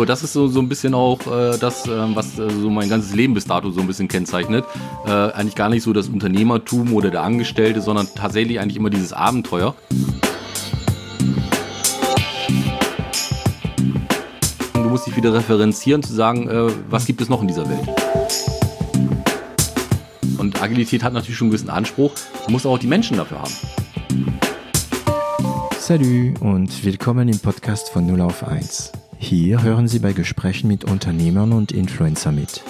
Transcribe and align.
glaube, 0.00 0.06
das 0.06 0.22
ist 0.22 0.32
so, 0.32 0.48
so 0.48 0.60
ein 0.60 0.68
bisschen 0.68 0.94
auch 0.94 1.20
äh, 1.26 1.58
das, 1.58 1.86
äh, 1.86 2.16
was 2.16 2.38
äh, 2.38 2.48
so 2.48 2.70
mein 2.70 2.88
ganzes 2.88 3.14
Leben 3.14 3.34
bis 3.34 3.44
dato 3.44 3.70
so 3.70 3.82
ein 3.82 3.86
bisschen 3.86 4.08
kennzeichnet. 4.08 4.64
Äh, 5.04 5.10
eigentlich 5.10 5.56
gar 5.56 5.68
nicht 5.68 5.82
so 5.82 5.92
das 5.92 6.08
Unternehmertum 6.08 6.94
oder 6.94 7.10
der 7.10 7.22
Angestellte, 7.22 7.82
sondern 7.82 8.08
tatsächlich 8.14 8.60
eigentlich 8.60 8.78
immer 8.78 8.88
dieses 8.88 9.12
Abenteuer. 9.12 9.74
Du 14.72 14.88
musst 14.88 15.06
dich 15.06 15.16
wieder 15.16 15.34
referenzieren, 15.34 16.02
zu 16.02 16.14
sagen, 16.14 16.48
äh, 16.48 16.72
was 16.88 17.04
gibt 17.04 17.20
es 17.20 17.28
noch 17.28 17.42
in 17.42 17.48
dieser 17.48 17.68
Welt. 17.68 17.86
Und 20.38 20.62
Agilität 20.62 21.02
hat 21.02 21.12
natürlich 21.12 21.36
schon 21.36 21.46
einen 21.46 21.52
gewissen 21.52 21.68
Anspruch, 21.68 22.12
du 22.46 22.52
musst 22.52 22.64
auch 22.64 22.78
die 22.78 22.86
Menschen 22.86 23.18
dafür 23.18 23.42
haben. 23.42 23.52
Salut 25.78 26.40
und 26.40 26.84
willkommen 26.86 27.28
im 27.28 27.38
Podcast 27.38 27.90
von 27.90 28.06
0 28.06 28.22
auf 28.22 28.48
1. 28.48 28.92
Hier 29.22 29.62
hören 29.62 29.86
Sie 29.86 29.98
bei 29.98 30.14
Gesprächen 30.14 30.66
mit 30.66 30.84
Unternehmern 30.84 31.52
und 31.52 31.72
Influencer 31.72 32.32
mit. 32.32 32.62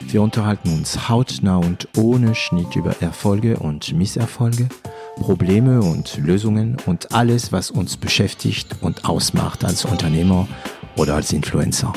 Wir 0.00 0.22
unterhalten 0.22 0.72
uns 0.72 1.10
hautnah 1.10 1.58
und 1.58 1.86
ohne 1.98 2.34
Schnitt 2.34 2.76
über 2.76 2.96
Erfolge 3.02 3.58
und 3.58 3.92
Misserfolge, 3.92 4.70
Probleme 5.16 5.82
und 5.82 6.16
Lösungen 6.16 6.78
und 6.86 7.12
alles, 7.12 7.52
was 7.52 7.70
uns 7.70 7.98
beschäftigt 7.98 8.76
und 8.80 9.04
ausmacht 9.04 9.66
als 9.66 9.84
Unternehmer 9.84 10.48
oder 10.96 11.14
als 11.14 11.32
Influencer. 11.32 11.92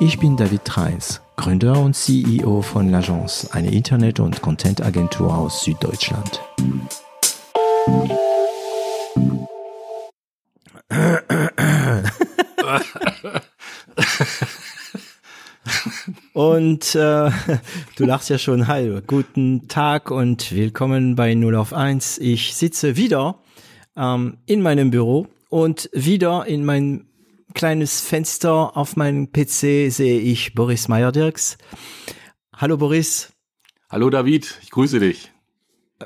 Ich 0.00 0.18
bin 0.18 0.36
David 0.36 0.64
Treis, 0.64 1.22
Gründer 1.36 1.80
und 1.80 1.94
CEO 1.94 2.62
von 2.62 2.90
L'Agence, 2.90 3.52
eine 3.52 3.70
Internet- 3.70 4.18
und 4.18 4.42
Content-Agentur 4.42 5.32
aus 5.32 5.62
Süddeutschland. 5.62 6.40
Und 16.40 16.94
äh, 16.94 17.30
du 17.96 18.06
lachst 18.06 18.30
ja 18.30 18.38
schon, 18.38 18.66
hi, 18.66 19.02
guten 19.06 19.68
Tag 19.68 20.10
und 20.10 20.52
willkommen 20.52 21.14
bei 21.14 21.34
0 21.34 21.54
auf 21.54 21.74
1. 21.74 22.16
Ich 22.16 22.54
sitze 22.54 22.96
wieder 22.96 23.42
ähm, 23.94 24.38
in 24.46 24.62
meinem 24.62 24.90
Büro 24.90 25.26
und 25.50 25.90
wieder 25.92 26.46
in 26.46 26.64
mein 26.64 27.04
kleines 27.52 28.00
Fenster 28.00 28.74
auf 28.74 28.96
meinem 28.96 29.32
PC 29.32 29.92
sehe 29.92 30.18
ich 30.18 30.54
Boris 30.54 30.88
Meyer-Dirks. 30.88 31.58
Hallo 32.56 32.78
Boris. 32.78 33.34
Hallo 33.90 34.08
David, 34.08 34.60
ich 34.62 34.70
grüße 34.70 34.98
dich. 34.98 35.30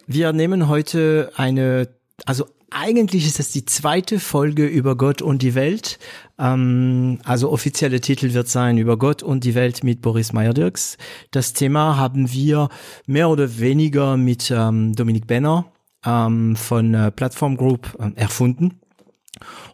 Wir 0.09 0.33
nehmen 0.33 0.67
heute 0.67 1.31
eine, 1.37 1.95
also 2.27 2.47
eigentlich 2.75 3.25
ist 3.25 3.39
das 3.39 3.51
die 3.51 3.65
zweite 3.65 4.19
Folge 4.19 4.67
über 4.67 4.97
Gott 4.97 5.23
und 5.23 5.43
die 5.43 5.55
Welt. 5.55 5.99
Ähm, 6.39 7.21
also 7.25 7.51
offizielle 7.51 8.01
Titel 8.01 8.35
wird 8.35 8.49
sein 8.49 8.79
über 8.79 8.99
Gott 8.99 9.23
und 9.23 9.45
die 9.45 9.55
Welt 9.55 9.85
mit 9.85 10.03
Boris 10.03 10.33
Meyer-Dirks. 10.33 10.99
Das 11.31 11.53
Thema 11.53 11.97
haben 11.97 12.33
wir 12.33 12.69
mehr 13.07 13.31
oder 13.31 13.59
weniger 13.59 14.17
mit 14.17 14.51
ähm, 14.51 14.95
Dominik 14.95 15.27
Benner 15.29 15.67
ähm, 16.05 16.57
von 16.57 16.95
äh, 16.95 17.11
Platform 17.13 17.57
Group 17.57 17.97
äh, 18.01 18.11
erfunden. 18.21 18.81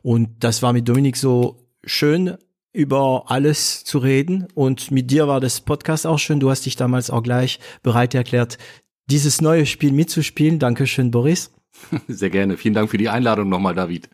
Und 0.03 0.29
das 0.41 0.63
war 0.63 0.73
mit 0.75 0.89
Dominik 0.89 1.17
so 1.17 1.57
schön, 1.85 2.37
über 2.73 3.25
alles 3.29 3.83
zu 3.85 3.99
reden. 3.99 4.47
Und 4.55 4.91
mit 4.91 5.11
dir 5.11 5.27
war 5.27 5.41
das 5.41 5.63
Podcast 5.63 6.07
auch 6.07 6.19
schön. 6.19 6.39
Du 6.39 6.51
hast 6.51 6.67
dich 6.67 6.77
damals 6.77 7.11
auch 7.11 7.23
gleich 7.23 7.61
bereit 7.83 8.15
erklärt, 8.15 8.59
dieses 9.07 9.41
neue 9.41 9.65
Spiel 9.65 9.93
mitzuspielen. 9.93 10.59
Dankeschön, 10.59 11.11
Boris. 11.11 11.51
Sehr 12.09 12.31
gerne. 12.31 12.57
Vielen 12.57 12.75
Dank 12.75 12.91
für 12.91 12.99
die 12.99 13.09
Einladung 13.09 13.49
nochmal, 13.49 13.75
David. 13.75 14.09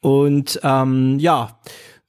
Und 0.00 0.60
ähm, 0.62 1.18
ja, 1.18 1.60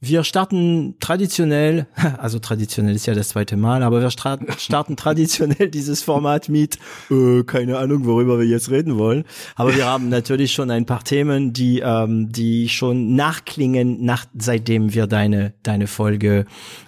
wir 0.04 0.24
starten 0.24 0.96
traditionell, 1.00 1.86
also 2.18 2.40
traditionell 2.40 2.96
ist 2.96 3.06
ja 3.06 3.14
das 3.14 3.30
zweite 3.30 3.56
Mal, 3.56 3.84
aber 3.84 4.02
wir 4.02 4.10
starten 4.58 4.96
traditionell 4.96 5.70
dieses 5.70 6.02
Format 6.02 6.50
mit, 6.50 6.80
äh, 7.12 7.44
keine 7.44 7.78
Ahnung, 7.78 8.06
worüber 8.06 8.40
wir 8.40 8.48
jetzt 8.48 8.72
reden 8.72 8.98
wollen. 8.98 9.26
Aber 9.56 9.76
wir 9.76 9.86
haben 9.86 10.10
natürlich 10.10 10.54
schon 10.54 10.72
ein 10.72 10.88
paar 10.88 11.04
Themen, 11.04 11.54
die, 11.54 11.82
ähm, 11.82 12.32
die 12.32 12.68
schon 12.68 13.16
nachklingen, 13.16 14.04
nach, 14.04 14.26
seitdem 14.38 14.94
wir 14.96 15.06
deine, 15.06 15.54
deine 15.62 15.86
Folge 15.86 16.46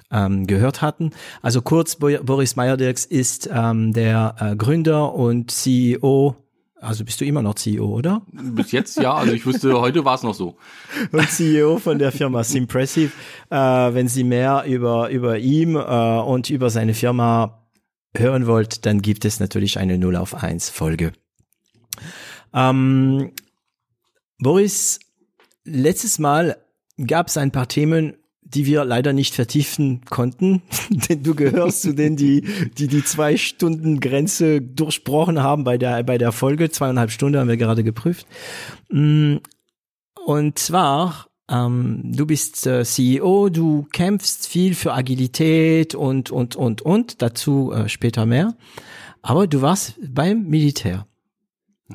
ähm, 0.09 0.47
gehört 0.47 0.81
hatten. 0.81 1.11
Also 1.43 1.61
kurz, 1.61 1.97
Boris 1.97 2.55
Meyerdirks 2.55 3.05
ist 3.05 3.47
ähm, 3.53 3.93
der 3.93 4.35
äh, 4.39 4.55
Gründer 4.55 5.13
und 5.13 5.51
CEO 5.51 6.42
also 6.83 7.05
bist 7.05 7.21
du 7.21 7.25
immer 7.25 7.41
noch 7.41 7.55
CEO, 7.55 7.85
oder? 7.85 8.21
Bis 8.31 8.71
jetzt 8.71 8.97
ja, 8.97 9.13
also 9.13 9.33
ich 9.33 9.45
wüsste, 9.45 9.79
heute 9.79 10.03
war 10.05 10.15
es 10.15 10.23
noch 10.23 10.33
so. 10.33 10.57
Und 11.11 11.29
CEO 11.29 11.79
von 11.79 11.97
der 11.97 12.11
Firma 12.11 12.43
Simpressive. 12.43 13.11
Äh, 13.49 13.55
wenn 13.55 14.07
Sie 14.07 14.23
mehr 14.23 14.65
über, 14.67 15.09
über 15.09 15.39
ihm 15.39 15.75
äh, 15.75 15.79
und 15.79 16.49
über 16.49 16.69
seine 16.69 16.93
Firma 16.93 17.63
hören 18.15 18.47
wollt, 18.47 18.85
dann 18.85 19.01
gibt 19.01 19.25
es 19.25 19.39
natürlich 19.39 19.79
eine 19.79 19.97
0 19.97 20.15
auf 20.17 20.35
1 20.35 20.69
Folge. 20.69 21.13
Ähm, 22.53 23.31
Boris, 24.39 24.99
letztes 25.63 26.19
Mal 26.19 26.57
gab 27.07 27.27
es 27.27 27.37
ein 27.37 27.51
paar 27.51 27.67
Themen, 27.67 28.17
die 28.53 28.65
wir 28.65 28.85
leider 28.85 29.13
nicht 29.13 29.35
vertiefen 29.35 30.01
konnten, 30.09 30.61
denn 30.89 31.23
du 31.23 31.35
gehörst 31.35 31.81
zu 31.81 31.93
denen, 31.93 32.15
die, 32.15 32.41
die 32.77 32.87
die 32.87 33.03
zwei 33.03 33.37
Stunden 33.37 33.99
Grenze 33.99 34.61
durchbrochen 34.61 35.41
haben 35.41 35.63
bei 35.63 35.77
der, 35.77 36.03
bei 36.03 36.17
der 36.17 36.31
Folge. 36.31 36.69
Zweieinhalb 36.69 37.11
Stunden 37.11 37.39
haben 37.39 37.49
wir 37.49 37.57
gerade 37.57 37.83
geprüft. 37.83 38.27
Mm, 38.89 39.37
und 40.25 40.59
zwar, 40.59 41.27
ähm, 41.49 42.01
du 42.03 42.25
bist 42.25 42.65
äh, 42.65 42.83
CEO, 42.83 43.49
du 43.49 43.87
kämpfst 43.91 44.47
viel 44.47 44.75
für 44.75 44.93
Agilität 44.93 45.95
und, 45.95 46.31
und, 46.31 46.55
und, 46.55 46.81
und, 46.81 47.21
dazu 47.21 47.71
äh, 47.73 47.89
später 47.89 48.25
mehr. 48.25 48.55
Aber 49.21 49.47
du 49.47 49.61
warst 49.61 49.99
beim 50.05 50.43
Militär. 50.43 51.07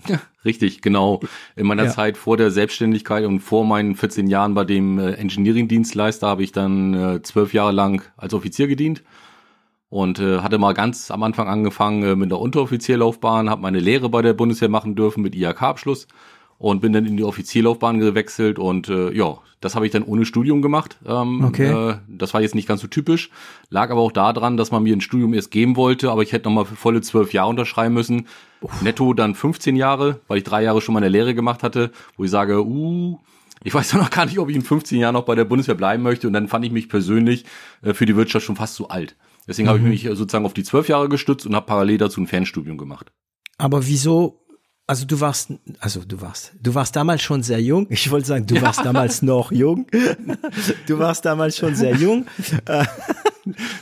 Ja, 0.07 0.21
richtig, 0.49 0.81
genau. 0.81 1.21
In 1.55 1.67
meiner 1.67 1.85
ja. 1.85 1.91
Zeit 1.91 2.17
vor 2.17 2.37
der 2.37 2.51
Selbstständigkeit 2.51 3.25
und 3.25 3.41
vor 3.41 3.65
meinen 3.65 3.95
14 3.95 4.27
Jahren 4.27 4.55
bei 4.55 4.65
dem 4.65 4.99
äh, 4.99 5.13
Engineering-Dienstleister 5.13 6.27
habe 6.27 6.43
ich 6.43 6.53
dann 6.53 6.95
äh, 6.95 7.23
zwölf 7.23 7.53
Jahre 7.53 7.73
lang 7.73 8.03
als 8.17 8.33
Offizier 8.35 8.67
gedient 8.67 9.05
und 9.91 10.19
äh, 10.19 10.41
hatte 10.41 10.59
mal 10.59 10.73
ganz 10.73 11.11
am 11.11 11.23
Anfang 11.23 11.49
angefangen 11.49 12.03
äh, 12.03 12.17
mit 12.17 12.31
der 12.31 12.39
Unteroffizierlaufbahn, 12.39 13.51
habe 13.51 13.63
meine 13.63 13.79
Lehre 13.79 14.09
bei 14.09 14.23
der 14.23 14.33
Bundeswehr 14.33 14.69
machen 14.69 14.97
dürfen 14.97 15.23
mit 15.23 15.35
IHK-Abschluss 15.35 16.09
und 16.59 16.81
bin 16.81 16.93
dann 16.93 17.07
in 17.07 17.17
die 17.17 17.25
Offizierlaufbahn 17.25 18.01
gewechselt 18.01 18.59
und 18.59 18.89
äh, 18.89 19.13
ja, 19.13 19.39
das 19.61 19.75
habe 19.75 19.87
ich 19.87 19.93
dann 19.93 20.03
ohne 20.03 20.25
Studium 20.25 20.63
gemacht. 20.63 20.99
Ähm, 21.07 21.45
okay. 21.45 21.71
Äh, 21.71 21.99
das 22.09 22.35
war 22.35 22.41
jetzt 22.41 22.55
nicht 22.55 22.69
ganz 22.69 22.81
so 22.81 22.87
typisch, 22.87 23.31
lag 23.71 23.91
aber 23.91 24.01
auch 24.01 24.13
daran, 24.13 24.57
dass 24.57 24.71
man 24.71 24.83
mir 24.83 24.95
ein 24.95 25.01
Studium 25.01 25.35
erst 25.35 25.51
geben 25.51 25.77
wollte, 25.77 26.11
aber 26.11 26.23
ich 26.23 26.33
hätte 26.33 26.49
nochmal 26.49 26.65
volle 26.65 27.01
zwölf 27.01 27.33
Jahre 27.33 27.51
unterschreiben 27.51 27.95
müssen. 27.95 28.27
Uff. 28.61 28.83
Netto 28.83 29.15
dann 29.15 29.35
15 29.35 29.77
Jahre, 29.77 30.21
weil 30.29 30.39
ich 30.39 30.45
drei 30.45 30.63
Jahre 30.63 30.81
schon 30.81 30.95
meine 30.95 31.09
Lehre 31.09 31.35
gemacht 31.35 31.63
hatte, 31.63 31.93
wo 32.17 32.25
ich 32.25 32.31
sage, 32.31 32.65
uh, 32.65 33.19
ich 33.65 33.75
weiß 33.75 33.93
ja 33.93 33.99
noch 34.03 34.11
gar 34.11 34.27
nicht, 34.27 34.39
ob 34.39 34.49
ich 34.49 34.57
in 34.57 34.63
15 34.63 34.99
Jahren 34.99 35.15
noch 35.15 35.25
bei 35.25 35.35
der 35.35 35.45
Bundeswehr 35.45 35.75
bleiben 35.75 36.03
möchte. 36.03 36.27
Und 36.27 36.33
dann 36.33 36.49
fand 36.49 36.65
ich 36.65 36.73
mich 36.73 36.89
persönlich 36.89 37.45
äh, 37.83 37.95
für 37.95 38.07
die 38.07 38.17
Wirtschaft 38.17 38.47
schon 38.47 38.57
fast 38.57 38.75
zu 38.75 38.89
alt. 38.89 39.17
Deswegen 39.47 39.67
mhm. 39.67 39.71
habe 39.71 39.79
ich 39.81 39.85
mich 39.85 40.05
äh, 40.05 40.15
sozusagen 40.15 40.45
auf 40.45 40.55
die 40.55 40.65
zwölf 40.65 40.89
Jahre 40.89 41.09
gestützt 41.09 41.47
und 41.47 41.55
habe 41.55 41.67
parallel 41.67 41.99
dazu 41.99 42.21
ein 42.21 42.27
Fernstudium 42.27 42.79
gemacht. 42.79 43.13
Aber 43.57 43.87
wieso 43.87 44.41
also 44.89 45.05
du 45.05 45.21
warst, 45.21 45.53
also 45.81 46.01
du 46.01 46.19
warst, 46.23 46.53
du 46.63 46.75
warst 46.75 46.97
damals 46.97 47.21
schon 47.21 47.43
sehr 47.43 47.61
jung. 47.61 47.87
Ich 47.91 48.11
wollte 48.11 48.27
sagen, 48.27 48.47
du 48.47 48.55
ja. 48.55 48.63
warst 48.63 48.83
damals 48.83 49.21
noch 49.21 49.53
jung. 49.53 49.87
Du 50.87 50.99
warst 50.99 51.27
damals 51.27 51.59
schon 51.59 51.75
sehr 51.75 51.95
jung. 51.95 52.27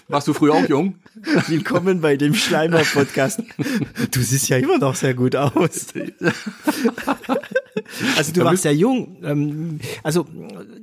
Warst 0.09 0.28
du 0.28 0.33
früher 0.33 0.55
auch 0.55 0.69
jung? 0.69 0.95
Willkommen 1.49 2.00
bei 2.00 2.16
dem 2.16 2.34
Schleimer-Podcast. 2.34 3.43
Du 4.13 4.21
siehst 4.21 4.48
ja 4.48 4.59
immer 4.59 4.78
noch 4.78 4.95
sehr 4.95 5.13
gut 5.15 5.34
aus. 5.34 5.86
Also 8.16 8.33
du 8.33 8.45
warst 8.45 8.63
sehr 8.63 8.75
jung. 8.75 9.16
Ähm, 9.25 9.81
also 10.04 10.27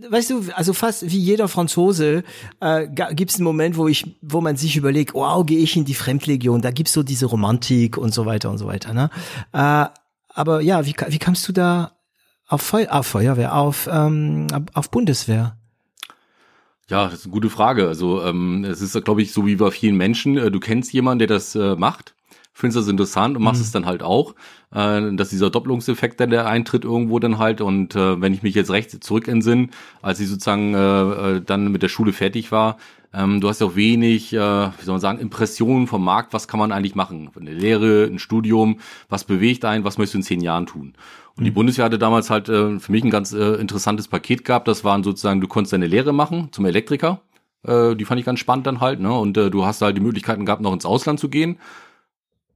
weißt 0.09 0.29
du, 0.31 0.43
also 0.53 0.73
fast 0.73 1.09
wie 1.09 1.17
jeder 1.17 1.47
Franzose 1.47 2.23
äh, 2.59 2.87
gibt 3.13 3.31
es 3.31 3.37
einen 3.37 3.45
Moment, 3.45 3.77
wo 3.77 3.87
ich, 3.87 4.17
wo 4.21 4.41
man 4.41 4.57
sich 4.57 4.75
überlegt, 4.75 5.13
wow, 5.13 5.45
gehe 5.45 5.59
ich 5.59 5.77
in 5.77 5.85
die 5.85 5.95
Fremdlegion? 5.95 6.61
Da 6.61 6.71
gibt's 6.71 6.91
so 6.91 7.03
diese 7.03 7.27
Romantik 7.27 7.97
und 7.97 8.13
so 8.13 8.25
weiter 8.25 8.49
und 8.49 8.57
so 8.57 8.67
weiter. 8.67 8.93
Ne? 8.93 9.09
Äh, 9.53 9.85
aber 10.33 10.61
ja, 10.61 10.85
wie, 10.85 10.95
wie 11.07 11.19
kamst 11.19 11.47
du 11.47 11.53
da 11.53 11.91
auf, 12.47 12.61
Feu 12.61 12.87
auf 12.89 13.07
Feuerwehr, 13.07 13.55
auf, 13.55 13.87
ähm, 13.91 14.47
auf 14.73 14.91
Bundeswehr? 14.91 15.57
Ja, 16.89 17.05
das 17.05 17.19
ist 17.19 17.25
eine 17.25 17.33
gute 17.33 17.49
Frage. 17.49 17.87
Also 17.87 18.23
ähm, 18.23 18.65
es 18.65 18.81
ist, 18.81 19.01
glaube 19.03 19.21
ich, 19.21 19.31
so 19.31 19.45
wie 19.45 19.55
bei 19.55 19.71
vielen 19.71 19.95
Menschen. 19.95 20.37
Äh, 20.37 20.51
du 20.51 20.59
kennst 20.59 20.93
jemanden, 20.93 21.19
der 21.19 21.27
das 21.27 21.55
äh, 21.55 21.75
macht, 21.75 22.13
findest 22.53 22.77
das 22.77 22.87
interessant 22.87 23.35
und 23.35 23.43
machst 23.43 23.61
mhm. 23.61 23.65
es 23.65 23.71
dann 23.71 23.85
halt 23.85 24.03
auch. 24.03 24.35
Äh, 24.73 25.15
dass 25.15 25.29
dieser 25.29 25.49
Doppelungseffekt 25.49 26.19
dann 26.19 26.29
der 26.29 26.47
eintritt 26.47 26.85
irgendwo 26.85 27.19
dann 27.19 27.37
halt. 27.37 27.61
Und 27.61 27.95
äh, 27.95 28.21
wenn 28.21 28.33
ich 28.33 28.43
mich 28.43 28.55
jetzt 28.55 28.71
recht 28.71 29.03
zurück 29.03 29.27
entsinne, 29.27 29.69
als 30.01 30.19
ich 30.19 30.29
sozusagen 30.29 30.73
äh, 30.73 31.37
äh, 31.37 31.41
dann 31.41 31.71
mit 31.71 31.83
der 31.83 31.89
Schule 31.89 32.13
fertig 32.13 32.51
war, 32.51 32.77
ähm, 33.13 33.41
du 33.41 33.49
hast 33.49 33.61
ja 33.61 33.67
auch 33.67 33.75
wenig, 33.75 34.33
äh, 34.33 34.37
wie 34.37 34.83
soll 34.83 34.93
man 34.93 35.01
sagen, 35.01 35.19
Impressionen 35.19 35.87
vom 35.87 36.03
Markt, 36.03 36.33
was 36.33 36.47
kann 36.47 36.59
man 36.59 36.71
eigentlich 36.71 36.95
machen? 36.95 37.29
Eine 37.39 37.53
Lehre, 37.53 38.05
ein 38.05 38.17
Studium, 38.17 38.79
was 39.07 39.23
bewegt 39.23 39.65
einen, 39.65 39.83
was 39.83 39.97
möchtest 39.97 40.15
du 40.15 40.17
in 40.19 40.23
zehn 40.23 40.41
Jahren 40.41 40.65
tun? 40.65 40.93
Und 41.35 41.43
die 41.43 41.51
mhm. 41.51 41.55
Bundeswehr 41.55 41.85
hatte 41.85 41.99
damals 41.99 42.29
halt 42.29 42.49
äh, 42.49 42.79
für 42.79 42.91
mich 42.91 43.03
ein 43.03 43.11
ganz 43.11 43.33
äh, 43.33 43.55
interessantes 43.55 44.07
Paket 44.07 44.45
gehabt. 44.45 44.67
Das 44.67 44.83
waren 44.83 45.03
sozusagen, 45.03 45.41
du 45.41 45.47
konntest 45.47 45.73
deine 45.73 45.87
Lehre 45.87 46.13
machen 46.13 46.49
zum 46.51 46.65
Elektriker. 46.65 47.21
Äh, 47.63 47.95
die 47.95 48.05
fand 48.05 48.19
ich 48.19 48.25
ganz 48.25 48.39
spannend 48.39 48.67
dann 48.67 48.81
halt, 48.81 48.99
ne? 48.99 49.13
Und 49.13 49.37
äh, 49.37 49.49
du 49.49 49.65
hast 49.65 49.81
halt 49.81 49.97
die 49.97 50.01
Möglichkeiten 50.01 50.45
gehabt, 50.45 50.61
noch 50.61 50.73
ins 50.73 50.85
Ausland 50.85 51.19
zu 51.19 51.29
gehen. 51.29 51.57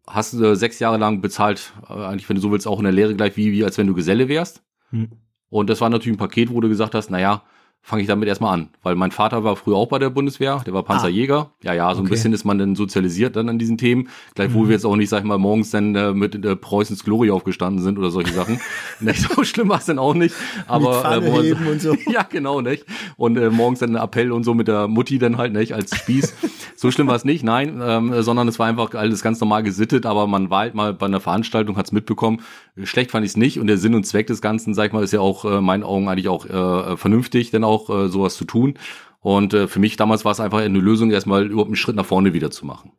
Hast 0.07 0.33
äh, 0.33 0.56
sechs 0.56 0.80
Jahre 0.80 0.98
lang 0.98 1.21
bezahlt, 1.21 1.74
äh, 1.89 1.94
eigentlich, 1.94 2.27
wenn 2.30 2.36
du 2.36 2.42
so 2.42 2.51
willst, 2.51 2.68
auch 2.68 2.80
in 2.80 2.86
der 2.86 2.94
Lehre 2.94 3.15
gleich 3.15 3.36
wie, 3.38 3.51
wie 3.51 3.63
als 3.63 3.77
wenn 3.77 3.88
du 3.88 3.94
Geselle 3.94 4.30
wärst. 4.30 4.63
Hm. 4.89 5.09
Und 5.50 5.69
das 5.69 5.81
war 5.81 5.89
natürlich 5.89 6.15
ein 6.15 6.19
Paket, 6.19 6.51
wo 6.51 6.62
du 6.62 6.69
gesagt 6.69 6.95
hast, 6.95 7.09
na 7.09 7.19
ja, 7.19 7.44
fange 7.88 8.01
ich 8.01 8.07
damit 8.09 8.27
erstmal 8.27 8.53
an, 8.53 8.68
weil 8.83 8.95
mein 8.95 9.12
Vater 9.12 9.45
war 9.45 9.56
früher 9.56 9.77
auch 9.77 9.88
bei 9.88 9.97
der 9.97 10.09
Bundeswehr, 10.09 10.62
der 10.65 10.74
war 10.74 10.83
Panzerjäger. 10.83 11.51
Ah. 11.51 11.53
Ja, 11.63 11.74
ja, 11.74 11.95
so 11.95 12.01
okay. 12.01 12.07
ein 12.07 12.09
bisschen 12.09 12.33
ist 12.33 12.44
man 12.44 12.57
dann 12.57 12.75
sozialisiert 12.75 13.38
dann 13.38 13.47
an 13.47 13.59
diesen 13.59 13.77
Themen. 13.77 14.09
Gleichwohl 14.35 14.65
mhm. 14.65 14.68
wir 14.68 14.74
jetzt 14.74 14.85
auch 14.85 14.97
nicht, 14.97 15.07
sag 15.07 15.19
ich 15.19 15.24
mal, 15.24 15.38
morgens 15.38 15.71
dann 15.71 15.95
äh, 15.95 16.12
mit 16.12 16.35
äh, 16.44 16.57
Preußens 16.57 17.06
Glory 17.06 17.31
aufgestanden 17.31 17.81
sind 17.81 17.97
oder 17.97 18.12
solche 18.12 18.33
Sachen. 18.33 18.59
nicht 19.00 19.21
so 19.21 19.41
schlimm 19.45 19.69
war 19.69 19.79
es 19.79 19.85
dann 19.85 20.00
auch 20.00 20.13
nicht, 20.13 20.35
aber 20.68 21.06
äh, 21.06 21.21
man, 21.21 21.68
und 21.68 21.81
so. 21.81 21.95
ja, 22.12 22.24
genau, 22.24 22.59
nicht? 22.59 22.85
Und 23.15 23.38
äh, 23.38 23.50
morgens 23.50 23.80
dann 23.80 23.95
ein 23.95 24.03
Appell 24.03 24.33
und 24.33 24.44
so 24.44 24.53
mit 24.53 24.68
der 24.68 24.89
Mutti 24.89 25.18
dann 25.18 25.38
halt, 25.38 25.53
nicht, 25.53 25.73
als 25.73 25.95
Spieß. 25.95 26.35
so 26.75 26.91
schlimm 26.91 27.07
war 27.07 27.15
es 27.15 27.23
nicht, 27.23 27.45
nein, 27.45 27.80
ähm, 27.81 28.21
sondern 28.21 28.50
es 28.50 28.59
war 28.59 28.68
einfach 28.68 28.95
alles 28.95 29.21
ganz 29.21 29.39
normal 29.39 29.63
gesittet, 29.63 30.06
aber 30.06 30.27
man 30.27 30.50
war 30.50 30.59
halt 30.59 30.75
mal 30.75 30.94
bei 30.94 31.06
einer 31.06 31.21
Veranstaltung, 31.21 31.77
hat's 31.77 31.94
mitbekommen. 31.94 32.41
Schlecht 32.83 33.12
fand 33.12 33.25
ich 33.25 33.31
es 33.31 33.38
nicht 33.38 33.59
und 33.59 33.68
der 33.68 33.77
Sinn 33.77 33.95
und 33.95 34.06
Zweck 34.06 34.27
des 34.27 34.41
Ganzen, 34.41 34.73
sag 34.73 34.88
ich 34.88 34.94
mal, 34.94 35.03
ist 35.03 35.13
ja 35.13 35.21
auch 35.21 35.45
äh, 35.45 35.62
meinen 35.62 35.83
Augen 35.83 36.09
eigentlich 36.09 36.27
auch 36.27 36.45
äh, 36.45 36.97
vernünftig, 36.97 37.50
denn 37.51 37.63
auch 37.68 37.90
äh, 37.90 38.10
sowas 38.10 38.36
zu 38.36 38.46
tun. 38.46 38.75
Und 39.19 39.54
äh, 39.54 39.68
für 39.68 39.80
mich 39.80 39.98
damals 39.98 40.25
war 40.25 40.31
es 40.31 40.40
einfach 40.40 40.60
eine 40.60 40.80
Lösung, 40.80 41.12
erstmal 41.12 41.46
überhaupt 41.46 41.69
einen 41.69 41.75
Schritt 41.75 41.96
nach 41.96 42.06
vorne 42.06 42.34
wieder 42.34 42.52
zu 42.52 42.66
machen. 42.66 42.92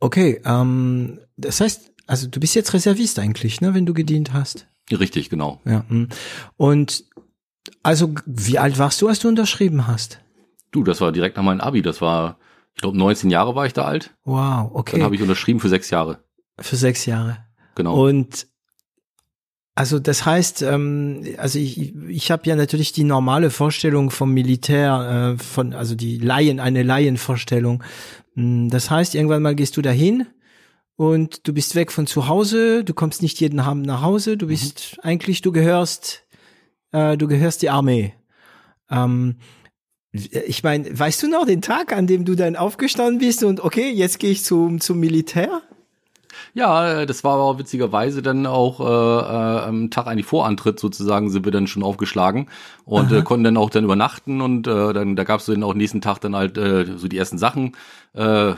Okay, 0.00 0.40
ähm, 0.44 1.18
das 1.36 1.60
heißt, 1.60 1.92
also 2.06 2.28
du 2.28 2.40
bist 2.40 2.54
jetzt 2.54 2.72
Reservist 2.72 3.18
eigentlich, 3.18 3.60
ne, 3.60 3.74
wenn 3.74 3.86
du 3.86 3.94
gedient 3.94 4.32
hast. 4.32 4.66
Richtig, 4.90 5.28
genau. 5.28 5.60
Ja. 5.64 5.84
Hm. 5.88 6.08
Und 6.56 7.04
also, 7.82 8.14
wie 8.26 8.58
alt 8.58 8.78
warst 8.78 9.00
du, 9.02 9.08
als 9.08 9.20
du 9.20 9.28
unterschrieben 9.28 9.86
hast? 9.86 10.20
Du, 10.70 10.84
das 10.84 11.00
war 11.00 11.12
direkt 11.12 11.36
nach 11.36 11.44
meinem 11.44 11.60
Abi. 11.60 11.82
Das 11.82 12.00
war, 12.00 12.38
ich 12.74 12.80
glaube, 12.80 12.96
19 12.96 13.30
Jahre 13.30 13.54
war 13.54 13.66
ich 13.66 13.72
da 13.72 13.84
alt. 13.84 14.14
Wow, 14.24 14.70
okay. 14.72 14.96
Dann 14.96 15.04
habe 15.04 15.14
ich 15.14 15.22
unterschrieben 15.22 15.60
für 15.60 15.68
sechs 15.68 15.90
Jahre. 15.90 16.24
Für 16.58 16.76
sechs 16.76 17.06
Jahre. 17.06 17.38
Genau. 17.74 18.08
Und 18.08 18.46
also 19.78 20.00
das 20.00 20.26
heißt, 20.26 20.62
ähm, 20.62 21.22
also 21.36 21.60
ich, 21.60 21.94
ich 22.08 22.32
habe 22.32 22.42
ja 22.46 22.56
natürlich 22.56 22.90
die 22.90 23.04
normale 23.04 23.48
Vorstellung 23.48 24.10
vom 24.10 24.34
Militär, 24.34 25.36
äh, 25.36 25.40
von 25.40 25.72
also 25.72 25.94
die 25.94 26.18
Laien, 26.18 26.58
eine 26.58 26.82
Laienvorstellung. 26.82 27.84
Hm, 28.34 28.70
das 28.70 28.90
heißt, 28.90 29.14
irgendwann 29.14 29.40
mal 29.40 29.54
gehst 29.54 29.76
du 29.76 29.80
dahin 29.80 30.26
und 30.96 31.46
du 31.46 31.54
bist 31.54 31.76
weg 31.76 31.92
von 31.92 32.08
zu 32.08 32.26
Hause, 32.26 32.82
du 32.82 32.92
kommst 32.92 33.22
nicht 33.22 33.38
jeden 33.38 33.60
Abend 33.60 33.86
nach 33.86 34.02
Hause, 34.02 34.36
du 34.36 34.48
bist 34.48 34.96
mhm. 34.96 35.10
eigentlich, 35.10 35.42
du 35.42 35.52
gehörst, 35.52 36.26
äh, 36.90 37.16
du 37.16 37.28
gehörst 37.28 37.62
die 37.62 37.70
Armee. 37.70 38.14
Ähm, 38.90 39.36
ich 40.10 40.64
meine, 40.64 40.98
weißt 40.98 41.22
du 41.22 41.28
noch 41.28 41.46
den 41.46 41.62
Tag, 41.62 41.92
an 41.92 42.08
dem 42.08 42.24
du 42.24 42.34
dann 42.34 42.56
aufgestanden 42.56 43.20
bist 43.20 43.44
und 43.44 43.60
okay, 43.60 43.92
jetzt 43.92 44.18
gehe 44.18 44.32
ich 44.32 44.42
zum 44.42 44.80
zum 44.80 44.98
Militär? 44.98 45.62
Ja, 46.58 47.06
das 47.06 47.22
war 47.22 47.34
aber 47.34 47.60
witzigerweise 47.60 48.20
dann 48.20 48.44
auch 48.44 48.80
äh, 48.80 48.82
äh, 48.82 49.68
am 49.68 49.90
Tag 49.90 50.08
eigentlich 50.08 50.26
vor 50.26 50.44
Antritt 50.44 50.80
sozusagen 50.80 51.30
sind 51.30 51.44
wir 51.44 51.52
dann 51.52 51.68
schon 51.68 51.84
aufgeschlagen 51.84 52.48
und 52.84 53.12
äh, 53.12 53.22
konnten 53.22 53.44
dann 53.44 53.56
auch 53.56 53.70
dann 53.70 53.84
übernachten 53.84 54.40
und 54.40 54.66
äh, 54.66 54.92
dann 54.92 55.14
da 55.14 55.22
gab 55.22 55.38
es 55.38 55.46
dann 55.46 55.62
auch 55.62 55.74
nächsten 55.74 56.00
Tag 56.00 56.18
dann 56.18 56.34
halt 56.34 56.58
äh, 56.58 56.96
so 56.96 57.06
die 57.06 57.16
ersten 57.16 57.38
Sachen. 57.38 57.76
Äh, 58.12 58.54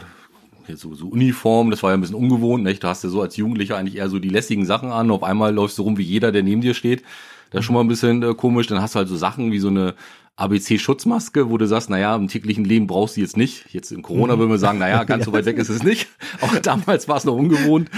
so, 0.74 0.94
so 0.94 1.08
Uniform, 1.08 1.70
das 1.70 1.82
war 1.82 1.90
ja 1.90 1.98
ein 1.98 2.00
bisschen 2.00 2.16
ungewohnt, 2.16 2.64
nicht? 2.64 2.82
Du 2.82 2.88
hast 2.88 3.04
ja 3.04 3.10
so 3.10 3.20
als 3.20 3.36
Jugendlicher 3.36 3.76
eigentlich 3.76 3.96
eher 3.96 4.08
so 4.08 4.18
die 4.18 4.30
lässigen 4.30 4.64
Sachen 4.64 4.92
an, 4.92 5.10
auf 5.10 5.22
einmal 5.22 5.52
läufst 5.52 5.76
du 5.76 5.82
rum 5.82 5.98
wie 5.98 6.02
jeder, 6.02 6.32
der 6.32 6.42
neben 6.42 6.62
dir 6.62 6.72
steht. 6.72 7.02
Das 7.50 7.60
ist 7.60 7.66
schon 7.66 7.74
mal 7.74 7.82
ein 7.82 7.88
bisschen 7.88 8.22
äh, 8.22 8.34
komisch. 8.34 8.68
Dann 8.68 8.80
hast 8.80 8.94
du 8.94 9.00
halt 9.00 9.08
so 9.08 9.16
Sachen 9.16 9.52
wie 9.52 9.58
so 9.58 9.68
eine 9.68 9.94
ABC-Schutzmaske, 10.40 11.50
wo 11.50 11.58
du 11.58 11.66
sagst, 11.66 11.90
naja, 11.90 12.16
im 12.16 12.28
täglichen 12.28 12.64
Leben 12.64 12.86
brauchst 12.86 13.16
du 13.16 13.20
jetzt 13.20 13.36
nicht. 13.36 13.66
Jetzt 13.72 13.92
in 13.92 14.02
Corona 14.02 14.38
würden 14.38 14.50
wir 14.50 14.58
sagen, 14.58 14.78
naja, 14.78 15.04
ganz 15.04 15.24
so 15.24 15.32
weit 15.32 15.44
weg 15.44 15.58
ist 15.58 15.68
es 15.68 15.82
nicht. 15.82 16.08
Auch 16.40 16.56
damals 16.58 17.08
war 17.08 17.16
es 17.16 17.24
noch 17.24 17.34
ungewohnt. 17.34 17.90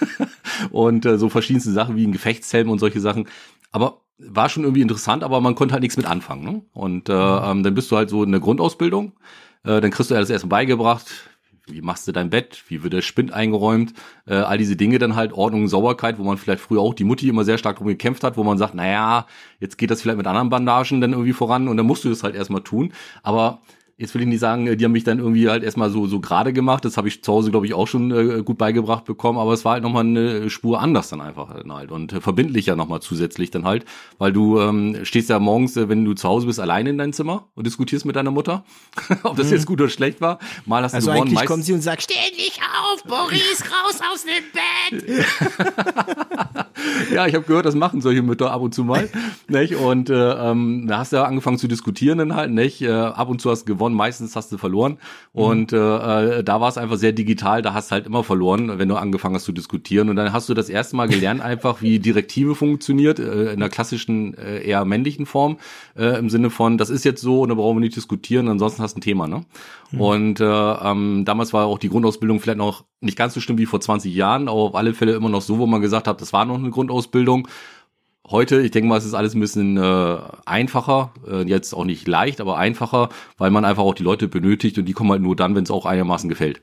und 0.70 1.06
äh, 1.06 1.18
so 1.18 1.28
verschiedenste 1.28 1.72
Sachen 1.72 1.96
wie 1.96 2.06
ein 2.06 2.12
Gefechtshelm 2.12 2.70
und 2.70 2.78
solche 2.78 3.00
Sachen. 3.00 3.28
Aber 3.70 4.00
war 4.18 4.48
schon 4.48 4.62
irgendwie 4.62 4.82
interessant, 4.82 5.24
aber 5.24 5.40
man 5.40 5.54
konnte 5.54 5.72
halt 5.72 5.82
nichts 5.82 5.96
mit 5.96 6.06
anfangen. 6.06 6.44
Ne? 6.44 6.62
Und 6.72 7.08
äh, 7.08 7.12
ähm, 7.12 7.62
dann 7.62 7.74
bist 7.74 7.90
du 7.90 7.96
halt 7.96 8.08
so 8.08 8.22
in 8.22 8.30
der 8.30 8.40
Grundausbildung. 8.40 9.12
Äh, 9.64 9.80
dann 9.80 9.90
kriegst 9.90 10.10
du 10.10 10.14
alles 10.14 10.30
erstmal 10.30 10.60
beigebracht, 10.60 11.06
wie 11.66 11.80
machst 11.80 12.06
du 12.06 12.12
dein 12.12 12.30
Bett, 12.30 12.62
wie 12.68 12.82
wird 12.82 12.92
der 12.92 13.02
Spind 13.02 13.32
eingeräumt, 13.32 13.94
äh, 14.26 14.34
all 14.34 14.58
diese 14.58 14.76
Dinge 14.76 14.98
dann 14.98 15.16
halt, 15.16 15.32
Ordnung, 15.32 15.68
Sauberkeit, 15.68 16.18
wo 16.18 16.24
man 16.24 16.36
vielleicht 16.36 16.60
früher 16.60 16.80
auch 16.80 16.94
die 16.94 17.04
Mutti 17.04 17.28
immer 17.28 17.44
sehr 17.44 17.58
stark 17.58 17.76
drum 17.76 17.86
gekämpft 17.86 18.24
hat, 18.24 18.36
wo 18.36 18.44
man 18.44 18.58
sagt, 18.58 18.74
naja, 18.74 19.26
jetzt 19.60 19.78
geht 19.78 19.90
das 19.90 20.02
vielleicht 20.02 20.18
mit 20.18 20.26
anderen 20.26 20.50
Bandagen 20.50 21.00
dann 21.00 21.12
irgendwie 21.12 21.32
voran 21.32 21.68
und 21.68 21.76
dann 21.76 21.86
musst 21.86 22.04
du 22.04 22.10
das 22.10 22.22
halt 22.22 22.34
erstmal 22.34 22.62
tun. 22.62 22.92
Aber 23.22 23.60
jetzt 23.96 24.14
will 24.14 24.22
ich 24.22 24.28
nicht 24.28 24.40
sagen, 24.40 24.76
die 24.76 24.84
haben 24.84 24.92
mich 24.92 25.04
dann 25.04 25.18
irgendwie 25.18 25.48
halt 25.48 25.62
erstmal 25.62 25.90
so 25.90 26.06
so 26.06 26.20
gerade 26.20 26.52
gemacht. 26.52 26.84
Das 26.84 26.96
habe 26.96 27.08
ich 27.08 27.22
zu 27.22 27.32
Hause, 27.32 27.50
glaube 27.50 27.66
ich, 27.66 27.74
auch 27.74 27.86
schon 27.86 28.10
äh, 28.10 28.42
gut 28.42 28.58
beigebracht 28.58 29.04
bekommen. 29.04 29.38
Aber 29.38 29.52
es 29.52 29.64
war 29.64 29.74
halt 29.74 29.82
nochmal 29.82 30.04
eine 30.04 30.50
Spur 30.50 30.80
anders 30.80 31.08
dann 31.08 31.20
einfach 31.20 31.48
halt 31.48 31.90
und 31.90 32.12
äh, 32.12 32.20
verbindlicher 32.20 32.76
nochmal 32.76 33.00
zusätzlich 33.00 33.50
dann 33.50 33.64
halt, 33.64 33.84
weil 34.18 34.32
du 34.32 34.60
ähm, 34.60 35.04
stehst 35.04 35.30
ja 35.30 35.38
morgens, 35.38 35.76
äh, 35.76 35.88
wenn 35.88 36.04
du 36.04 36.14
zu 36.14 36.28
Hause 36.28 36.46
bist, 36.46 36.60
alleine 36.60 36.90
in 36.90 36.98
deinem 36.98 37.12
Zimmer 37.12 37.48
und 37.54 37.66
diskutierst 37.66 38.04
mit 38.04 38.16
deiner 38.16 38.30
Mutter, 38.30 38.64
ob 39.22 39.36
das 39.36 39.48
mhm. 39.48 39.52
jetzt 39.54 39.66
gut 39.66 39.80
oder 39.80 39.90
schlecht 39.90 40.20
war. 40.20 40.38
Mal 40.66 40.82
hast 40.82 40.94
also 40.94 41.10
du 41.10 41.14
gewonnen. 41.14 41.36
Eigentlich 41.36 41.46
kommt 41.48 41.64
sie 41.64 41.72
und 41.72 41.82
sagt, 41.82 42.02
steh 42.02 42.14
dich 42.36 42.60
auf, 42.60 43.02
Boris, 43.04 43.62
raus 43.62 44.00
aus 44.12 44.24
dem 44.24 45.02
Bett. 45.02 45.26
ja, 47.12 47.26
ich 47.26 47.34
habe 47.34 47.44
gehört, 47.44 47.66
das 47.66 47.74
machen 47.74 48.00
solche 48.00 48.22
Mütter 48.22 48.50
ab 48.50 48.60
und 48.60 48.74
zu 48.74 48.84
mal, 48.84 49.08
nicht? 49.48 49.76
Und 49.76 50.10
äh, 50.10 50.14
ähm, 50.14 50.86
da 50.88 50.98
hast 50.98 51.12
du 51.12 51.16
ja 51.16 51.24
angefangen 51.24 51.58
zu 51.58 51.68
diskutieren 51.68 52.18
dann 52.18 52.34
halt, 52.34 52.50
nicht? 52.50 52.82
Äh, 52.82 52.90
ab 52.90 53.28
und 53.28 53.40
zu 53.40 53.50
hast 53.50 53.62
du 53.62 53.72
gewonnen 53.72 53.94
meistens 53.94 54.36
hast 54.36 54.52
du 54.52 54.58
verloren. 54.58 54.98
Und 55.32 55.72
mhm. 55.72 55.78
äh, 55.78 56.42
da 56.42 56.60
war 56.60 56.68
es 56.68 56.78
einfach 56.78 56.96
sehr 56.96 57.12
digital, 57.12 57.62
da 57.62 57.74
hast 57.74 57.90
du 57.90 57.92
halt 57.92 58.06
immer 58.06 58.24
verloren, 58.24 58.78
wenn 58.78 58.88
du 58.88 58.96
angefangen 58.96 59.34
hast 59.34 59.44
zu 59.44 59.52
diskutieren. 59.52 60.08
Und 60.08 60.16
dann 60.16 60.32
hast 60.32 60.48
du 60.48 60.54
das 60.54 60.68
erste 60.68 60.96
Mal 60.96 61.08
gelernt, 61.08 61.40
einfach 61.42 61.82
wie 61.82 61.98
Direktive 61.98 62.54
funktioniert, 62.54 63.18
äh, 63.18 63.52
in 63.52 63.60
der 63.60 63.68
klassischen, 63.68 64.34
äh, 64.34 64.62
eher 64.62 64.84
männlichen 64.84 65.26
Form, 65.26 65.58
äh, 65.96 66.18
im 66.18 66.30
Sinne 66.30 66.50
von, 66.50 66.78
das 66.78 66.90
ist 66.90 67.04
jetzt 67.04 67.20
so 67.20 67.40
und 67.42 67.48
da 67.48 67.54
brauchen 67.54 67.76
wir 67.76 67.80
nicht 67.80 67.96
diskutieren, 67.96 68.48
ansonsten 68.48 68.82
hast 68.82 68.94
du 68.94 68.98
ein 68.98 69.02
Thema. 69.02 69.26
Ne? 69.26 69.44
Mhm. 69.92 70.00
Und 70.00 70.40
äh, 70.40 70.44
ähm, 70.44 71.24
damals 71.24 71.52
war 71.52 71.66
auch 71.66 71.78
die 71.78 71.88
Grundausbildung 71.88 72.40
vielleicht 72.40 72.58
noch 72.58 72.84
nicht 73.00 73.16
ganz 73.16 73.34
so 73.34 73.40
schlimm 73.40 73.58
wie 73.58 73.66
vor 73.66 73.80
20 73.80 74.14
Jahren, 74.14 74.48
aber 74.48 74.58
auf 74.58 74.74
alle 74.74 74.94
Fälle 74.94 75.12
immer 75.12 75.28
noch 75.28 75.42
so, 75.42 75.58
wo 75.58 75.66
man 75.66 75.80
gesagt 75.80 76.08
hat, 76.08 76.20
das 76.20 76.32
war 76.32 76.44
noch 76.44 76.58
eine 76.58 76.70
Grundausbildung 76.74 77.48
heute, 78.28 78.60
ich 78.60 78.70
denke 78.70 78.88
mal, 78.88 78.96
es 78.96 79.04
ist 79.04 79.14
alles 79.14 79.34
ein 79.34 79.40
bisschen 79.40 79.76
äh, 79.76 80.18
einfacher, 80.46 81.12
äh, 81.28 81.42
jetzt 81.42 81.74
auch 81.74 81.84
nicht 81.84 82.08
leicht, 82.08 82.40
aber 82.40 82.56
einfacher, 82.56 83.10
weil 83.36 83.50
man 83.50 83.64
einfach 83.64 83.82
auch 83.82 83.94
die 83.94 84.02
Leute 84.02 84.28
benötigt 84.28 84.78
und 84.78 84.86
die 84.86 84.92
kommen 84.92 85.10
halt 85.10 85.22
nur 85.22 85.36
dann, 85.36 85.54
wenn 85.54 85.64
es 85.64 85.70
auch 85.70 85.86
einigermaßen 85.86 86.28
gefällt. 86.28 86.62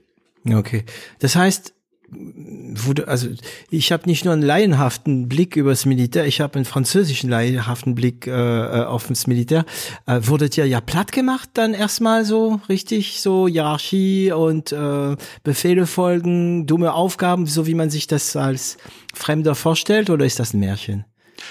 Okay. 0.51 0.85
Das 1.19 1.35
heißt, 1.35 1.73
wurde, 2.11 3.07
also 3.07 3.27
ich 3.69 3.91
habe 3.91 4.07
nicht 4.07 4.25
nur 4.25 4.33
einen 4.33 4.43
laienhaften 4.43 5.29
Blick 5.29 5.55
übers 5.55 5.85
Militär, 5.85 6.25
ich 6.25 6.41
habe 6.41 6.55
einen 6.55 6.65
französischen 6.65 7.29
laienhaften 7.29 7.95
Blick 7.95 8.27
äh, 8.27 8.31
äh 8.31 8.85
auf 8.85 9.07
das 9.07 9.27
Militär. 9.27 9.65
Äh, 10.05 10.19
wurdet 10.23 10.57
ihr 10.57 10.67
ja 10.67 10.81
platt 10.81 11.11
gemacht 11.11 11.49
dann 11.53 11.73
erstmal 11.73 12.25
so 12.25 12.59
richtig, 12.69 13.21
so 13.21 13.47
Hierarchie 13.47 14.31
und 14.31 14.71
äh, 14.71 15.15
Befehle 15.43 15.87
folgen, 15.87 16.67
dumme 16.67 16.93
Aufgaben, 16.93 17.45
so 17.45 17.67
wie 17.67 17.75
man 17.75 17.89
sich 17.89 18.07
das 18.07 18.35
als 18.35 18.77
Fremder 19.13 19.55
vorstellt, 19.55 20.09
oder 20.09 20.25
ist 20.25 20.39
das 20.39 20.53
ein 20.53 20.59
Märchen? 20.59 21.05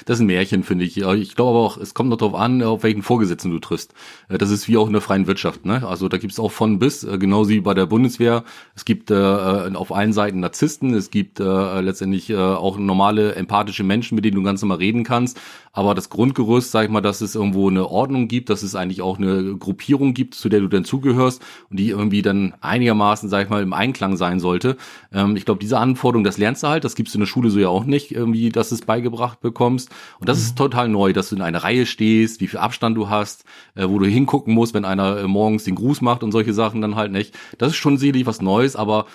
Das 0.06 0.18
ist 0.18 0.20
ein 0.22 0.26
Märchen, 0.26 0.62
finde 0.62 0.84
ich. 0.84 0.96
Ich 0.98 1.34
glaube 1.34 1.50
aber 1.50 1.60
auch, 1.60 1.76
es 1.76 1.94
kommt 1.94 2.10
noch 2.10 2.16
darauf 2.16 2.34
an, 2.34 2.62
auf 2.62 2.82
welchen 2.82 3.02
Vorgesetzten 3.02 3.50
du 3.50 3.58
triffst. 3.58 3.94
Äh, 4.28 4.38
das 4.38 4.50
ist 4.50 4.68
wie 4.68 4.76
auch 4.76 4.86
in 4.86 4.92
der 4.92 5.02
freien 5.02 5.26
Wirtschaft. 5.26 5.64
Ne? 5.64 5.86
Also 5.86 6.08
da 6.08 6.18
gibt 6.18 6.32
es 6.32 6.40
auch 6.40 6.52
von 6.52 6.78
bis, 6.78 7.04
äh, 7.04 7.18
genauso 7.18 7.50
wie 7.50 7.60
bei 7.60 7.74
der 7.74 7.86
Bundeswehr. 7.86 8.44
Es 8.74 8.84
gibt 8.84 9.10
äh, 9.10 9.14
auf 9.14 9.92
allen 9.92 10.12
Seiten 10.12 10.40
Narzissten, 10.40 10.94
es 10.94 11.10
gibt 11.10 11.40
äh, 11.40 11.80
letztendlich 11.80 12.30
äh, 12.30 12.36
auch 12.36 12.78
normale, 12.78 13.34
empathische 13.34 13.84
Menschen, 13.84 14.14
mit 14.14 14.24
denen 14.24 14.36
du 14.36 14.42
ganz 14.42 14.62
normal 14.62 14.78
reden 14.78 15.04
kannst. 15.04 15.40
Aber 15.72 15.94
das 15.94 16.10
Grundgerüst, 16.10 16.72
sag 16.72 16.84
ich 16.84 16.90
mal, 16.90 17.00
dass 17.00 17.20
es 17.20 17.36
irgendwo 17.36 17.68
eine 17.68 17.88
Ordnung 17.88 18.26
gibt, 18.26 18.50
dass 18.50 18.62
es 18.62 18.74
eigentlich 18.74 19.02
auch 19.02 19.18
eine 19.18 19.56
Gruppierung 19.56 20.14
gibt, 20.14 20.34
zu 20.34 20.48
der 20.48 20.60
du 20.60 20.68
dann 20.68 20.84
zugehörst 20.84 21.42
und 21.70 21.78
die 21.78 21.90
irgendwie 21.90 22.22
dann 22.22 22.54
einigermaßen, 22.60 23.28
sag 23.28 23.44
ich 23.44 23.50
mal, 23.50 23.62
im 23.62 23.72
Einklang 23.72 24.16
sein 24.16 24.40
sollte. 24.40 24.76
Ähm, 25.12 25.36
ich 25.36 25.44
glaube, 25.44 25.60
diese 25.60 25.78
Anforderung, 25.78 26.24
das 26.24 26.38
lernst 26.38 26.64
du 26.64 26.68
halt, 26.68 26.84
das 26.84 26.96
gibst 26.96 27.14
du 27.14 27.18
in 27.18 27.20
der 27.20 27.26
Schule 27.26 27.50
so 27.50 27.60
ja 27.60 27.68
auch 27.68 27.84
nicht, 27.84 28.10
irgendwie, 28.10 28.48
dass 28.48 28.72
es 28.72 28.82
beigebracht 28.82 29.40
bekommst. 29.40 29.79
Und 30.18 30.28
das 30.28 30.38
mhm. 30.38 30.44
ist 30.44 30.58
total 30.58 30.88
neu, 30.88 31.12
dass 31.12 31.30
du 31.30 31.36
in 31.36 31.42
einer 31.42 31.62
Reihe 31.62 31.86
stehst, 31.86 32.40
wie 32.40 32.46
viel 32.46 32.58
Abstand 32.58 32.96
du 32.96 33.08
hast, 33.08 33.44
äh, 33.74 33.88
wo 33.88 33.98
du 33.98 34.06
hingucken 34.06 34.54
musst, 34.54 34.74
wenn 34.74 34.84
einer 34.84 35.18
äh, 35.18 35.26
morgens 35.26 35.64
den 35.64 35.74
Gruß 35.74 36.00
macht 36.00 36.22
und 36.22 36.32
solche 36.32 36.52
Sachen 36.52 36.80
dann 36.80 36.96
halt 36.96 37.12
nicht. 37.12 37.36
Das 37.58 37.70
ist 37.70 37.76
schon 37.76 37.96
sicherlich 37.96 38.26
was 38.26 38.40
Neues, 38.42 38.76
aber 38.76 39.06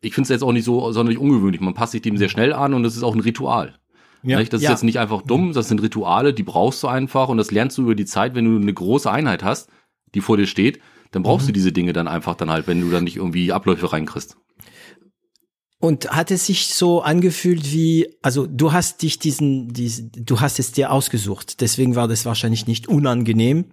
ich 0.00 0.14
finde 0.14 0.24
es 0.24 0.30
jetzt 0.30 0.42
auch 0.42 0.52
nicht 0.52 0.64
so 0.64 0.92
sonderlich 0.92 1.20
ungewöhnlich. 1.20 1.60
Man 1.60 1.74
passt 1.74 1.92
sich 1.92 2.02
dem 2.02 2.16
sehr 2.16 2.28
schnell 2.28 2.52
an 2.52 2.74
und 2.74 2.84
es 2.84 2.96
ist 2.96 3.02
auch 3.02 3.14
ein 3.14 3.20
Ritual. 3.20 3.78
Ja, 4.22 4.38
nicht? 4.38 4.52
Das 4.52 4.62
ja. 4.62 4.68
ist 4.68 4.74
jetzt 4.74 4.84
nicht 4.84 4.98
einfach 4.98 5.22
dumm, 5.22 5.52
das 5.52 5.68
sind 5.68 5.80
Rituale, 5.82 6.34
die 6.34 6.42
brauchst 6.42 6.82
du 6.82 6.88
einfach 6.88 7.28
und 7.28 7.38
das 7.38 7.50
lernst 7.50 7.78
du 7.78 7.82
über 7.82 7.94
die 7.94 8.04
Zeit, 8.04 8.34
wenn 8.34 8.44
du 8.44 8.60
eine 8.60 8.72
große 8.72 9.10
Einheit 9.10 9.42
hast, 9.42 9.70
die 10.14 10.20
vor 10.20 10.36
dir 10.36 10.46
steht, 10.46 10.80
dann 11.10 11.22
brauchst 11.22 11.46
mhm. 11.46 11.48
du 11.48 11.52
diese 11.54 11.72
Dinge 11.72 11.92
dann 11.92 12.08
einfach 12.08 12.34
dann 12.34 12.50
halt, 12.50 12.66
wenn 12.66 12.80
du 12.80 12.90
dann 12.90 13.04
nicht 13.04 13.16
irgendwie 13.16 13.52
Abläufe 13.52 13.92
reinkriegst. 13.92 14.36
Und 15.80 16.10
hat 16.10 16.30
es 16.30 16.46
sich 16.46 16.68
so 16.68 17.02
angefühlt 17.02 17.72
wie, 17.72 18.14
also 18.22 18.46
du 18.46 18.72
hast 18.72 19.02
dich 19.02 19.18
diesen, 19.18 19.72
diesen, 19.72 20.12
du 20.14 20.40
hast 20.40 20.58
es 20.58 20.72
dir 20.72 20.92
ausgesucht, 20.92 21.60
deswegen 21.60 21.96
war 21.96 22.06
das 22.06 22.24
wahrscheinlich 22.26 22.66
nicht 22.66 22.86
unangenehm. 22.86 23.64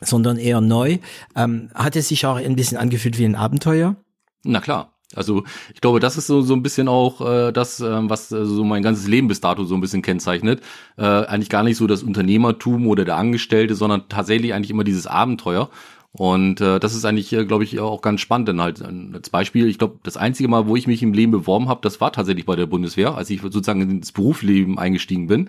sondern 0.00 0.38
eher 0.38 0.60
neu. 0.60 0.98
Ähm, 1.36 1.70
hat 1.74 1.96
es 1.96 2.08
sich 2.08 2.24
auch 2.26 2.36
ein 2.36 2.56
bisschen 2.56 2.78
angefühlt 2.78 3.18
wie 3.18 3.24
ein 3.26 3.34
Abenteuer? 3.34 3.96
Na 4.44 4.60
klar. 4.60 4.88
Also 5.14 5.44
ich 5.74 5.82
glaube, 5.82 6.00
das 6.00 6.16
ist 6.16 6.26
so 6.26 6.40
so 6.40 6.54
ein 6.54 6.62
bisschen 6.62 6.88
auch 6.88 7.20
äh, 7.20 7.52
das, 7.52 7.80
äh, 7.80 8.08
was 8.08 8.32
äh, 8.32 8.46
so 8.46 8.64
mein 8.64 8.82
ganzes 8.82 9.06
Leben 9.06 9.28
bis 9.28 9.42
dato 9.42 9.64
so 9.64 9.74
ein 9.74 9.82
bisschen 9.82 10.00
kennzeichnet. 10.00 10.62
Äh, 10.96 11.04
eigentlich 11.04 11.50
gar 11.50 11.62
nicht 11.62 11.76
so 11.76 11.86
das 11.86 12.02
Unternehmertum 12.02 12.86
oder 12.86 13.04
der 13.04 13.18
Angestellte, 13.18 13.74
sondern 13.74 14.08
tatsächlich 14.08 14.54
eigentlich 14.54 14.70
immer 14.70 14.84
dieses 14.84 15.06
Abenteuer. 15.06 15.68
Und 16.14 16.60
äh, 16.60 16.78
das 16.78 16.94
ist 16.94 17.06
eigentlich, 17.06 17.32
äh, 17.32 17.46
glaube 17.46 17.64
ich, 17.64 17.80
auch 17.80 18.02
ganz 18.02 18.20
spannend. 18.20 18.48
Denn 18.48 18.60
halt 18.60 18.82
als 18.82 19.30
Beispiel, 19.30 19.66
ich 19.66 19.78
glaube, 19.78 19.98
das 20.02 20.16
einzige 20.16 20.48
Mal, 20.48 20.66
wo 20.66 20.76
ich 20.76 20.86
mich 20.86 21.02
im 21.02 21.14
Leben 21.14 21.32
beworben 21.32 21.68
habe, 21.68 21.80
das 21.82 22.00
war 22.00 22.12
tatsächlich 22.12 22.44
bei 22.44 22.56
der 22.56 22.66
Bundeswehr, 22.66 23.14
als 23.14 23.30
ich 23.30 23.40
sozusagen 23.40 23.80
ins 23.80 24.12
Berufsleben 24.12 24.78
eingestiegen 24.78 25.26
bin. 25.26 25.48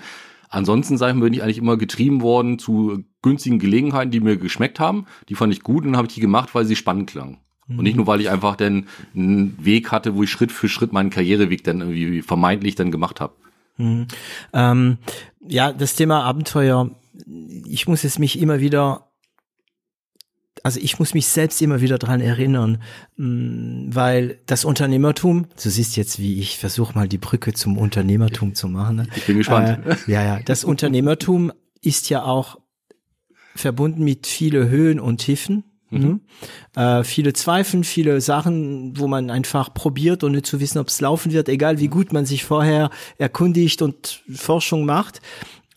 Ansonsten, 0.50 0.98
sag 0.98 1.10
ich 1.10 1.16
mal, 1.16 1.24
bin 1.24 1.34
ich 1.34 1.44
eigentlich 1.44 1.58
immer 1.58 1.78
getrieben 1.78 2.22
worden 2.22 2.60
zu 2.60 3.04
günstigen 3.22 3.60
Gelegenheiten, 3.60 4.12
die 4.12 4.20
mir 4.20 4.38
geschmeckt 4.38 4.80
haben. 4.80 5.06
Die 5.28 5.36
fand 5.36 5.52
ich 5.52 5.64
gut 5.64 5.84
und 5.84 5.92
dann 5.92 5.98
habe 5.98 6.08
ich 6.08 6.14
die 6.14 6.22
gemacht, 6.22 6.54
weil 6.54 6.66
sie 6.66 6.76
spannend 6.76 7.10
klangen. 7.10 7.40
Mhm. 7.68 7.80
Und 7.80 7.84
nicht 7.84 7.98
nur, 7.98 8.08
weil 8.08 8.22
ich 8.22 8.30
einfach 8.30 8.56
dann 8.56 8.88
einen 9.16 9.58
Weg 9.60 9.92
hatte, 9.92 10.16
wo 10.16 10.24
ich 10.24 10.30
Schritt 10.30 10.52
für 10.52 10.70
Schritt 10.70 10.94
meinen 10.94 11.10
Karriereweg 11.10 11.64
dann 11.64 11.82
irgendwie 11.82 12.22
vermeintlich 12.22 12.76
dann 12.76 12.92
gemacht 12.92 13.20
habe. 13.20 13.34
Mhm. 13.78 14.08
Ähm, 14.54 14.98
ja, 15.46 15.74
das 15.74 15.96
Thema 15.96 16.24
Abenteuer, 16.24 16.92
ich 17.66 17.88
muss 17.88 18.04
es 18.04 18.20
mich 18.20 18.40
immer 18.40 18.60
wieder 18.60 19.08
also 20.64 20.80
ich 20.82 20.98
muss 20.98 21.14
mich 21.14 21.28
selbst 21.28 21.62
immer 21.62 21.82
wieder 21.82 21.98
dran 21.98 22.22
erinnern, 22.22 22.82
mm, 23.18 23.90
weil 23.94 24.40
das 24.46 24.64
Unternehmertum, 24.64 25.48
du 25.62 25.70
siehst 25.70 25.98
jetzt, 25.98 26.20
wie 26.20 26.40
ich 26.40 26.58
versuche 26.58 26.96
mal 26.96 27.10
die 27.10 27.18
Brücke 27.18 27.54
zum 27.54 27.78
Unternehmertum 27.78 28.56
zu 28.56 28.70
machen. 28.70 28.96
Ne? 28.96 29.08
Ich 29.16 29.26
bin 29.26 29.38
gespannt. 29.38 29.86
Äh, 29.86 29.96
ja, 30.08 30.24
ja, 30.24 30.40
das 30.40 30.64
Unternehmertum 30.64 31.52
ist 31.82 32.10
ja 32.10 32.24
auch 32.24 32.60
verbunden 33.56 34.06
mit 34.06 34.26
viele 34.26 34.70
Höhen 34.70 35.02
und 35.02 35.18
Tiefen. 35.18 35.66
Mhm. 35.90 36.22
Äh, 36.76 37.04
viele 37.04 37.34
Zweifel, 37.34 37.84
viele 37.84 38.20
Sachen, 38.22 38.98
wo 38.98 39.08
man 39.08 39.30
einfach 39.30 39.74
probiert, 39.74 40.24
ohne 40.24 40.42
zu 40.42 40.60
wissen, 40.62 40.80
ob 40.80 40.88
es 40.88 41.02
laufen 41.02 41.34
wird, 41.34 41.50
egal 41.50 41.80
wie 41.80 41.90
gut 41.90 42.14
man 42.14 42.26
sich 42.26 42.46
vorher 42.46 42.90
erkundigt 43.18 43.82
und 43.82 44.24
Forschung 44.34 44.86
macht. 44.86 45.22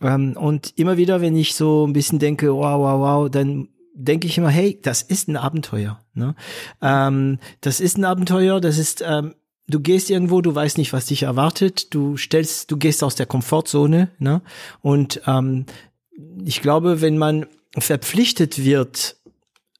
Ähm, 0.01 0.37
und 0.37 0.73
immer 0.77 0.97
wieder, 0.97 1.21
wenn 1.21 1.37
ich 1.37 1.55
so 1.55 1.87
ein 1.87 1.93
bisschen 1.93 2.19
denke, 2.19 2.55
wow, 2.55 2.79
wow, 2.79 3.01
wow, 3.01 3.31
dann 3.31 3.69
denke 3.97 4.27
ich 4.27 4.39
immer, 4.39 4.51
hey, 4.51 4.79
das 4.83 5.03
ist 5.03 5.29
ein 5.29 5.37
Abenteuer. 5.37 6.01
Ne? 6.15 6.35
Ähm, 6.83 7.39
das 7.61 7.81
ist 7.81 7.97
ein 7.99 8.05
Abenteuer, 8.05 8.61
das 8.61 8.79
ist, 8.79 9.03
ähm, 9.07 9.35
du 9.69 9.81
gehst 9.81 10.11
irgendwo, 10.11 10.41
du 10.43 10.55
weißt 10.55 10.79
nicht, 10.79 10.93
was 10.93 11.07
dich 11.07 11.25
erwartet, 11.25 11.95
du 11.95 12.17
stellst, 12.17 12.71
du 12.71 12.77
gehst 12.77 13.03
aus 13.03 13.15
der 13.15 13.27
Komfortzone, 13.27 14.11
ne? 14.19 14.43
Und 14.81 15.23
ähm, 15.27 15.67
ich 16.45 16.63
glaube, 16.63 17.01
wenn 17.01 17.19
man 17.19 17.47
verpflichtet 17.77 18.65
wird, 18.65 19.17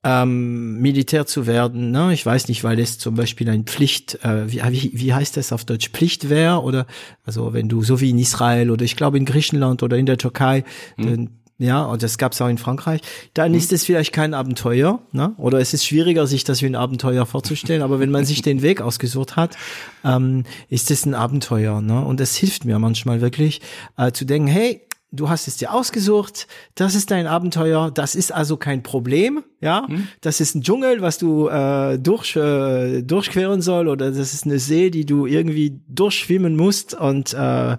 ähm, 0.03 0.81
Militär 0.81 1.27
zu 1.27 1.47
werden, 1.47 1.91
ne? 1.91 2.13
Ich 2.13 2.25
weiß 2.25 2.49
nicht, 2.49 2.65
weil 2.65 2.81
es 2.81 2.99
zum 2.99 3.15
Beispiel 3.15 3.49
ein 3.49 3.65
Pflicht, 3.65 4.25
äh, 4.25 4.51
wie, 4.51 4.63
wie, 4.63 4.91
wie 4.95 5.15
heißt 5.15 5.37
das 5.37 5.53
auf 5.53 5.65
Deutsch, 5.65 5.91
Pflichtwehr 5.91 6.63
oder 6.63 6.87
also 7.25 7.53
wenn 7.53 7.69
du 7.69 7.83
so 7.83 8.01
wie 8.01 8.11
in 8.11 8.19
Israel 8.19 8.71
oder 8.71 8.85
ich 8.85 8.97
glaube 8.97 9.19
in 9.19 9.25
Griechenland 9.25 9.83
oder 9.83 9.97
in 9.97 10.07
der 10.07 10.19
Türkei, 10.19 10.65
hm. 10.97 11.31
Ja, 11.59 11.85
und 11.85 12.03
das 12.03 12.19
gab's 12.19 12.41
auch 12.41 12.49
in 12.49 12.59
Frankreich, 12.59 13.01
dann 13.33 13.53
mhm. 13.53 13.59
ist 13.59 13.73
es 13.73 13.85
vielleicht 13.85 14.13
kein 14.13 14.35
Abenteuer, 14.35 15.01
ne? 15.13 15.35
oder 15.39 15.59
es 15.59 15.73
ist 15.73 15.87
schwieriger, 15.87 16.27
sich 16.27 16.45
das 16.45 16.61
wie 16.63 16.67
ein 16.67 16.75
Abenteuer 16.75 17.25
vorzustellen, 17.25 17.83
aber 17.83 17.99
wenn 17.99 18.11
man 18.11 18.25
sich 18.25 18.43
den 18.43 18.63
Weg 18.63 18.81
ausgesucht 18.83 19.37
hat, 19.37 19.57
ähm, 20.05 20.45
ist 20.69 20.91
es 20.91 21.07
ein 21.07 21.15
Abenteuer. 21.15 21.81
Ne? 21.81 22.05
Und 22.05 22.21
das 22.21 22.37
hilft 22.37 22.65
mir 22.65 22.79
manchmal 22.79 23.21
wirklich, 23.21 23.63
äh, 23.97 24.13
zu 24.13 24.27
denken, 24.27 24.49
hey, 24.49 24.83
du 25.13 25.29
hast 25.29 25.49
es 25.49 25.57
dir 25.57 25.73
ausgesucht, 25.73 26.47
das 26.75 26.95
ist 26.95 27.11
dein 27.11 27.27
Abenteuer, 27.27 27.91
das 27.91 28.15
ist 28.15 28.33
also 28.33 28.57
kein 28.57 28.83
Problem, 28.83 29.43
ja, 29.61 29.87
mhm. 29.89 30.09
das 30.21 30.41
ist 30.41 30.55
ein 30.55 30.63
Dschungel, 30.63 31.01
was 31.01 31.19
du 31.19 31.49
äh, 31.49 31.99
durch, 31.99 32.37
äh, 32.37 33.03
durchqueren 33.03 33.63
soll 33.63 33.89
oder 33.89 34.11
das 34.11 34.35
ist 34.35 34.45
eine 34.45 34.59
See, 34.59 34.91
die 34.91 35.07
du 35.07 35.27
irgendwie 35.27 35.81
durchschwimmen 35.89 36.57
musst 36.57 36.95
und 36.95 37.35
äh, 37.35 37.77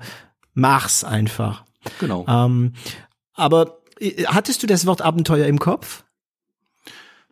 mach's 0.54 1.04
einfach. 1.04 1.64
Genau. 2.00 2.26
Ähm, 2.28 2.74
aber 3.38 3.78
äh, 4.00 4.26
hattest 4.26 4.62
du 4.64 4.68
das 4.68 4.86
Wort 4.86 5.02
Abenteuer 5.02 5.48
im 5.48 5.60
Kopf? 5.60 6.04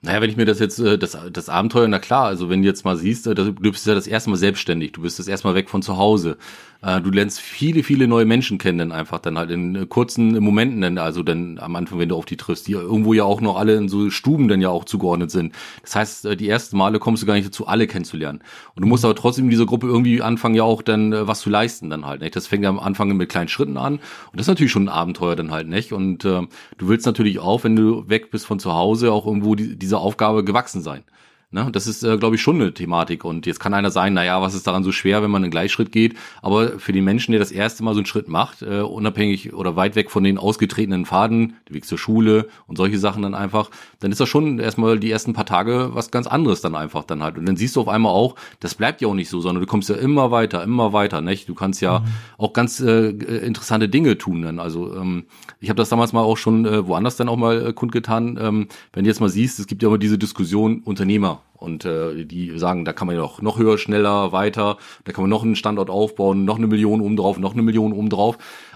Naja, 0.02 0.22
wenn 0.22 0.30
ich 0.30 0.38
mir 0.38 0.46
das 0.46 0.60
jetzt, 0.60 0.80
äh, 0.80 0.98
das, 0.98 1.18
das 1.32 1.50
Abenteuer, 1.50 1.88
na 1.88 2.00
klar, 2.00 2.26
also 2.26 2.50
wenn 2.50 2.62
du 2.62 2.68
jetzt 2.68 2.86
mal 2.86 2.96
siehst, 2.96 3.26
äh, 3.28 3.34
du 3.34 3.54
bist 3.54 3.88
ja 3.88 3.96
das 3.96 4.08
erste 4.08 4.30
Mal 4.30 4.36
selbstständig, 4.38 4.92
du 4.92 5.02
bist 5.02 5.18
das 5.18 5.28
erste 5.28 5.48
Mal 5.48 5.56
weg 5.56 5.70
von 5.70 5.82
zu 5.82 5.98
Hause. 5.98 6.38
Äh, 6.86 7.02
du 7.02 7.10
lernst 7.10 7.40
viele, 7.40 7.84
viele 7.84 8.08
neue 8.08 8.26
Menschen 8.26 8.60
kennen 8.60 8.78
dann 8.78 8.92
einfach 8.92 9.20
dann 9.20 9.38
halt 9.38 9.50
in 9.50 9.76
äh, 9.76 9.86
kurzen 9.88 10.38
Momenten 10.40 10.82
dann, 10.82 10.98
also 11.00 11.24
dann 11.24 11.58
am 11.58 11.76
Anfang, 11.76 11.98
wenn 11.98 12.10
du 12.10 12.16
auf 12.16 12.26
die 12.26 12.38
triffst, 12.38 12.68
die 12.68 12.74
irgendwo 12.74 13.14
ja 13.14 13.24
auch 13.24 13.42
noch 13.42 13.58
alle 13.58 13.76
in 13.76 13.90
so 13.90 14.12
Stuben 14.12 14.48
dann 14.48 14.62
ja 14.62 14.70
auch 14.70 14.86
zugeordnet 14.86 15.32
sind. 15.32 15.56
Das 15.82 15.96
heißt, 15.96 16.26
äh, 16.26 16.38
die 16.38 16.48
ersten 16.48 16.78
Male 16.78 17.00
kommst 17.00 17.24
du 17.24 17.28
gar 17.28 17.34
nicht 17.34 17.48
dazu, 17.48 17.66
alle 17.66 17.88
kennenzulernen. 17.88 18.42
Und 18.76 18.84
du 18.84 18.88
musst 18.88 19.04
aber 19.04 19.16
trotzdem 19.16 19.46
in 19.46 19.52
dieser 19.52 19.66
Gruppe 19.66 19.88
irgendwie 19.88 20.22
anfangen, 20.22 20.56
ja 20.56 20.64
auch 20.64 20.84
dann 20.84 21.12
was 21.28 21.40
zu 21.40 21.50
leisten 21.50 21.90
dann 21.90 22.06
halt. 22.06 22.22
Nicht? 22.22 22.36
Das 22.36 22.48
fängt 22.48 22.64
ja 22.64 22.70
am 22.70 22.80
Anfang 22.80 23.16
mit 23.16 23.30
kleinen 23.30 23.48
Schritten 23.48 23.78
an. 23.78 23.96
Und 23.96 24.02
das 24.34 24.42
ist 24.44 24.50
natürlich 24.50 24.72
schon 24.72 24.84
ein 24.84 24.90
Abenteuer 24.90 25.36
dann 25.36 25.52
halt, 25.52 25.68
nicht? 25.68 25.92
Und 25.92 26.24
äh, 26.26 26.42
du 26.78 26.88
willst 26.88 27.06
natürlich 27.06 27.40
auch, 27.40 27.64
wenn 27.64 27.76
du 27.76 28.08
weg 28.10 28.30
bist 28.30 28.46
von 28.46 28.60
zu 28.60 28.74
Hause, 28.74 29.12
auch 29.12 29.26
irgendwo 29.26 29.56
die, 29.56 29.76
dieser 29.76 30.00
Aufgabe 30.00 30.44
gewachsen 30.44 30.82
sein. 30.82 31.04
Ne? 31.52 31.70
Das 31.72 31.88
ist, 31.88 32.04
äh, 32.04 32.18
glaube 32.18 32.36
ich, 32.36 32.42
schon 32.42 32.62
eine 32.62 32.74
Thematik. 32.74 33.24
Und 33.24 33.46
jetzt 33.46 33.60
kann 33.60 33.74
einer 33.74 33.92
sagen, 33.92 34.14
naja, 34.14 34.42
was 34.42 34.54
ist 34.54 34.68
daran 34.68 34.84
so 34.84 34.92
schwer, 34.92 35.24
wenn 35.24 35.32
man 35.32 35.44
einen 35.44 35.52
Gleichschritt 35.52 35.92
geht? 35.92 36.16
Aber 36.42 36.80
für 36.80 36.92
den 36.92 37.04
Menschen, 37.04 37.32
der 37.32 37.40
das 37.40 37.52
erste 37.52 37.84
Mal 37.84 37.94
so 37.94 38.00
einen 38.00 38.06
Schritt 38.06 38.28
macht, 38.28 38.62
äh, 38.62 38.82
unabhängig 38.82 39.54
oder 39.54 39.76
weit 39.76 39.96
weg 39.96 40.12
von 40.12 40.24
den 40.24 40.38
ausgetretenen 40.38 41.06
Faden, 41.06 41.56
der 41.70 41.76
Weg 41.76 41.86
zur 41.86 41.98
Schule 41.98 42.50
und 42.68 42.78
solche 42.78 43.00
Sachen 43.00 43.24
dann 43.24 43.36
einfach, 43.36 43.70
dann 44.00 44.12
ist 44.12 44.20
das 44.20 44.28
schon 44.28 44.60
erstmal 44.60 45.00
die 45.00 45.12
ersten 45.12 45.34
paar 45.34 45.46
Tage 45.46 45.92
was 45.94 46.12
ganz 46.12 46.28
anderes 46.28 46.62
dann 46.62 46.76
einfach 46.76 47.04
dann 47.04 47.24
halt. 47.24 47.38
Und 47.38 47.46
dann 47.46 47.58
siehst 47.58 47.76
du 47.76 47.82
auf 47.82 47.88
einmal 47.88 48.12
auch, 48.12 48.36
das 48.60 48.76
bleibt 48.76 49.02
ja 49.02 49.08
auch 49.08 49.14
nicht 49.14 49.30
so, 49.30 49.40
sondern 49.40 49.62
du 49.62 49.68
kommst 49.68 49.90
ja 49.90 49.96
immer 49.96 50.32
weiter, 50.32 50.64
immer 50.64 50.94
weiter. 50.94 51.22
Nicht? 51.22 51.48
Du 51.48 51.56
kannst 51.56 51.82
ja 51.82 52.00
mhm. 52.00 52.06
auch 52.38 52.54
ganz 52.54 52.80
äh, 52.80 53.10
interessante 53.10 53.88
Dinge 53.88 54.18
tun. 54.18 54.42
Dann. 54.42 54.60
Also 54.60 54.96
ähm, 54.96 55.26
ich 55.60 55.70
habe 55.70 55.78
das 55.78 55.90
damals 55.90 56.12
mal 56.12 56.22
auch 56.22 56.38
schon 56.38 56.66
äh, 56.66 56.86
woanders 56.86 57.16
dann 57.16 57.30
auch 57.30 57.38
mal 57.38 57.68
äh, 57.68 57.74
kundgetan. 57.74 58.38
Ähm, 58.42 58.68
wenn 58.94 59.04
du 59.04 59.10
jetzt 59.10 59.22
mal 59.22 59.30
siehst, 59.30 59.60
es 59.60 59.68
gibt 59.68 59.82
ja 59.82 59.90
immer 59.90 59.98
diese 59.98 60.18
Diskussion 60.18 60.82
Unternehmer 60.84 61.35
und 61.54 61.86
äh, 61.86 62.26
die 62.26 62.58
sagen, 62.60 62.86
da 62.86 62.94
kann 62.94 63.08
man 63.08 63.16
ja 63.16 63.22
noch, 63.22 63.42
noch 63.42 63.58
höher, 63.58 63.78
schneller, 63.78 64.32
weiter, 64.32 64.78
da 65.04 65.12
kann 65.12 65.24
man 65.24 65.30
noch 65.30 65.44
einen 65.44 65.56
Standort 65.56 65.90
aufbauen, 65.90 66.46
noch 66.46 66.58
eine 66.58 66.68
Million 66.68 67.02
oben 67.02 67.16
noch 67.16 67.54
eine 67.54 67.62
Million 67.62 67.94
oben. 67.94 68.10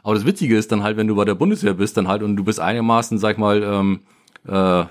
Aber 0.04 0.16
das 0.16 0.25
Witzige 0.25 0.58
ist 0.58 0.72
dann 0.72 0.84
halt, 0.84 0.98
wenn 0.98 1.08
du 1.08 1.16
bei 1.16 1.25
der 1.25 1.36
Bundeswehr 1.36 1.74
bist, 1.74 1.98
dann 1.98 2.08
halt 2.08 2.24
und 2.24 2.36
du 2.36 2.44
bist 2.44 2.60
einigermaßen, 2.60 3.18
sag 3.18 3.34
ich 3.34 3.38
mal, 3.38 3.62
ähm, 3.63 4.00
äh, 4.48 4.86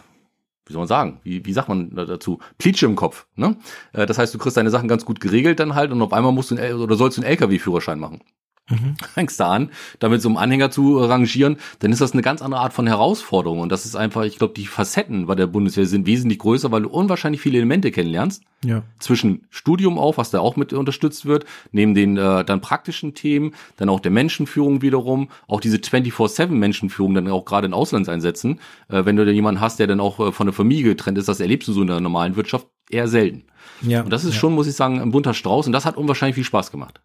wie 0.67 0.73
soll 0.73 0.81
man 0.81 0.89
sagen, 0.89 1.21
wie, 1.23 1.45
wie 1.47 1.53
sagt 1.53 1.69
man 1.69 1.95
dazu, 1.95 2.41
Plitsche 2.59 2.87
im 2.87 2.95
Kopf. 2.95 3.27
Ne? 3.37 3.57
Äh, 3.93 4.07
das 4.07 4.19
heißt, 4.19 4.35
du 4.35 4.39
kriegst 4.39 4.57
deine 4.57 4.71
Sachen 4.71 4.89
ganz 4.89 5.05
gut 5.05 5.21
geregelt 5.21 5.59
dann 5.61 5.75
halt 5.75 5.91
und 5.91 6.03
auf 6.03 6.13
einmal 6.13 6.33
musst 6.33 6.51
du 6.51 6.57
einen, 6.57 6.81
oder 6.81 6.97
sollst 6.97 7.17
du 7.17 7.23
einen 7.23 7.31
LKW-Führerschein 7.31 7.99
machen 7.99 8.21
mhm. 8.69 8.97
fängst 9.15 9.41
da 9.41 9.51
an, 9.51 9.71
damit 9.99 10.23
so 10.23 10.29
einem 10.29 10.37
Anhänger 10.37 10.71
zu 10.71 10.99
rangieren, 10.99 11.57
dann 11.81 11.93
ist 11.93 12.01
das 12.01 12.13
eine 12.13 12.23
ganz 12.23 12.43
andere 12.43 12.61
Art 12.61 12.73
von 12.73 12.87
Herausforderung. 12.87 13.61
Und 13.61 13.71
das 13.71 13.85
ist 13.85 13.97
einfach, 13.97 14.25
ich 14.25 14.39
glaube, 14.39 14.55
die 14.55 14.67
Facetten 14.67 15.27
bei 15.27 15.35
der 15.35 15.47
Bundeswehr 15.47 15.87
sind 15.87 16.07
wesentlich 16.07 16.39
größer, 16.39 16.71
weil 16.71 16.83
du 16.83 16.89
unwahrscheinlich 16.89 17.41
viele 17.41 17.59
Elemente 17.59 17.91
kennenlernst. 17.91 18.43
Ja. 18.65 18.83
Zwischen 18.99 19.47
Studium 19.51 19.99
auch, 19.99 20.17
was 20.17 20.31
da 20.31 20.41
auch 20.41 20.57
mit 20.57 20.73
unterstützt 20.73 21.27
wird, 21.27 21.45
neben 21.71 21.95
den 21.95 22.17
äh, 22.17 22.45
dann 22.45 22.61
praktischen 22.61 23.15
Themen, 23.15 23.55
dann 23.77 23.89
auch 23.89 24.01
der 24.01 24.11
Menschenführung 24.11 24.83
wiederum, 24.83 25.29
auch 25.47 25.61
diese 25.61 25.77
24-7 25.77 26.49
Menschenführung 26.49 27.15
dann 27.15 27.29
auch 27.29 27.45
gerade 27.45 27.67
in 27.67 27.75
Auslandseinsätzen. 27.75 28.59
Äh, 28.89 29.05
wenn 29.05 29.17
du 29.17 29.25
da 29.25 29.31
jemanden 29.31 29.61
hast, 29.61 29.79
der 29.79 29.87
dann 29.87 30.01
auch 30.01 30.19
äh, 30.19 30.33
von 30.33 30.47
der 30.47 30.55
Familie 30.55 30.85
getrennt 30.85 31.19
ist, 31.19 31.29
das 31.29 31.41
erlebst 31.41 31.69
du 31.69 31.73
so 31.73 31.83
in 31.83 31.87
der 31.87 32.01
normalen 32.01 32.35
Wirtschaft 32.35 32.67
eher 32.91 33.07
selten. 33.07 33.45
Ja. 33.83 34.03
Und 34.03 34.11
das 34.11 34.25
ist 34.25 34.35
ja. 34.35 34.41
schon, 34.41 34.55
muss 34.55 34.67
ich 34.67 34.75
sagen, 34.75 35.01
ein 35.01 35.13
bunter 35.13 35.35
Strauß 35.35 35.67
und 35.67 35.73
das 35.73 35.85
hat 35.85 35.97
unwahrscheinlich 35.97 36.35
viel 36.35 36.45
Spaß 36.45 36.71
gemacht. 36.71 37.01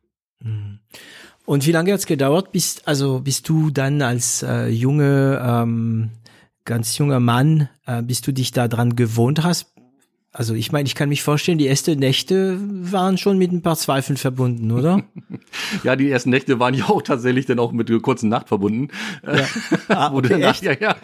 Und 1.45 1.65
wie 1.67 1.71
lange 1.71 1.91
hat's 1.91 2.05
gedauert, 2.05 2.51
bis 2.51 2.81
also 2.85 3.19
bist 3.19 3.49
du 3.49 3.69
dann 3.69 4.01
als 4.01 4.43
äh, 4.43 4.67
junge 4.67 5.41
ähm, 5.43 6.11
ganz 6.65 6.97
junger 6.97 7.19
Mann, 7.19 7.69
äh, 7.85 8.01
bis 8.01 8.21
du 8.21 8.31
dich 8.31 8.51
da 8.51 8.67
dran 8.67 8.95
gewohnt 8.95 9.43
hast, 9.43 9.72
also 10.35 10.55
ich 10.55 10.71
meine, 10.71 10.87
ich 10.87 10.95
kann 10.95 11.09
mich 11.09 11.21
vorstellen, 11.21 11.59
die 11.59 11.67
ersten 11.67 11.99
Nächte 11.99 12.57
waren 12.59 13.19
schon 13.19 13.37
mit 13.37 13.51
ein 13.51 13.61
paar 13.61 13.75
Zweifeln 13.75 14.17
verbunden, 14.17 14.71
oder? 14.71 15.03
ja, 15.83 15.95
die 15.95 16.09
ersten 16.09 16.31
Nächte 16.31 16.59
waren 16.59 16.73
ja 16.73 16.85
auch 16.89 17.03
tatsächlich 17.03 17.45
dann 17.45 17.59
auch 17.59 17.71
mit 17.71 17.87
einer 17.87 17.99
kurzen 17.99 18.29
Nacht 18.29 18.47
verbunden. 18.49 18.89
Ja. 19.25 19.45
Ah, 19.89 20.11
okay, 20.11 20.29
du 20.29 20.39
Nacht, 20.39 20.63
ja, 20.63 20.71
ja, 20.79 20.95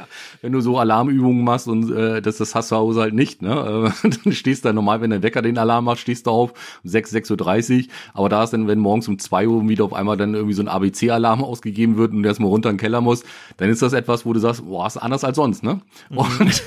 wenn 0.42 0.52
du 0.52 0.62
so 0.62 0.80
Alarmübungen 0.80 1.44
machst 1.44 1.68
und 1.68 1.92
äh, 1.92 2.22
das, 2.22 2.38
das 2.38 2.56
hast 2.56 2.72
du 2.72 2.76
Hause 2.76 3.02
halt 3.02 3.14
nicht, 3.14 3.42
ne? 3.42 3.94
Äh, 4.04 4.10
dann 4.24 4.34
stehst 4.34 4.64
du 4.64 4.70
dann 4.70 4.76
normal, 4.76 5.02
wenn 5.02 5.12
der 5.12 5.22
Wecker 5.22 5.44
den 5.44 5.58
Alarm 5.58 5.86
macht, 5.86 6.00
stehst 6.00 6.26
du 6.26 6.32
auf 6.32 6.52
um 6.84 6.90
6, 6.90 7.14
6.30 7.14 7.78
Uhr. 7.78 7.84
Aber 8.14 8.30
da 8.30 8.44
ist 8.44 8.52
dann, 8.52 8.68
wenn 8.68 8.80
morgens 8.80 9.08
um 9.08 9.20
2 9.20 9.48
Uhr 9.48 9.68
wieder 9.68 9.84
auf 9.84 9.94
einmal 9.94 10.18
dann 10.18 10.34
irgendwie 10.34 10.56
so 10.56 10.64
ein 10.64 10.68
ABC-Alarm 10.68 11.44
ausgegeben 11.44 11.98
wird 11.98 12.14
und 12.14 12.24
du 12.24 12.30
erstmal 12.30 12.50
runter 12.50 12.70
in 12.70 12.78
den 12.78 12.80
Keller 12.82 13.02
musst, 13.02 13.26
dann 13.58 13.70
ist 13.70 13.82
das 13.82 13.94
etwas, 13.94 14.26
wo 14.26 14.34
du 14.34 14.40
sagst, 14.40 14.66
boah, 14.66 14.88
ist 14.88 14.98
anders 14.98 15.24
als 15.24 15.36
sonst, 15.36 15.62
ne? 15.62 15.82
Mhm. 16.10 16.18
Und, 16.18 16.64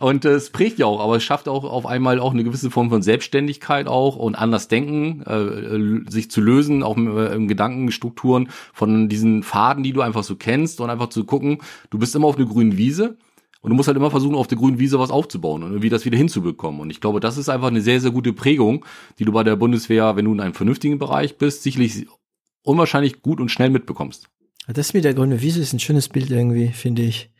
und 0.00 0.24
äh, 0.24 0.30
es 0.30 0.50
prägt 0.50 0.78
ja 0.78 0.86
auch, 0.86 1.00
aber 1.00 1.11
aber 1.12 1.18
es 1.18 1.24
schafft 1.24 1.46
auch 1.46 1.64
auf 1.64 1.84
einmal 1.84 2.18
auch 2.20 2.32
eine 2.32 2.42
gewisse 2.42 2.70
Form 2.70 2.88
von 2.88 3.02
Selbstständigkeit 3.02 3.86
auch 3.86 4.16
und 4.16 4.34
anders 4.34 4.68
denken, 4.68 5.20
äh, 5.26 6.10
sich 6.10 6.30
zu 6.30 6.40
lösen, 6.40 6.82
auch 6.82 6.96
im, 6.96 7.14
äh, 7.14 7.34
im 7.34 7.48
Gedankenstrukturen 7.48 8.48
von 8.72 9.10
diesen 9.10 9.42
Faden, 9.42 9.82
die 9.82 9.92
du 9.92 10.00
einfach 10.00 10.22
so 10.22 10.36
kennst 10.36 10.80
und 10.80 10.88
einfach 10.88 11.10
zu 11.10 11.24
gucken, 11.24 11.58
du 11.90 11.98
bist 11.98 12.16
immer 12.16 12.28
auf 12.28 12.38
einer 12.38 12.46
grünen 12.46 12.78
Wiese 12.78 13.18
Und 13.60 13.68
du 13.68 13.76
musst 13.76 13.88
halt 13.88 13.98
immer 13.98 14.10
versuchen, 14.10 14.34
auf 14.34 14.46
der 14.46 14.56
grünen 14.56 14.78
Wiese 14.78 14.98
was 14.98 15.10
aufzubauen 15.10 15.62
und 15.62 15.70
irgendwie 15.72 15.90
das 15.90 16.06
wieder 16.06 16.16
hinzubekommen. 16.16 16.80
Und 16.80 16.88
ich 16.88 17.02
glaube, 17.02 17.20
das 17.20 17.36
ist 17.36 17.50
einfach 17.50 17.68
eine 17.68 17.82
sehr, 17.82 18.00
sehr 18.00 18.10
gute 18.10 18.32
Prägung, 18.32 18.86
die 19.18 19.26
du 19.26 19.32
bei 19.32 19.44
der 19.44 19.56
Bundeswehr, 19.56 20.16
wenn 20.16 20.24
du 20.24 20.32
in 20.32 20.40
einem 20.40 20.54
vernünftigen 20.54 20.98
Bereich 20.98 21.36
bist, 21.36 21.62
sicherlich 21.62 22.06
unwahrscheinlich 22.62 23.20
gut 23.20 23.38
und 23.38 23.50
schnell 23.50 23.68
mitbekommst. 23.68 24.28
Das 24.66 24.94
mit 24.94 25.04
der 25.04 25.12
grünen 25.12 25.42
Wiese 25.42 25.60
ist 25.60 25.74
ein 25.74 25.78
schönes 25.78 26.08
Bild 26.08 26.30
irgendwie, 26.30 26.68
finde 26.68 27.02
ich. 27.02 27.30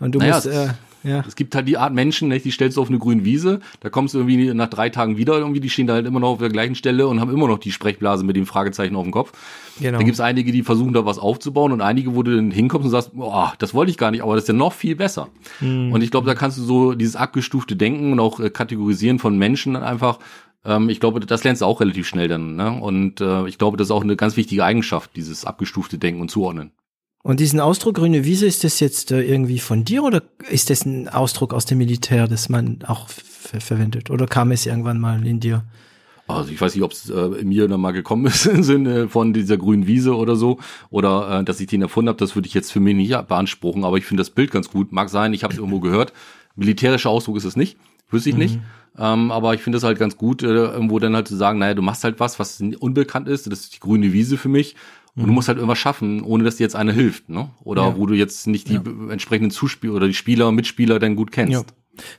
Und 0.00 0.14
du 0.14 0.18
naja, 0.18 0.36
musst, 0.36 0.46
äh, 0.46 0.68
ja. 1.02 1.24
Es 1.26 1.36
gibt 1.36 1.54
halt 1.54 1.68
die 1.68 1.78
Art 1.78 1.92
Menschen, 1.92 2.28
nicht, 2.28 2.44
die 2.44 2.50
stellst 2.50 2.76
du 2.76 2.82
auf 2.82 2.88
eine 2.88 2.98
grüne 2.98 3.24
Wiese, 3.24 3.60
da 3.80 3.90
kommst 3.90 4.14
du 4.14 4.18
irgendwie 4.18 4.52
nach 4.54 4.68
drei 4.68 4.88
Tagen 4.88 5.16
wieder, 5.16 5.38
irgendwie, 5.38 5.60
die 5.60 5.70
stehen 5.70 5.86
da 5.86 5.94
halt 5.94 6.06
immer 6.06 6.20
noch 6.20 6.30
auf 6.30 6.38
der 6.38 6.48
gleichen 6.48 6.74
Stelle 6.74 7.06
und 7.08 7.20
haben 7.20 7.32
immer 7.32 7.48
noch 7.48 7.58
die 7.58 7.72
Sprechblase 7.72 8.24
mit 8.24 8.36
dem 8.36 8.46
Fragezeichen 8.46 8.96
auf 8.96 9.02
dem 9.02 9.12
Kopf. 9.12 9.32
Genau. 9.80 9.98
Dann 9.98 10.06
gibt 10.06 10.14
es 10.14 10.20
einige, 10.20 10.52
die 10.52 10.62
versuchen 10.62 10.92
da 10.92 11.04
was 11.04 11.18
aufzubauen 11.18 11.72
und 11.72 11.80
einige, 11.80 12.14
wo 12.14 12.22
du 12.22 12.36
dann 12.36 12.50
hinkommst 12.50 12.84
und 12.84 12.90
sagst, 12.90 13.12
boah, 13.14 13.54
das 13.58 13.74
wollte 13.74 13.90
ich 13.90 13.98
gar 13.98 14.10
nicht, 14.10 14.22
aber 14.22 14.34
das 14.34 14.44
ist 14.44 14.48
ja 14.48 14.54
noch 14.54 14.72
viel 14.72 14.96
besser. 14.96 15.28
Mhm. 15.60 15.92
Und 15.92 16.02
ich 16.02 16.10
glaube, 16.10 16.26
da 16.26 16.34
kannst 16.34 16.58
du 16.58 16.62
so 16.62 16.94
dieses 16.94 17.16
abgestufte 17.16 17.76
Denken 17.76 18.12
und 18.12 18.20
auch 18.20 18.40
äh, 18.40 18.50
Kategorisieren 18.50 19.18
von 19.18 19.36
Menschen 19.36 19.74
dann 19.74 19.82
einfach 19.82 20.18
ähm, 20.64 20.88
ich 20.88 21.00
glaube, 21.00 21.18
das 21.18 21.42
lernst 21.42 21.62
du 21.62 21.66
auch 21.66 21.80
relativ 21.80 22.06
schnell 22.06 22.28
dann. 22.28 22.54
Ne? 22.54 22.70
Und 22.70 23.20
äh, 23.20 23.48
ich 23.48 23.58
glaube, 23.58 23.76
das 23.76 23.88
ist 23.88 23.90
auch 23.90 24.04
eine 24.04 24.14
ganz 24.14 24.36
wichtige 24.36 24.64
Eigenschaft, 24.64 25.10
dieses 25.16 25.44
abgestufte 25.44 25.98
Denken 25.98 26.20
und 26.20 26.30
Zuordnen. 26.30 26.70
Und 27.22 27.38
diesen 27.38 27.60
Ausdruck 27.60 27.94
grüne 27.94 28.24
Wiese, 28.24 28.46
ist 28.46 28.64
das 28.64 28.80
jetzt 28.80 29.12
äh, 29.12 29.22
irgendwie 29.22 29.60
von 29.60 29.84
dir 29.84 30.02
oder 30.02 30.22
ist 30.50 30.70
das 30.70 30.84
ein 30.84 31.08
Ausdruck 31.08 31.54
aus 31.54 31.66
dem 31.66 31.78
Militär, 31.78 32.26
das 32.26 32.48
man 32.48 32.80
auch 32.86 33.08
verwendet? 33.08 34.10
Oder 34.10 34.26
kam 34.26 34.50
es 34.50 34.66
irgendwann 34.66 34.98
mal 34.98 35.24
in 35.24 35.38
dir? 35.38 35.64
Also 36.26 36.50
ich 36.50 36.60
weiß 36.60 36.74
nicht, 36.74 36.82
ob 36.82 36.92
es 36.92 37.10
äh, 37.10 37.44
mir 37.44 37.68
dann 37.68 37.80
mal 37.80 37.92
gekommen 37.92 38.26
ist 38.26 38.46
im 38.46 38.64
Sinne 38.64 39.08
von 39.08 39.32
dieser 39.32 39.56
grünen 39.56 39.86
Wiese 39.86 40.16
oder 40.16 40.34
so 40.34 40.58
oder 40.90 41.40
äh, 41.40 41.44
dass 41.44 41.60
ich 41.60 41.68
den 41.68 41.82
erfunden 41.82 42.08
habe, 42.08 42.18
das 42.18 42.34
würde 42.34 42.48
ich 42.48 42.54
jetzt 42.54 42.72
für 42.72 42.80
mich 42.80 42.96
nicht 42.96 43.28
beanspruchen, 43.28 43.84
aber 43.84 43.98
ich 43.98 44.04
finde 44.04 44.22
das 44.22 44.30
Bild 44.30 44.50
ganz 44.50 44.68
gut. 44.68 44.90
Mag 44.90 45.08
sein, 45.08 45.32
ich 45.32 45.44
habe 45.44 45.52
es 45.52 45.58
irgendwo 45.58 45.78
gehört. 45.78 46.12
Militärischer 46.56 47.10
Ausdruck 47.10 47.36
ist 47.36 47.44
es 47.44 47.54
nicht, 47.54 47.78
wüsste 48.10 48.30
ich 48.30 48.34
mhm. 48.34 48.42
nicht. 48.42 48.58
Ähm, 48.98 49.30
aber 49.30 49.54
ich 49.54 49.62
finde 49.62 49.78
es 49.78 49.84
halt 49.84 49.98
ganz 49.98 50.16
gut, 50.16 50.42
äh, 50.42 50.46
irgendwo 50.48 50.98
dann 50.98 51.14
halt 51.14 51.28
zu 51.28 51.36
sagen, 51.36 51.60
naja, 51.60 51.74
du 51.74 51.82
machst 51.82 52.04
halt 52.04 52.20
was, 52.20 52.38
was 52.38 52.62
unbekannt 52.80 53.28
ist, 53.28 53.46
das 53.46 53.60
ist 53.60 53.76
die 53.76 53.80
grüne 53.80 54.12
Wiese 54.12 54.36
für 54.36 54.50
mich 54.50 54.74
und 55.14 55.26
du 55.26 55.32
musst 55.32 55.48
halt 55.48 55.58
irgendwas 55.58 55.78
schaffen, 55.78 56.22
ohne 56.22 56.44
dass 56.44 56.56
dir 56.56 56.64
jetzt 56.64 56.76
einer 56.76 56.92
hilft, 56.92 57.28
ne? 57.28 57.50
Oder 57.64 57.82
ja. 57.82 57.96
wo 57.96 58.06
du 58.06 58.14
jetzt 58.14 58.46
nicht 58.46 58.68
die 58.68 58.74
ja. 58.74 58.82
entsprechenden 59.10 59.50
Zuspieler 59.50 59.94
oder 59.94 60.06
die 60.06 60.14
Spieler 60.14 60.50
Mitspieler 60.52 60.98
dann 60.98 61.16
gut 61.16 61.32
kennst. 61.32 61.52
Ja. 61.52 61.62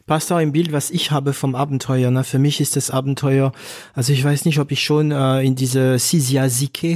Passt 0.05 0.31
auch 0.31 0.37
im 0.37 0.51
Bild, 0.51 0.71
was 0.71 0.91
ich 0.91 1.09
habe 1.09 1.33
vom 1.33 1.55
Abenteuer. 1.55 2.11
Ne? 2.11 2.23
Für 2.23 2.37
mich 2.37 2.61
ist 2.61 2.75
das 2.75 2.91
Abenteuer, 2.91 3.51
also 3.95 4.13
ich 4.13 4.23
weiß 4.23 4.45
nicht, 4.45 4.59
ob 4.59 4.71
ich 4.71 4.83
schon 4.83 5.11
äh, 5.11 5.41
in 5.41 5.55
diese 5.55 5.97
Sisia 5.97 6.47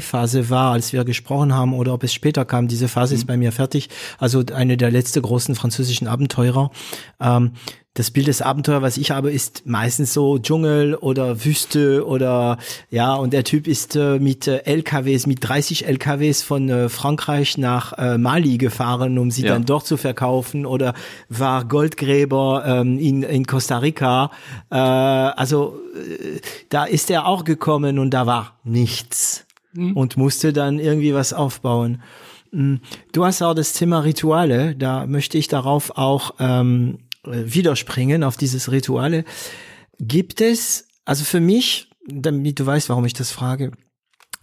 Phase 0.01 0.51
war, 0.51 0.73
als 0.73 0.93
wir 0.93 1.03
gesprochen 1.03 1.55
haben, 1.55 1.73
oder 1.73 1.93
ob 1.95 2.03
es 2.03 2.13
später 2.13 2.45
kam. 2.45 2.67
Diese 2.67 2.87
Phase 2.87 3.15
mhm. 3.15 3.17
ist 3.17 3.25
bei 3.25 3.35
mir 3.35 3.51
fertig. 3.51 3.89
Also 4.19 4.43
eine 4.53 4.77
der 4.77 4.91
letzten 4.91 5.23
großen 5.23 5.55
französischen 5.55 6.07
Abenteurer. 6.07 6.69
Ähm, 7.19 7.53
das 7.97 8.11
Bild 8.11 8.27
des 8.27 8.43
Abenteuers, 8.43 8.83
was 8.83 8.97
ich 8.97 9.09
habe, 9.09 9.31
ist 9.31 9.63
meistens 9.65 10.13
so 10.13 10.37
Dschungel 10.37 10.93
oder 10.93 11.43
Wüste 11.43 12.05
oder 12.05 12.59
ja, 12.91 13.15
und 13.15 13.33
der 13.33 13.43
Typ 13.43 13.67
ist 13.67 13.95
äh, 13.95 14.19
mit 14.19 14.47
äh, 14.47 14.59
LKWs, 14.65 15.25
mit 15.25 15.39
30 15.41 15.87
LKWs 15.87 16.43
von 16.43 16.69
äh, 16.69 16.89
Frankreich 16.89 17.57
nach 17.57 17.93
äh, 17.97 18.19
Mali 18.19 18.59
gefahren, 18.59 19.17
um 19.17 19.31
sie 19.31 19.41
ja. 19.41 19.53
dann 19.53 19.65
dort 19.65 19.87
zu 19.87 19.97
verkaufen 19.97 20.67
oder 20.67 20.93
war 21.27 21.65
Goldgräber 21.65 22.63
ähm, 22.67 22.99
in, 22.99 23.23
in 23.23 23.47
Costa 23.47 23.79
Rica. 23.79 24.29
Äh, 24.69 24.75
also 24.75 25.79
äh, 25.95 26.39
da 26.69 26.85
ist 26.85 27.09
er 27.09 27.25
auch 27.25 27.45
gekommen 27.45 27.97
und 27.97 28.11
da 28.11 28.27
war 28.27 28.59
nichts 28.63 29.47
mhm. 29.73 29.97
und 29.97 30.17
musste 30.17 30.53
dann 30.53 30.77
irgendwie 30.77 31.15
was 31.15 31.33
aufbauen. 31.33 32.03
Hm, 32.51 32.79
du 33.11 33.25
hast 33.25 33.41
auch 33.41 33.55
das 33.55 33.73
Thema 33.73 33.99
Rituale, 34.01 34.75
da 34.75 35.07
möchte 35.07 35.39
ich 35.39 35.47
darauf 35.47 35.97
auch 35.97 36.35
ähm, 36.39 36.99
äh, 36.99 37.06
widerspringen 37.23 38.23
auf 38.23 38.37
dieses 38.37 38.71
Rituale. 38.71 39.25
Gibt 39.99 40.41
es, 40.41 40.87
also 41.05 41.23
für 41.23 41.39
mich, 41.39 41.89
damit 42.07 42.59
du 42.59 42.65
weißt, 42.65 42.89
warum 42.89 43.05
ich 43.05 43.13
das 43.13 43.31
frage, 43.31 43.71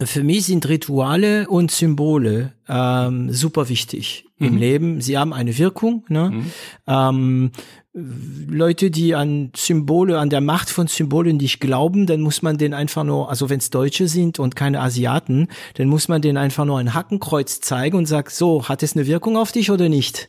für 0.00 0.24
mich 0.24 0.46
sind 0.46 0.68
Rituale 0.68 1.48
und 1.48 1.70
Symbole 1.70 2.52
ähm, 2.68 3.32
super 3.32 3.68
wichtig 3.68 4.26
mhm. 4.38 4.46
im 4.46 4.56
Leben. 4.56 5.00
Sie 5.00 5.16
haben 5.16 5.32
eine 5.32 5.56
Wirkung. 5.56 6.04
Ne? 6.08 6.30
Mhm. 6.30 6.50
Ähm, 6.86 7.50
Leute, 7.96 8.90
die 8.90 9.14
an 9.14 9.52
Symbole, 9.54 10.18
an 10.18 10.28
der 10.28 10.40
Macht 10.40 10.68
von 10.68 10.88
Symbolen 10.88 11.36
nicht 11.36 11.60
glauben, 11.60 12.06
dann 12.06 12.22
muss 12.22 12.42
man 12.42 12.58
den 12.58 12.74
einfach 12.74 13.04
nur, 13.04 13.30
also 13.30 13.50
wenn 13.50 13.60
es 13.60 13.70
Deutsche 13.70 14.08
sind 14.08 14.40
und 14.40 14.56
keine 14.56 14.80
Asiaten, 14.80 15.46
dann 15.74 15.86
muss 15.86 16.08
man 16.08 16.20
denen 16.20 16.36
einfach 16.36 16.64
nur 16.64 16.80
ein 16.80 16.92
Hackenkreuz 16.92 17.60
zeigen 17.60 17.96
und 17.96 18.06
sagt, 18.06 18.32
so, 18.32 18.68
hat 18.68 18.82
es 18.82 18.96
eine 18.96 19.06
Wirkung 19.06 19.36
auf 19.36 19.52
dich 19.52 19.70
oder 19.70 19.88
nicht? 19.88 20.28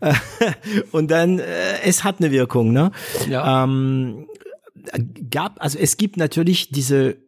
und 0.90 1.12
dann, 1.12 1.38
äh, 1.38 1.44
es 1.84 2.02
hat 2.02 2.18
eine 2.18 2.32
Wirkung, 2.32 2.72
ne? 2.72 2.90
Ja. 3.30 3.62
Ähm, 3.62 4.26
gab, 5.30 5.62
also 5.62 5.78
es 5.78 5.96
gibt 5.96 6.16
natürlich 6.16 6.70
diese 6.70 7.23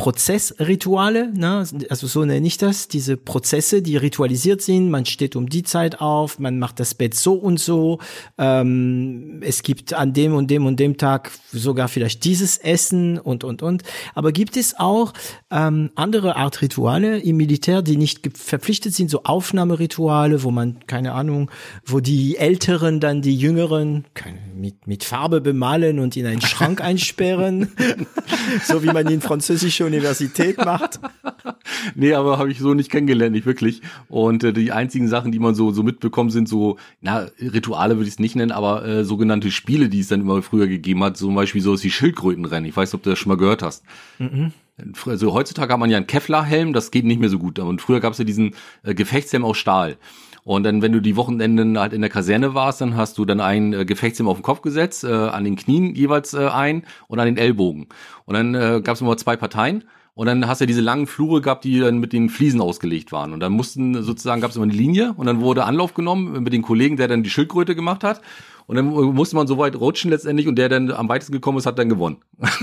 Prozessrituale, 0.00 1.30
ne? 1.34 1.62
also 1.90 2.06
so 2.06 2.24
nenne 2.24 2.46
ich 2.46 2.56
das, 2.56 2.88
diese 2.88 3.18
Prozesse, 3.18 3.82
die 3.82 3.98
ritualisiert 3.98 4.62
sind. 4.62 4.88
Man 4.88 5.04
steht 5.04 5.36
um 5.36 5.46
die 5.46 5.62
Zeit 5.62 6.00
auf, 6.00 6.38
man 6.38 6.58
macht 6.58 6.80
das 6.80 6.94
Bett 6.94 7.14
so 7.14 7.34
und 7.34 7.60
so. 7.60 7.98
Ähm, 8.38 9.42
es 9.42 9.62
gibt 9.62 9.92
an 9.92 10.14
dem 10.14 10.34
und 10.34 10.50
dem 10.50 10.64
und 10.64 10.80
dem 10.80 10.96
Tag 10.96 11.30
sogar 11.52 11.88
vielleicht 11.88 12.24
dieses 12.24 12.56
Essen 12.56 13.18
und 13.18 13.44
und 13.44 13.62
und. 13.62 13.82
Aber 14.14 14.32
gibt 14.32 14.56
es 14.56 14.74
auch 14.78 15.12
ähm, 15.50 15.90
andere 15.96 16.36
Art 16.36 16.62
Rituale 16.62 17.18
im 17.18 17.36
Militär, 17.36 17.82
die 17.82 17.98
nicht 17.98 18.38
verpflichtet 18.38 18.94
sind, 18.94 19.10
so 19.10 19.24
Aufnahmerituale, 19.24 20.42
wo 20.42 20.50
man 20.50 20.78
keine 20.86 21.12
Ahnung, 21.12 21.50
wo 21.84 22.00
die 22.00 22.38
Älteren 22.38 23.00
dann 23.00 23.20
die 23.20 23.36
Jüngeren 23.36 24.06
keine, 24.14 24.38
mit 24.54 24.86
mit 24.86 25.04
Farbe 25.04 25.42
bemalen 25.42 25.98
und 25.98 26.16
in 26.16 26.24
einen 26.24 26.40
Schrank 26.40 26.80
einsperren, 26.80 27.68
so 28.64 28.82
wie 28.82 28.86
man 28.94 29.06
in 29.06 29.20
französische 29.20 29.89
Universität 29.90 30.58
macht. 30.58 31.00
nee, 31.94 32.14
aber 32.14 32.38
habe 32.38 32.50
ich 32.50 32.58
so 32.58 32.74
nicht 32.74 32.90
kennengelernt, 32.90 33.32
nicht 33.32 33.46
wirklich. 33.46 33.82
Und 34.08 34.44
äh, 34.44 34.52
die 34.52 34.72
einzigen 34.72 35.08
Sachen, 35.08 35.32
die 35.32 35.38
man 35.38 35.54
so 35.54 35.72
so 35.72 35.82
mitbekommen, 35.82 36.30
sind 36.30 36.48
so, 36.48 36.76
na, 37.00 37.28
Rituale 37.40 37.96
würde 37.96 38.08
ich 38.08 38.14
es 38.14 38.18
nicht 38.18 38.36
nennen, 38.36 38.52
aber 38.52 38.84
äh, 38.84 39.04
sogenannte 39.04 39.50
Spiele, 39.50 39.88
die 39.88 40.00
es 40.00 40.08
dann 40.08 40.20
immer 40.20 40.42
früher 40.42 40.66
gegeben 40.66 41.02
hat, 41.04 41.16
zum 41.16 41.34
Beispiel 41.34 41.60
so 41.60 41.80
wie 41.82 41.90
Schildkrötenrennen. 41.90 42.68
Ich 42.68 42.76
weiß 42.76 42.90
nicht, 42.90 42.94
ob 42.94 43.02
du 43.02 43.10
das 43.10 43.18
schon 43.18 43.30
mal 43.30 43.38
gehört 43.38 43.62
hast. 43.62 43.84
Mhm. 44.18 44.52
Also 45.06 45.32
heutzutage 45.34 45.72
hat 45.72 45.80
man 45.80 45.90
ja 45.90 45.98
einen 45.98 46.06
Kevlar-Helm, 46.06 46.72
das 46.72 46.90
geht 46.90 47.04
nicht 47.04 47.20
mehr 47.20 47.28
so 47.28 47.38
gut. 47.38 47.58
Und 47.58 47.82
früher 47.82 48.00
gab 48.00 48.12
es 48.12 48.18
ja 48.18 48.24
diesen 48.24 48.54
äh, 48.82 48.94
Gefechtshelm 48.94 49.44
aus 49.44 49.58
Stahl. 49.58 49.96
Und 50.50 50.64
dann, 50.64 50.82
wenn 50.82 50.90
du 50.90 50.98
die 50.98 51.14
Wochenenden 51.14 51.78
halt 51.78 51.92
in 51.92 52.00
der 52.00 52.10
Kaserne 52.10 52.54
warst, 52.54 52.80
dann 52.80 52.96
hast 52.96 53.18
du 53.18 53.24
dann 53.24 53.38
ein 53.38 53.72
äh, 53.72 53.84
Gefechtshelm 53.84 54.28
auf 54.28 54.38
den 54.38 54.42
Kopf 54.42 54.62
gesetzt, 54.62 55.04
äh, 55.04 55.06
an 55.06 55.44
den 55.44 55.54
Knien 55.54 55.94
jeweils 55.94 56.34
äh, 56.34 56.48
ein 56.48 56.82
und 57.06 57.20
an 57.20 57.26
den 57.26 57.36
Ellbogen. 57.36 57.86
Und 58.24 58.34
dann 58.34 58.56
äh, 58.56 58.80
gab 58.82 58.96
es 58.96 59.00
immer 59.00 59.16
zwei 59.16 59.36
Parteien. 59.36 59.84
Und 60.14 60.26
dann 60.26 60.48
hast 60.48 60.60
du 60.60 60.66
diese 60.66 60.80
langen 60.80 61.06
Flure 61.06 61.40
gehabt, 61.40 61.62
die 61.62 61.78
dann 61.78 61.98
mit 61.98 62.12
den 62.12 62.28
Fliesen 62.28 62.60
ausgelegt 62.60 63.12
waren. 63.12 63.32
Und 63.32 63.38
dann 63.38 63.52
mussten 63.52 64.02
sozusagen 64.02 64.40
gab 64.40 64.50
es 64.50 64.56
immer 64.56 64.64
eine 64.64 64.72
Linie 64.72 65.14
und 65.16 65.26
dann 65.26 65.40
wurde 65.40 65.66
Anlauf 65.66 65.94
genommen 65.94 66.42
mit 66.42 66.52
den 66.52 66.62
Kollegen, 66.62 66.96
der 66.96 67.06
dann 67.06 67.22
die 67.22 67.30
Schildkröte 67.30 67.76
gemacht 67.76 68.02
hat. 68.02 68.20
Und 68.66 68.74
dann 68.74 68.86
musste 68.86 69.36
man 69.36 69.46
so 69.46 69.56
weit 69.56 69.76
rutschen 69.76 70.10
letztendlich 70.10 70.48
und 70.48 70.56
der 70.56 70.68
dann 70.68 70.90
am 70.90 71.08
weitesten 71.08 71.32
gekommen 71.32 71.58
ist, 71.58 71.66
hat 71.66 71.78
dann 71.78 71.88
gewonnen. 71.88 72.16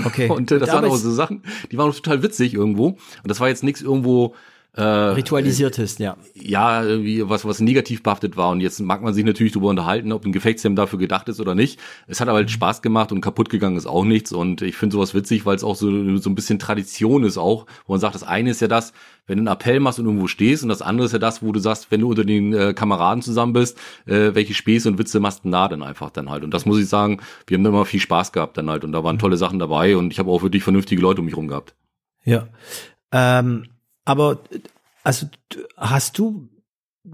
Okay. 0.04 0.28
und 0.30 0.52
äh, 0.52 0.58
das 0.58 0.70
waren 0.74 0.84
auch 0.84 0.94
so 0.94 1.10
Sachen, 1.10 1.42
die 1.72 1.78
waren 1.78 1.90
total 1.90 2.22
witzig 2.22 2.52
irgendwo. 2.52 2.88
Und 2.88 2.98
das 3.24 3.40
war 3.40 3.48
jetzt 3.48 3.64
nichts 3.64 3.80
irgendwo 3.80 4.34
äh, 4.78 4.82
Ritualisiertes, 4.82 5.98
ja. 5.98 6.16
Ja, 6.34 6.84
wie 7.02 7.28
was 7.28 7.44
was 7.44 7.58
negativ 7.60 8.04
behaftet 8.04 8.36
war 8.36 8.50
und 8.50 8.60
jetzt 8.60 8.78
mag 8.78 9.02
man 9.02 9.12
sich 9.12 9.24
natürlich 9.24 9.52
darüber 9.52 9.70
unterhalten, 9.70 10.12
ob 10.12 10.24
ein 10.24 10.30
Gefechtshemd 10.30 10.78
dafür 10.78 11.00
gedacht 11.00 11.28
ist 11.28 11.40
oder 11.40 11.56
nicht. 11.56 11.80
Es 12.06 12.20
hat 12.20 12.28
aber 12.28 12.38
halt 12.38 12.50
Spaß 12.50 12.80
gemacht 12.80 13.10
und 13.10 13.20
kaputt 13.20 13.50
gegangen 13.50 13.76
ist 13.76 13.86
auch 13.86 14.04
nichts 14.04 14.30
und 14.30 14.62
ich 14.62 14.76
finde 14.76 14.94
sowas 14.94 15.14
witzig, 15.14 15.44
weil 15.46 15.56
es 15.56 15.64
auch 15.64 15.74
so 15.74 15.88
so 16.18 16.30
ein 16.30 16.34
bisschen 16.36 16.60
Tradition 16.60 17.24
ist 17.24 17.38
auch, 17.38 17.66
wo 17.86 17.94
man 17.94 18.00
sagt, 18.00 18.14
das 18.14 18.22
eine 18.22 18.50
ist 18.50 18.60
ja 18.60 18.68
das, 18.68 18.92
wenn 19.26 19.38
du 19.38 19.40
einen 19.40 19.52
Appell 19.52 19.80
machst 19.80 19.98
und 19.98 20.06
irgendwo 20.06 20.28
stehst 20.28 20.62
und 20.62 20.68
das 20.68 20.80
andere 20.80 21.06
ist 21.06 21.12
ja 21.12 21.18
das, 21.18 21.42
wo 21.42 21.50
du 21.50 21.58
sagst, 21.58 21.90
wenn 21.90 22.00
du 22.00 22.10
unter 22.10 22.24
den 22.24 22.52
äh, 22.52 22.72
Kameraden 22.72 23.20
zusammen 23.20 23.54
bist, 23.54 23.78
äh, 24.06 24.34
welche 24.34 24.54
Späße 24.54 24.88
und 24.88 24.98
Witze 24.98 25.18
machst 25.18 25.44
du 25.44 25.50
da 25.50 25.66
denn 25.66 25.82
einfach 25.82 26.10
dann 26.10 26.30
halt 26.30 26.44
und 26.44 26.54
das 26.54 26.66
muss 26.66 26.78
ich 26.78 26.88
sagen, 26.88 27.20
wir 27.48 27.56
haben 27.56 27.64
da 27.64 27.70
immer 27.70 27.84
viel 27.84 28.00
Spaß 28.00 28.30
gehabt 28.30 28.56
dann 28.56 28.70
halt 28.70 28.84
und 28.84 28.92
da 28.92 29.02
waren 29.02 29.18
tolle 29.18 29.36
Sachen 29.36 29.58
dabei 29.58 29.96
und 29.96 30.12
ich 30.12 30.20
habe 30.20 30.30
auch 30.30 30.42
wirklich 30.42 30.62
vernünftige 30.62 31.02
Leute 31.02 31.20
um 31.20 31.24
mich 31.24 31.36
rum 31.36 31.48
gehabt. 31.48 31.74
Ja. 32.24 32.46
Ähm 33.10 33.64
aber 34.08 34.42
also 35.04 35.26
hast 35.76 36.18
du 36.18 36.48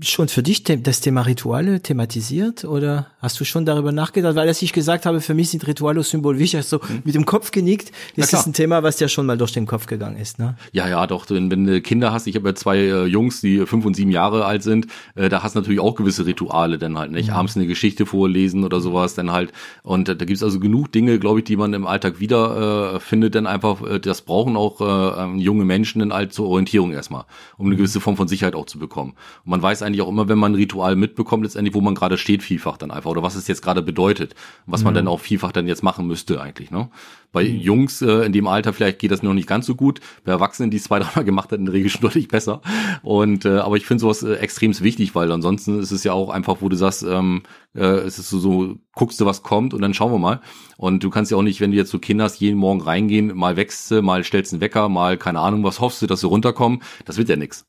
schon 0.01 0.29
für 0.29 0.45
dich 0.45 0.63
das 0.63 1.01
Thema 1.01 1.23
Rituale 1.23 1.81
thematisiert 1.83 2.65
oder 2.65 3.11
hast 3.25 3.41
du 3.41 3.45
schon 3.45 3.65
darüber 3.65 3.91
nachgedacht? 3.91 4.37
Weil 4.37 4.47
als 4.47 4.63
ich 4.63 4.73
gesagt 4.73 5.07
habe, 5.07 5.21
für 5.21 5.35
mich 5.35 5.51
sind 5.51 5.67
Rituale 5.67 6.03
Symbol 6.03 6.39
wichtig, 6.39 6.65
so 6.65 6.77
mhm. 6.77 7.03
mit 7.05 7.15
dem 7.15 7.25
Kopf 7.25 7.51
genickt, 7.51 7.91
ist 8.15 8.33
das 8.33 8.47
ein 8.47 8.53
Thema, 8.53 8.83
was 8.83 8.97
dir 8.97 9.09
schon 9.09 9.27
mal 9.27 9.39
durch 9.39 9.53
den 9.53 9.67
Kopf 9.67 9.87
gegangen 9.87 10.17
ist, 10.17 10.39
ne? 10.39 10.57
Ja, 10.73 10.89
ja, 10.89 11.07
doch. 11.07 11.29
Wenn, 11.31 11.51
wenn 11.51 11.65
du 11.65 11.81
Kinder 11.81 12.13
hast, 12.13 12.27
ich 12.27 12.37
habe 12.37 12.51
ja 12.51 12.55
zwei 12.55 12.79
äh, 12.79 13.07
Jungs, 13.07 13.41
die 13.41 13.67
fünf 13.67 13.85
und 13.87 13.95
sieben 13.95 14.11
Jahre 14.11 14.45
alt 14.45 14.63
sind, 14.63 14.87
äh, 15.15 15.29
da 15.29 15.43
hast 15.43 15.55
du 15.55 15.61
natürlich 15.61 15.81
auch 15.81 15.95
gewisse 15.95 16.27
Rituale 16.27 16.79
dann 16.79 16.99
halt, 16.99 17.11
nicht? 17.11 17.31
Mhm. 17.31 17.35
Abends 17.35 17.57
eine 17.57 17.67
Geschichte 17.67 18.07
vorlesen 18.07 18.63
oder 18.63 18.81
sowas 18.81 19.15
dann 19.15 19.33
halt. 19.33 19.53
Und 19.83 20.09
äh, 20.09 20.17
da 20.17 20.25
gibt's 20.25 20.43
also 20.43 20.61
genug 20.61 20.93
Dinge, 20.93 21.19
glaube 21.19 21.41
ich, 21.41 21.45
die 21.45 21.57
man 21.57 21.73
im 21.73 21.87
Alltag 21.87 22.21
wieder 22.21 22.95
äh, 22.95 23.01
findet, 23.01 23.35
dann 23.35 23.47
einfach, 23.47 23.83
äh, 23.83 24.01
das 24.01 24.23
brauchen 24.23 24.57
auch 24.57 24.81
äh, 24.81 25.23
ähm, 25.23 25.39
junge 25.39 25.65
Menschen 25.65 26.01
dann 26.01 26.13
halt 26.13 26.35
zur 26.35 26.49
Orientierung 26.49 26.93
erstmal, 26.93 27.25
um 27.57 27.67
eine 27.67 27.75
mhm. 27.75 27.79
gewisse 27.79 28.01
Form 28.01 28.17
von 28.17 28.29
Sicherheit 28.29 28.55
auch 28.55 28.67
zu 28.67 28.79
bekommen. 28.79 29.15
Und 29.45 29.51
man 29.51 29.63
weiß 29.63 29.83
eigentlich 29.83 30.03
auch 30.03 30.09
immer, 30.09 30.29
wenn 30.29 30.39
man 30.39 30.53
ein 30.53 30.57
Ritual 30.57 30.95
mitbekommt, 30.95 31.45
letztendlich, 31.45 31.75
wo 31.75 31.81
man 31.81 31.95
gerade 31.95 32.19
steht, 32.19 32.43
vielfach 32.43 32.77
dann 32.77 32.91
einfach 32.91 33.14
oder 33.15 33.23
was 33.23 33.37
es 33.37 33.49
jetzt 33.49 33.63
gerade 33.63 33.83
bedeutet, 33.83 34.35
was 34.67 34.81
mhm. 34.81 34.87
man 34.87 34.95
dann 34.95 35.09
auch 35.09 35.21
vielfach 35.21 35.53
dann 35.53 35.67
jetzt 35.69 35.83
machen 35.83 36.07
müsste 36.07 36.41
eigentlich. 36.41 36.71
Ne? 36.71 36.91
Bei 37.33 37.45
mhm. 37.45 37.57
Jungs 37.57 38.03
äh, 38.03 38.25
in 38.27 38.33
dem 38.33 38.47
Alter 38.47 38.73
vielleicht 38.73 38.99
geht 38.99 39.11
das 39.11 39.23
noch 39.23 39.35
nicht 39.35 39.49
ganz 39.49 39.67
so 39.67 39.75
gut. 39.75 40.01
Bei 40.25 40.33
Erwachsenen, 40.33 40.71
die 40.71 40.77
es 40.79 40.85
zwei, 40.85 40.99
dreimal 40.99 41.25
gemacht 41.25 41.53
hat, 41.53 41.59
in 41.59 41.67
der 41.67 41.75
Regel 41.75 41.91
schon 41.91 42.03
deutlich 42.03 42.29
besser. 42.29 42.61
Und 43.03 43.45
äh, 43.45 43.59
aber 43.59 43.77
ich 43.77 43.87
finde 43.87 44.01
sowas 44.01 44.23
äh, 44.23 44.35
extrem 44.35 44.79
wichtig, 44.81 45.15
weil 45.15 45.31
ansonsten 45.31 45.81
ist 45.81 45.91
es 45.91 46.05
ja 46.05 46.13
auch 46.13 46.31
einfach, 46.31 46.59
wo 46.61 46.69
du 46.69 46.77
sagst, 46.77 47.03
ähm, 47.03 47.43
äh, 47.75 47.85
es 47.85 48.19
ist 48.19 48.31
so, 48.31 48.39
so, 48.39 48.77
guckst 48.95 49.21
du, 49.21 49.27
was 49.27 49.43
kommt 49.43 49.75
und 49.75 49.83
dann 49.83 49.95
schauen 49.95 50.13
wir 50.13 50.19
mal. 50.19 50.41
Und 50.77 51.03
du 51.05 51.11
kannst 51.11 51.31
ja 51.31 51.37
auch 51.37 51.43
nicht, 51.43 51.61
wenn 51.61 51.71
du 51.71 51.77
jetzt 51.77 51.91
so 51.91 51.99
Kinder 51.99 52.25
hast, 52.25 52.41
jeden 52.41 52.59
Morgen 52.59 52.81
reingehen, 52.81 53.37
mal 53.37 53.57
wächst 53.57 53.91
du, 53.91 54.03
mal 54.03 54.25
stellst 54.25 54.53
einen 54.53 54.61
Wecker, 54.61 54.89
mal 54.89 55.17
keine 55.17 55.41
Ahnung, 55.41 55.65
was 55.65 55.81
hoffst 55.81 56.03
du, 56.03 56.07
dass 56.07 56.21
sie 56.21 56.27
runterkommen. 56.27 56.83
Das 57.05 57.17
wird 57.17 57.29
ja 57.29 57.37
nix. 57.37 57.67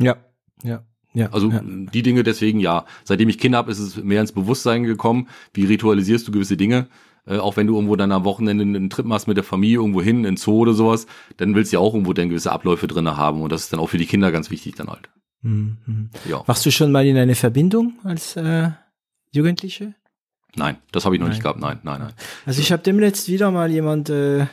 Ja, 0.00 0.16
ja. 0.62 0.84
Ja, 1.14 1.30
also 1.32 1.50
ja. 1.50 1.62
die 1.64 2.02
Dinge 2.02 2.22
deswegen 2.22 2.60
ja. 2.60 2.84
Seitdem 3.04 3.28
ich 3.28 3.38
Kinder 3.38 3.58
habe, 3.58 3.70
ist 3.70 3.78
es 3.78 3.96
mehr 3.96 4.20
ins 4.20 4.32
Bewusstsein 4.32 4.84
gekommen. 4.84 5.28
Wie 5.54 5.64
ritualisierst 5.64 6.28
du 6.28 6.32
gewisse 6.32 6.56
Dinge? 6.56 6.88
Äh, 7.26 7.38
auch 7.38 7.56
wenn 7.56 7.66
du 7.66 7.74
irgendwo 7.74 7.96
dann 7.96 8.12
am 8.12 8.24
Wochenende 8.24 8.62
einen 8.62 8.90
Trip 8.90 9.06
machst 9.06 9.28
mit 9.28 9.36
der 9.36 9.44
Familie 9.44 9.78
irgendwo 9.78 10.02
hin, 10.02 10.24
in 10.24 10.36
Zoo 10.36 10.58
oder 10.58 10.74
sowas, 10.74 11.06
dann 11.36 11.54
willst 11.54 11.72
du 11.72 11.76
ja 11.76 11.80
auch 11.80 11.94
irgendwo 11.94 12.12
dann 12.12 12.28
gewisse 12.28 12.52
Abläufe 12.52 12.86
drinne 12.86 13.16
haben 13.16 13.42
und 13.42 13.52
das 13.52 13.62
ist 13.62 13.72
dann 13.72 13.80
auch 13.80 13.88
für 13.88 13.98
die 13.98 14.06
Kinder 14.06 14.32
ganz 14.32 14.50
wichtig 14.50 14.76
dann 14.76 14.88
halt. 14.88 15.08
Mhm. 15.42 16.10
Ja. 16.28 16.42
Warst 16.46 16.64
du 16.66 16.70
schon 16.70 16.90
mal 16.90 17.06
in 17.06 17.16
eine 17.16 17.34
Verbindung 17.34 17.94
als 18.04 18.36
äh, 18.36 18.70
Jugendliche? 19.30 19.94
Nein, 20.56 20.78
das 20.92 21.04
habe 21.04 21.14
ich 21.14 21.20
noch 21.20 21.26
nein. 21.26 21.34
nicht 21.34 21.42
gehabt. 21.42 21.60
Nein, 21.60 21.78
nein, 21.82 22.00
nein. 22.00 22.12
Also 22.46 22.60
ich 22.60 22.72
habe 22.72 22.82
demnächst 22.82 23.28
wieder 23.28 23.50
mal 23.50 23.70
jemand 23.70 24.10
äh, 24.10 24.46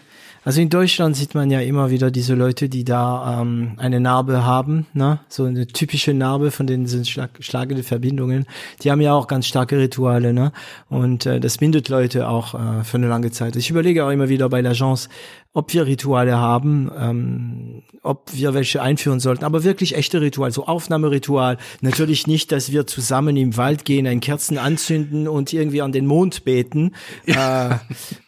also 0.45 0.61
in 0.61 0.69
Deutschland 0.69 1.15
sieht 1.15 1.33
man 1.33 1.49
ja 1.49 1.59
immer 1.59 1.89
wieder 1.89 2.11
diese 2.11 2.35
Leute, 2.35 2.69
die 2.69 2.83
da 2.83 3.41
ähm, 3.41 3.73
eine 3.77 3.99
Narbe 3.99 4.45
haben, 4.45 4.85
ne? 4.93 5.19
so 5.27 5.45
eine 5.45 5.65
typische 5.65 6.13
Narbe 6.13 6.51
von 6.51 6.67
den 6.67 6.87
schlag 7.03 7.31
schlagende 7.39 7.81
Verbindungen. 7.81 8.45
Die 8.83 8.91
haben 8.91 9.01
ja 9.01 9.13
auch 9.13 9.27
ganz 9.27 9.47
starke 9.47 9.79
Rituale, 9.79 10.33
ne? 10.33 10.51
Und 10.87 11.25
äh, 11.25 11.39
das 11.39 11.57
bindet 11.57 11.89
Leute 11.89 12.29
auch 12.29 12.53
äh, 12.53 12.83
für 12.83 12.97
eine 12.97 13.07
lange 13.07 13.31
Zeit. 13.31 13.55
Ich 13.55 13.71
überlege 13.71 14.05
auch 14.05 14.11
immer 14.11 14.29
wieder 14.29 14.47
bei 14.47 14.59
l'Agence, 14.59 15.09
ob 15.55 15.73
wir 15.73 15.87
Rituale 15.87 16.37
haben, 16.37 16.91
ähm, 16.99 17.83
ob 18.03 18.29
wir 18.33 18.53
welche 18.53 18.81
einführen 18.81 19.21
sollten, 19.21 19.45
aber 19.45 19.63
wirklich 19.63 19.95
echte 19.95 20.19
Ritual, 20.19 20.51
so 20.51 20.65
Aufnahmeritual. 20.65 21.57
Natürlich 21.79 22.27
nicht, 22.27 22.51
dass 22.51 22.73
wir 22.73 22.85
zusammen 22.85 23.37
im 23.37 23.55
Wald 23.55 23.85
gehen, 23.85 24.05
ein 24.05 24.19
Kerzen 24.19 24.57
anzünden 24.57 25.29
und 25.29 25.53
irgendwie 25.53 25.81
an 25.81 25.93
den 25.93 26.07
Mond 26.07 26.43
beten. 26.43 26.93
äh, 27.25 27.69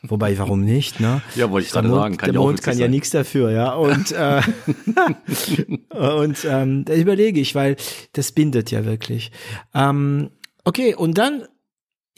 wobei, 0.03 0.39
warum 0.39 0.63
nicht? 0.63 1.01
Ne? 1.01 1.21
Ja, 1.35 1.51
wollte 1.51 1.67
ich 1.67 1.73
gerade 1.73 1.89
sagen. 1.89 2.15
Kann 2.15 2.31
der 2.31 2.41
Mond 2.41 2.63
kann 2.63 2.79
ja 2.79 2.87
nichts 2.87 3.09
dafür, 3.09 3.51
ja. 3.51 3.73
Und 3.73 4.13
äh, 4.13 4.41
und 5.89 6.47
ähm, 6.49 6.85
da 6.85 6.93
überlege 6.93 7.41
ich, 7.41 7.55
weil 7.55 7.75
das 8.13 8.31
bindet 8.31 8.71
ja 8.71 8.85
wirklich. 8.85 9.31
Ähm, 9.75 10.29
okay, 10.63 10.95
und 10.95 11.17
dann 11.17 11.43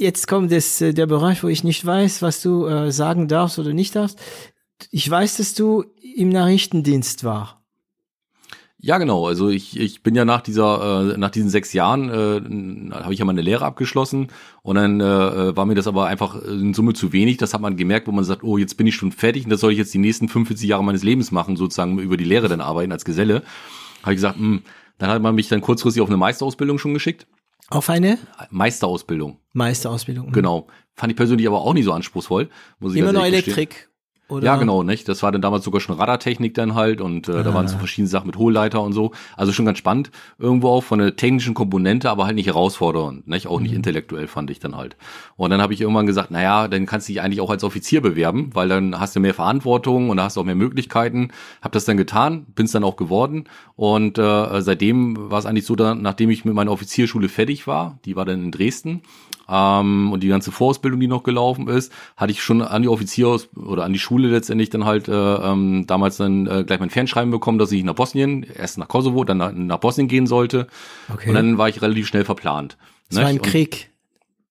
Jetzt 0.02 0.30
kommt 0.30 0.50
das, 0.50 0.80
äh, 0.80 0.94
der 0.94 1.08
Bereich, 1.08 1.44
wo 1.44 1.50
ich 1.50 1.66
nicht 1.66 1.86
weiß, 1.86 2.22
was 2.22 2.42
du 2.42 2.66
äh, 2.66 2.90
sagen 2.90 3.28
darfst 3.28 3.60
oder 3.60 3.74
nicht 3.74 3.98
darfst 3.98 4.18
ich 4.92 5.10
weiß, 5.10 5.38
dass 5.38 5.54
du 5.54 5.86
im 6.16 6.30
Nachrichtendienst 6.30 7.24
war. 7.24 7.60
Ja, 8.82 8.98
genau. 8.98 9.28
Also 9.28 9.50
ich, 9.50 9.78
ich 9.78 10.04
bin 10.04 10.16
ja 10.16 10.24
nach 10.24 10.40
dieser, 10.40 11.12
äh, 11.14 11.18
nach 11.18 11.32
diesen 11.32 11.50
sechs 11.50 11.74
Jahren 11.74 12.10
äh, 12.10 12.96
habe 12.96 13.12
ich 13.12 13.20
ja 13.20 13.26
meine 13.26 13.42
Lehre 13.42 13.66
abgeschlossen 13.66 14.28
und 14.62 14.76
dann 14.78 15.02
äh, 15.02 15.56
war 15.56 15.66
mir 15.66 15.76
das 15.76 15.86
aber 15.86 16.06
einfach 16.08 16.42
in 16.44 16.74
Summe 16.74 16.94
zu 16.94 17.12
wenig. 17.12 17.36
Das 17.36 17.54
hat 17.54 17.60
man 17.60 17.76
gemerkt, 17.76 18.08
wo 18.08 18.14
man 18.14 18.24
sagt, 18.24 18.42
oh, 18.44 18.58
jetzt 18.58 18.78
bin 18.78 18.88
ich 18.88 18.96
schon 18.96 19.12
fertig 19.12 19.44
und 19.44 19.50
das 19.50 19.60
soll 19.60 19.74
ich 19.74 19.78
jetzt 19.78 19.94
die 19.94 19.98
nächsten 19.98 20.30
45 20.30 20.70
Jahre 20.70 20.84
meines 20.84 21.04
Lebens 21.04 21.32
machen, 21.32 21.58
sozusagen 21.58 22.00
über 22.00 22.16
die 22.16 22.24
Lehre 22.24 22.48
dann 22.48 22.62
arbeiten 22.62 22.94
als 22.94 23.04
Geselle. 23.04 23.44
Habe 24.02 24.14
ich 24.14 24.18
gesagt, 24.18 24.40
mh, 24.40 24.46
hm, 24.46 24.64
dann 24.98 25.10
hat 25.10 25.22
man 25.22 25.36
mich 25.36 25.50
dann 25.50 25.60
kurzfristig 25.60 26.02
auf 26.02 26.08
eine 26.08 26.18
Meisterausbildung 26.18 26.78
schon 26.78 26.94
geschickt. 26.94 27.28
Auf 27.70 27.90
eine? 27.90 28.18
Meisterausbildung. 28.50 29.40
Meisterausbildung. 29.54 30.28
Mhm. 30.28 30.34
Genau. 30.34 30.68
Fand 30.96 31.12
ich 31.12 31.18
persönlich 31.18 31.48
aber 31.48 31.62
auch 31.62 31.74
nicht 31.74 31.86
so 31.86 31.92
anspruchsvoll. 31.92 32.50
Muss 32.80 32.94
ich 32.94 33.00
Immer 33.00 33.14
noch 33.14 33.26
Elektrik. 33.26 33.89
Oder? 34.30 34.46
Ja, 34.46 34.56
genau, 34.58 34.84
nicht? 34.84 35.10
Das 35.10 35.24
war 35.24 35.32
dann 35.32 35.42
damals 35.42 35.66
sogar 35.66 35.82
schon 35.82 35.96
Radartechnik 35.96 36.54
dann 36.54 36.76
halt 36.76 37.02
und 37.02 37.28
äh, 37.28 37.32
ah. 37.32 37.44
da 37.44 37.54
waren 37.54 37.68
so 37.68 37.78
verschiedene 37.78 38.08
Sachen 38.08 38.28
mit 38.28 38.38
Hohlleiter 38.38 38.82
und 38.82 38.94
so. 38.94 39.12
Also 39.36 39.52
schon 39.52 39.66
ganz 39.66 39.80
spannend 39.80 40.12
irgendwo 40.38 40.70
auch 40.70 40.84
von 40.84 41.00
der 41.00 41.16
technischen 41.16 41.56
Komponente, 41.56 42.12
aber 42.12 42.26
halt 42.26 42.36
nicht 42.36 42.46
herausfordernd, 42.46 43.28
nicht? 43.28 43.48
Auch 43.48 43.60
nicht 43.60 43.72
mhm. 43.72 43.78
intellektuell 43.78 44.28
fand 44.28 44.52
ich 44.52 44.60
dann 44.60 44.78
halt. 44.78 44.98
Und 45.36 45.50
dann 45.50 45.62
habe 45.62 45.74
ich 45.74 45.82
irgendwann 45.82 46.06
gesagt, 46.06 46.30
naja, 46.30 46.68
dann 46.68 46.86
kannst 46.86 47.10
du 47.10 47.14
dich 47.14 47.22
eigentlich 47.22 47.42
auch 47.42 47.50
als 47.50 47.64
Offizier 47.64 48.02
bewerben, 48.02 48.52
weil 48.54 48.70
dann 48.70 49.00
hast 49.00 49.16
du 49.16 49.20
mehr 49.20 49.34
Verantwortung 49.34 50.12
und 50.12 50.18
da 50.18 50.26
hast 50.26 50.38
du 50.38 50.42
auch 50.42 50.46
mehr 50.46 50.56
Möglichkeiten. 50.56 51.32
Hab 51.64 51.72
das 51.72 51.86
dann 51.86 51.98
getan, 51.98 52.46
bin's 52.54 52.72
dann 52.72 52.84
auch 52.84 52.98
geworden 52.98 53.46
und 53.76 54.20
äh, 54.20 54.62
seitdem 54.62 55.32
war 55.32 55.40
es 55.40 55.48
eigentlich 55.48 55.66
so, 55.66 55.76
dann, 55.76 56.04
nachdem 56.04 56.30
ich 56.30 56.46
mit 56.46 56.54
meiner 56.54 56.72
Offizierschule 56.72 57.30
fertig 57.30 57.66
war, 57.66 57.98
die 58.06 58.16
war 58.16 58.26
dann 58.26 58.44
in 58.44 58.52
Dresden, 58.52 59.02
ähm, 59.50 60.12
und 60.12 60.22
die 60.22 60.28
ganze 60.28 60.52
Vorausbildung, 60.52 61.00
die 61.00 61.08
noch 61.08 61.24
gelaufen 61.24 61.68
ist, 61.68 61.92
hatte 62.16 62.32
ich 62.32 62.44
schon 62.44 62.62
an 62.62 62.82
die 62.82 62.88
Offizieraus 62.88 63.50
oder 63.56 63.84
an 63.84 63.94
die 63.94 64.00
Schule 64.00 64.28
letztendlich 64.30 64.70
dann 64.70 64.86
halt 64.86 65.08
äh, 65.08 65.14
ähm, 65.14 65.86
damals 65.88 66.18
dann 66.18 66.48
äh, 66.48 66.64
gleich 66.64 66.80
mein 66.80 66.90
Fernschreiben 66.90 67.32
bekommen, 67.32 67.58
dass 67.58 67.72
ich 67.72 67.84
nach 67.84 67.96
Bosnien, 67.96 68.44
erst 68.44 68.78
nach 68.78 68.88
Kosovo, 68.88 69.24
dann 69.24 69.38
nach, 69.38 69.52
nach 69.54 69.80
Bosnien 69.80 70.08
gehen 70.08 70.28
sollte. 70.28 70.68
Okay. 71.12 71.30
Und 71.30 71.36
dann 71.36 71.58
war 71.58 71.70
ich 71.70 71.82
relativ 71.82 72.08
schnell 72.08 72.26
verplant. 72.26 72.78
Das 73.10 73.24
war 73.24 73.32
im 73.32 73.42
Krieg. 73.42 73.90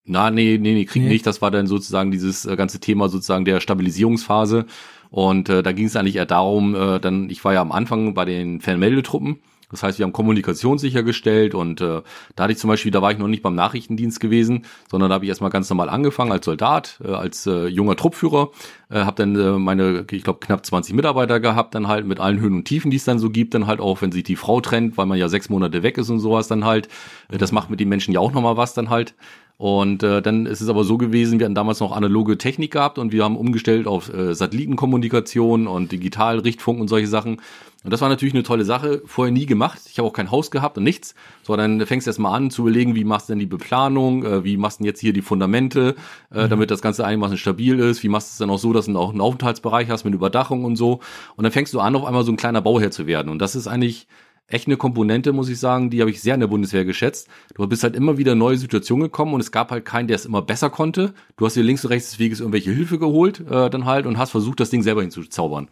Na, 0.04 0.30
nee, 0.30 0.58
nee, 0.58 0.74
nee, 0.74 0.84
Krieg 0.86 1.02
nee. 1.02 1.10
nicht. 1.10 1.26
Das 1.26 1.42
war 1.42 1.50
dann 1.50 1.66
sozusagen 1.66 2.10
dieses 2.10 2.46
äh, 2.46 2.56
ganze 2.56 2.80
Thema 2.80 3.08
sozusagen 3.08 3.44
der 3.44 3.60
Stabilisierungsphase. 3.60 4.66
Und 5.10 5.48
äh, 5.48 5.62
da 5.62 5.72
ging 5.72 5.86
es 5.86 5.96
eigentlich 5.96 6.16
eher 6.16 6.26
darum, 6.26 6.74
äh, 6.74 6.98
dann, 6.98 7.30
ich 7.30 7.44
war 7.44 7.54
ja 7.54 7.60
am 7.60 7.72
Anfang 7.72 8.14
bei 8.14 8.24
den 8.24 8.60
Fernmeldetruppen 8.60 9.40
das 9.70 9.82
heißt, 9.82 9.98
wir 9.98 10.04
haben 10.04 10.12
Kommunikation 10.12 10.78
sichergestellt 10.78 11.54
und 11.54 11.80
äh, 11.80 12.02
da 12.36 12.44
hatte 12.44 12.52
ich 12.52 12.58
zum 12.58 12.68
Beispiel, 12.68 12.90
da 12.90 13.02
war 13.02 13.12
ich 13.12 13.18
noch 13.18 13.28
nicht 13.28 13.42
beim 13.42 13.54
Nachrichtendienst 13.54 14.20
gewesen, 14.20 14.64
sondern 14.90 15.10
da 15.10 15.14
habe 15.14 15.24
ich 15.24 15.28
erstmal 15.28 15.50
ganz 15.50 15.68
normal 15.68 15.88
angefangen 15.88 16.32
als 16.32 16.44
Soldat, 16.44 17.00
äh, 17.04 17.12
als 17.12 17.46
äh, 17.46 17.66
junger 17.66 17.96
Truppführer, 17.96 18.50
äh, 18.90 19.00
habe 19.00 19.16
dann 19.16 19.36
äh, 19.36 19.58
meine, 19.58 20.06
ich 20.10 20.24
glaube, 20.24 20.40
knapp 20.40 20.64
20 20.64 20.94
Mitarbeiter 20.94 21.40
gehabt, 21.40 21.74
dann 21.74 21.88
halt 21.88 22.06
mit 22.06 22.20
allen 22.20 22.40
Höhen 22.40 22.54
und 22.54 22.64
Tiefen, 22.64 22.90
die 22.90 22.96
es 22.96 23.04
dann 23.04 23.18
so 23.18 23.30
gibt, 23.30 23.54
dann 23.54 23.66
halt 23.66 23.80
auch, 23.80 24.00
wenn 24.00 24.12
sich 24.12 24.24
die 24.24 24.36
Frau 24.36 24.60
trennt, 24.60 24.96
weil 24.96 25.06
man 25.06 25.18
ja 25.18 25.28
sechs 25.28 25.48
Monate 25.50 25.82
weg 25.82 25.98
ist 25.98 26.08
und 26.10 26.20
sowas 26.20 26.48
dann 26.48 26.64
halt. 26.64 26.88
Äh, 27.30 27.38
das 27.38 27.52
macht 27.52 27.70
mit 27.70 27.80
den 27.80 27.88
Menschen 27.88 28.14
ja 28.14 28.20
auch 28.20 28.32
nochmal 28.32 28.56
was 28.56 28.74
dann 28.74 28.90
halt. 28.90 29.14
Und 29.58 30.04
äh, 30.04 30.22
dann 30.22 30.46
ist 30.46 30.60
es 30.60 30.68
aber 30.68 30.84
so 30.84 30.96
gewesen, 30.98 31.40
wir 31.40 31.44
hatten 31.44 31.56
damals 31.56 31.80
noch 31.80 31.90
analoge 31.90 32.38
Technik 32.38 32.70
gehabt 32.70 32.96
und 32.96 33.10
wir 33.10 33.24
haben 33.24 33.36
umgestellt 33.36 33.88
auf 33.88 34.12
äh, 34.12 34.32
Satellitenkommunikation 34.32 35.66
und 35.66 35.90
Digitalrichtfunk 35.90 36.80
und 36.80 36.86
solche 36.86 37.08
Sachen. 37.08 37.40
Und 37.82 37.92
das 37.92 38.00
war 38.00 38.08
natürlich 38.08 38.34
eine 38.34 38.44
tolle 38.44 38.64
Sache, 38.64 39.02
vorher 39.04 39.32
nie 39.32 39.46
gemacht. 39.46 39.80
Ich 39.90 39.98
habe 39.98 40.06
auch 40.06 40.12
kein 40.12 40.30
Haus 40.30 40.52
gehabt 40.52 40.78
und 40.78 40.84
nichts. 40.84 41.16
So, 41.42 41.56
dann 41.56 41.84
fängst 41.86 42.06
du 42.06 42.10
erstmal 42.10 42.36
an 42.36 42.52
zu 42.52 42.62
überlegen, 42.62 42.94
wie 42.94 43.02
machst 43.02 43.28
du 43.28 43.32
denn 43.32 43.40
die 43.40 43.46
Beplanung, 43.46 44.24
äh, 44.24 44.44
wie 44.44 44.56
machst 44.56 44.78
du 44.78 44.84
denn 44.84 44.86
jetzt 44.86 45.00
hier 45.00 45.12
die 45.12 45.22
Fundamente, 45.22 45.96
äh, 46.32 46.44
mhm. 46.44 46.50
damit 46.50 46.70
das 46.70 46.80
Ganze 46.80 47.04
einigermaßen 47.04 47.36
stabil 47.36 47.80
ist, 47.80 48.04
wie 48.04 48.08
machst 48.08 48.28
du 48.28 48.32
es 48.32 48.38
dann 48.38 48.50
auch 48.50 48.58
so, 48.58 48.72
dass 48.72 48.86
du 48.86 48.96
auch 48.96 49.10
einen 49.10 49.20
Aufenthaltsbereich 49.20 49.90
hast 49.90 50.04
mit 50.04 50.14
Überdachung 50.14 50.64
und 50.64 50.76
so. 50.76 51.00
Und 51.34 51.42
dann 51.42 51.52
fängst 51.52 51.74
du 51.74 51.80
an, 51.80 51.96
auf 51.96 52.04
einmal 52.04 52.22
so 52.22 52.30
ein 52.30 52.36
kleiner 52.36 52.62
Bauherr 52.62 52.92
zu 52.92 53.08
werden. 53.08 53.28
Und 53.28 53.40
das 53.40 53.56
ist 53.56 53.66
eigentlich 53.66 54.06
echt 54.48 54.66
eine 54.66 54.76
Komponente, 54.76 55.32
muss 55.32 55.48
ich 55.48 55.60
sagen, 55.60 55.90
die 55.90 56.00
habe 56.00 56.10
ich 56.10 56.20
sehr 56.20 56.34
in 56.34 56.40
der 56.40 56.46
Bundeswehr 56.46 56.84
geschätzt. 56.84 57.28
Du 57.54 57.66
bist 57.66 57.82
halt 57.82 57.94
immer 57.94 58.16
wieder 58.18 58.32
in 58.32 58.38
neue 58.38 58.56
Situationen 58.56 59.04
gekommen 59.04 59.34
und 59.34 59.40
es 59.40 59.52
gab 59.52 59.70
halt 59.70 59.84
keinen, 59.84 60.08
der 60.08 60.16
es 60.16 60.24
immer 60.24 60.42
besser 60.42 60.70
konnte. 60.70 61.12
Du 61.36 61.46
hast 61.46 61.54
dir 61.54 61.62
links 61.62 61.84
und 61.84 61.90
rechts 61.90 62.10
des 62.10 62.18
Weges 62.18 62.40
irgendwelche 62.40 62.72
Hilfe 62.72 62.98
geholt 62.98 63.40
äh, 63.40 63.70
dann 63.70 63.84
halt 63.84 64.06
und 64.06 64.18
hast 64.18 64.30
versucht, 64.30 64.60
das 64.60 64.70
Ding 64.70 64.82
selber 64.82 65.02
hinzuzaubern. 65.02 65.68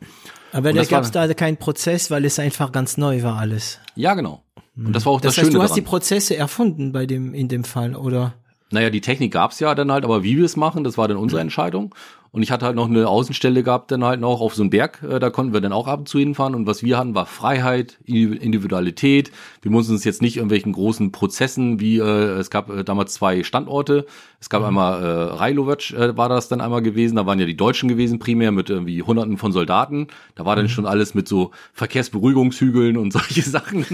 Aber 0.52 0.72
da 0.72 0.84
gab 0.84 1.04
es 1.04 1.10
da 1.10 1.32
keinen 1.34 1.56
Prozess, 1.56 2.10
weil 2.10 2.24
es 2.24 2.38
einfach 2.38 2.70
ganz 2.70 2.96
neu 2.96 3.22
war 3.22 3.38
alles. 3.38 3.80
Ja, 3.94 4.14
genau. 4.14 4.42
Und 4.76 4.92
das 4.92 5.06
war 5.06 5.12
auch 5.12 5.20
das, 5.20 5.34
das 5.34 5.38
heißt, 5.38 5.46
Schöne 5.46 5.58
du 5.58 5.62
hast 5.62 5.70
daran. 5.70 5.84
die 5.84 5.88
Prozesse 5.88 6.36
erfunden 6.36 6.92
bei 6.92 7.06
dem 7.06 7.32
in 7.32 7.48
dem 7.48 7.64
Fall, 7.64 7.96
oder? 7.96 8.34
Naja, 8.70 8.90
die 8.90 9.00
Technik 9.00 9.32
gab's 9.32 9.60
ja 9.60 9.74
dann 9.74 9.92
halt, 9.92 10.04
aber 10.04 10.22
wie 10.22 10.36
wir 10.36 10.44
es 10.44 10.56
machen, 10.56 10.84
das 10.84 10.98
war 10.98 11.08
dann 11.08 11.16
unsere 11.16 11.40
Entscheidung. 11.40 11.94
Und 12.36 12.42
ich 12.42 12.50
hatte 12.50 12.66
halt 12.66 12.76
noch 12.76 12.86
eine 12.86 13.08
Außenstelle 13.08 13.62
gehabt, 13.62 13.90
dann 13.90 14.04
halt 14.04 14.20
noch 14.20 14.42
auf 14.42 14.54
so 14.54 14.62
einem 14.62 14.68
Berg, 14.68 15.02
äh, 15.02 15.18
da 15.18 15.30
konnten 15.30 15.54
wir 15.54 15.62
dann 15.62 15.72
auch 15.72 15.86
ab 15.86 16.00
und 16.00 16.06
zu 16.06 16.18
hinfahren. 16.18 16.54
Und 16.54 16.66
was 16.66 16.82
wir 16.82 16.98
hatten, 16.98 17.14
war 17.14 17.24
Freiheit, 17.24 17.96
Individualität. 18.04 19.32
Wir 19.62 19.70
mussten 19.70 19.94
uns 19.94 20.04
jetzt 20.04 20.20
nicht 20.20 20.36
irgendwelchen 20.36 20.72
großen 20.72 21.12
Prozessen, 21.12 21.80
wie 21.80 21.96
äh, 21.96 22.02
es 22.02 22.50
gab 22.50 22.68
äh, 22.68 22.84
damals 22.84 23.14
zwei 23.14 23.42
Standorte. 23.42 24.04
Es 24.38 24.50
gab 24.50 24.60
mhm. 24.60 24.66
einmal 24.66 25.02
äh, 25.02 25.06
Rajlovac, 25.34 25.92
äh, 25.92 26.14
war 26.18 26.28
das 26.28 26.48
dann 26.48 26.60
einmal 26.60 26.82
gewesen, 26.82 27.16
da 27.16 27.24
waren 27.24 27.40
ja 27.40 27.46
die 27.46 27.56
Deutschen 27.56 27.88
gewesen 27.88 28.18
primär 28.18 28.52
mit 28.52 28.68
irgendwie 28.68 29.00
hunderten 29.00 29.38
von 29.38 29.52
Soldaten. 29.52 30.08
Da 30.34 30.44
war 30.44 30.56
dann 30.56 30.66
mhm. 30.66 30.70
schon 30.70 30.84
alles 30.84 31.14
mit 31.14 31.26
so 31.26 31.52
Verkehrsberuhigungshügeln 31.72 32.98
und 32.98 33.12
solche 33.14 33.40
Sachen. 33.44 33.86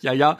ja, 0.00 0.14
ja. 0.14 0.38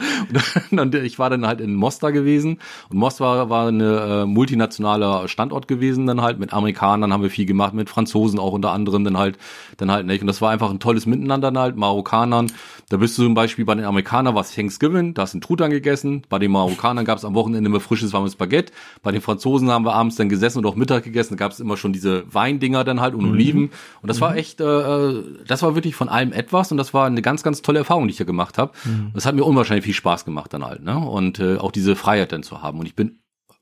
Und, 0.71 0.81
und 0.81 0.95
ich 0.95 1.19
war 1.19 1.29
dann 1.29 1.47
halt 1.47 1.61
in 1.61 1.75
Mostar 1.75 2.13
gewesen. 2.13 2.59
Und 2.89 2.97
Mostar 2.97 3.37
war, 3.37 3.51
war 3.51 3.69
eine 3.69 4.23
äh, 4.23 4.25
multinationaler 4.25 5.29
Standort 5.29 5.69
gewesen 5.69 6.07
dann 6.07 6.23
halt. 6.23 6.39
Mit 6.39 6.55
Amerikanern 6.55 7.13
haben 7.13 7.23
wir 7.23 7.34
viel 7.35 7.47
gemacht, 7.47 7.75
mit 7.75 7.91
Franzosen 7.91 8.39
auch 8.39 8.53
unter 8.53 8.73
anderem 8.73 9.05
dann 9.05 9.19
halt, 9.19 9.39
dann 9.77 9.91
halt 9.91 10.07
nicht. 10.07 10.21
Und 10.21 10.27
das 10.27 10.41
war 10.41 10.51
einfach 10.51 10.71
ein 10.71 10.81
tolles 10.81 11.07
Miteinander 11.07 11.51
dann 11.51 11.63
halt, 11.63 11.77
Marokkanern. 11.77 12.51
Da 12.89 12.97
bist 12.97 13.19
du 13.19 13.25
zum 13.25 13.35
Beispiel 13.35 13.65
bei 13.65 13.75
den 13.75 13.85
Amerikanern 13.85 14.35
was 14.35 14.55
Thanksgiving, 14.55 15.15
da 15.15 15.23
hast 15.23 15.35
du 15.35 15.37
einen 15.37 15.43
Truthahn 15.43 15.71
gegessen. 15.71 16.23
Bei 16.29 16.39
den 16.39 16.53
Marokkanern 16.53 17.05
gab 17.05 17.19
es 17.19 17.25
am 17.25 17.35
Wochenende 17.35 17.69
immer 17.69 17.81
frisches 17.81 18.13
warmes 18.13 18.37
Baguette. 18.37 18.73
Bei 19.03 19.13
den 19.13 19.21
Franzosen 19.21 19.71
haben 19.71 19.85
wir 19.85 19.95
abends 19.95 20.17
dann 20.17 20.29
gesessen 20.29 20.59
und 20.59 20.67
auch 20.67 20.77
Mittag 20.77 21.05
gegessen. 21.05 21.37
Da 21.37 21.45
gab 21.45 21.53
es 21.53 21.61
immer 21.61 21.77
schon 21.77 21.93
diese 21.93 22.25
Weindinger 22.33 22.85
dann 22.85 23.01
halt 23.01 23.15
und 23.15 23.25
mhm. 23.25 23.33
Oliven. 23.33 23.71
Und 24.03 24.09
das 24.09 24.19
mhm. 24.19 24.21
war 24.23 24.37
echt, 24.37 24.61
äh, 24.61 24.65
äh, 24.65 25.25
das 25.47 25.63
war 25.63 25.75
wirklich 25.75 25.95
von 25.95 26.09
allem 26.09 26.33
etwas 26.33 26.71
und 26.71 26.79
das 26.79 26.95
war 26.95 27.07
eine 27.07 27.23
ganz, 27.23 27.43
ganz 27.43 27.63
tolle 27.63 27.79
Erfahrung, 27.79 28.07
die 28.07 28.13
ich 28.13 28.19
hier 28.19 28.27
gemacht 28.27 28.59
habe. 28.59 28.73
Mhm. 28.85 29.11
Das 29.15 29.27
hat 29.27 29.35
mir 29.35 29.45
unwahrscheinlich 29.45 29.85
viel 29.85 29.95
Spaß 29.95 30.25
gemacht 30.25 30.53
dann 30.53 30.65
halt, 30.65 30.83
ne? 30.83 30.99
Und 30.99 31.39
äh, 31.41 31.57
auch 31.57 31.73
diese 31.73 31.97
Freiheit 31.97 32.33
dann 32.33 32.43
zu 32.43 32.63
haben. 32.63 32.79
Und 32.79 32.87
ich 32.87 32.95
bin 32.95 33.19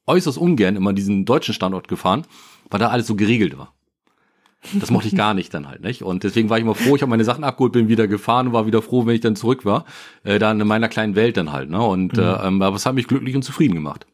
äußerst 0.06 0.38
ungern 0.38 0.76
immer 0.76 0.92
diesen 0.92 1.24
deutschen 1.24 1.54
Standort 1.54 1.88
gefahren, 1.88 2.24
weil 2.72 2.80
da 2.80 2.88
alles 2.88 3.06
so 3.06 3.14
geregelt 3.14 3.56
war. 3.56 3.72
Das 4.74 4.90
mochte 4.90 5.08
ich 5.08 5.16
gar 5.16 5.34
nicht 5.34 5.52
dann 5.54 5.68
halt, 5.68 5.82
nicht? 5.82 6.02
Und 6.02 6.22
deswegen 6.22 6.48
war 6.48 6.56
ich 6.56 6.62
immer 6.62 6.76
froh, 6.76 6.94
ich 6.94 7.02
habe 7.02 7.10
meine 7.10 7.24
Sachen 7.24 7.42
abgeholt, 7.42 7.72
bin 7.72 7.88
wieder 7.88 8.06
gefahren 8.06 8.48
und 8.48 8.52
war 8.52 8.64
wieder 8.64 8.80
froh, 8.80 9.04
wenn 9.06 9.14
ich 9.14 9.20
dann 9.20 9.34
zurück 9.34 9.64
war, 9.64 9.84
äh, 10.22 10.38
da 10.38 10.52
in 10.52 10.58
meiner 10.66 10.88
kleinen 10.88 11.16
Welt 11.16 11.36
dann 11.36 11.52
halt, 11.52 11.68
ne? 11.68 11.82
Und 11.82 12.16
mhm. 12.16 12.22
äh, 12.22 12.46
ähm, 12.46 12.62
aber 12.62 12.76
es 12.76 12.86
hat 12.86 12.94
mich 12.94 13.08
glücklich 13.08 13.34
und 13.34 13.42
zufrieden 13.42 13.74
gemacht. 13.74 14.06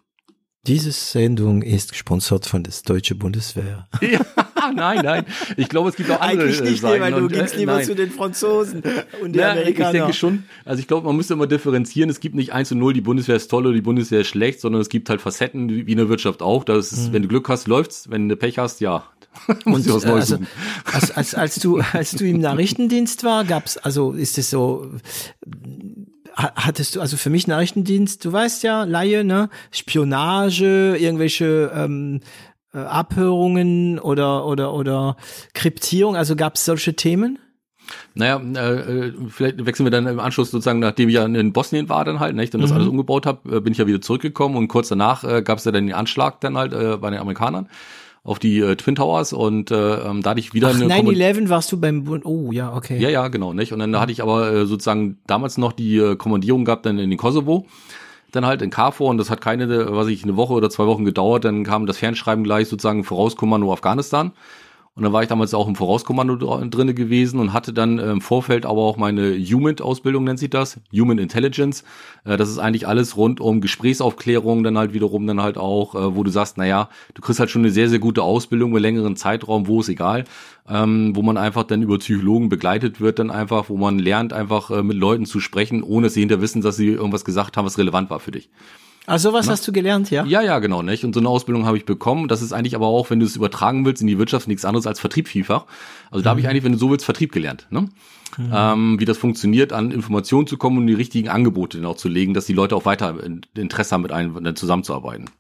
Diese 0.67 0.91
Sendung 0.91 1.63
ist 1.63 1.93
gesponsert 1.93 2.47
von 2.47 2.63
der 2.63 2.73
Deutsche 2.85 3.15
Bundeswehr. 3.15 3.89
Ja, 4.01 4.21
nein, 4.75 5.01
nein. 5.05 5.25
Ich 5.57 5.69
glaube, 5.69 5.89
es 5.91 5.97
gibt 5.97 6.11
auch 6.11 6.21
andere 6.21 6.45
Eigentlich 6.45 6.61
nicht, 6.61 6.81
Seiten 6.81 7.01
weil 7.01 7.13
du 7.13 7.19
und, 7.19 7.33
gingst 7.33 7.55
äh, 7.55 7.59
lieber 7.59 7.77
nein. 7.77 7.85
zu 7.85 7.95
den 7.95 8.11
Franzosen 8.11 8.83
und 9.23 9.33
den 9.33 9.41
ja, 9.41 9.53
Amerikanern. 9.53 9.95
Ich 9.95 10.01
denke 10.01 10.15
schon. 10.15 10.45
Also 10.65 10.81
ich 10.81 10.89
glaube, 10.89 11.07
man 11.07 11.17
müsste 11.17 11.35
immer 11.35 11.47
differenzieren. 11.47 12.11
Es 12.11 12.21
gibt 12.21 12.35
nicht 12.35 12.53
eins 12.53 12.73
und 12.73 12.79
null, 12.79 12.93
die 12.93 13.01
Bundeswehr 13.01 13.37
ist 13.37 13.49
toll 13.49 13.67
oder 13.67 13.75
die 13.75 13.83
Bundeswehr 13.83 14.21
ist 14.21 14.29
schlecht, 14.29 14.61
sondern 14.61 14.81
es 14.81 14.89
gibt 14.89 15.11
halt 15.11 15.21
Facetten, 15.21 15.69
wie 15.69 15.91
in 15.91 15.99
der 15.99 16.09
Wirtschaft 16.09 16.43
auch. 16.43 16.65
Das 16.65 16.93
ist, 16.93 17.09
mhm. 17.09 17.13
wenn 17.15 17.23
du 17.23 17.29
Glück 17.29 17.49
hast, 17.49 17.69
läuft's. 17.69 18.11
Wenn 18.11 18.29
du 18.29 18.37
Pech 18.37 18.59
hast, 18.59 18.81
ja, 18.81 19.05
und 19.65 19.89
was 19.89 20.05
Neues 20.05 20.33
also, 20.33 20.39
als, 20.85 21.11
als, 21.11 21.35
als 21.35 21.55
du 21.57 21.81
als 21.93 22.13
du 22.13 22.25
im 22.25 22.41
Nachrichtendienst 22.41 23.25
war, 23.25 23.45
gab's 23.45 23.77
also 23.77 24.13
ist 24.13 24.39
es 24.39 24.51
so 24.51 24.91
hattest 26.39 26.95
du, 26.95 27.01
also 27.01 27.17
für 27.17 27.31
mich 27.31 27.47
Nachrichtendienst, 27.47 28.25
du 28.25 28.33
weißt 28.33 28.63
ja, 28.63 28.85
Laie, 28.85 29.25
ne, 29.25 29.51
Spionage, 29.73 30.97
irgendwelche 30.97 31.73
ähm, 31.75 32.21
äh, 32.75 32.79
Abhörungen 32.79 33.99
oder 33.99 34.47
oder 34.47 34.75
oder 34.75 35.17
Kryptierung, 35.55 36.17
also 36.17 36.37
gab 36.37 36.55
es 36.57 36.65
solche 36.65 36.95
Themen? 36.95 37.39
Naja, 38.15 38.39
äh, 38.39 39.07
äh, 39.09 39.13
vielleicht 39.29 39.65
wechseln 39.65 39.87
wir 39.87 39.91
dann 39.91 40.07
im 40.07 40.21
Anschluss 40.21 40.51
sozusagen, 40.51 40.79
nachdem 40.79 41.09
ich 41.09 41.15
ja 41.15 41.25
in 41.25 41.53
Bosnien 41.53 41.89
war 41.89 42.05
dann 42.05 42.21
halt, 42.21 42.37
nicht, 42.37 42.55
und 42.55 42.61
das 42.61 42.71
mhm. 42.71 42.77
alles 42.77 42.89
umgebaut 42.89 43.27
habe, 43.27 43.57
äh, 43.57 43.61
bin 43.61 43.73
ich 43.73 43.79
ja 43.79 43.87
wieder 43.87 44.01
zurückgekommen 44.01 44.57
und 44.57 44.69
kurz 44.69 44.89
danach 44.89 45.25
äh, 45.25 45.43
gab 45.43 45.59
es 45.59 45.65
ja 45.65 45.73
dann 45.73 45.87
den 45.87 45.95
Anschlag 45.95 46.41
dann 46.41 46.57
halt 46.59 46.73
äh, 46.73 46.97
bei 46.99 47.11
den 47.11 47.21
Amerikanern 47.21 47.69
auf 48.25 48.39
die 48.39 48.59
äh, 48.59 48.77
Twin 48.77 48.97
Towers 48.97 49.33
und 49.33 49.71
äh, 49.71 50.01
ähm, 50.01 50.23
da 50.23 50.31
hatte 50.31 50.41
ich 50.41 50.53
wieder 50.53 50.69
Ach, 50.69 50.75
eine 50.75 50.87
9-11 50.87 51.49
warst 51.49 51.73
du 51.73 51.81
beim 51.81 52.05
Bund. 52.05 52.27
Oh, 52.27 52.53
ja, 52.53 52.75
okay. 52.75 52.99
Ja, 52.99 53.09
ja, 53.09 53.29
genau, 53.29 53.55
nicht? 53.55 53.73
Und 53.73 53.79
dann 53.79 53.99
hatte 53.99 54.13
ich 54.13 54.23
aber 54.23 54.53
äh, 54.53 54.67
sozusagen 54.67 55.19
damals 55.27 55.57
noch 55.57 55.73
die 55.73 55.97
äh, 55.97 56.17
Kommandierung 56.17 56.67
gehabt 56.67 56.85
dann 56.85 56.99
in 56.99 57.09
den 57.09 57.19
Kosovo 57.19 57.67
dann 58.33 58.47
halt 58.47 58.63
in 58.63 58.71
KFOR 58.71 59.09
und 59.09 59.19
das 59.19 59.31
hat 59.31 59.41
keine, 59.41 59.93
was 59.93 60.09
ich, 60.09 60.23
eine 60.25 60.37
Woche 60.37 60.53
oder 60.53 60.71
zwei 60.71 60.87
Wochen 60.87 61.05
gedauert, 61.05 61.45
dann 61.45 61.65
kam 61.65 61.87
das 61.87 61.99
Fernschreiben 61.99 62.45
gleich 62.45 62.69
sozusagen 62.69 63.05
Vorauskommando 63.05 63.73
Afghanistan. 63.73 64.33
Und 64.99 65.05
dann 65.05 65.13
war 65.13 65.23
ich 65.23 65.29
damals 65.29 65.55
auch 65.55 65.69
im 65.69 65.77
Vorauskommando 65.77 66.35
drinne 66.67 66.93
gewesen 66.93 67.39
und 67.39 67.53
hatte 67.53 67.73
dann 67.73 68.01
äh, 68.01 68.11
im 68.11 68.21
Vorfeld 68.21 68.67
aber 68.67 68.81
auch 68.81 68.97
meine 68.97 69.39
Human-Ausbildung, 69.39 70.25
nennt 70.25 70.41
sich 70.41 70.51
das, 70.51 70.81
Human 70.93 71.19
Intelligence. 71.19 71.85
Äh, 72.25 72.37
das 72.37 72.49
ist 72.49 72.59
eigentlich 72.59 72.89
alles 72.89 73.17
rund 73.17 73.41
um 73.41 73.61
Gesprächsaufklärung, 73.61 74.65
dann 74.65 74.77
halt 74.77 74.95
wiederum 74.95 75.25
dann 75.29 75.41
halt 75.41 75.57
auch, 75.57 75.95
äh, 75.95 76.17
wo 76.17 76.25
du 76.25 76.33
sagst, 76.33 76.59
naja, 76.59 76.89
du 77.15 77.23
kriegst 77.23 77.39
halt 77.39 77.49
schon 77.49 77.63
eine 77.63 77.71
sehr, 77.71 77.89
sehr 77.89 78.01
gute 78.01 78.25
Ausbildung 78.25 78.71
über 78.71 78.81
längeren 78.81 79.15
Zeitraum, 79.15 79.69
wo 79.69 79.83
ist 79.83 79.89
egal, 79.89 80.25
ähm, 80.69 81.17
wo 81.17 81.23
man 81.23 81.37
einfach 81.37 81.65
dann 81.65 81.83
über 81.83 81.99
Psychologen 81.99 82.49
begleitet 82.49 83.01
wird, 83.01 83.19
dann 83.19 83.31
einfach, 83.31 83.69
wo 83.69 83.77
man 83.77 83.99
lernt, 83.99 84.33
einfach 84.33 84.83
mit 84.83 84.97
Leuten 84.97 85.27
zu 85.27 85.41
sprechen, 85.41 85.83
ohne 85.83 86.07
dass 86.07 86.15
sie 86.15 86.21
hinter 86.21 86.41
wissen, 86.41 86.63
dass 86.63 86.77
sie 86.77 86.89
irgendwas 86.89 87.25
gesagt 87.25 87.57
haben, 87.57 87.65
was 87.65 87.79
relevant 87.79 88.11
war 88.11 88.21
für 88.21 88.31
dich. 88.31 88.51
Also 89.09 89.31
sowas 89.31 89.47
Na? 89.47 89.53
hast 89.53 89.67
du 89.67 89.73
gelernt, 89.73 90.11
ja? 90.11 90.27
Ja, 90.27 90.43
ja, 90.43 90.59
genau, 90.59 90.83
nicht? 90.83 91.03
Und 91.03 91.15
so 91.15 91.21
eine 91.21 91.31
Ausbildung 91.31 91.65
habe 91.65 91.79
ich 91.79 91.87
bekommen. 91.87 92.29
Das 92.29 92.43
ist 92.43 92.53
eigentlich 92.53 92.75
aber 92.75 92.89
auch, 92.89 93.09
wenn 93.09 93.19
du 93.19 93.25
es 93.25 93.37
übertragen 93.37 93.87
willst 93.87 94.03
in 94.03 94.07
die 94.07 94.19
Wirtschaft, 94.19 94.49
nichts 94.49 94.67
anderes 94.67 94.87
als 94.87 95.01
Vertrieb 95.01 95.29
vielfach. 95.29 95.65
Also 96.11 96.23
da 96.23 96.29
mhm. 96.29 96.31
habe 96.31 96.41
ich 96.41 96.49
eigentlich, 96.49 96.65
wenn 96.65 96.73
du 96.73 96.79
so 96.79 96.91
willst, 96.91 97.07
Vertrieb 97.07 97.33
gelernt, 97.33 97.67
ne? 97.71 97.89
Mhm. 98.37 98.53
Ähm, 98.53 99.01
wie 99.01 99.07
das 99.07 99.17
funktioniert, 99.17 99.73
an 99.73 99.91
Informationen 99.91 100.47
zu 100.47 100.59
kommen 100.59 100.77
und 100.77 100.87
die 100.87 100.93
richtigen 100.93 101.31
Angebote 101.31 101.79
dann 101.79 101.87
auch 101.87 101.97
zu 101.97 102.11
legen, 102.11 102.35
dass 102.35 102.45
die 102.45 102.53
Leute 102.53 102.77
auch 102.77 102.85
weiter 102.85 103.15
Interesse 103.57 103.95
haben, 103.95 104.03
mit 104.03 104.13
einem 104.13 104.55
zusammenzuarbeiten. 104.55 105.31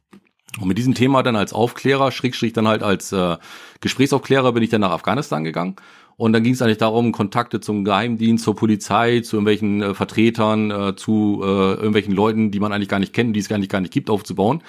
Und 0.61 0.68
mit 0.68 0.78
diesem 0.78 0.94
Thema 0.94 1.22
dann 1.22 1.37
als 1.37 1.52
Aufklärer, 1.52 2.11
Schrägstrich 2.11 2.52
dann 2.52 2.66
halt 2.66 2.82
als 2.82 3.12
äh, 3.12 3.37
Gesprächsaufklärer 3.80 4.52
bin 4.52 4.62
ich 4.62 4.70
dann 4.70 4.80
nach 4.80 4.90
Afghanistan 4.90 5.44
gegangen 5.44 5.76
und 6.18 6.32
dann 6.32 6.42
ging 6.42 6.52
es 6.52 6.61
eigentlich 6.61 6.78
darum, 6.78 7.12
Kontakte 7.12 7.61
zum 7.61 7.84
Geheimdienst, 7.84 8.42
zur 8.42 8.56
Polizei, 8.56 9.20
zu 9.20 9.37
irgendwelchen 9.37 9.82
äh, 9.82 9.94
Vertretern, 9.94 10.70
äh, 10.72 10.96
zu 10.96 11.40
äh, 11.44 11.46
irgendwelchen 11.46 12.12
Leuten, 12.12 12.50
die 12.50 12.58
man 12.58 12.72
eigentlich 12.72 12.88
gar 12.88 12.98
nicht 12.98 13.12
kennt, 13.12 13.37
die 13.37 13.40
es 13.40 13.48
gar 13.48 13.58
nicht, 13.58 13.70
gar 13.70 13.80
nicht 13.80 13.92
gibt, 13.92 14.11
aufzubauen. 14.11 14.62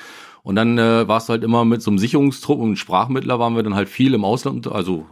Und 0.43 0.55
dann 0.55 0.77
äh, 0.77 1.07
war 1.07 1.17
es 1.17 1.27
halt 1.27 1.43
immer 1.43 1.65
mit 1.65 1.81
so 1.81 1.89
einem 1.89 1.97
Sicherungstrupp 1.97 2.59
und 2.59 2.77
Sprachmittler 2.77 3.39
waren 3.39 3.55
wir 3.55 3.63
dann 3.63 3.73
halt 3.73 3.89
viel 3.89 4.13
im 4.13 4.25
Ausland, 4.25 4.71
also 4.71 5.07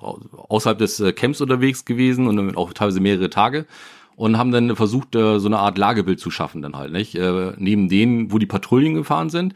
außerhalb 0.48 0.78
des 0.78 1.00
äh, 1.00 1.12
Camps 1.12 1.42
unterwegs 1.42 1.86
gewesen 1.86 2.28
und 2.28 2.56
auch 2.56 2.72
teilweise 2.72 3.00
mehrere 3.00 3.32
Tage 3.32 3.66
und 4.16 4.38
haben 4.38 4.52
dann 4.52 4.76
versucht, 4.76 5.16
äh, 5.16 5.40
so 5.40 5.48
eine 5.48 5.58
Art 5.58 5.80
Lagebild 5.80 6.20
zu 6.20 6.30
schaffen 6.30 6.62
dann 6.62 6.76
halt, 6.76 6.92
nicht? 6.92 7.16
Äh, 7.16 7.54
neben 7.58 7.90
denen, 7.90 8.32
wo 8.32 8.38
die 8.38 8.46
Patrouillen 8.46 8.94
gefahren 8.94 9.32
sind, 9.32 9.56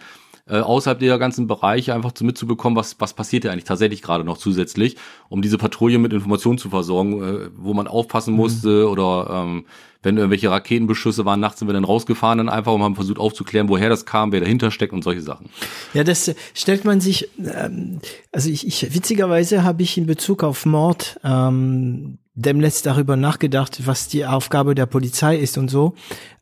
äh, 0.52 0.60
außerhalb 0.60 1.00
der 1.00 1.18
ganzen 1.18 1.48
Bereiche 1.48 1.94
einfach 1.96 2.12
zu 2.12 2.26
mitzubekommen, 2.26 2.76
was, 2.76 2.98
was 3.00 3.14
passiert 3.14 3.46
ja 3.46 3.52
eigentlich 3.52 3.64
tatsächlich 3.64 4.02
gerade 4.02 4.26
noch 4.26 4.38
zusätzlich, 4.38 4.98
um 5.30 5.42
diese 5.42 5.58
Patrouille 5.58 5.98
mit 5.98 6.12
Informationen 6.12 6.58
zu 6.58 6.70
versorgen, 6.70 7.24
äh, 7.24 7.50
wo 7.56 7.74
man 7.74 7.88
aufpassen 7.88 8.34
musste 8.34 8.68
mhm. 8.84 8.92
oder 8.92 9.30
ähm, 9.32 9.66
wenn 10.04 10.18
irgendwelche 10.18 10.52
Raketenbeschüsse 10.52 11.26
waren, 11.26 11.40
nachts 11.40 11.60
sind 11.60 11.70
wir 11.70 11.74
dann 11.74 11.86
rausgefahren 11.86 12.40
dann 12.40 12.50
einfach 12.50 12.74
und 12.74 12.84
haben 12.84 12.96
versucht 12.96 13.20
aufzuklären, 13.20 13.70
woher 13.70 13.88
das 13.88 14.06
kam, 14.06 14.32
wer 14.32 14.42
dahinter 14.42 14.72
steckt 14.72 14.94
und 14.94 15.04
solche 15.04 15.22
Sachen. 15.22 15.50
Ja, 15.94 16.04
das 16.04 16.28
äh, 16.28 16.36
stellt 16.54 16.84
man 16.84 17.00
sich, 17.00 17.30
ähm, 17.40 18.00
also 18.34 18.50
ich, 18.50 18.68
ich 18.68 18.94
witzigerweise 18.94 19.64
habe 19.64 19.84
ich 19.84 19.98
in 19.98 20.06
Bezug 20.06 20.44
auf 20.44 20.66
Mord 20.66 21.18
ähm, 21.24 22.18
demnächst 22.34 22.86
darüber 22.86 23.16
nachgedacht, 23.16 23.86
was 23.86 24.10
die 24.10 24.26
Aufgabe 24.26 24.76
der 24.76 24.86
Polizei 24.86 25.38
ist 25.38 25.58
und 25.58 25.70
so. 25.70 25.96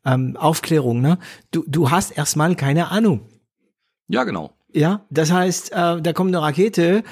Ähm, 0.05 0.35
Aufklärung, 0.37 1.01
ne? 1.01 1.19
Du, 1.51 1.63
du 1.67 1.91
hast 1.91 2.11
erstmal 2.17 2.55
keine 2.55 2.89
Ahnung. 2.89 3.21
Ja, 4.09 4.23
genau. 4.25 4.51
Ja, 4.73 5.05
das 5.09 5.31
heißt, 5.31 5.71
äh, 5.71 6.01
da 6.01 6.13
kommt 6.13 6.35
eine 6.35 6.41
Rakete. 6.41 7.03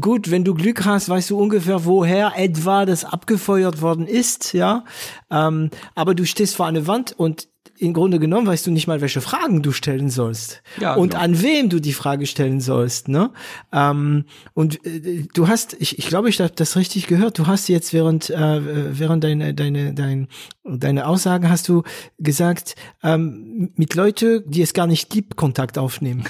Gut, 0.00 0.30
wenn 0.30 0.44
du 0.44 0.54
Glück 0.54 0.84
hast, 0.84 1.08
weißt 1.08 1.30
du 1.30 1.38
ungefähr, 1.38 1.84
woher 1.84 2.32
etwa 2.36 2.86
das 2.86 3.04
abgefeuert 3.04 3.82
worden 3.82 4.06
ist, 4.06 4.52
ja. 4.52 4.84
Ähm, 5.30 5.70
aber 5.94 6.14
du 6.14 6.24
stehst 6.24 6.54
vor 6.54 6.66
einer 6.66 6.86
Wand 6.86 7.12
und 7.12 7.48
im 7.82 7.94
Grunde 7.94 8.20
genommen 8.20 8.46
weißt 8.46 8.66
du 8.66 8.70
nicht 8.70 8.86
mal, 8.86 9.00
welche 9.00 9.20
Fragen 9.20 9.60
du 9.60 9.72
stellen 9.72 10.08
sollst 10.08 10.62
ja, 10.80 10.94
und 10.94 11.10
genau. 11.10 11.22
an 11.24 11.42
wem 11.42 11.68
du 11.68 11.80
die 11.80 11.92
Frage 11.92 12.26
stellen 12.26 12.60
sollst. 12.60 13.08
Ne? 13.08 13.32
Ähm, 13.72 14.24
und 14.54 14.86
äh, 14.86 15.26
du 15.34 15.48
hast, 15.48 15.74
ich, 15.80 15.98
ich 15.98 16.06
glaube, 16.06 16.28
ich 16.28 16.40
habe 16.40 16.52
das 16.54 16.76
richtig 16.76 17.08
gehört. 17.08 17.38
Du 17.40 17.48
hast 17.48 17.68
jetzt 17.68 17.92
während 17.92 18.30
äh, 18.30 18.98
während 18.98 19.24
deine 19.24 19.52
deine 19.52 19.94
deine 19.94 20.28
deine 20.64 21.06
Aussagen 21.06 21.50
hast 21.50 21.68
du 21.68 21.82
gesagt, 22.18 22.76
ähm, 23.02 23.72
mit 23.74 23.94
Leute, 23.94 24.42
die 24.46 24.62
es 24.62 24.74
gar 24.74 24.86
nicht 24.86 25.10
gibt, 25.10 25.34
Kontakt 25.34 25.76
aufnehmen. 25.76 26.24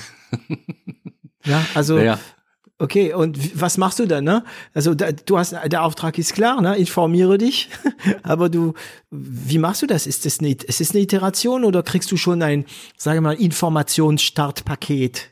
ja, 1.45 1.63
also 1.75 1.97
naja. 1.97 2.19
Okay, 2.83 3.15
und 3.15 3.61
was 3.61 3.79
machst 3.79 4.01
du 4.01 4.07
dann, 4.07 4.25
ne? 4.25 4.43
Also 4.75 4.93
da, 4.97 5.13
du 5.13 5.39
hast, 5.39 5.55
der 5.67 5.85
Auftrag 5.85 6.19
ist 6.19 6.35
klar, 6.35 6.61
ne? 6.61 6.77
Informiere 6.77 7.39
dich. 7.39 7.69
Aber 8.25 8.49
du, 8.49 8.75
wie 9.13 9.59
machst 9.59 9.83
du 9.83 9.87
das? 9.87 10.09
Ist 10.09 10.27
das 10.27 10.41
eine, 10.41 10.51
ist 10.51 10.81
das 10.81 10.91
eine 10.91 10.99
Iteration 10.99 11.63
oder 11.63 11.85
kriegst 11.85 12.11
du 12.11 12.17
schon 12.17 12.43
ein, 12.43 12.65
sage 12.97 13.21
mal, 13.21 13.35
Informationsstartpaket? 13.35 15.32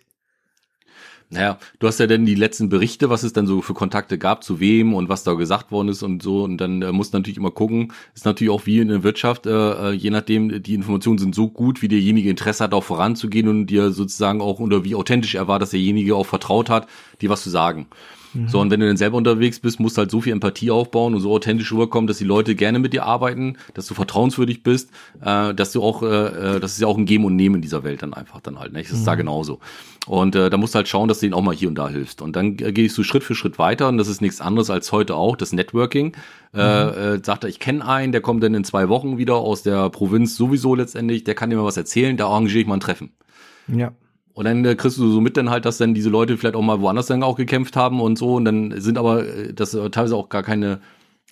Naja, 1.33 1.59
du 1.79 1.87
hast 1.87 2.01
ja 2.01 2.09
dann 2.09 2.27
die 2.27 2.35
letzten 2.35 2.69
Berichte, 2.69 3.09
was 3.09 3.23
es 3.23 3.33
dann 3.33 3.47
so 3.47 3.63
für 3.63 3.73
Kontakte 3.73 4.19
gab, 4.19 4.43
zu 4.43 4.59
wem 4.59 4.95
und 4.95 5.09
was 5.09 5.23
da 5.23 5.35
gesagt 5.35 5.71
worden 5.71 5.89
ist 5.89 6.03
und 6.03 6.23
so. 6.23 6.43
Und 6.43 6.59
dann 6.59 6.83
äh, 6.83 6.91
musst 6.91 7.15
du 7.15 7.19
natürlich 7.19 7.37
immer 7.37 7.53
gucken, 7.53 7.93
ist 8.17 8.25
natürlich 8.25 8.51
auch 8.51 8.67
wie 8.67 8.81
in 8.81 8.89
der 8.89 9.05
Wirtschaft, 9.05 9.47
äh, 9.47 9.51
äh, 9.51 9.93
je 9.93 10.11
nachdem, 10.11 10.61
die 10.61 10.75
Informationen 10.75 11.19
sind 11.19 11.37
so 11.37 11.49
gut, 11.49 11.83
wie 11.83 11.89
derjenige 11.89 12.31
Interesse 12.31 12.65
hat, 12.65 12.75
auch 12.75 12.83
voranzugehen 12.83 13.47
und 13.47 13.67
dir 13.67 13.93
sozusagen 13.93 14.41
auch 14.41 14.59
oder 14.59 14.83
wie 14.83 14.97
authentisch 14.97 15.37
er 15.37 15.47
war, 15.47 15.61
dass 15.61 15.71
derjenige 15.71 16.17
auch 16.17 16.27
vertraut 16.27 16.69
hat, 16.69 16.89
dir 17.21 17.31
was 17.31 17.45
zu 17.45 17.51
sagen. 17.51 17.87
So, 18.47 18.61
und 18.61 18.71
wenn 18.71 18.81
du 18.81 18.87
dann 18.87 18.97
selber 18.97 19.17
unterwegs 19.17 19.59
bist, 19.59 19.81
musst 19.81 19.97
du 19.97 20.01
halt 20.01 20.11
so 20.11 20.21
viel 20.21 20.33
Empathie 20.33 20.71
aufbauen 20.71 21.15
und 21.15 21.21
so 21.21 21.33
authentisch 21.33 21.73
rüberkommen, 21.73 22.07
dass 22.07 22.19
die 22.19 22.25
Leute 22.25 22.55
gerne 22.55 22.79
mit 22.79 22.93
dir 22.93 23.05
arbeiten, 23.05 23.57
dass 23.75 23.87
du 23.87 23.95
vertrauenswürdig 23.95 24.63
bist, 24.63 24.91
äh, 25.21 25.53
dass 25.53 25.73
du 25.73 25.83
auch, 25.83 26.03
äh, 26.03 26.07
äh 26.07 26.61
das 26.61 26.73
ist 26.73 26.81
ja 26.81 26.87
auch 26.87 26.97
ein 26.97 27.07
Geben 27.07 27.25
und 27.25 27.37
Nehmen 27.37 27.57
in 27.57 27.63
dieser 27.63 27.83
Welt 27.83 28.03
dann 28.03 28.15
einfach 28.15 28.41
dann 28.41 28.59
halt. 28.59 28.73
Ne? 28.73 28.83
Das 28.83 28.93
ist 28.93 29.01
mhm. 29.01 29.07
da 29.07 29.15
genauso. 29.17 29.59
Und 30.07 30.35
äh, 30.37 30.49
da 30.49 30.57
musst 30.57 30.75
du 30.75 30.77
halt 30.77 30.89
schauen, 30.89 31.09
dass 31.09 31.21
du 31.21 31.27
ihnen 31.27 31.35
auch 31.35 31.43
mal 31.43 31.55
hier 31.55 31.69
und 31.69 31.75
da 31.75 31.89
hilfst. 31.89 32.23
Und 32.23 32.37
dann 32.37 32.57
äh, 32.59 32.73
gehst 32.73 32.97
du 32.97 33.03
Schritt 33.03 33.25
für 33.25 33.35
Schritt 33.35 33.59
weiter 33.59 33.89
und 33.89 33.99
das 33.99 34.09
ist 34.09 34.21
nichts 34.21 34.41
anderes 34.41 34.71
als 34.71 34.93
heute 34.93 35.17
auch, 35.17 35.37
das 35.37 35.53
Networking. 35.53 36.17
Äh, 36.55 36.57
mhm. 36.57 36.63
Äh, 36.63 37.15
äh, 37.15 37.21
sagt 37.23 37.45
er, 37.45 37.51
ich 37.51 37.59
kenne 37.59 37.87
einen, 37.87 38.13
der 38.13 38.21
kommt 38.21 38.43
dann 38.43 38.55
in 38.55 38.65
zwei 38.65 38.89
Wochen 38.89 39.19
wieder 39.19 39.37
aus 39.37 39.63
der 39.63 39.91
Provinz 39.91 40.37
sowieso 40.37 40.75
letztendlich, 40.75 41.25
der 41.25 41.35
kann 41.35 41.51
dir 41.51 41.57
mal 41.57 41.65
was 41.65 41.77
erzählen, 41.77 42.17
da 42.17 42.27
arrangiere 42.27 42.61
ich 42.61 42.67
mal 42.67 42.75
ein 42.75 42.81
Treffen. 42.81 43.11
Ja. 43.69 43.93
Und 44.33 44.45
dann 44.45 44.65
äh, 44.65 44.75
kriegst 44.75 44.99
du 44.99 45.11
so 45.11 45.21
mit 45.21 45.37
dann 45.37 45.51
halt, 45.51 45.65
dass 45.65 45.79
dann 45.79 45.95
diese 45.95 46.09
Leute 46.09 46.37
vielleicht 46.37 46.55
auch 46.55 46.63
mal 46.63 46.81
woanders 46.81 47.07
dann 47.07 47.23
auch 47.23 47.37
gekämpft 47.37 47.77
haben 47.77 48.01
und 48.01 48.17
so. 48.17 48.35
Und 48.35 48.45
dann 48.45 48.81
sind 48.81 48.99
aber 48.99 49.27
äh, 49.27 49.53
das 49.53 49.75
äh, 49.75 49.91
teilweise 49.91 50.17
auch 50.17 50.29
gar 50.29 50.43
keine, 50.43 50.81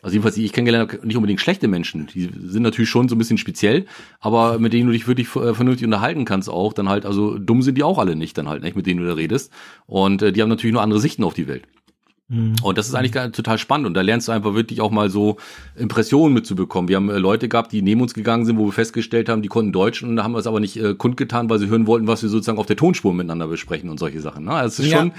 also 0.03 0.15
jedenfalls 0.15 0.35
die 0.35 0.45
ich 0.45 0.53
kennengelernt 0.53 0.93
habe, 0.93 1.07
nicht 1.07 1.17
unbedingt 1.17 1.41
schlechte 1.41 1.69
Menschen. 1.69 2.09
Die 2.09 2.29
sind 2.39 2.63
natürlich 2.63 2.91
schon 2.91 3.09
so 3.09 3.15
ein 3.15 3.19
bisschen 3.19 3.39
speziell, 3.39 3.87
aber 4.21 4.59
mit 4.59 4.73
denen 4.73 4.87
du 4.87 4.93
dich 4.93 5.07
wirklich 5.07 5.29
vernünftig 5.29 5.85
unterhalten 5.85 6.25
kannst 6.25 6.49
auch, 6.49 6.73
dann 6.73 6.89
halt, 6.89 7.07
also 7.07 7.39
dumm 7.39 7.63
sind 7.63 7.77
die 7.77 7.85
auch 7.85 7.99
alle 7.99 8.17
nicht 8.17 8.39
dann 8.39 8.49
halt, 8.49 8.63
nicht, 8.63 8.77
mit 8.77 8.87
denen 8.87 9.01
du 9.01 9.07
da 9.07 9.15
redest. 9.15 9.53
Und 9.87 10.21
die 10.21 10.43
haben 10.43 10.49
natürlich 10.49 10.73
nur 10.73 10.83
andere 10.83 11.01
Sichten 11.01 11.25
auf 11.25 11.35
die 11.35 11.49
Welt. 11.49 11.65
Mhm. 12.29 12.57
Und 12.63 12.77
das 12.77 12.89
ist 12.89 12.95
eigentlich 12.95 13.13
total 13.33 13.57
spannend 13.59 13.87
und 13.87 13.95
da 13.95 14.03
lernst 14.03 14.29
du 14.29 14.33
einfach 14.33 14.55
wirklich 14.55 14.81
auch 14.81 14.91
mal 14.91 15.09
so 15.09 15.39
Impressionen 15.77 16.35
mitzubekommen. 16.35 16.89
Wir 16.89 16.97
haben 16.97 17.09
äh, 17.09 17.19
Leute 17.19 17.49
gehabt, 17.49 17.73
die 17.73 17.81
neben 17.81 18.03
uns 18.03 18.13
gegangen 18.13 18.45
sind, 18.45 18.59
wo 18.59 18.67
wir 18.67 18.73
festgestellt 18.73 19.29
haben, 19.29 19.41
die 19.41 19.49
konnten 19.49 19.73
Deutsch 19.73 20.03
und 20.03 20.17
da 20.17 20.25
haben 20.25 20.33
wir 20.33 20.39
es 20.39 20.47
aber 20.47 20.61
nicht 20.61 20.77
äh, 20.77 20.95
kundgetan, 20.95 21.49
weil 21.49 21.59
sie 21.59 21.69
hören 21.69 21.87
wollten, 21.87 22.07
was 22.07 22.23
wir 22.23 22.29
sozusagen 22.29 22.59
auf 22.59 22.67
der 22.67 22.77
Tonspur 22.77 23.15
miteinander 23.15 23.49
besprechen 23.49 23.89
und 23.89 23.99
solche 23.99 24.21
Sachen. 24.21 24.45
Ne? 24.45 24.53
Also 24.53 24.83
es 24.83 24.87
ist 24.87 24.93
ja. 24.93 24.99
schon 24.99 25.13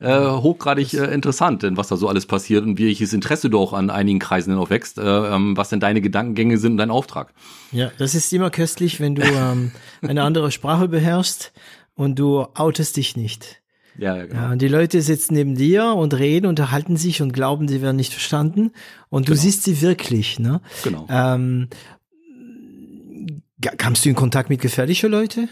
äh, 0.00 0.18
hochgradig 0.18 0.92
äh, 0.94 1.06
interessant, 1.14 1.62
denn 1.62 1.76
was 1.76 1.88
da 1.88 1.96
so 1.96 2.08
alles 2.08 2.26
passiert 2.26 2.64
und 2.64 2.78
welches 2.78 3.12
Interesse 3.12 3.48
du 3.48 3.58
auch 3.60 3.72
an 3.72 3.88
einigen 3.88 4.18
Kreisen 4.18 4.50
dann 4.50 4.58
auch 4.58 4.70
wächst, 4.70 4.98
äh, 4.98 5.02
ähm, 5.02 5.56
was 5.56 5.68
denn 5.68 5.80
deine 5.80 6.00
Gedankengänge 6.00 6.58
sind 6.58 6.72
und 6.72 6.78
dein 6.78 6.90
Auftrag. 6.90 7.32
Ja, 7.70 7.90
das 7.98 8.14
ist 8.14 8.32
immer 8.32 8.50
köstlich, 8.50 9.00
wenn 9.00 9.14
du 9.14 9.22
ähm, 9.22 9.70
eine 10.02 10.22
andere 10.22 10.50
Sprache 10.50 10.88
beherrschst 10.88 11.52
und 11.94 12.18
du 12.18 12.42
outest 12.54 12.96
dich 12.96 13.16
nicht. 13.16 13.62
Ja, 13.98 14.24
genau. 14.24 14.34
ja, 14.34 14.52
und 14.52 14.62
die 14.62 14.68
Leute 14.68 15.00
sitzen 15.00 15.34
neben 15.34 15.54
dir 15.54 15.94
und 15.94 16.14
reden, 16.14 16.46
unterhalten 16.46 16.96
sich 16.96 17.22
und 17.22 17.32
glauben, 17.32 17.68
sie 17.68 17.82
werden 17.82 17.96
nicht 17.96 18.12
verstanden. 18.12 18.72
Und 19.08 19.28
du 19.28 19.32
genau. 19.32 19.42
siehst 19.42 19.62
sie 19.62 19.80
wirklich, 19.80 20.38
ne? 20.38 20.60
Genau. 20.84 21.06
Ähm, 21.08 21.68
kamst 23.78 24.04
du 24.04 24.08
in 24.08 24.14
Kontakt 24.14 24.50
mit 24.50 24.60
gefährlichen 24.60 25.10
Leuten? 25.10 25.48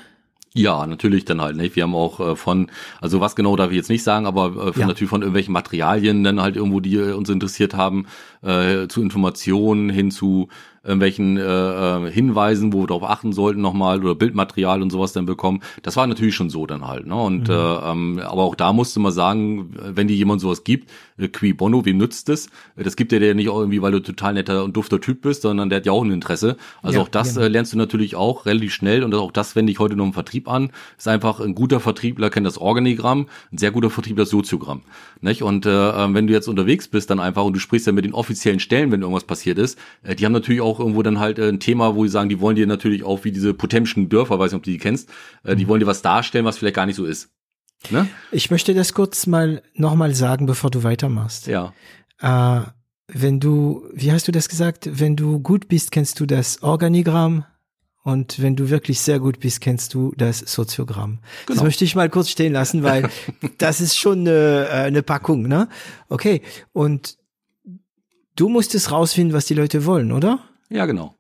Ja, 0.56 0.86
natürlich 0.86 1.24
dann 1.24 1.40
halt 1.40 1.56
nicht. 1.56 1.74
Wir 1.74 1.82
haben 1.82 1.96
auch 1.96 2.20
äh, 2.20 2.36
von, 2.36 2.70
also 3.00 3.20
was 3.20 3.34
genau 3.34 3.56
darf 3.56 3.70
ich 3.70 3.76
jetzt 3.76 3.90
nicht 3.90 4.04
sagen, 4.04 4.24
aber 4.24 4.68
äh, 4.68 4.72
von, 4.72 4.82
ja. 4.82 4.86
natürlich 4.86 5.10
von 5.10 5.22
irgendwelchen 5.22 5.52
Materialien 5.52 6.22
dann 6.22 6.40
halt 6.40 6.54
irgendwo, 6.54 6.78
die 6.78 6.94
äh, 6.94 7.12
uns 7.12 7.28
interessiert 7.28 7.74
haben, 7.74 8.06
äh, 8.40 8.86
zu 8.86 9.02
Informationen 9.02 9.90
hin 9.90 10.12
zu 10.12 10.48
irgendwelchen 10.84 11.36
äh, 11.38 11.42
äh, 11.42 12.10
Hinweisen, 12.10 12.72
wo 12.72 12.82
wir 12.82 12.86
darauf 12.86 13.04
achten 13.04 13.32
sollten 13.32 13.60
nochmal 13.60 14.02
oder 14.02 14.14
Bildmaterial 14.14 14.82
und 14.82 14.90
sowas 14.90 15.12
dann 15.12 15.26
bekommen. 15.26 15.60
Das 15.82 15.96
war 15.96 16.06
natürlich 16.06 16.34
schon 16.34 16.50
so 16.50 16.66
dann 16.66 16.86
halt. 16.86 17.06
Ne? 17.06 17.14
Und 17.14 17.48
mhm. 17.48 17.54
äh, 17.54 17.90
ähm, 17.90 18.20
aber 18.22 18.42
auch 18.42 18.54
da 18.54 18.72
musste 18.72 19.00
man 19.00 19.12
sagen, 19.12 19.74
wenn 19.78 20.08
dir 20.08 20.16
jemand 20.16 20.40
sowas 20.40 20.64
gibt, 20.64 20.90
äh, 21.18 21.28
qui 21.28 21.52
bono, 21.52 21.84
wem 21.84 21.98
nützt 21.98 22.28
es? 22.28 22.48
Das 22.76 22.96
gibt 22.96 23.12
dir 23.12 23.24
ja 23.24 23.34
nicht 23.34 23.46
irgendwie, 23.46 23.82
weil 23.82 23.92
du 23.92 24.00
total 24.00 24.34
netter 24.34 24.64
und 24.64 24.76
dufter 24.76 25.00
Typ 25.00 25.22
bist, 25.22 25.42
sondern 25.42 25.68
der 25.68 25.78
hat 25.78 25.86
ja 25.86 25.92
auch 25.92 26.04
ein 26.04 26.10
Interesse. 26.10 26.56
Also 26.82 26.98
ja, 26.98 27.04
auch 27.04 27.08
das 27.08 27.34
genau. 27.34 27.46
äh, 27.46 27.48
lernst 27.48 27.72
du 27.72 27.78
natürlich 27.78 28.16
auch 28.16 28.46
relativ 28.46 28.72
schnell 28.72 29.04
und 29.04 29.14
auch 29.14 29.32
das 29.32 29.56
wende 29.56 29.72
ich 29.72 29.78
heute 29.78 29.96
noch 29.96 30.04
im 30.04 30.12
Vertrieb 30.12 30.48
an. 30.48 30.70
Ist 30.98 31.08
einfach 31.08 31.40
ein 31.40 31.54
guter 31.54 31.80
Vertriebler 31.80 32.30
kennt 32.30 32.46
das 32.46 32.58
Organigramm, 32.58 33.28
ein 33.52 33.58
sehr 33.58 33.70
guter 33.70 33.90
Vertriebler 33.90 34.24
das 34.24 34.30
Soziogramm. 34.30 34.82
Nicht? 35.20 35.42
Und 35.42 35.66
äh, 35.66 35.70
ähm, 35.70 36.14
wenn 36.14 36.26
du 36.26 36.32
jetzt 36.32 36.48
unterwegs 36.48 36.88
bist 36.88 37.10
dann 37.10 37.20
einfach 37.20 37.44
und 37.44 37.54
du 37.54 37.60
sprichst 37.60 37.86
ja 37.86 37.92
mit 37.92 38.04
den 38.04 38.14
offiziellen 38.14 38.60
Stellen, 38.60 38.90
wenn 38.90 39.00
irgendwas 39.00 39.24
passiert 39.24 39.58
ist, 39.58 39.78
äh, 40.02 40.14
die 40.14 40.24
haben 40.24 40.32
natürlich 40.32 40.60
auch 40.60 40.80
irgendwo 40.80 41.02
dann 41.02 41.20
halt 41.20 41.38
äh, 41.38 41.48
ein 41.48 41.60
Thema, 41.60 41.94
wo 41.94 42.04
sie 42.04 42.10
sagen, 42.10 42.28
die 42.28 42.40
wollen 42.40 42.56
dir 42.56 42.66
natürlich 42.66 43.04
auch 43.04 43.24
wie 43.24 43.32
diese 43.32 43.54
potemschen 43.54 44.08
Dörfer, 44.08 44.38
weiß 44.38 44.52
nicht, 44.52 44.58
ob 44.58 44.62
du 44.64 44.70
die 44.70 44.78
kennst, 44.78 45.10
äh, 45.44 45.56
die 45.56 45.64
mhm. 45.64 45.68
wollen 45.68 45.80
dir 45.80 45.86
was 45.86 46.02
darstellen, 46.02 46.44
was 46.44 46.58
vielleicht 46.58 46.76
gar 46.76 46.86
nicht 46.86 46.96
so 46.96 47.04
ist. 47.04 47.30
Ne? 47.90 48.08
Ich 48.32 48.50
möchte 48.50 48.74
das 48.74 48.94
kurz 48.94 49.26
mal 49.26 49.62
nochmal 49.74 50.14
sagen, 50.14 50.46
bevor 50.46 50.70
du 50.70 50.82
weitermachst. 50.82 51.46
Ja. 51.46 51.72
Äh, 52.20 52.62
wenn 53.08 53.40
du, 53.40 53.84
wie 53.92 54.12
hast 54.12 54.28
du 54.28 54.32
das 54.32 54.48
gesagt? 54.48 54.88
Wenn 54.98 55.16
du 55.16 55.40
gut 55.40 55.68
bist, 55.68 55.90
kennst 55.90 56.20
du 56.20 56.26
das 56.26 56.62
Organigramm, 56.62 57.44
und 58.04 58.42
wenn 58.42 58.54
du 58.54 58.68
wirklich 58.68 59.00
sehr 59.00 59.18
gut 59.18 59.40
bist, 59.40 59.62
kennst 59.62 59.94
du 59.94 60.12
das 60.16 60.38
Soziogramm. 60.40 61.20
Genau. 61.46 61.56
Das 61.56 61.64
möchte 61.64 61.84
ich 61.84 61.96
mal 61.96 62.10
kurz 62.10 62.28
stehen 62.28 62.52
lassen, 62.52 62.82
weil 62.82 63.08
das 63.58 63.80
ist 63.80 63.96
schon 63.96 64.20
eine, 64.20 64.68
äh, 64.68 64.72
eine 64.72 65.02
Packung, 65.02 65.48
ne? 65.48 65.70
Okay. 66.10 66.42
Und 66.74 67.16
du 68.36 68.50
musstest 68.50 68.92
rausfinden, 68.92 69.34
was 69.34 69.46
die 69.46 69.54
Leute 69.54 69.86
wollen, 69.86 70.12
oder? 70.12 70.40
Ja, 70.68 70.84
genau. 70.84 71.16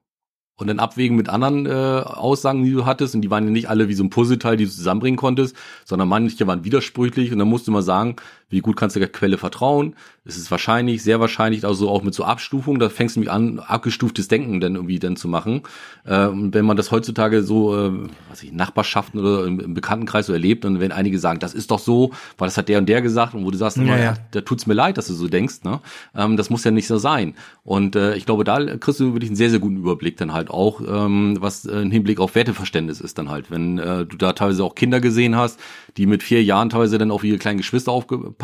Und 0.56 0.68
dann 0.68 0.78
abwägen 0.78 1.16
mit 1.16 1.28
anderen 1.28 1.66
äh, 1.66 1.70
Aussagen, 1.70 2.62
die 2.64 2.70
du 2.70 2.86
hattest. 2.86 3.14
Und 3.14 3.22
die 3.22 3.30
waren 3.30 3.44
ja 3.44 3.50
nicht 3.50 3.68
alle 3.68 3.88
wie 3.88 3.94
so 3.94 4.04
ein 4.04 4.10
Puzzleteil, 4.10 4.56
die 4.56 4.64
du 4.64 4.70
zusammenbringen 4.70 5.18
konntest, 5.18 5.56
sondern 5.84 6.08
manche 6.08 6.46
waren 6.46 6.64
widersprüchlich. 6.64 7.32
Und 7.32 7.40
dann 7.40 7.48
musst 7.48 7.66
du 7.66 7.72
mal 7.72 7.82
sagen, 7.82 8.16
wie 8.54 8.60
gut 8.60 8.76
kannst 8.76 8.94
du 8.96 9.00
der 9.00 9.08
Quelle 9.08 9.36
vertrauen? 9.36 9.94
Es 10.24 10.38
ist 10.38 10.50
wahrscheinlich, 10.50 11.02
sehr 11.02 11.20
wahrscheinlich, 11.20 11.66
also 11.66 11.90
auch 11.90 12.02
mit 12.02 12.14
so 12.14 12.24
Abstufung, 12.24 12.78
da 12.78 12.88
fängst 12.88 13.16
du 13.16 13.20
mich 13.20 13.30
an, 13.30 13.58
abgestuftes 13.58 14.28
Denken 14.28 14.60
dann 14.60 14.76
irgendwie 14.76 14.98
dann 14.98 15.16
zu 15.16 15.28
machen. 15.28 15.62
Äh, 16.06 16.28
und 16.28 16.54
wenn 16.54 16.64
man 16.64 16.76
das 16.78 16.90
heutzutage 16.90 17.42
so, 17.42 17.76
äh, 17.76 17.92
was 18.30 18.42
ich, 18.42 18.52
Nachbarschaften 18.52 19.20
oder 19.20 19.44
im, 19.44 19.60
im, 19.60 19.74
Bekanntenkreis 19.74 20.26
so 20.26 20.32
erlebt 20.32 20.64
und 20.64 20.80
wenn 20.80 20.92
einige 20.92 21.18
sagen, 21.18 21.40
das 21.40 21.52
ist 21.52 21.70
doch 21.70 21.80
so, 21.80 22.12
weil 22.38 22.46
das 22.46 22.56
hat 22.56 22.68
der 22.68 22.78
und 22.78 22.88
der 22.88 23.02
gesagt 23.02 23.34
und 23.34 23.44
wo 23.44 23.50
du 23.50 23.58
sagst, 23.58 23.76
ja, 23.76 23.98
ja. 23.98 24.14
da 24.30 24.40
tut's 24.40 24.66
mir 24.66 24.74
leid, 24.74 24.96
dass 24.96 25.08
du 25.08 25.14
so 25.14 25.28
denkst, 25.28 25.64
ne? 25.64 25.80
Ähm, 26.14 26.36
das 26.36 26.48
muss 26.48 26.64
ja 26.64 26.70
nicht 26.70 26.86
so 26.86 26.96
sein. 26.96 27.34
Und 27.64 27.96
äh, 27.96 28.14
ich 28.14 28.24
glaube, 28.24 28.44
da 28.44 28.76
kriegst 28.76 29.00
du 29.00 29.12
wirklich 29.12 29.30
einen 29.30 29.36
sehr, 29.36 29.50
sehr 29.50 29.58
guten 29.58 29.76
Überblick 29.76 30.16
dann 30.16 30.32
halt 30.32 30.48
auch, 30.48 30.80
ähm, 30.80 31.36
was 31.40 31.66
äh, 31.66 31.80
im 31.80 31.90
Hinblick 31.90 32.20
auf 32.20 32.34
Werteverständnis 32.34 33.00
ist 33.00 33.18
dann 33.18 33.28
halt. 33.28 33.50
Wenn 33.50 33.78
äh, 33.78 34.06
du 34.06 34.16
da 34.16 34.32
teilweise 34.32 34.64
auch 34.64 34.74
Kinder 34.74 35.00
gesehen 35.00 35.36
hast, 35.36 35.58
die 35.96 36.06
mit 36.06 36.22
vier 36.22 36.42
Jahren 36.42 36.70
teilweise 36.70 36.98
dann 36.98 37.10
auf 37.10 37.24
ihre 37.24 37.38
kleinen 37.38 37.58
Geschwister 37.58 37.92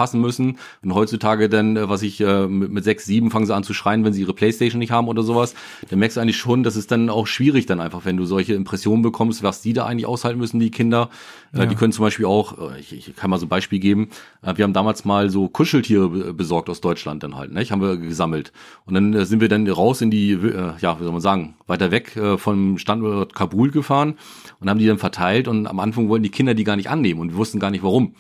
aufpassen 0.01 0.21
müssen 0.21 0.59
und 0.83 0.95
heutzutage 0.95 1.49
dann 1.49 1.77
äh, 1.77 1.89
was 1.89 2.03
ich, 2.03 2.21
äh, 2.21 2.47
mit, 2.47 2.73
mit 2.73 2.85
sechs, 2.85 3.05
sieben 3.05 3.31
fangen 3.31 3.47
sie 3.47 3.55
an 3.55 3.65
zu 3.65 3.75
schreien, 3.75 4.05
wenn 4.05 4.13
sie 4.13 4.23
ihre 4.23 4.33
Playstation 4.33 4.79
nicht 4.79 4.93
haben 4.93 5.09
oder 5.09 5.23
sowas, 5.23 5.55
dann 5.91 5.99
merkst 5.99 6.17
du 6.17 6.21
eigentlich 6.23 6.39
schon, 6.39 6.63
dass 6.63 6.77
es 6.77 6.87
dann 6.87 7.11
auch 7.11 7.27
schwierig 7.27 7.67
dann 7.67 7.81
einfach, 7.81 8.05
wenn 8.05 8.17
du 8.17 8.25
solche 8.25 8.55
Impressionen 8.55 9.03
bekommst, 9.03 9.43
was 9.43 9.61
die 9.61 9.75
da 9.75 9.85
eigentlich 9.85 10.07
aushalten 10.07 10.39
müssen, 10.39 10.59
die 10.59 10.71
Kinder. 10.71 11.11
Äh, 11.53 11.59
ja. 11.59 11.67
Die 11.67 11.75
können 11.75 11.93
zum 11.93 12.05
Beispiel 12.05 12.27
auch, 12.27 12.75
ich, 12.79 12.93
ich 12.97 13.17
kann 13.17 13.29
mal 13.29 13.39
so 13.39 13.47
ein 13.47 13.51
Beispiel 13.51 13.79
geben, 13.79 14.09
äh, 14.43 14.57
wir 14.57 14.65
haben 14.65 14.73
damals 14.73 15.05
mal 15.05 15.29
so 15.29 15.49
Kuscheltiere 15.49 16.33
besorgt 16.33 16.71
aus 16.71 16.81
Deutschland 16.81 17.23
dann 17.23 17.37
halt, 17.37 17.53
ne? 17.53 17.61
Haben 17.71 17.83
wir 17.83 17.99
gesammelt. 17.99 18.53
Und 18.87 18.95
dann 18.95 19.25
sind 19.27 19.41
wir 19.41 19.49
dann 19.49 19.69
raus 19.69 20.01
in 20.01 20.11
die, 20.11 20.33
äh, 20.33 20.73
ja, 20.81 20.99
wie 20.99 21.05
soll 21.05 21.13
man 21.13 21.21
sagen, 21.21 21.55
weiter 21.67 21.91
weg 21.91 22.17
äh, 22.17 22.39
vom 22.39 22.79
Standort 22.79 23.35
Kabul 23.35 23.71
gefahren 23.71 24.15
und 24.61 24.71
haben 24.71 24.79
die 24.79 24.87
dann 24.87 24.99
verteilt 24.99 25.47
und 25.47 25.67
am 25.67 25.79
Anfang 25.79 26.09
wollten 26.09 26.25
die 26.25 26.31
Kinder 26.31 26.55
die 26.55 26.65
gar 26.65 26.77
nicht 26.77 26.91
annehmen 26.91 27.21
und 27.21 27.31
wir 27.31 27.37
wussten 27.37 27.61
gar 27.61 27.71
nicht 27.71 27.85
warum. 27.85 28.15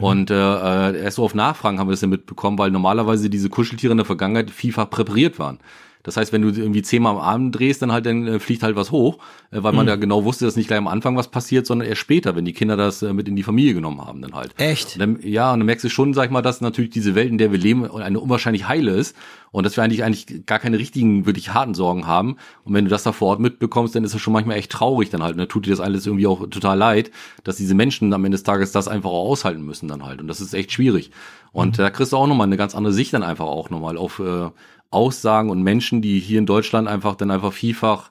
Mhm. 0.00 0.04
Und 0.04 0.30
äh, 0.30 0.34
äh, 0.34 1.02
erst 1.02 1.16
so 1.16 1.24
auf 1.24 1.34
Nachfragen 1.34 1.78
haben 1.78 1.88
wir 1.88 1.92
das 1.92 2.00
ja 2.00 2.08
mitbekommen, 2.08 2.58
weil 2.58 2.70
normalerweise 2.70 3.30
diese 3.30 3.48
Kuscheltiere 3.48 3.92
in 3.92 3.98
der 3.98 4.06
Vergangenheit 4.06 4.50
vielfach 4.50 4.88
präpariert 4.88 5.38
waren. 5.38 5.58
Das 6.02 6.16
heißt, 6.16 6.32
wenn 6.32 6.40
du 6.40 6.48
irgendwie 6.48 6.80
zehnmal 6.80 7.12
am 7.14 7.20
Arm 7.20 7.52
drehst, 7.52 7.82
dann 7.82 7.92
halt 7.92 8.06
dann 8.06 8.26
äh, 8.26 8.38
fliegt 8.40 8.62
halt 8.62 8.74
was 8.74 8.90
hoch, 8.90 9.18
äh, 9.50 9.62
weil 9.62 9.72
man 9.72 9.84
mhm. 9.84 9.90
ja 9.90 9.96
genau 9.96 10.24
wusste, 10.24 10.46
dass 10.46 10.56
nicht 10.56 10.68
gleich 10.68 10.78
am 10.78 10.88
Anfang 10.88 11.14
was 11.16 11.28
passiert, 11.28 11.66
sondern 11.66 11.86
erst 11.88 12.00
später, 12.00 12.34
wenn 12.34 12.46
die 12.46 12.54
Kinder 12.54 12.76
das 12.76 13.02
mit 13.02 13.28
in 13.28 13.36
die 13.36 13.42
Familie 13.42 13.74
genommen 13.74 14.00
haben 14.00 14.22
dann 14.22 14.32
halt. 14.32 14.54
Echt? 14.56 14.98
Dann, 14.98 15.18
ja, 15.22 15.52
und 15.52 15.60
dann 15.60 15.66
merkst 15.66 15.84
du 15.84 15.90
schon, 15.90 16.14
sag 16.14 16.24
ich 16.24 16.30
mal, 16.30 16.40
dass 16.40 16.62
natürlich 16.62 16.90
diese 16.90 17.14
Welt, 17.14 17.28
in 17.28 17.36
der 17.36 17.52
wir 17.52 17.58
leben, 17.58 17.90
eine 17.90 18.18
unwahrscheinlich 18.18 18.66
heile 18.66 18.92
ist 18.92 19.14
und 19.52 19.64
dass 19.64 19.76
wir 19.76 19.84
eigentlich 19.84 20.04
eigentlich 20.04 20.46
gar 20.46 20.58
keine 20.58 20.78
richtigen, 20.78 21.26
wirklich 21.26 21.52
harten 21.54 21.74
Sorgen 21.74 22.06
haben. 22.06 22.36
Und 22.64 22.74
wenn 22.74 22.84
du 22.84 22.90
das 22.90 23.02
da 23.02 23.12
vor 23.12 23.28
Ort 23.28 23.40
mitbekommst, 23.40 23.94
dann 23.94 24.04
ist 24.04 24.14
das 24.14 24.20
schon 24.20 24.32
manchmal 24.32 24.56
echt 24.56 24.72
traurig 24.72 25.10
dann 25.10 25.22
halt. 25.22 25.32
Und 25.32 25.38
dann 25.38 25.48
tut 25.48 25.66
dir 25.66 25.70
das 25.70 25.80
alles 25.80 26.06
irgendwie 26.06 26.26
auch 26.26 26.48
total 26.48 26.78
leid, 26.78 27.10
dass 27.44 27.56
diese 27.56 27.74
Menschen 27.74 28.12
am 28.12 28.24
Ende 28.24 28.36
des 28.36 28.44
Tages 28.44 28.72
das 28.72 28.88
einfach 28.88 29.10
auch 29.10 29.28
aushalten 29.30 29.62
müssen 29.62 29.88
dann 29.88 30.04
halt. 30.04 30.20
Und 30.20 30.28
das 30.28 30.40
ist 30.40 30.54
echt 30.54 30.72
schwierig. 30.72 31.10
Und 31.52 31.78
mhm. 31.78 31.82
da 31.82 31.90
kriegst 31.90 32.12
du 32.12 32.16
auch 32.16 32.26
nochmal 32.26 32.46
eine 32.46 32.56
ganz 32.56 32.74
andere 32.74 32.92
Sicht 32.92 33.12
dann 33.12 33.22
einfach 33.22 33.46
auch 33.46 33.70
nochmal 33.70 33.96
auf, 33.96 34.20
äh, 34.20 34.50
Aussagen 34.90 35.50
und 35.50 35.62
Menschen, 35.62 36.02
die 36.02 36.18
hier 36.18 36.38
in 36.38 36.46
Deutschland 36.46 36.88
einfach 36.88 37.14
dann 37.14 37.30
einfach 37.30 37.52
vielfach 37.52 38.10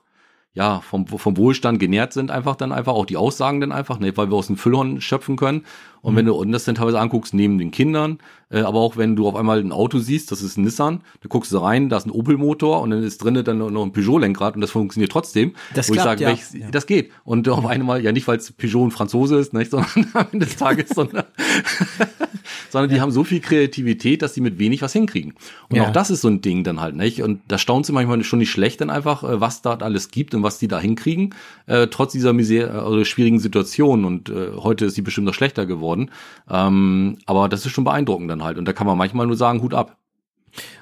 ja, 0.52 0.80
vom, 0.80 1.06
vom 1.06 1.36
Wohlstand 1.36 1.78
genährt 1.78 2.12
sind, 2.12 2.32
einfach 2.32 2.56
dann 2.56 2.72
einfach 2.72 2.94
auch 2.94 3.06
die 3.06 3.16
Aussagen 3.16 3.60
dann 3.60 3.70
einfach, 3.70 4.00
ne, 4.00 4.16
weil 4.16 4.30
wir 4.30 4.36
aus 4.36 4.48
dem 4.48 4.56
Füllhorn 4.56 5.00
schöpfen 5.00 5.36
können. 5.36 5.64
Und 6.02 6.14
mhm. 6.14 6.18
wenn 6.18 6.26
du 6.26 6.34
und 6.34 6.52
das 6.52 6.64
dann 6.64 6.74
teilweise 6.74 7.00
anguckst, 7.00 7.34
neben 7.34 7.58
den 7.58 7.70
Kindern, 7.70 8.18
äh, 8.50 8.60
aber 8.60 8.80
auch 8.80 8.96
wenn 8.96 9.16
du 9.16 9.28
auf 9.28 9.36
einmal 9.36 9.60
ein 9.60 9.72
Auto 9.72 9.98
siehst, 9.98 10.32
das 10.32 10.42
ist 10.42 10.58
ein 10.58 10.64
Nissan, 10.64 11.02
du 11.20 11.28
guckst 11.28 11.52
da 11.52 11.60
rein, 11.60 11.88
da 11.88 11.96
ist 11.96 12.06
ein 12.06 12.10
Opel-Motor 12.10 12.80
und 12.80 12.90
dann 12.90 13.02
ist 13.02 13.22
drinnen 13.22 13.44
dann 13.44 13.58
noch 13.58 13.84
ein 13.84 13.92
Peugeot-Lenkrad 13.92 14.56
und 14.56 14.60
das 14.60 14.72
funktioniert 14.72 15.12
trotzdem. 15.12 15.54
Das 15.74 15.88
wo 15.88 15.92
klappt, 15.92 16.20
ich 16.20 16.26
sage, 16.26 16.58
ja. 16.58 16.66
ja. 16.66 16.70
das 16.70 16.86
geht. 16.86 17.12
Und 17.24 17.48
auf 17.48 17.64
einmal, 17.66 18.02
ja 18.02 18.12
nicht, 18.12 18.26
weil 18.26 18.38
es 18.38 18.50
Peugeot 18.50 18.86
ein 18.86 18.90
Franzose 18.90 19.36
ist, 19.36 19.54
nicht, 19.54 19.70
sondern 19.70 20.08
am 20.14 20.26
Ende 20.32 20.46
des 20.46 20.56
Tages, 20.56 20.88
sondern, 20.94 21.24
sondern 22.70 22.90
die 22.90 23.00
haben 23.00 23.12
so 23.12 23.22
viel 23.22 23.40
Kreativität, 23.40 24.22
dass 24.22 24.34
sie 24.34 24.40
mit 24.40 24.58
wenig 24.58 24.82
was 24.82 24.92
hinkriegen. 24.92 25.34
Und 25.68 25.76
ja. 25.76 25.86
auch 25.86 25.92
das 25.92 26.10
ist 26.10 26.22
so 26.22 26.28
ein 26.28 26.40
Ding 26.40 26.64
dann 26.64 26.80
halt, 26.80 26.96
nicht? 26.96 27.22
Und 27.22 27.40
da 27.46 27.58
staunt 27.58 27.86
sie 27.86 27.92
manchmal 27.92 28.22
schon 28.24 28.40
nicht 28.40 28.50
schlecht 28.50 28.80
dann 28.80 28.90
einfach, 28.90 29.22
äh, 29.22 29.40
was 29.40 29.62
da 29.62 29.74
alles 29.74 30.10
gibt 30.10 30.34
und 30.34 30.42
was 30.42 30.58
die 30.58 30.68
da 30.68 30.80
hinkriegen, 30.80 31.34
äh, 31.66 31.86
trotz 31.86 32.12
dieser 32.12 32.32
Misere, 32.32 32.82
also 32.82 33.04
schwierigen 33.04 33.38
Situation. 33.38 34.04
Und 34.04 34.28
äh, 34.28 34.48
heute 34.56 34.86
ist 34.86 34.94
sie 34.94 35.02
bestimmt 35.02 35.26
noch 35.26 35.34
schlechter 35.34 35.66
geworden. 35.66 35.89
Ähm, 35.98 36.10
ähm, 36.48 37.18
aber 37.26 37.48
das 37.48 37.66
ist 37.66 37.72
schon 37.72 37.84
beeindruckend 37.84 38.30
dann 38.30 38.44
halt. 38.44 38.58
Und 38.58 38.66
da 38.66 38.72
kann 38.72 38.86
man 38.86 38.98
manchmal 38.98 39.26
nur 39.26 39.36
sagen, 39.36 39.62
Hut 39.62 39.74
ab. 39.74 39.96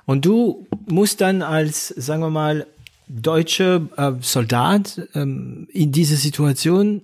Und 0.07 0.25
du 0.25 0.67
musst 0.87 1.21
dann 1.21 1.43
als, 1.43 1.89
sagen 1.89 2.23
wir 2.23 2.31
mal, 2.31 2.67
deutsche 3.09 3.89
äh, 3.97 4.13
Soldat 4.21 5.09
ähm, 5.15 5.69
in 5.71 5.93
dieser 5.93 6.17
Situation 6.17 7.03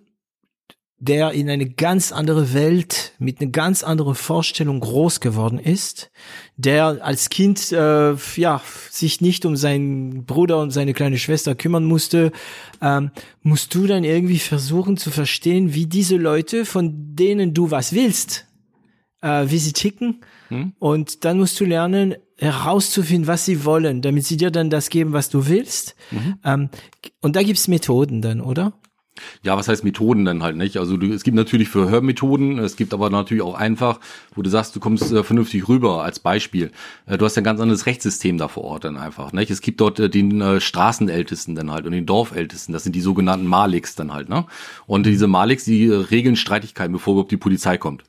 der 1.05 1.33
in 1.33 1.51
eine 1.51 1.69
ganz 1.69 2.13
andere 2.13 2.55
Welt 2.55 3.13
mit 3.19 3.41
einer 3.41 3.51
ganz 3.51 3.83
anderen 3.83 4.15
Vorstellung 4.15 4.81
groß 4.81 5.21
geworden 5.21 5.59
ist, 5.59 6.11
der 6.57 7.05
als 7.05 7.29
Kind 7.29 7.73
äh, 7.73 8.15
ja 8.37 8.63
sich 8.91 9.21
nicht 9.21 9.45
um 9.45 9.57
seinen 9.57 10.25
Bruder 10.25 10.61
und 10.61 10.71
seine 10.71 10.95
kleine 10.95 11.19
Schwester 11.19 11.55
kümmern 11.55 11.85
musste, 11.85 12.33
ähm, 12.81 13.11
musst 13.43 13.75
du 13.75 13.87
dann 13.87 14.03
irgendwie 14.03 14.39
versuchen 14.39 14.97
zu 14.97 15.11
verstehen, 15.11 15.75
wie 15.75 15.87
diese 15.87 16.17
Leute, 16.17 16.65
von 16.65 17.15
denen 17.15 17.53
du 17.53 17.71
was 17.71 17.93
willst, 17.93 18.47
äh, 19.21 19.45
wie 19.49 19.59
sie 19.59 19.73
ticken, 19.73 20.23
hm? 20.49 20.73
und 20.79 21.25
dann 21.27 21.39
musst 21.39 21.61
du 21.61 21.67
lernen 21.67 22.15
herauszufinden, 22.39 23.27
was 23.27 23.45
sie 23.45 23.65
wollen, 23.65 24.01
damit 24.01 24.25
sie 24.25 24.39
dir 24.39 24.51
dann 24.51 24.71
das 24.71 24.89
geben, 24.89 25.13
was 25.13 25.29
du 25.29 25.47
willst. 25.47 25.95
Mhm. 26.11 26.35
Ähm, 26.45 26.71
und 27.21 27.37
da 27.37 27.43
gibt's 27.43 27.69
Methoden 27.69 28.23
dann, 28.23 28.41
oder? 28.41 28.73
Ja, 29.43 29.57
was 29.57 29.69
heißt 29.69 29.85
Methoden 29.85 30.25
dann 30.25 30.43
halt 30.43 30.57
nicht? 30.57 30.77
Also 30.77 30.97
du, 30.97 31.13
es 31.13 31.23
gibt 31.23 31.37
natürlich 31.37 31.69
für 31.69 31.89
Hörmethoden, 31.89 32.59
es 32.59 32.77
gibt 32.77 32.93
aber 32.93 33.11
natürlich 33.11 33.43
auch 33.43 33.55
einfach, 33.55 34.01
wo 34.35 34.43
du 34.43 34.51
sagst, 34.51 34.75
du 34.75 34.81
kommst 34.81 35.13
äh, 35.13 35.23
vernünftig 35.23 35.69
rüber 35.69 36.03
als 36.03 36.19
Beispiel. 36.19 36.73
Äh, 37.07 37.19
du 37.19 37.25
hast 37.25 37.37
ja 37.37 37.43
ein 37.43 37.45
ganz 37.45 37.61
anderes 37.61 37.87
Rechtssystem 37.87 38.39
da 38.39 38.49
vor 38.49 38.65
Ort 38.65 38.85
dann 38.85 38.97
einfach. 38.97 39.33
Nicht? 39.33 39.51
Es 39.51 39.61
gibt 39.61 39.81
dort 39.81 40.01
äh, 40.01 40.11
den 40.11 40.41
äh, 40.41 40.61
Straßenältesten 40.61 41.55
dann 41.55 41.71
halt 41.71 41.87
und 41.87 41.93
den 41.93 42.07
Dorfältesten, 42.07 42.73
das 42.73 42.83
sind 42.83 42.97
die 42.97 43.01
sogenannten 43.01 43.47
Maliks 43.47 43.95
dann 43.95 44.13
halt. 44.13 44.29
Ne? 44.29 44.47
Und 44.87 45.07
diese 45.07 45.29
Maliks, 45.29 45.65
die 45.65 45.87
äh, 45.87 45.95
regeln 45.95 46.37
Streitigkeiten, 46.37 46.93
bevor 46.93 47.15
überhaupt 47.15 47.33
die 47.33 47.37
Polizei 47.37 47.79
kommt. 47.79 48.03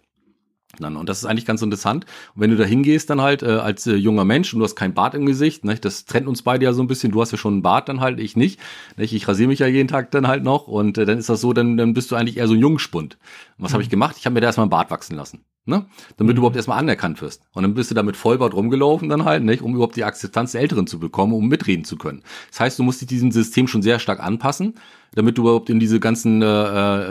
Dann. 0.83 0.95
Und 0.95 1.09
das 1.09 1.19
ist 1.19 1.25
eigentlich 1.25 1.45
ganz 1.45 1.61
interessant. 1.61 2.05
Und 2.35 2.41
wenn 2.41 2.49
du 2.49 2.57
da 2.57 2.63
hingehst, 2.63 3.09
dann 3.09 3.21
halt 3.21 3.43
äh, 3.43 3.47
als 3.47 3.87
äh, 3.87 3.95
junger 3.95 4.25
Mensch 4.25 4.53
und 4.53 4.59
du 4.59 4.65
hast 4.65 4.75
kein 4.75 4.93
Bart 4.93 5.15
im 5.15 5.25
Gesicht, 5.25 5.63
ne, 5.65 5.75
das 5.75 6.05
trennt 6.05 6.27
uns 6.27 6.41
beide 6.41 6.65
ja 6.65 6.73
so 6.73 6.81
ein 6.81 6.87
bisschen. 6.87 7.11
Du 7.11 7.21
hast 7.21 7.31
ja 7.31 7.37
schon 7.37 7.53
einen 7.53 7.61
Bart, 7.61 7.89
dann 7.89 8.01
halt, 8.01 8.19
ich 8.19 8.35
nicht. 8.35 8.59
Ne, 8.97 9.05
ich 9.05 9.27
rasiere 9.27 9.47
mich 9.47 9.59
ja 9.59 9.67
jeden 9.67 9.87
Tag 9.87 10.11
dann 10.11 10.27
halt 10.27 10.43
noch 10.43 10.67
und 10.67 10.97
äh, 10.97 11.05
dann 11.05 11.17
ist 11.17 11.29
das 11.29 11.41
so, 11.41 11.53
dann, 11.53 11.77
dann 11.77 11.93
bist 11.93 12.11
du 12.11 12.15
eigentlich 12.15 12.37
eher 12.37 12.47
so 12.47 12.53
ein 12.53 12.59
Jungspund. 12.59 13.17
Und 13.57 13.63
was 13.63 13.71
mhm. 13.71 13.73
habe 13.73 13.83
ich 13.83 13.89
gemacht? 13.89 14.15
Ich 14.17 14.25
habe 14.25 14.33
mir 14.33 14.41
da 14.41 14.47
erstmal 14.47 14.65
einen 14.65 14.71
Bart 14.71 14.91
wachsen 14.91 15.15
lassen. 15.15 15.45
Ne? 15.67 15.87
Damit 16.17 16.35
du 16.35 16.41
überhaupt 16.41 16.55
erstmal 16.55 16.77
anerkannt 16.77 17.21
wirst. 17.23 17.41
Und 17.53 17.63
dann 17.63 17.73
bist 17.73 17.89
du 17.89 17.95
da 17.95 18.03
mit 18.03 18.15
Vollbart 18.15 18.53
rumgelaufen 18.53 19.09
dann 19.09 19.25
halt, 19.25 19.43
nicht, 19.43 19.63
um 19.63 19.73
überhaupt 19.73 19.95
die 19.95 20.03
Akzeptanz 20.03 20.51
der 20.51 20.61
Älteren 20.61 20.85
zu 20.85 20.99
bekommen, 20.99 21.33
um 21.33 21.47
mitreden 21.47 21.85
zu 21.85 21.97
können. 21.97 22.21
Das 22.51 22.59
heißt, 22.59 22.77
du 22.77 22.83
musst 22.83 23.01
dich 23.01 23.07
diesem 23.07 23.31
System 23.31 23.67
schon 23.67 23.81
sehr 23.81 23.97
stark 23.97 24.19
anpassen, 24.19 24.75
damit 25.15 25.37
du 25.37 25.43
überhaupt 25.43 25.69
in 25.69 25.79
diese 25.79 25.99
ganzen 25.99 26.41
äh, 26.41 26.45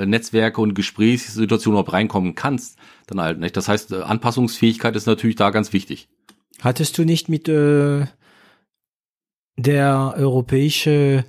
äh 0.03 0.07
Netzwerke 0.07 0.61
und 0.61 0.75
Gesprächssituationen 0.75 1.75
überhaupt 1.75 1.93
reinkommen 1.93 2.35
kannst. 2.35 2.79
Dann 3.07 3.21
halt, 3.21 3.41
nicht? 3.41 3.57
Das 3.57 3.69
heißt, 3.69 3.93
äh, 3.93 4.03
Anpassungsfähigkeit 4.03 4.95
ist 4.95 5.07
natürlich 5.07 5.37
da 5.37 5.51
ganz 5.51 5.73
wichtig. 5.73 6.09
Hattest 6.61 6.97
du 6.99 7.05
nicht 7.05 7.29
mit 7.29 7.49
äh, 7.49 8.07
der 9.57 10.15
europäische 10.17 11.25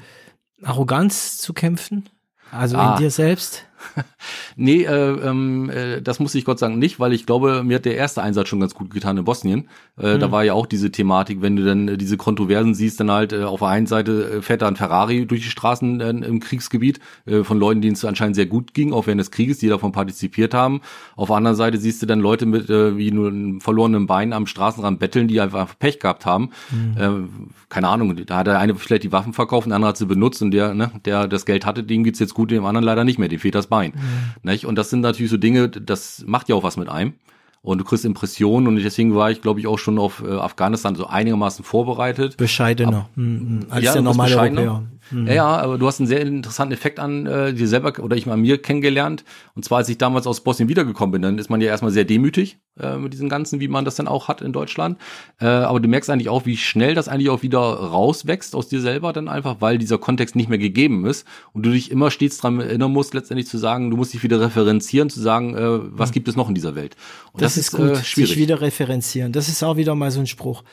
Arroganz 0.61 1.37
zu 1.37 1.53
kämpfen? 1.53 2.09
Also 2.51 2.77
ah. 2.77 2.93
in 2.93 3.01
dir 3.01 3.11
selbst? 3.11 3.64
nee, 4.55 4.83
äh, 4.83 4.89
ähm, 4.89 5.69
äh, 5.69 6.01
das 6.01 6.19
muss 6.19 6.35
ich 6.35 6.45
Gott 6.45 6.59
sagen 6.59 6.79
nicht, 6.79 6.99
weil 6.99 7.13
ich 7.13 7.25
glaube, 7.25 7.63
mir 7.63 7.75
hat 7.75 7.85
der 7.85 7.95
erste 7.95 8.21
Einsatz 8.21 8.47
schon 8.49 8.59
ganz 8.59 8.73
gut 8.73 8.91
getan 8.91 9.17
in 9.17 9.23
Bosnien. 9.23 9.69
Äh, 9.99 10.15
mhm. 10.15 10.19
Da 10.19 10.31
war 10.31 10.43
ja 10.43 10.53
auch 10.53 10.65
diese 10.65 10.91
Thematik, 10.91 11.41
wenn 11.41 11.55
du 11.55 11.63
dann 11.65 11.87
äh, 11.87 11.97
diese 11.97 12.17
Kontroversen 12.17 12.73
siehst, 12.73 12.99
dann 12.99 13.11
halt 13.11 13.33
äh, 13.33 13.43
auf 13.43 13.59
der 13.59 13.69
einen 13.69 13.87
Seite 13.87 14.37
äh, 14.37 14.41
fährt 14.41 14.61
da 14.61 14.67
ein 14.67 14.75
Ferrari 14.75 15.25
durch 15.25 15.41
die 15.41 15.49
Straßen 15.49 16.01
äh, 16.01 16.09
im 16.09 16.39
Kriegsgebiet 16.39 16.99
äh, 17.25 17.43
von 17.43 17.59
Leuten, 17.59 17.81
denen 17.81 17.93
es 17.93 18.05
anscheinend 18.05 18.35
sehr 18.35 18.45
gut 18.45 18.73
ging, 18.73 18.93
auch 18.93 19.07
während 19.07 19.21
des 19.21 19.31
Krieges, 19.31 19.59
die 19.59 19.67
davon 19.67 19.91
partizipiert 19.91 20.53
haben. 20.53 20.81
Auf 21.15 21.27
der 21.27 21.37
anderen 21.37 21.57
Seite 21.57 21.77
siehst 21.77 22.01
du 22.01 22.05
dann 22.05 22.19
Leute 22.19 22.45
mit 22.45 22.69
äh, 22.69 22.97
wie 22.97 23.11
nur 23.11 23.29
einem 23.29 23.61
verlorenen 23.61 24.07
Bein 24.07 24.33
am 24.33 24.47
Straßenrand 24.47 24.99
betteln, 24.99 25.27
die 25.27 25.39
einfach 25.39 25.77
Pech 25.77 25.99
gehabt 25.99 26.25
haben. 26.25 26.51
Mhm. 26.71 27.01
Äh, 27.01 27.29
keine 27.69 27.89
Ahnung, 27.89 28.15
da 28.25 28.37
hat 28.37 28.47
der 28.47 28.59
eine 28.59 28.75
vielleicht 28.75 29.03
die 29.03 29.11
Waffen 29.11 29.33
verkauft, 29.33 29.67
der 29.67 29.75
andere 29.75 29.89
hat 29.89 29.97
sie 29.97 30.05
benutzt 30.05 30.41
und 30.41 30.51
der, 30.51 30.73
ne, 30.73 30.91
der 31.03 31.27
das 31.27 31.45
Geld 31.45 31.65
hatte, 31.65 31.83
dem 31.83 32.03
geht's 32.03 32.19
jetzt 32.19 32.33
gut, 32.33 32.51
dem 32.51 32.65
anderen 32.65 32.85
leider 32.85 33.03
nicht 33.03 33.19
mehr, 33.19 33.27
dem 33.27 33.39
fehlt 33.39 33.55
das 33.55 33.67
Bein. 33.67 33.74
Mhm. 33.83 34.49
Nicht? 34.49 34.65
Und 34.65 34.75
das 34.75 34.89
sind 34.89 35.01
natürlich 35.01 35.31
so 35.31 35.37
Dinge, 35.37 35.69
das 35.69 36.23
macht 36.25 36.49
ja 36.49 36.55
auch 36.55 36.63
was 36.63 36.77
mit 36.77 36.89
einem. 36.89 37.13
Und 37.61 37.79
du 37.79 37.83
kriegst 37.83 38.05
Impressionen 38.05 38.67
und 38.67 38.75
deswegen 38.75 39.15
war 39.15 39.31
ich, 39.31 39.41
glaube 39.41 39.59
ich, 39.59 39.65
auch 39.65 39.79
schon 39.79 39.97
auf 39.97 40.23
äh, 40.23 40.31
Afghanistan 40.31 40.93
so 40.93 41.07
einigermaßen 41.07 41.65
vorbereitet. 41.65 42.37
Bescheidener, 42.37 42.97
Ab, 42.97 43.09
mhm. 43.15 43.65
als 43.69 43.83
ja, 43.83 43.93
der 43.93 44.03
normale 44.03 44.37
Europäer. 44.37 44.83
Mhm. 45.11 45.27
Ja, 45.27 45.33
ja, 45.33 45.45
aber 45.45 45.77
du 45.77 45.87
hast 45.87 45.99
einen 45.99 46.07
sehr 46.07 46.21
interessanten 46.21 46.73
Effekt 46.73 46.99
an 46.99 47.25
äh, 47.25 47.53
dir 47.53 47.67
selber 47.67 47.93
oder 48.03 48.15
ich 48.15 48.25
mal 48.25 48.37
mir 48.37 48.61
kennengelernt. 48.61 49.23
Und 49.55 49.63
zwar, 49.63 49.79
als 49.79 49.89
ich 49.89 49.97
damals 49.97 50.27
aus 50.27 50.41
Bosnien 50.41 50.69
wiedergekommen 50.69 51.11
bin, 51.11 51.21
dann 51.21 51.37
ist 51.37 51.49
man 51.49 51.61
ja 51.61 51.67
erstmal 51.67 51.91
sehr 51.91 52.05
demütig 52.05 52.57
äh, 52.79 52.97
mit 52.97 53.13
diesem 53.13 53.29
Ganzen, 53.29 53.59
wie 53.59 53.67
man 53.67 53.85
das 53.85 53.95
dann 53.95 54.07
auch 54.07 54.27
hat 54.27 54.41
in 54.41 54.51
Deutschland. 54.53 54.99
Äh, 55.39 55.45
aber 55.45 55.79
du 55.79 55.87
merkst 55.87 56.09
eigentlich 56.09 56.29
auch, 56.29 56.45
wie 56.45 56.57
schnell 56.57 56.95
das 56.95 57.07
eigentlich 57.07 57.29
auch 57.29 57.43
wieder 57.43 57.59
rauswächst 57.59 58.55
aus 58.55 58.67
dir 58.67 58.81
selber 58.81 59.13
dann 59.13 59.27
einfach, 59.27 59.57
weil 59.59 59.77
dieser 59.77 59.97
Kontext 59.97 60.35
nicht 60.35 60.49
mehr 60.49 60.57
gegeben 60.57 61.05
ist 61.05 61.27
und 61.53 61.65
du 61.65 61.71
dich 61.71 61.91
immer 61.91 62.11
stets 62.11 62.37
daran 62.37 62.59
erinnern 62.59 62.91
musst, 62.91 63.13
letztendlich 63.13 63.47
zu 63.47 63.57
sagen, 63.57 63.91
du 63.91 63.97
musst 63.97 64.13
dich 64.13 64.23
wieder 64.23 64.41
referenzieren, 64.41 65.09
zu 65.09 65.21
sagen, 65.21 65.55
äh, 65.55 65.79
was 65.97 66.09
mhm. 66.09 66.13
gibt 66.13 66.27
es 66.27 66.35
noch 66.35 66.49
in 66.49 66.55
dieser 66.55 66.75
Welt. 66.75 66.95
Und 67.31 67.41
das, 67.41 67.55
das 67.55 67.65
ist, 67.65 67.71
gut, 67.71 67.91
äh, 67.91 68.03
schwierig. 68.03 68.31
sich 68.31 68.39
wieder 68.39 68.61
referenzieren. 68.61 69.31
Das 69.31 69.47
ist 69.47 69.63
auch 69.63 69.77
wieder 69.77 69.95
mal 69.95 70.11
so 70.11 70.19
ein 70.19 70.27
Spruch 70.27 70.63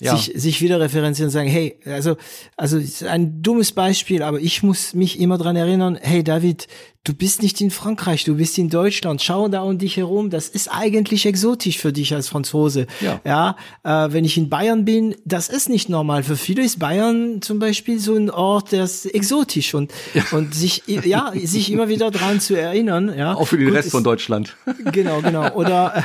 ja. 0.00 0.16
sich, 0.16 0.32
sich 0.34 0.62
wieder 0.62 0.80
referenzieren 0.80 1.28
und 1.28 1.32
sagen, 1.32 1.48
hey, 1.48 1.78
also, 1.84 2.16
also 2.56 2.80
ein 3.06 3.42
dummes 3.42 3.72
Beispiel, 3.72 4.22
aber 4.22 4.38
ich 4.38 4.62
muss 4.62 4.94
mich 4.94 5.18
immer 5.20 5.38
dran 5.38 5.56
erinnern, 5.56 5.98
hey 6.00 6.22
David, 6.22 6.68
du 7.04 7.14
bist 7.14 7.42
nicht 7.42 7.60
in 7.60 7.70
Frankreich, 7.70 8.24
du 8.24 8.36
bist 8.36 8.58
in 8.58 8.68
Deutschland, 8.68 9.22
schau 9.22 9.48
da 9.48 9.62
um 9.62 9.78
dich 9.78 9.96
herum, 9.96 10.28
das 10.28 10.48
ist 10.48 10.68
eigentlich 10.68 11.24
exotisch 11.24 11.78
für 11.78 11.92
dich 11.92 12.14
als 12.14 12.28
Franzose. 12.28 12.86
Ja, 13.00 13.20
ja 13.24 13.56
äh, 14.06 14.12
wenn 14.12 14.24
ich 14.24 14.36
in 14.36 14.50
Bayern 14.50 14.84
bin, 14.84 15.14
das 15.24 15.48
ist 15.48 15.68
nicht 15.68 15.88
normal. 15.88 16.22
Für 16.22 16.36
viele 16.36 16.62
ist 16.62 16.78
Bayern 16.78 17.40
zum 17.40 17.58
Beispiel 17.58 17.98
so 17.98 18.14
ein 18.14 18.30
Ort, 18.30 18.72
der 18.72 18.84
ist 18.84 19.06
exotisch 19.06 19.74
und, 19.74 19.92
ja. 20.12 20.22
und 20.32 20.54
sich, 20.54 20.82
ja, 20.86 21.32
sich 21.34 21.72
immer 21.72 21.88
wieder 21.88 22.10
dran 22.10 22.40
zu 22.40 22.54
erinnern. 22.54 23.12
Ja. 23.16 23.34
Auch 23.34 23.46
für 23.46 23.56
den 23.56 23.68
gut, 23.68 23.76
Rest 23.76 23.86
ist, 23.86 23.92
von 23.92 24.04
Deutschland. 24.04 24.56
Genau, 24.92 25.20
genau. 25.22 25.54
Oder, 25.54 26.04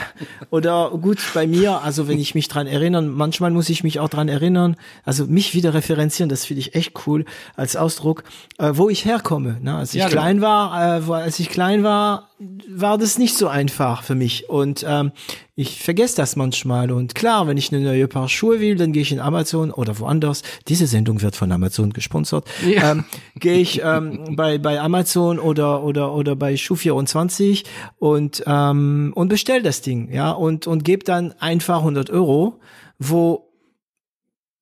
oder 0.51 0.91
gut, 0.91 1.19
bei 1.33 1.47
mir, 1.47 1.81
also 1.81 2.07
wenn 2.07 2.19
ich 2.19 2.35
mich 2.35 2.47
dran 2.47 2.67
erinnern, 2.67 3.09
manchmal 3.09 3.51
muss 3.51 3.69
ich 3.69 3.83
mich 3.83 3.99
auch 3.99 4.09
dran 4.09 4.29
erinnern, 4.29 4.77
also 5.03 5.25
mich 5.25 5.53
wieder 5.53 5.73
referenzieren, 5.73 6.29
das 6.29 6.45
finde 6.45 6.61
ich 6.61 6.75
echt 6.75 7.07
cool 7.07 7.25
als 7.55 7.75
Ausdruck, 7.75 8.23
äh, 8.57 8.71
wo 8.73 8.89
ich 8.89 9.05
herkomme. 9.05 9.57
Ne? 9.61 9.75
Als 9.75 9.93
ich 9.93 9.99
ja, 9.99 10.07
genau. 10.07 10.21
klein 10.21 10.41
war, 10.41 10.82
äh, 10.83 11.11
als 11.11 11.39
ich 11.39 11.49
klein 11.49 11.83
war, 11.83 12.29
war 12.67 12.97
das 12.97 13.17
nicht 13.17 13.37
so 13.37 13.47
einfach 13.47 14.03
für 14.03 14.15
mich. 14.15 14.49
Und 14.49 14.85
ähm, 14.87 15.11
ich 15.55 15.81
vergesse 15.81 16.17
das 16.17 16.35
manchmal. 16.35 16.91
Und 16.91 17.15
klar, 17.15 17.47
wenn 17.47 17.57
ich 17.57 17.71
eine 17.71 17.83
neue 17.83 18.07
Paar 18.07 18.27
Schuhe 18.27 18.59
will, 18.59 18.75
dann 18.75 18.91
gehe 18.91 19.01
ich 19.01 19.11
in 19.11 19.19
Amazon 19.19 19.71
oder 19.71 19.99
woanders. 19.99 20.41
Diese 20.67 20.87
Sendung 20.87 21.21
wird 21.21 21.35
von 21.35 21.51
Amazon 21.51 21.93
gesponsert. 21.93 22.45
Ja. 22.67 22.91
Ähm, 22.91 23.05
gehe 23.35 23.59
ich 23.59 23.81
ähm, 23.83 24.35
bei, 24.35 24.57
bei 24.57 24.81
Amazon 24.81 25.39
oder, 25.39 25.83
oder, 25.83 26.13
oder 26.13 26.35
bei 26.35 26.55
Schuh24 26.55 27.63
und, 27.99 28.43
ähm, 28.45 29.13
und 29.15 29.29
bestell 29.29 29.61
das 29.61 29.81
Ding. 29.81 30.11
Ja, 30.11 30.31
und, 30.31 30.67
und 30.67 30.83
gebe 30.83 31.03
dann 31.03 31.33
einfach 31.39 31.77
100 31.79 32.09
Euro, 32.09 32.59
wo 32.99 33.49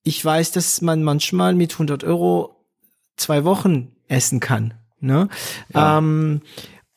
ich 0.04 0.24
weiß, 0.24 0.52
dass 0.52 0.82
man 0.82 1.02
manchmal 1.02 1.54
mit 1.54 1.72
100 1.72 2.04
Euro 2.04 2.66
zwei 3.16 3.44
Wochen 3.44 3.92
essen 4.08 4.40
kann. 4.40 4.74
Ne? 5.02 5.28
Ja. 5.74 5.98
Ähm, 5.98 6.40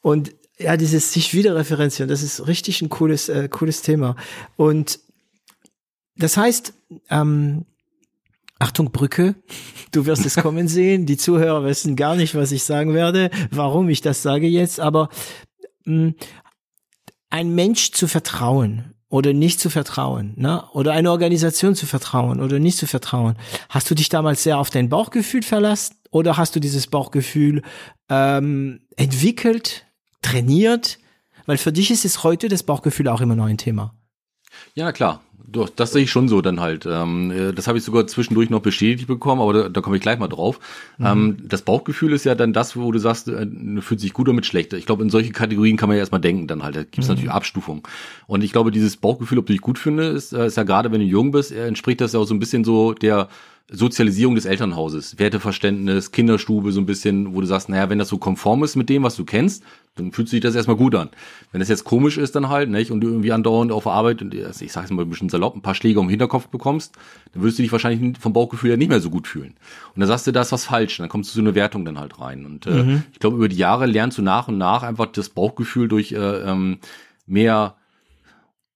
und 0.01 0.33
ja, 0.57 0.77
dieses 0.77 1.11
sich 1.11 1.33
wieder 1.33 1.55
referenzieren, 1.55 2.07
das 2.07 2.23
ist 2.23 2.47
richtig 2.47 2.81
ein 2.81 2.89
cooles, 2.89 3.27
äh, 3.27 3.49
cooles 3.49 3.81
Thema. 3.81 4.15
Und 4.55 4.99
das 6.15 6.37
heißt, 6.37 6.73
ähm, 7.09 7.65
Achtung, 8.57 8.91
Brücke, 8.91 9.35
du 9.91 10.05
wirst 10.05 10.25
es 10.25 10.35
kommen 10.41 10.67
sehen. 10.67 11.05
Die 11.05 11.17
Zuhörer 11.17 11.65
wissen 11.65 11.95
gar 11.95 12.15
nicht, 12.15 12.35
was 12.35 12.51
ich 12.51 12.63
sagen 12.63 12.93
werde, 12.93 13.31
warum 13.51 13.89
ich 13.89 14.01
das 14.01 14.21
sage 14.21 14.47
jetzt, 14.47 14.79
aber 14.79 15.09
mh, 15.85 16.09
mm, 16.09 16.15
ein 17.31 17.53
Mensch 17.53 17.91
zu 17.91 18.07
vertrauen 18.07 18.93
oder 19.09 19.33
nicht 19.33 19.59
zu 19.59 19.69
vertrauen, 19.69 20.33
ne? 20.37 20.63
Oder 20.71 20.93
eine 20.93 21.11
Organisation 21.11 21.75
zu 21.75 21.85
vertrauen 21.85 22.39
oder 22.39 22.59
nicht 22.59 22.77
zu 22.77 22.87
vertrauen. 22.87 23.35
Hast 23.67 23.89
du 23.89 23.95
dich 23.95 24.09
damals 24.09 24.43
sehr 24.43 24.57
auf 24.57 24.69
dein 24.69 24.89
Bauchgefühl 24.89 25.43
verlassen 25.43 25.95
oder 26.16 26.38
hast 26.38 26.55
du 26.55 26.61
dieses 26.61 26.88
Bauchgefühl 26.88 27.61
ähm, 28.07 28.80
entwickelt, 28.95 29.86
trainiert? 30.22 30.97
Weil 31.45 31.57
für 31.57 31.74
dich 31.74 31.91
ist 31.91 32.05
es 32.05 32.24
heute 32.24 32.47
das 32.47 32.63
Bauchgefühl 32.63 33.09
auch 33.09 33.20
immer 33.20 33.36
noch 33.36 33.47
ein 33.47 33.57
Thema. 33.57 33.93
Ja, 34.76 34.93
klar. 34.93 35.22
Doch, 35.45 35.70
das 35.70 35.91
sehe 35.91 36.03
ich 36.03 36.11
schon 36.11 36.30
so 36.30 36.41
dann 36.41 36.61
halt. 36.61 36.88
Ähm, 36.89 37.32
äh, 37.32 37.51
das 37.51 37.68
habe 37.68 37.78
ich 37.78 37.84
sogar 37.84 38.07
zwischendurch 38.07 38.49
noch 38.49 38.61
bestätigt 38.61 39.07
bekommen, 39.07 39.41
aber 39.41 39.53
da, 39.53 39.70
da 39.70 39.82
komme 39.82 39.97
ich 39.97 40.01
gleich 40.01 40.18
mal 40.18 40.30
drauf. 40.30 40.59
Mhm. 40.97 41.05
Ähm, 41.05 41.38
das 41.43 41.63
Bauchgefühl 41.63 42.13
ist 42.13 42.24
ja 42.24 42.34
dann 42.34 42.53
das, 42.53 42.78
wo 42.78 42.93
du 42.93 42.99
sagst, 42.99 43.28
äh, 43.28 43.45
fühlt 43.82 43.99
sich 43.99 44.13
gut 44.13 44.30
oder 44.30 44.36
mit 44.36 44.45
schlechter. 44.45 44.78
Ich 44.78 44.86
glaube, 44.86 45.03
in 45.03 45.09
solche 45.09 45.34
Kategorien 45.34 45.76
kann 45.76 45.89
man 45.89 45.97
ja 45.97 45.99
erstmal 45.99 46.22
denken 46.22 46.47
dann 46.47 46.63
halt. 46.63 46.78
Da 46.78 46.84
gibt 46.84 46.99
es 46.99 47.07
mhm. 47.07 47.16
natürlich 47.16 47.32
Abstufungen. 47.32 47.84
Und 48.26 48.41
ich 48.41 48.53
glaube, 48.53 48.72
dieses 48.72 48.95
Bauchgefühl, 48.95 49.38
ob 49.38 49.47
du 49.47 49.53
dich 49.53 49.61
gut 49.61 49.80
findest, 49.80 50.32
ist, 50.32 50.39
äh, 50.39 50.47
ist 50.47 50.55
ja 50.55 50.63
gerade, 50.63 50.93
wenn 50.93 51.01
du 51.01 51.05
jung 51.05 51.32
bist, 51.32 51.51
entspricht 51.51 51.99
das 51.99 52.13
ja 52.13 52.22
auch 52.22 52.26
so 52.26 52.34
ein 52.34 52.39
bisschen 52.39 52.63
so 52.63 52.93
der 52.93 53.28
Sozialisierung 53.68 54.36
des 54.36 54.45
Elternhauses, 54.45 55.18
Werteverständnis, 55.18 56.11
Kinderstube, 56.11 56.72
so 56.72 56.80
ein 56.80 56.86
bisschen, 56.86 57.34
wo 57.34 57.41
du 57.41 57.47
sagst, 57.47 57.68
naja, 57.68 57.89
wenn 57.89 57.97
das 57.97 58.09
so 58.09 58.20
konform 58.20 58.63
ist 58.63 58.76
mit 58.76 58.89
dem, 58.89 59.01
was 59.01 59.16
du 59.16 59.26
kennst, 59.26 59.63
dann 59.95 60.11
fühlt 60.11 60.30
sich 60.30 60.39
das 60.39 60.53
erstmal 60.53 60.78
gut 60.78 60.93
an. 60.93 61.09
Wenn 61.51 61.61
das 61.61 61.70
jetzt 61.70 61.84
komisch 61.84 62.18
ist, 62.18 62.36
dann 62.36 62.49
halt, 62.49 62.70
nicht, 62.70 62.91
und 62.91 63.01
du 63.01 63.07
irgendwie 63.07 63.32
andauernd 63.32 63.72
auf 63.72 63.84
der 63.84 63.93
Arbeit, 63.93 64.22
und 64.22 64.36
ich 64.36 64.72
sag's 64.72 64.91
mal 64.91 65.01
ein 65.01 65.09
bisschen 65.09 65.30
salopp, 65.30 65.55
ein 65.55 65.63
paar 65.63 65.74
Schläge 65.74 65.99
um 65.99 66.05
den 66.05 66.11
Hinterkopf 66.11 66.47
bekommst, 66.47 66.93
dann 67.34 67.41
würdest 67.41 67.57
du 67.57 67.63
dich 67.63 67.72
wahrscheinlich 67.72 68.20
vom 68.20 68.34
Bauchgefühl 68.34 68.70
ja 68.70 68.78
nicht 68.78 68.89
mehr 68.89 69.01
so 69.01 69.09
gut 69.09 69.28
fühlen. 69.28 69.55
Und 69.95 69.99
dann 69.99 70.07
sagst 70.07 70.28
du, 70.28 70.32
da 70.32 70.41
ist 70.41 70.51
was 70.51 70.66
falsch, 70.66 70.97
dann 70.97 71.09
kommst 71.09 71.32
du 71.32 71.36
so 71.36 71.41
eine 71.41 71.55
Wertung 71.55 71.86
dann 71.86 71.99
halt 71.99 72.20
rein. 72.20 72.45
Und 72.45 72.68
äh, 72.68 72.84
mhm. 72.84 73.03
ich 73.13 73.20
glaube, 73.20 73.38
über 73.38 73.49
die 73.49 73.57
Jahre 73.57 73.88
lernst 73.88 74.20
du 74.20 74.22
nach 74.22 74.47
und 74.47 74.59
nach 74.59 74.84
einfach 74.84 75.07
das 75.07 75.30
Bauchgefühl 75.30 75.88
durch 75.88 76.11
äh, 76.11 76.18
ähm, 76.18 76.78
mehr 77.26 77.78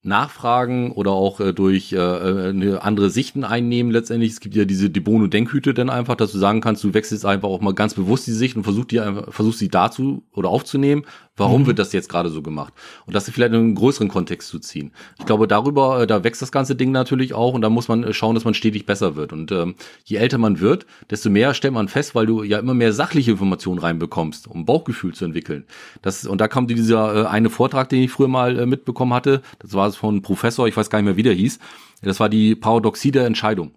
nachfragen 0.02 0.91
oder 0.93 1.12
auch 1.12 1.39
äh, 1.39 1.54
durch 1.54 1.91
äh, 1.91 2.00
eine 2.00 2.82
andere 2.84 3.10
Sichten 3.10 3.43
einnehmen 3.43 3.91
letztendlich. 3.91 4.32
Es 4.32 4.39
gibt 4.39 4.56
ja 4.56 4.66
diese 4.66 4.89
De 4.89 5.04
Bono 5.04 5.28
Denkhüte 5.28 5.74
dann 5.74 5.89
einfach, 5.89 6.16
dass 6.16 6.32
du 6.32 6.38
sagen 6.38 6.62
kannst, 6.62 6.84
du 6.84 6.93
wechselst 6.93 7.26
einfach 7.26 7.50
auch 7.50 7.60
mal 7.60 7.74
ganz 7.74 7.95
bewusst 7.95 8.26
die 8.28 8.32
Sicht 8.32 8.56
und 8.56 8.64
versuchst 8.64 8.91
die 8.91 9.02
einfach, 9.02 9.34
versuchst 9.34 9.60
sie 9.60 9.70
dazu 9.70 10.24
oder 10.32 10.50
aufzunehmen 10.50 11.04
Warum 11.40 11.64
mhm. 11.64 11.68
wird 11.68 11.80
das 11.80 11.94
jetzt 11.94 12.10
gerade 12.10 12.30
so 12.30 12.42
gemacht? 12.42 12.74
Und 13.06 13.16
das 13.16 13.30
vielleicht 13.30 13.54
in 13.54 13.60
einen 13.60 13.76
größeren 13.76 14.10
Kontext 14.10 14.50
zu 14.50 14.60
ziehen. 14.60 14.92
Ich 15.18 15.26
glaube, 15.26 15.48
darüber, 15.48 16.02
äh, 16.02 16.08
da 16.08 16.24
wächst 16.24 16.42
das 16.42 16.52
ganze 16.52 16.76
Ding 16.76 16.92
natürlich 16.92 17.34
auch 17.34 17.54
und 17.54 17.62
da 17.62 17.70
muss 17.70 17.88
man 17.88 18.04
äh, 18.04 18.14
schauen, 18.14 18.36
dass 18.36 18.46
man 18.46 18.54
stetig 18.54 18.86
besser 18.86 19.16
wird. 19.16 19.34
Und 19.34 19.52
ähm, 19.52 19.76
je 20.04 20.18
älter 20.18 20.38
man 20.38 20.60
wird, 20.60 20.86
desto 21.10 21.30
mehr 21.30 21.54
stellt 21.54 21.74
man 21.74 21.88
fest, 21.88 22.16
weil 22.16 22.26
du 22.26 22.44
ja 22.44 22.60
immer 22.60 22.74
mehr 22.74 22.94
sachliche 22.94 23.32
Informationen 23.32 23.80
reinbekommst, 23.80 24.48
um 24.48 24.66
Bauchgefühl 24.66 25.14
zu 25.14 25.26
entwickeln. 25.26 25.66
Das, 26.02 26.26
und 26.26 26.42
da 26.42 26.48
kam 26.48 26.68
dieser 26.68 27.24
äh, 27.24 27.28
eine 27.28 27.50
Vortrag, 27.50 27.90
den 27.90 28.04
ich 28.04 28.12
früher 28.12 28.28
mal 28.28 28.60
äh, 28.60 28.66
mitbekommen 28.66 29.14
hatte, 29.14 29.42
das 29.60 29.74
war 29.74 29.88
es 29.88 29.96
von 29.96 30.16
einem 30.16 30.22
Professor, 30.22 30.68
ich 30.68 30.76
weiß 30.76 30.90
gar 30.90 31.00
nicht 31.00 31.06
mehr, 31.06 31.18
wie 31.18 31.24
der 31.24 31.34
hieß. 31.34 31.60
Das 32.02 32.20
war 32.20 32.30
die 32.30 32.56
Paradoxie 32.56 33.12
der 33.12 33.26
Entscheidung. 33.26 33.72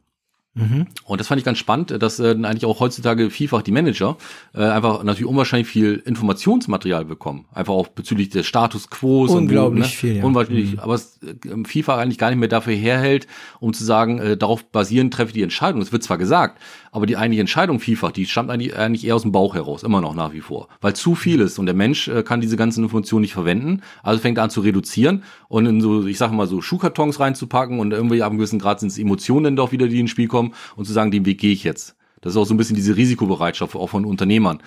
Mhm. 0.55 0.87
Und 1.05 1.19
das 1.19 1.29
fand 1.29 1.39
ich 1.39 1.47
ganz 1.47 1.57
spannend, 1.57 1.91
dass 2.03 2.21
äh, 2.21 2.31
eigentlich 2.31 2.67
auch 2.67 2.79
heutzutage 2.81 3.31
vielfach 3.31 3.63
die 3.63 3.73
Manager 3.73 4.19
äh, 4.55 4.63
einfach 4.63 5.03
natürlich 5.03 5.27
unwahrscheinlich 5.27 5.67
viel 5.67 6.03
Informationsmaterial 6.05 7.07
bekommen. 7.07 7.47
Einfach 7.55 7.73
auch 7.73 7.89
bezüglich 7.89 8.29
des 8.29 8.47
Status 8.47 8.91
Quo. 8.91 9.23
Unglaublich 9.23 9.65
und, 9.65 9.79
ne? 9.79 9.85
viel, 9.85 10.17
ja. 10.17 10.25
Unwahrscheinlich, 10.25 10.73
mhm. 10.73 10.79
aber 10.81 10.95
es 10.95 11.21
äh, 11.23 11.65
vielfach 11.65 11.97
eigentlich 11.97 12.19
gar 12.19 12.29
nicht 12.29 12.39
mehr 12.39 12.51
dafür 12.51 12.75
herhält, 12.75 13.27
um 13.61 13.73
zu 13.73 13.83
sagen, 13.83 14.19
äh, 14.19 14.37
darauf 14.37 14.65
basierend 14.65 15.15
treffe 15.15 15.29
ich 15.29 15.35
die 15.35 15.43
Entscheidung. 15.43 15.81
Es 15.81 15.91
wird 15.91 16.03
zwar 16.03 16.19
gesagt, 16.19 16.61
aber 16.91 17.07
die 17.07 17.17
eigentliche 17.17 17.41
Entscheidung 17.41 17.81
vielfach, 17.81 18.13
die 18.13 18.27
stammt 18.27 18.51
eigentlich, 18.51 18.77
eigentlich 18.77 19.07
eher 19.07 19.17
aus 19.17 19.23
dem 19.23 19.33
Bauch 19.33 19.55
heraus, 19.55 19.83
immer 19.83 20.03
noch 20.03 20.15
nach 20.15 20.35
wie 20.35 20.41
vor. 20.41 20.69
Weil 20.83 20.95
zu 20.95 21.15
viel 21.15 21.41
ist 21.41 21.59
und 21.59 21.65
der 21.65 21.75
Mensch 21.75 22.09
äh, 22.09 22.23
kann 22.23 22.43
diese 22.43 22.59
ganzen 22.59 22.83
Informationen 22.83 23.23
nicht 23.23 23.33
verwenden, 23.33 23.81
also 24.03 24.21
fängt 24.21 24.37
er 24.37 24.45
an 24.45 24.51
zu 24.51 24.61
reduzieren 24.61 25.23
und 25.49 25.65
in 25.65 25.81
so, 25.81 26.07
ich 26.07 26.19
sage 26.19 26.35
mal 26.35 26.47
so 26.47 26.61
Schuhkartons 26.61 27.21
reinzupacken 27.21 27.79
und 27.79 27.93
irgendwie 27.93 28.23
ab 28.23 28.29
einem 28.29 28.39
gewissen 28.39 28.59
Grad 28.59 28.81
sind 28.81 28.91
es 28.91 28.99
Emotionen 28.99 29.57
doch 29.57 29.73
wieder, 29.73 29.89
die 29.89 29.99
ins 29.99 30.11
Spiel 30.11 30.29
kommen 30.29 30.42
und 30.77 30.85
zu 30.85 30.93
sagen, 30.93 31.11
den 31.11 31.27
Weg 31.27 31.39
gehe 31.39 31.53
ich 31.53 31.65
jetzt. 31.65 31.97
Das 32.21 32.35
ist 32.35 32.37
auch 32.37 32.45
so 32.45 32.55
ein 32.55 32.57
bisschen 32.57 32.77
diese 32.77 32.97
Risikobereitschaft 32.97 33.75
auch 33.75 33.89
von 33.89 34.05
Unternehmern. 34.05 34.63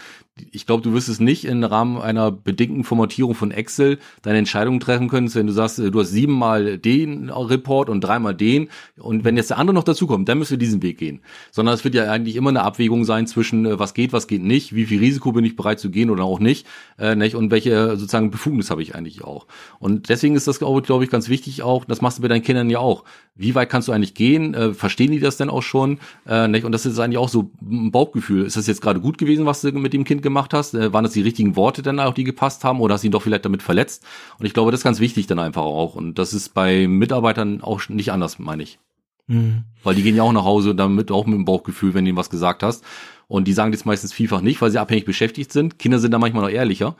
Ich 0.51 0.65
glaube, 0.65 0.83
du 0.83 0.91
wirst 0.93 1.07
es 1.07 1.21
nicht 1.21 1.45
im 1.45 1.63
Rahmen 1.63 1.97
einer 1.97 2.29
bedingten 2.29 2.83
Formatierung 2.83 3.35
von 3.35 3.51
Excel 3.51 3.99
deine 4.21 4.39
Entscheidungen 4.39 4.81
treffen 4.81 5.07
können, 5.07 5.33
wenn 5.33 5.47
du 5.47 5.53
sagst, 5.53 5.77
du 5.77 5.97
hast 5.97 6.09
siebenmal 6.09 6.77
den 6.77 7.29
Report 7.29 7.89
und 7.89 8.01
dreimal 8.01 8.35
den 8.35 8.67
und 8.97 9.23
wenn 9.23 9.37
jetzt 9.37 9.51
der 9.51 9.59
andere 9.59 9.73
noch 9.73 9.85
dazukommt, 9.85 10.27
dann 10.27 10.37
müssen 10.37 10.51
wir 10.51 10.57
diesen 10.57 10.81
Weg 10.83 10.97
gehen. 10.97 11.21
Sondern 11.51 11.73
es 11.73 11.85
wird 11.85 11.95
ja 11.95 12.11
eigentlich 12.11 12.35
immer 12.35 12.49
eine 12.49 12.63
Abwägung 12.63 13.05
sein 13.05 13.27
zwischen 13.27 13.65
äh, 13.65 13.79
was 13.79 13.93
geht, 13.93 14.11
was 14.11 14.27
geht 14.27 14.41
nicht, 14.41 14.75
wie 14.75 14.85
viel 14.85 14.99
Risiko 14.99 15.31
bin 15.31 15.45
ich 15.45 15.55
bereit 15.55 15.79
zu 15.79 15.89
gehen 15.89 16.09
oder 16.09 16.25
auch 16.25 16.41
nicht, 16.41 16.67
äh, 16.99 17.15
nicht 17.15 17.35
und 17.35 17.49
welche 17.49 17.91
sozusagen 17.91 18.29
Befugnis 18.29 18.69
habe 18.69 18.81
ich 18.81 18.93
eigentlich 18.93 19.23
auch. 19.23 19.47
Und 19.79 20.09
deswegen 20.09 20.35
ist 20.35 20.49
das, 20.49 20.59
glaube 20.59 21.03
ich, 21.03 21.09
ganz 21.09 21.29
wichtig 21.29 21.63
auch, 21.63 21.85
das 21.85 22.01
machst 22.01 22.17
du 22.17 22.21
bei 22.21 22.27
deinen 22.27 22.43
Kindern 22.43 22.69
ja 22.69 22.79
auch. 22.79 23.05
Wie 23.37 23.53
weit 23.53 23.69
kannst 23.69 23.87
du 23.87 23.91
eigentlich 23.91 24.13
gehen? 24.13 24.53
Äh, 24.53 24.73
verstehen 24.73 25.11
die 25.11 25.19
das 25.19 25.37
denn 25.37 25.49
auch 25.49 25.63
schon? 25.63 25.99
Äh, 26.27 26.47
nicht? 26.47 26.65
Und 26.65 26.71
das 26.71 26.85
ist 26.85 26.99
eigentlich 26.99 27.17
auch 27.17 27.29
so 27.29 27.51
ein 27.61 27.91
Bauchgefühl. 27.91 28.45
Ist 28.45 28.55
das 28.55 28.67
jetzt 28.67 28.81
gerade 28.81 29.01
gut 29.01 29.17
gewesen, 29.17 29.45
was 29.45 29.61
du 29.61 29.71
mit 29.73 29.93
dem 29.93 30.05
Kind 30.05 30.24
gemacht 30.25 30.53
hast? 30.53 30.73
Äh, 30.73 30.91
waren 30.91 31.05
das 31.05 31.13
die 31.13 31.21
richtigen 31.21 31.55
Worte 31.55 31.81
dann 31.81 32.01
auch, 32.01 32.13
die 32.13 32.25
gepasst 32.25 32.65
haben 32.65 32.81
oder 32.81 32.95
hast 32.95 33.03
du 33.03 33.07
ihn 33.07 33.11
doch 33.11 33.21
vielleicht 33.21 33.45
damit 33.45 33.63
verletzt? 33.63 34.05
Und 34.37 34.45
ich 34.45 34.53
glaube, 34.53 34.71
das 34.71 34.81
ist 34.81 34.83
ganz 34.83 34.99
wichtig 34.99 35.27
dann 35.27 35.39
einfach 35.39 35.61
auch. 35.61 35.95
Und 35.95 36.19
das 36.19 36.33
ist 36.33 36.53
bei 36.53 36.87
Mitarbeitern 36.87 37.61
auch 37.61 37.87
nicht 37.87 38.11
anders, 38.11 38.39
meine 38.39 38.63
ich. 38.63 38.79
Mhm. 39.27 39.63
Weil 39.83 39.95
die 39.95 40.03
gehen 40.03 40.15
ja 40.15 40.23
auch 40.23 40.33
nach 40.33 40.43
Hause 40.43 40.75
damit 40.75 41.11
auch 41.11 41.25
mit 41.25 41.35
dem 41.35 41.45
Bauchgefühl, 41.45 41.93
wenn 41.93 42.03
du 42.03 42.09
ihnen 42.09 42.17
was 42.17 42.29
gesagt 42.29 42.61
hast. 42.63 42.83
Und 43.27 43.47
die 43.47 43.53
sagen 43.53 43.71
das 43.71 43.85
meistens 43.85 44.13
vielfach 44.13 44.41
nicht, 44.41 44.61
weil 44.61 44.71
sie 44.71 44.79
abhängig 44.79 45.05
beschäftigt 45.05 45.51
sind. 45.51 45.79
Kinder 45.79 45.99
sind 45.99 46.11
da 46.11 46.19
manchmal 46.19 46.43
noch 46.43 46.51
ehrlicher. 46.51 46.95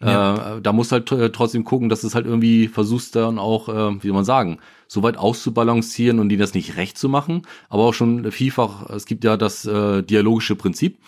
Ja. 0.00 0.56
Äh, 0.56 0.60
da 0.60 0.72
musst 0.72 0.92
halt 0.92 1.06
trotzdem 1.06 1.64
gucken, 1.64 1.88
dass 1.88 2.02
du 2.02 2.06
es 2.06 2.14
halt 2.14 2.26
irgendwie 2.26 2.68
versuchst 2.68 3.16
dann 3.16 3.38
auch, 3.38 3.68
äh, 3.68 4.02
wie 4.02 4.08
soll 4.08 4.14
man 4.14 4.24
sagen, 4.24 4.58
so 4.86 5.02
weit 5.02 5.16
auszubalancieren 5.16 6.18
und 6.18 6.28
die 6.28 6.36
das 6.36 6.54
nicht 6.54 6.76
recht 6.76 6.98
zu 6.98 7.08
machen. 7.08 7.42
Aber 7.68 7.84
auch 7.84 7.94
schon 7.94 8.30
vielfach, 8.30 8.90
es 8.90 9.06
gibt 9.06 9.24
ja 9.24 9.36
das 9.36 9.64
äh, 9.64 10.02
dialogische 10.02 10.56
Prinzip, 10.56 10.98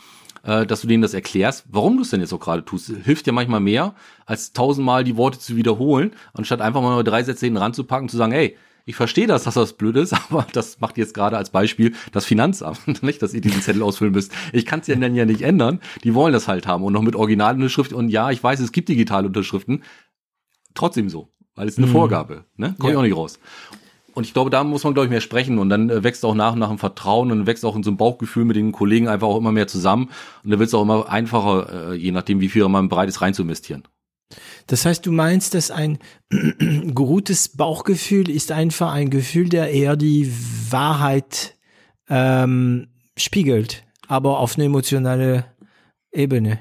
äh, 0.47 0.64
dass 0.64 0.80
du 0.80 0.86
denen 0.86 1.03
das 1.03 1.12
erklärst, 1.12 1.64
warum 1.68 1.97
du 1.97 2.03
es 2.03 2.11
denn 2.11 2.20
jetzt 2.20 2.32
auch 2.32 2.40
gerade 2.40 2.64
tust. 2.64 2.92
Hilft 3.05 3.26
dir 3.26 3.32
manchmal 3.32 3.61
mehr, 3.61 3.94
als 4.24 4.53
tausendmal 4.53 5.05
die 5.05 5.16
Worte 5.16 5.38
zu 5.38 5.57
wiederholen, 5.57 6.12
anstatt 6.32 6.61
einfach 6.61 6.80
mal 6.80 7.03
drei 7.03 7.22
Sätze 7.22 7.47
hinten 7.47 7.59
ranzupacken, 7.59 8.09
zu 8.09 8.16
sagen, 8.16 8.32
hey, 8.32 8.57
ich 8.88 8.94
verstehe 8.94 9.26
das, 9.26 9.42
dass 9.42 9.55
das 9.55 9.72
blöd 9.72 9.97
ist, 9.97 10.12
aber 10.30 10.47
das 10.53 10.80
macht 10.80 10.97
jetzt 10.97 11.12
gerade 11.12 11.36
als 11.36 11.51
Beispiel 11.51 11.94
das 12.12 12.24
Finanzamt, 12.24 12.78
nicht, 13.03 13.20
dass 13.20 13.34
ihr 13.34 13.40
diesen 13.40 13.61
Zettel 13.61 13.82
ausfüllen 13.82 14.14
müsst. 14.14 14.32
Ich 14.53 14.64
kann 14.64 14.80
es 14.80 14.86
ja 14.86 14.94
dann 14.94 15.14
ja 15.14 15.24
nicht 15.24 15.42
ändern. 15.42 15.80
Die 16.05 16.14
wollen 16.14 16.32
das 16.32 16.49
halt 16.49 16.66
haben 16.66 16.84
und 16.84 16.92
noch 16.92 17.03
mit 17.03 17.16
Originalunterschrift. 17.16 17.92
Und 17.92 18.09
ja, 18.09 18.30
ich 18.30 18.42
weiß, 18.42 18.61
es 18.61 18.72
gibt 18.72 18.88
digitale 18.88 19.26
Unterschriften. 19.26 19.82
Trotzdem 20.74 21.09
so, 21.09 21.32
weil 21.55 21.66
es 21.66 21.78
eine 21.78 21.86
mhm. 21.88 21.92
Vorgabe, 21.92 22.44
ne? 22.57 22.76
Komm 22.78 22.88
ja. 22.88 22.92
ich 22.92 22.99
auch 22.99 23.03
nicht 23.03 23.16
raus. 23.16 23.40
Und 24.16 24.24
ich 24.24 24.32
glaube, 24.32 24.48
da 24.48 24.64
muss 24.64 24.82
man, 24.82 24.94
glaube 24.94 25.04
ich, 25.04 25.10
mehr 25.10 25.20
sprechen. 25.20 25.58
Und 25.58 25.68
dann 25.68 25.90
äh, 25.90 26.02
wächst 26.02 26.24
auch 26.24 26.34
nach 26.34 26.54
und 26.54 26.58
nach 26.58 26.70
ein 26.70 26.78
Vertrauen 26.78 27.30
und 27.30 27.46
wächst 27.46 27.66
auch 27.66 27.76
in 27.76 27.82
so 27.82 27.90
einem 27.90 27.98
Bauchgefühl 27.98 28.46
mit 28.46 28.56
den 28.56 28.72
Kollegen 28.72 29.08
einfach 29.08 29.26
auch 29.26 29.36
immer 29.36 29.52
mehr 29.52 29.68
zusammen. 29.68 30.08
Und 30.42 30.50
dann 30.50 30.58
wird 30.58 30.68
es 30.68 30.74
auch 30.74 30.80
immer 30.80 31.06
einfacher, 31.10 31.90
äh, 31.92 31.94
je 31.96 32.12
nachdem, 32.12 32.40
wie 32.40 32.48
viel 32.48 32.66
man 32.66 32.88
bereit 32.88 33.10
ist, 33.10 33.20
reinzuinvestieren. 33.20 33.82
Das 34.68 34.86
heißt, 34.86 35.04
du 35.04 35.12
meinst, 35.12 35.52
dass 35.52 35.70
ein 35.70 35.98
gutes 36.94 37.50
Bauchgefühl 37.50 38.30
ist 38.30 38.52
einfach 38.52 38.90
ein 38.90 39.10
Gefühl, 39.10 39.50
der 39.50 39.70
eher 39.70 39.96
die 39.96 40.32
Wahrheit 40.70 41.54
ähm, 42.08 42.88
spiegelt, 43.18 43.84
aber 44.08 44.38
auf 44.38 44.54
eine 44.54 44.64
emotionale 44.64 45.44
Ebene. 46.10 46.58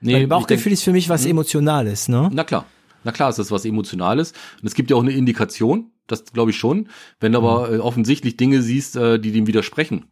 Nee, 0.00 0.14
Weil 0.14 0.26
Bauchgefühl 0.26 0.70
denk, 0.70 0.72
ist 0.72 0.84
für 0.84 0.92
mich 0.92 1.10
was 1.10 1.24
hm? 1.24 1.32
Emotionales, 1.32 2.08
ne? 2.08 2.30
Na 2.32 2.44
klar. 2.44 2.64
Na 3.04 3.12
klar, 3.12 3.28
ist 3.28 3.38
das 3.38 3.50
was 3.50 3.66
Emotionales. 3.66 4.32
Und 4.62 4.68
es 4.68 4.74
gibt 4.74 4.88
ja 4.88 4.96
auch 4.96 5.02
eine 5.02 5.12
Indikation, 5.12 5.92
das 6.08 6.24
glaube 6.32 6.50
ich 6.50 6.56
schon. 6.56 6.88
Wenn 7.20 7.32
du 7.32 7.38
aber 7.38 7.70
mhm. 7.70 7.80
offensichtlich 7.80 8.36
Dinge 8.36 8.62
siehst, 8.62 8.96
äh, 8.96 9.18
die 9.18 9.32
dem 9.32 9.46
widersprechen, 9.46 10.06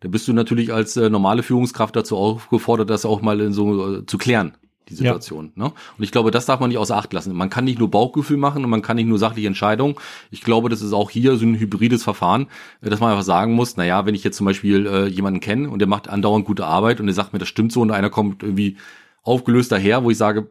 dann 0.00 0.10
bist 0.10 0.28
du 0.28 0.32
natürlich 0.32 0.72
als 0.72 0.96
äh, 0.96 1.10
normale 1.10 1.42
Führungskraft 1.42 1.94
dazu 1.94 2.16
aufgefordert, 2.16 2.90
das 2.90 3.04
auch 3.04 3.22
mal 3.22 3.40
in 3.40 3.52
so 3.52 3.98
äh, 3.98 4.06
zu 4.06 4.18
klären 4.18 4.56
die 4.88 4.94
Situation. 4.94 5.52
Ja. 5.56 5.64
Ne? 5.64 5.72
Und 5.98 6.04
ich 6.04 6.12
glaube, 6.12 6.30
das 6.30 6.46
darf 6.46 6.60
man 6.60 6.68
nicht 6.68 6.78
außer 6.78 6.96
Acht 6.96 7.12
lassen. 7.12 7.34
Man 7.34 7.50
kann 7.50 7.64
nicht 7.64 7.78
nur 7.78 7.90
Bauchgefühl 7.90 8.36
machen 8.36 8.64
und 8.64 8.70
man 8.70 8.82
kann 8.82 8.96
nicht 8.96 9.06
nur 9.06 9.18
sachliche 9.18 9.48
Entscheidungen. 9.48 9.96
Ich 10.30 10.42
glaube, 10.42 10.68
das 10.68 10.80
ist 10.80 10.92
auch 10.92 11.10
hier 11.10 11.36
so 11.36 11.44
ein 11.44 11.58
hybrides 11.58 12.04
Verfahren, 12.04 12.46
äh, 12.82 12.90
dass 12.90 13.00
man 13.00 13.10
einfach 13.10 13.24
sagen 13.24 13.54
muss, 13.54 13.76
na 13.76 13.84
ja, 13.84 14.06
wenn 14.06 14.14
ich 14.14 14.24
jetzt 14.24 14.36
zum 14.36 14.46
Beispiel 14.46 14.86
äh, 14.86 15.06
jemanden 15.06 15.40
kenne 15.40 15.68
und 15.70 15.80
der 15.80 15.88
macht 15.88 16.08
andauernd 16.08 16.44
gute 16.44 16.66
Arbeit 16.66 17.00
und 17.00 17.06
der 17.06 17.14
sagt 17.14 17.32
mir, 17.32 17.38
das 17.38 17.48
stimmt 17.48 17.72
so 17.72 17.80
und 17.80 17.90
einer 17.90 18.10
kommt 18.10 18.42
irgendwie 18.42 18.76
aufgelöst 19.22 19.72
daher, 19.72 20.04
wo 20.04 20.10
ich 20.10 20.16
sage, 20.16 20.50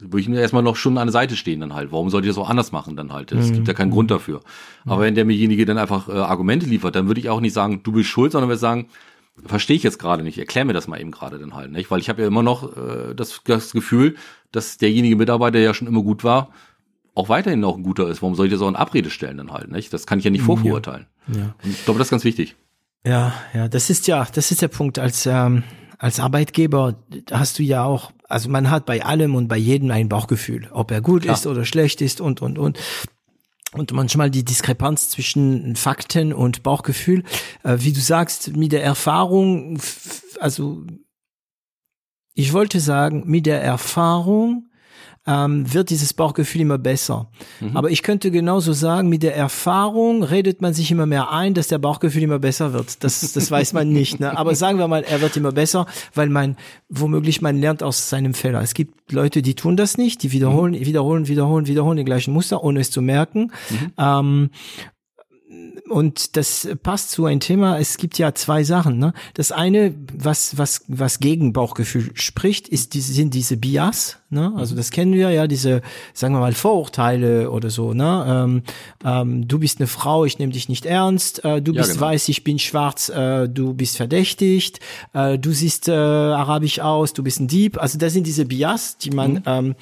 würde 0.00 0.20
ich 0.20 0.28
mir 0.28 0.40
erstmal 0.40 0.62
noch 0.62 0.76
schon 0.76 0.96
an 0.98 1.08
der 1.08 1.12
Seite 1.12 1.36
stehen 1.36 1.60
dann 1.60 1.74
halt. 1.74 1.92
Warum 1.92 2.10
sollte 2.10 2.28
ich 2.28 2.34
das 2.34 2.42
auch 2.42 2.48
anders 2.48 2.72
machen 2.72 2.96
dann 2.96 3.12
halt? 3.12 3.32
Es 3.32 3.50
mhm. 3.50 3.54
gibt 3.54 3.68
ja 3.68 3.74
keinen 3.74 3.90
Grund 3.90 4.10
dafür. 4.10 4.40
Aber 4.84 5.02
wenn 5.02 5.14
derjenige 5.14 5.64
dann 5.64 5.78
einfach 5.78 6.08
äh, 6.08 6.12
Argumente 6.12 6.66
liefert, 6.66 6.94
dann 6.94 7.08
würde 7.08 7.20
ich 7.20 7.28
auch 7.28 7.40
nicht 7.40 7.52
sagen, 7.52 7.82
du 7.82 7.92
bist 7.92 8.08
schuld, 8.08 8.32
sondern 8.32 8.48
würde 8.48 8.58
sagen, 8.58 8.88
verstehe 9.44 9.76
ich 9.76 9.82
jetzt 9.82 9.98
gerade 9.98 10.22
nicht. 10.22 10.38
Erklär 10.38 10.64
mir 10.64 10.72
das 10.72 10.88
mal 10.88 11.00
eben 11.00 11.10
gerade 11.10 11.38
dann 11.38 11.54
halt, 11.54 11.72
nicht? 11.72 11.90
Weil 11.90 12.00
ich 12.00 12.08
habe 12.08 12.22
ja 12.22 12.28
immer 12.28 12.42
noch 12.42 12.76
äh, 12.76 13.14
das, 13.14 13.40
das 13.44 13.72
Gefühl, 13.72 14.16
dass 14.52 14.78
derjenige 14.78 15.16
Mitarbeiter, 15.16 15.52
der 15.52 15.62
ja 15.62 15.74
schon 15.74 15.88
immer 15.88 16.02
gut 16.02 16.24
war, 16.24 16.50
auch 17.14 17.28
weiterhin 17.28 17.60
noch 17.60 17.76
ein 17.76 17.82
guter 17.82 18.08
ist. 18.08 18.22
Warum 18.22 18.36
soll 18.36 18.46
ich 18.46 18.52
das 18.52 18.62
auch 18.62 18.68
in 18.68 18.76
Abrede 18.76 19.10
stellen 19.10 19.38
dann 19.38 19.52
halt, 19.52 19.70
nicht? 19.70 19.92
Das 19.92 20.06
kann 20.06 20.20
ich 20.20 20.24
ja 20.24 20.30
nicht 20.30 20.42
vorverurteilen. 20.42 21.06
Ja. 21.26 21.38
ja. 21.38 21.54
Ich 21.64 21.84
glaube, 21.84 21.98
das 21.98 22.06
ist 22.06 22.10
ganz 22.12 22.24
wichtig. 22.24 22.54
Ja, 23.04 23.32
ja, 23.54 23.68
das 23.68 23.90
ist 23.90 24.06
ja, 24.06 24.26
das 24.32 24.50
ist 24.50 24.62
der 24.62 24.68
Punkt. 24.68 24.98
Als 24.98 25.26
ähm, 25.26 25.64
als 25.98 26.20
Arbeitgeber 26.20 26.96
hast 27.30 27.58
du 27.58 27.62
ja 27.62 27.84
auch, 27.84 28.12
also 28.28 28.48
man 28.48 28.70
hat 28.70 28.86
bei 28.86 29.04
allem 29.04 29.34
und 29.34 29.48
bei 29.48 29.56
jedem 29.56 29.90
ein 29.90 30.08
Bauchgefühl, 30.08 30.68
ob 30.70 30.90
er 30.90 31.00
gut 31.00 31.22
Klar. 31.22 31.34
ist 31.34 31.46
oder 31.46 31.64
schlecht 31.64 32.00
ist 32.00 32.20
und 32.20 32.40
und 32.40 32.58
und 32.58 32.78
und 33.72 33.92
manchmal 33.92 34.30
die 34.30 34.44
Diskrepanz 34.44 35.10
zwischen 35.10 35.76
Fakten 35.76 36.32
und 36.32 36.62
Bauchgefühl, 36.62 37.24
äh, 37.64 37.76
wie 37.80 37.92
du 37.92 38.00
sagst, 38.00 38.56
mit 38.56 38.72
der 38.72 38.82
Erfahrung, 38.82 39.78
also 40.40 40.86
ich 42.32 42.52
wollte 42.52 42.80
sagen, 42.80 43.24
mit 43.26 43.44
der 43.44 43.62
Erfahrung 43.62 44.67
ähm, 45.28 45.72
wird 45.72 45.90
dieses 45.90 46.14
Bauchgefühl 46.14 46.62
immer 46.62 46.78
besser. 46.78 47.30
Mhm. 47.60 47.76
Aber 47.76 47.90
ich 47.90 48.02
könnte 48.02 48.30
genauso 48.30 48.72
sagen, 48.72 49.10
mit 49.10 49.22
der 49.22 49.36
Erfahrung 49.36 50.22
redet 50.22 50.62
man 50.62 50.72
sich 50.72 50.90
immer 50.90 51.04
mehr 51.04 51.30
ein, 51.30 51.52
dass 51.52 51.68
der 51.68 51.78
Bauchgefühl 51.78 52.22
immer 52.22 52.38
besser 52.38 52.72
wird. 52.72 53.04
Das, 53.04 53.32
das 53.32 53.50
weiß 53.50 53.74
man 53.74 53.90
nicht. 53.90 54.20
Ne? 54.20 54.36
Aber 54.36 54.54
sagen 54.54 54.78
wir 54.78 54.88
mal, 54.88 55.04
er 55.04 55.20
wird 55.20 55.36
immer 55.36 55.52
besser, 55.52 55.86
weil 56.14 56.30
man 56.30 56.56
womöglich 56.88 57.42
man 57.42 57.60
lernt 57.60 57.82
aus 57.82 58.08
seinem 58.08 58.32
Fehler. 58.32 58.62
Es 58.62 58.72
gibt 58.72 59.12
Leute, 59.12 59.42
die 59.42 59.54
tun 59.54 59.76
das 59.76 59.98
nicht, 59.98 60.22
die 60.22 60.32
wiederholen, 60.32 60.72
mhm. 60.72 60.86
wiederholen, 60.86 61.28
wiederholen, 61.28 61.66
wiederholen 61.66 61.98
die 61.98 62.04
gleichen 62.04 62.32
Muster, 62.32 62.64
ohne 62.64 62.80
es 62.80 62.90
zu 62.90 63.02
merken. 63.02 63.52
Mhm. 63.68 63.92
Ähm, 63.98 64.50
und 65.88 66.36
das 66.36 66.68
passt 66.82 67.10
zu 67.10 67.24
ein 67.24 67.40
Thema. 67.40 67.78
Es 67.78 67.96
gibt 67.96 68.18
ja 68.18 68.34
zwei 68.34 68.64
Sachen. 68.64 68.98
Ne? 68.98 69.14
Das 69.32 69.50
eine, 69.50 69.94
was 70.14 70.58
was 70.58 70.84
was 70.88 71.20
gegen 71.20 71.54
Bauchgefühl 71.54 72.10
spricht, 72.14 72.68
ist 72.68 72.92
diese 72.92 73.12
sind 73.14 73.32
diese 73.32 73.56
Bias. 73.56 74.18
Ne? 74.28 74.52
Also 74.56 74.76
das 74.76 74.90
kennen 74.90 75.14
wir 75.14 75.30
ja 75.30 75.46
diese, 75.46 75.80
sagen 76.12 76.34
wir 76.34 76.40
mal 76.40 76.52
Vorurteile 76.52 77.50
oder 77.50 77.70
so. 77.70 77.94
Ne? 77.94 78.24
Ähm, 78.28 78.62
ähm, 79.02 79.48
du 79.48 79.58
bist 79.58 79.80
eine 79.80 79.86
Frau, 79.86 80.26
ich 80.26 80.38
nehme 80.38 80.52
dich 80.52 80.68
nicht 80.68 80.84
ernst. 80.84 81.42
Äh, 81.44 81.62
du 81.62 81.72
ja, 81.72 81.80
bist 81.80 81.94
genau. 81.94 82.06
weiß, 82.06 82.28
ich 82.28 82.44
bin 82.44 82.58
schwarz. 82.58 83.08
Äh, 83.08 83.48
du 83.48 83.72
bist 83.72 83.96
verdächtigt. 83.96 84.80
Äh, 85.14 85.38
du 85.38 85.52
siehst 85.52 85.88
äh, 85.88 85.92
arabisch 85.92 86.80
aus. 86.80 87.14
Du 87.14 87.22
bist 87.22 87.40
ein 87.40 87.48
Dieb. 87.48 87.80
Also 87.80 87.96
das 87.96 88.12
sind 88.12 88.26
diese 88.26 88.44
Bias, 88.44 88.98
die 88.98 89.10
man 89.10 89.32
mhm. 89.32 89.42
ähm, 89.46 89.74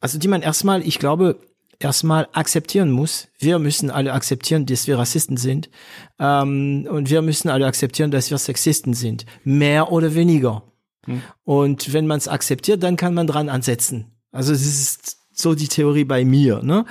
also 0.00 0.18
die 0.18 0.28
man 0.28 0.42
erstmal, 0.42 0.86
ich 0.86 0.98
glaube 0.98 1.38
erstmal 1.78 2.28
akzeptieren 2.32 2.90
muss. 2.90 3.28
Wir 3.38 3.58
müssen 3.58 3.90
alle 3.90 4.12
akzeptieren, 4.12 4.66
dass 4.66 4.86
wir 4.86 4.98
Rassisten 4.98 5.36
sind. 5.36 5.70
Ähm, 6.18 6.86
und 6.90 7.10
wir 7.10 7.22
müssen 7.22 7.48
alle 7.48 7.66
akzeptieren, 7.66 8.10
dass 8.10 8.30
wir 8.30 8.38
Sexisten 8.38 8.94
sind. 8.94 9.26
Mehr 9.44 9.92
oder 9.92 10.14
weniger. 10.14 10.62
Hm. 11.06 11.22
Und 11.44 11.92
wenn 11.92 12.06
man 12.06 12.18
es 12.18 12.28
akzeptiert, 12.28 12.82
dann 12.82 12.96
kann 12.96 13.14
man 13.14 13.26
dran 13.26 13.48
ansetzen. 13.48 14.12
Also 14.32 14.52
es 14.52 14.66
ist 14.66 15.18
so 15.32 15.54
die 15.54 15.68
Theorie 15.68 16.04
bei 16.04 16.24
mir. 16.24 16.62
Ne? 16.62 16.84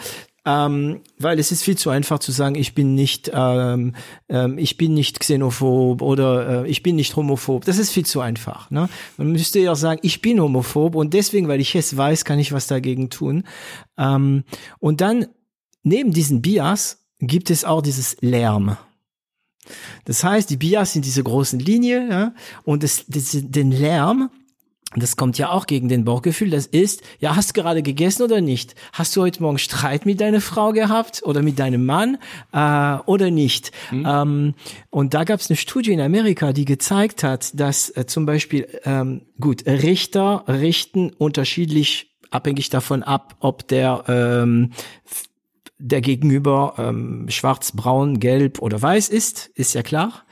Ähm, 0.45 1.01
weil 1.17 1.39
es 1.39 1.51
ist 1.51 1.63
viel 1.63 1.77
zu 1.77 1.89
einfach 1.89 2.19
zu 2.19 2.31
sagen, 2.31 2.55
ich 2.55 2.75
bin 2.75 2.95
nicht, 2.95 3.31
ähm, 3.33 3.95
ähm, 4.27 4.57
ich 4.57 4.77
bin 4.77 4.93
nicht 4.93 5.19
xenophob 5.19 6.01
oder 6.01 6.63
äh, 6.63 6.69
ich 6.69 6.83
bin 6.83 6.97
nicht 6.97 7.15
homophob. 7.15 7.63
Das 7.65 7.77
ist 7.77 7.91
viel 7.91 8.05
zu 8.05 8.19
einfach. 8.19 8.69
Ne? 8.69 8.89
Man 9.17 9.31
müsste 9.31 9.59
ja 9.59 9.75
sagen, 9.75 9.99
ich 10.03 10.21
bin 10.21 10.41
homophob 10.41 10.95
und 10.95 11.13
deswegen, 11.13 11.47
weil 11.47 11.61
ich 11.61 11.75
es 11.75 11.95
weiß, 11.95 12.25
kann 12.25 12.39
ich 12.39 12.51
was 12.51 12.67
dagegen 12.67 13.09
tun. 13.09 13.43
Ähm, 13.97 14.43
und 14.79 14.99
dann 14.99 15.27
neben 15.83 16.11
diesen 16.11 16.41
Bias 16.41 17.05
gibt 17.19 17.49
es 17.49 17.63
auch 17.63 17.81
dieses 17.81 18.17
Lärm. 18.19 18.77
Das 20.03 20.25
heißt, 20.25 20.49
die 20.49 20.57
Bias 20.57 20.91
sind 20.91 21.05
diese 21.05 21.23
großen 21.23 21.59
Linie 21.59 22.09
ja, 22.09 22.33
und 22.63 22.83
das, 22.83 23.05
das, 23.07 23.31
den 23.31 23.71
Lärm, 23.71 24.29
das 24.95 25.15
kommt 25.15 25.37
ja 25.37 25.49
auch 25.49 25.65
gegen 25.65 25.89
den 25.89 26.05
Bauchgefühl, 26.05 26.49
das 26.49 26.65
ist, 26.65 27.01
ja, 27.19 27.35
hast 27.35 27.55
du 27.55 27.61
gerade 27.61 27.81
gegessen 27.81 28.23
oder 28.23 28.41
nicht? 28.41 28.75
Hast 28.91 29.15
du 29.15 29.21
heute 29.21 29.41
Morgen 29.41 29.57
Streit 29.57 30.05
mit 30.05 30.21
deiner 30.21 30.41
Frau 30.41 30.71
gehabt 30.71 31.21
oder 31.23 31.41
mit 31.41 31.59
deinem 31.59 31.85
Mann 31.85 32.17
äh, 32.51 32.97
oder 33.05 33.31
nicht? 33.31 33.71
Mhm. 33.91 34.05
Ähm, 34.07 34.53
und 34.89 35.13
da 35.13 35.23
gab 35.23 35.39
es 35.39 35.49
eine 35.49 35.57
Studie 35.57 35.91
in 35.91 36.01
Amerika, 36.01 36.53
die 36.53 36.65
gezeigt 36.65 37.23
hat, 37.23 37.59
dass 37.59 37.89
äh, 37.95 38.05
zum 38.05 38.25
Beispiel, 38.25 38.67
ähm, 38.85 39.21
gut, 39.39 39.65
Richter 39.65 40.43
richten 40.47 41.11
unterschiedlich 41.11 42.13
abhängig 42.29 42.69
davon 42.69 43.03
ab, 43.03 43.35
ob 43.39 43.67
der 43.67 44.03
ähm, 44.07 44.71
der 45.85 45.99
Gegenüber 45.99 46.75
ähm, 46.77 47.25
schwarz, 47.27 47.73
braun, 47.73 48.21
gelb 48.21 48.61
oder 48.61 48.81
weiß 48.81 49.09
ist, 49.09 49.51
ist 49.53 49.73
ja 49.73 49.83
klar. 49.83 50.23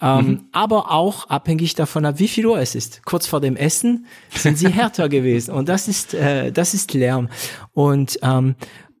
Ähm, 0.00 0.26
mhm. 0.26 0.40
Aber 0.52 0.92
auch 0.92 1.28
abhängig 1.28 1.74
davon 1.74 2.04
ab, 2.04 2.20
wie 2.20 2.28
viel 2.28 2.46
Uhr 2.46 2.60
es 2.60 2.76
ist. 2.76 3.04
Kurz 3.04 3.26
vor 3.26 3.40
dem 3.40 3.56
Essen 3.56 4.06
sind 4.30 4.58
sie 4.58 4.68
härter 4.72 5.08
gewesen 5.08 5.52
und 5.54 5.68
das 5.68 5.88
ist 5.88 6.14
äh, 6.14 6.52
das 6.52 6.72
ist 6.72 6.94
Lärm 6.94 7.28
und 7.72 8.20
ähm, 8.22 8.54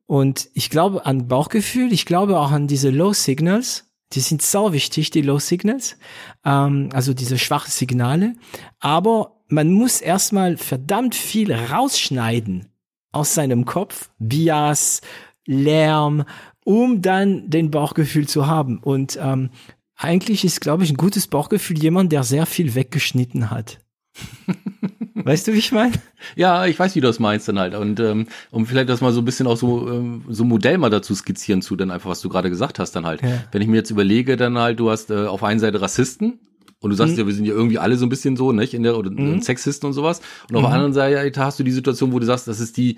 und 0.06 0.48
ich 0.54 0.70
glaube 0.70 1.06
an 1.06 1.28
Bauchgefühl, 1.28 1.92
ich 1.92 2.04
glaube 2.04 2.38
auch 2.38 2.50
an 2.50 2.66
diese 2.66 2.90
Low 2.90 3.12
Signals. 3.12 3.88
Die 4.12 4.20
sind 4.20 4.42
sau 4.42 4.74
wichtig, 4.74 5.10
die 5.10 5.22
Low 5.22 5.38
Signals, 5.38 5.96
ähm, 6.44 6.90
also 6.92 7.14
diese 7.14 7.38
schwachen 7.38 7.70
Signale. 7.70 8.34
Aber 8.78 9.40
man 9.48 9.70
muss 9.70 10.02
erstmal 10.02 10.58
verdammt 10.58 11.14
viel 11.14 11.52
rausschneiden 11.52 12.68
aus 13.12 13.32
seinem 13.34 13.64
Kopf, 13.64 14.10
Bias, 14.18 15.00
Lärm, 15.46 16.24
um 16.64 17.02
dann 17.02 17.50
den 17.50 17.70
Bauchgefühl 17.70 18.28
zu 18.28 18.46
haben. 18.46 18.78
Und 18.78 19.18
ähm, 19.20 19.50
eigentlich 19.96 20.44
ist, 20.44 20.60
glaube 20.60 20.84
ich, 20.84 20.90
ein 20.90 20.96
gutes 20.96 21.26
Bauchgefühl 21.26 21.78
jemand, 21.78 22.12
der 22.12 22.24
sehr 22.24 22.46
viel 22.46 22.74
weggeschnitten 22.74 23.50
hat. 23.50 23.78
weißt 25.14 25.48
du, 25.48 25.52
wie 25.52 25.58
ich 25.58 25.72
meine? 25.72 25.92
Ja, 26.36 26.66
ich 26.66 26.78
weiß, 26.78 26.94
wie 26.94 27.00
du 27.00 27.06
das 27.06 27.18
meinst 27.18 27.48
dann 27.48 27.58
halt. 27.58 27.74
Und 27.74 28.00
ähm, 28.00 28.26
um 28.50 28.66
vielleicht 28.66 28.88
das 28.88 29.00
mal 29.00 29.12
so 29.12 29.20
ein 29.20 29.24
bisschen 29.24 29.46
auch 29.46 29.56
so 29.56 29.88
ähm, 29.88 30.24
so 30.28 30.44
ein 30.44 30.48
Modell 30.48 30.78
mal 30.78 30.90
dazu 30.90 31.14
skizzieren 31.14 31.62
zu, 31.62 31.76
dann 31.76 31.90
einfach, 31.90 32.10
was 32.10 32.20
du 32.20 32.28
gerade 32.28 32.50
gesagt 32.50 32.78
hast, 32.78 32.92
dann 32.92 33.06
halt. 33.06 33.22
Ja. 33.22 33.44
Wenn 33.52 33.62
ich 33.62 33.68
mir 33.68 33.76
jetzt 33.76 33.90
überlege, 33.90 34.36
dann 34.36 34.58
halt, 34.58 34.80
du 34.80 34.90
hast 34.90 35.10
äh, 35.10 35.26
auf 35.26 35.42
einer 35.42 35.60
Seite 35.60 35.80
Rassisten, 35.80 36.38
und 36.82 36.90
du 36.90 36.96
sagst 36.96 37.12
mhm. 37.12 37.20
ja, 37.20 37.26
wir 37.28 37.34
sind 37.34 37.44
ja 37.44 37.54
irgendwie 37.54 37.78
alle 37.78 37.96
so 37.96 38.04
ein 38.04 38.08
bisschen 38.08 38.36
so, 38.36 38.50
nicht? 38.50 38.74
In 38.74 38.82
der, 38.82 38.98
oder 38.98 39.10
mhm. 39.10 39.40
Sexisten 39.40 39.86
und 39.86 39.92
sowas. 39.92 40.20
Und 40.50 40.56
auf 40.56 40.62
mhm. 40.62 40.66
der 40.66 40.74
anderen 40.74 40.92
Seite 40.92 41.44
hast 41.44 41.58
du 41.58 41.62
die 41.62 41.70
Situation, 41.70 42.12
wo 42.12 42.18
du 42.18 42.26
sagst, 42.26 42.48
das 42.48 42.58
ist 42.58 42.76
die 42.76 42.96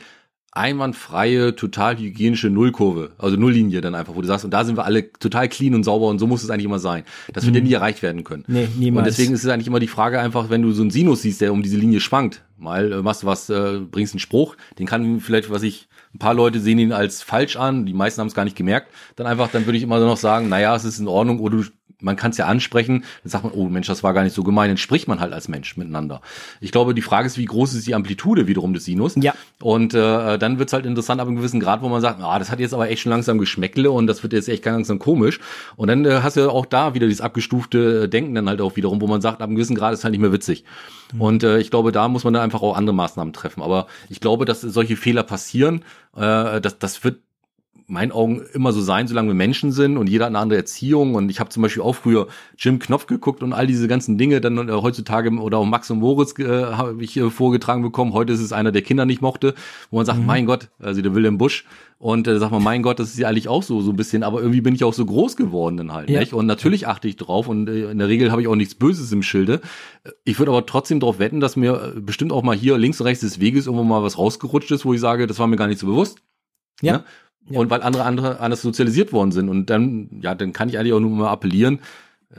einwandfreie, 0.55 1.57
total 1.57 1.99
hygienische 1.99 2.49
Nullkurve, 2.49 3.13
also 3.19 3.37
Nulllinie 3.37 3.81
dann 3.81 3.95
einfach, 3.95 4.15
wo 4.15 4.21
du 4.21 4.27
sagst, 4.27 4.45
und 4.45 4.53
da 4.53 4.65
sind 4.65 4.77
wir 4.77 4.85
alle 4.85 5.13
total 5.13 5.49
clean 5.49 5.75
und 5.75 5.83
sauber 5.83 6.07
und 6.07 6.21
so 6.21 6.27
muss 6.27 6.45
es 6.45 6.51
eigentlich 6.51 6.67
immer 6.67 6.79
sein. 6.79 7.05
Das 7.33 7.45
wird 7.45 7.55
mhm. 7.55 7.61
ja 7.61 7.65
nie 7.65 7.73
erreicht 7.75 8.03
werden 8.03 8.23
können. 8.23 8.45
Nee, 8.47 8.69
niemals. 8.77 9.01
Und 9.01 9.07
deswegen 9.07 9.35
ist 9.35 9.45
es 9.45 9.51
eigentlich 9.51 9.67
immer 9.67 9.81
die 9.81 9.89
Frage 9.89 10.21
einfach, 10.21 10.51
wenn 10.51 10.63
du 10.63 10.73
so 10.73 10.83
einen 10.83 10.91
Sinus 10.91 11.23
siehst, 11.23 11.41
der 11.41 11.53
um 11.53 11.63
diese 11.63 11.77
Linie 11.77 12.01
schwankt, 12.01 12.43
mal 12.57 12.93
äh, 12.93 13.03
machst 13.03 13.25
du 13.25 13.27
was, 13.27 13.51
äh, 13.51 13.81
bringst 13.91 14.15
einen 14.15 14.21
Spruch, 14.21 14.57
den 14.79 14.87
kann 14.87 15.21
vielleicht, 15.21 15.51
was 15.51 15.63
ich, 15.63 15.89
ein 16.15 16.19
paar 16.19 16.35
Leute 16.35 16.61
sehen 16.61 16.79
ihn 16.79 16.93
als 16.93 17.23
falsch 17.23 17.57
an, 17.57 17.87
die 17.87 17.93
meisten 17.93 18.21
haben 18.21 18.29
es 18.29 18.35
gar 18.35 18.45
nicht 18.45 18.57
gemerkt, 18.57 18.93
dann 19.17 19.27
einfach, 19.27 19.51
dann 19.51 19.67
würde 19.67 19.77
ich 19.77 19.83
immer 19.83 19.99
noch 19.99 20.17
sagen, 20.17 20.49
naja, 20.49 20.77
es 20.77 20.85
ist 20.85 21.01
in 21.01 21.09
Ordnung, 21.09 21.41
oder 21.41 21.57
du 21.57 21.65
man 22.01 22.17
kann 22.17 22.31
es 22.31 22.39
ja 22.39 22.47
ansprechen, 22.47 23.05
dann 23.23 23.31
sagt 23.31 23.45
man, 23.45 23.53
oh 23.53 23.69
Mensch, 23.69 23.87
das 23.87 24.03
war 24.03 24.15
gar 24.15 24.25
nicht 24.25 24.35
so 24.35 24.43
gemein, 24.43 24.69
dann 24.69 24.77
spricht 24.77 25.09
man 25.09 25.21
halt 25.21 25.33
als 25.33 25.49
Mensch 25.49 25.77
miteinander. 25.77 26.21
Ich 26.61 26.73
glaube, 26.73 26.95
die 26.95 27.03
Frage 27.03 27.27
ist, 27.27 27.39
wie 27.39 27.45
groß 27.45 27.75
ist 27.75 27.87
die 27.87 27.95
Amplitude 27.95 28.47
wiederum 28.47 28.75
des 28.75 28.85
Sinus? 28.85 29.15
Ja. 29.17 29.35
Und 29.61 29.95
äh, 29.95 30.39
dann 30.39 30.59
wird's 30.59 30.73
halt 30.73 30.87
interessant 30.87 31.21
ab 31.21 31.27
einem 31.27 31.37
gewissen 31.37 31.61
Grad, 31.61 31.83
wo 31.83 31.89
man 31.89 32.01
sagt, 32.01 32.21
ah, 32.23 32.39
das 32.39 32.51
hat 32.51 32.61
jetzt 32.61 32.75
aber 32.75 32.91
echt 32.91 33.03
schon 33.03 33.11
langsam 33.11 33.39
Geschmäckle 33.39 33.91
und 33.91 34.07
das 34.07 34.23
wird 34.23 34.33
jetzt 34.33 34.49
echt 34.49 34.63
ganz 34.63 34.75
langsam 34.75 34.99
komisch. 34.99 35.41
Und 35.77 35.89
dann 35.89 36.05
äh, 36.05 36.21
hast 36.23 36.37
du 36.37 36.51
auch 36.51 36.67
da 36.67 36.95
wieder 36.95 37.07
dieses 37.07 37.21
abgestufte 37.21 38.09
Denken 38.09 38.35
dann 38.35 38.49
halt 38.49 38.61
auch 38.61 38.77
wiederum, 38.77 39.01
wo 39.01 39.07
man 39.07 39.21
sagt, 39.21 39.41
ab 39.41 39.49
einem 39.49 39.57
gewissen 39.57 39.77
Grad 39.77 39.95
ist 39.95 40.05
halt 40.05 40.13
nicht 40.13 40.21
mehr 40.21 40.33
witzig. 40.33 40.65
Mhm. 41.13 41.21
Und 41.21 41.43
äh, 41.45 41.59
ich 41.59 41.71
glaube, 41.71 41.93
da 41.93 42.09
muss 42.09 42.25
man 42.25 42.35
dann 42.35 42.43
einfach 42.43 42.63
auch 42.63 42.77
andere 42.77 42.95
Maßnahmen 42.95 43.33
treffen. 43.33 43.63
Aber 43.63 43.87
ich 44.09 44.21
glaube, 44.21 44.45
dass 44.45 44.61
solche 44.61 44.97
Fehler 44.97 45.23
passieren, 45.23 45.85
äh, 46.17 46.61
das, 46.61 46.79
das 46.79 47.05
wird 47.05 47.19
meinen 47.87 48.13
Augen 48.13 48.43
immer 48.53 48.73
so 48.73 48.81
sein, 48.81 49.07
solange 49.07 49.29
wir 49.29 49.35
Menschen 49.35 49.73
sind 49.73 49.97
und 49.97 50.09
jeder 50.09 50.25
hat 50.25 50.31
eine 50.31 50.39
andere 50.39 50.59
Erziehung. 50.59 51.15
Und 51.15 51.31
ich 51.31 51.41
habe 51.41 51.51
zum 51.51 51.63
Beispiel 51.63 51.83
auch 51.83 51.95
früher 51.95 52.29
Jim 52.57 52.79
Knopf 52.79 53.07
geguckt 53.07 53.43
und 53.43 53.53
all 53.53 53.67
diese 53.67 53.89
ganzen 53.89 54.17
Dinge 54.17 54.41
dann 54.41 54.69
äh, 54.69 54.73
heutzutage 54.73 55.31
oder 55.31 55.59
auch 55.59 55.67
Max 55.67 55.91
und 55.91 55.99
Moritz 55.99 56.39
äh, 56.39 56.45
habe 56.45 57.03
ich 57.03 57.17
äh, 57.17 57.31
vorgetragen 57.31 57.83
bekommen. 57.83 58.13
Heute 58.13 58.33
ist 58.33 58.41
es 58.41 58.53
einer, 58.53 58.73
der 58.73 58.83
Kinder 58.83 59.05
nicht 59.05 59.21
mochte, 59.21 59.55
wo 59.91 59.99
man 59.99 60.07
sagt, 60.07 60.21
mhm. 60.21 60.27
mein 60.27 60.47
Gott, 60.47 60.69
also 60.79 61.03
der 61.03 61.15
Wilhelm 61.15 61.39
Busch. 61.39 61.65
Und 61.99 62.27
äh, 62.27 62.39
sagt 62.39 62.53
man, 62.53 62.63
mein 62.63 62.83
Gott, 62.83 62.99
das 62.99 63.11
ist 63.11 63.19
ja 63.19 63.29
eigentlich 63.29 63.49
auch 63.49 63.63
so 63.63 63.81
so 63.81 63.91
ein 63.93 63.97
bisschen, 63.97 64.25
aber 64.25 64.41
irgendwie 64.41 64.61
bin 64.61 64.75
ich 64.75 64.85
auch 64.85 64.93
so 64.93 65.07
groß 65.07 65.37
geworden 65.37 65.77
dann 65.77 65.93
halt. 65.93 66.11
Ja. 66.11 66.21
Nicht? 66.21 66.35
Und 66.35 66.47
natürlich 66.47 66.87
achte 66.87 67.09
ich 67.09 67.17
drauf 67.17 67.49
und 67.49 67.69
äh, 67.69 67.91
in 67.91 67.99
der 67.99 68.09
Regel 68.09 68.31
habe 68.31 68.43
ich 68.43 68.49
auch 68.49 68.57
nichts 68.57 68.75
Böses 68.75 69.11
im 69.13 69.23
Schilde. 69.23 69.61
Ich 70.25 70.39
würde 70.39 70.53
aber 70.53 70.67
trotzdem 70.67 71.01
darauf 71.01 71.19
wetten, 71.19 71.41
dass 71.41 71.57
mir 71.57 71.95
äh, 71.97 72.01
bestimmt 72.01 72.33
auch 72.33 72.43
mal 72.43 72.57
hier 72.57 72.77
links 72.79 73.01
und 73.01 73.07
rechts 73.07 73.21
des 73.21 73.41
Weges 73.41 73.67
irgendwo 73.67 73.85
mal 73.85 74.03
was 74.03 74.19
rausgerutscht 74.19 74.71
ist, 74.73 74.85
wo 74.85 74.93
ich 74.93 75.01
sage, 75.01 75.27
das 75.27 75.39
war 75.39 75.47
mir 75.47 75.57
gar 75.57 75.69
nicht 75.69 75.79
so 75.79 75.87
bewusst. 75.87 76.19
Ja. 76.83 76.93
ja? 76.93 76.99
Ne? 76.99 77.05
Ja. 77.51 77.61
Und 77.61 77.71
weil 77.71 77.83
andere, 77.83 78.05
andere 78.05 78.41
anders 78.41 78.63
sozialisiert 78.63 79.13
worden 79.13 79.33
sind. 79.33 79.49
Und 79.49 79.69
dann, 79.69 80.09
ja, 80.23 80.35
dann 80.35 80.53
kann 80.53 80.69
ich 80.69 80.79
eigentlich 80.79 80.95
auch 80.95 81.01
nur 81.01 81.11
mal 81.11 81.31
appellieren, 81.31 81.81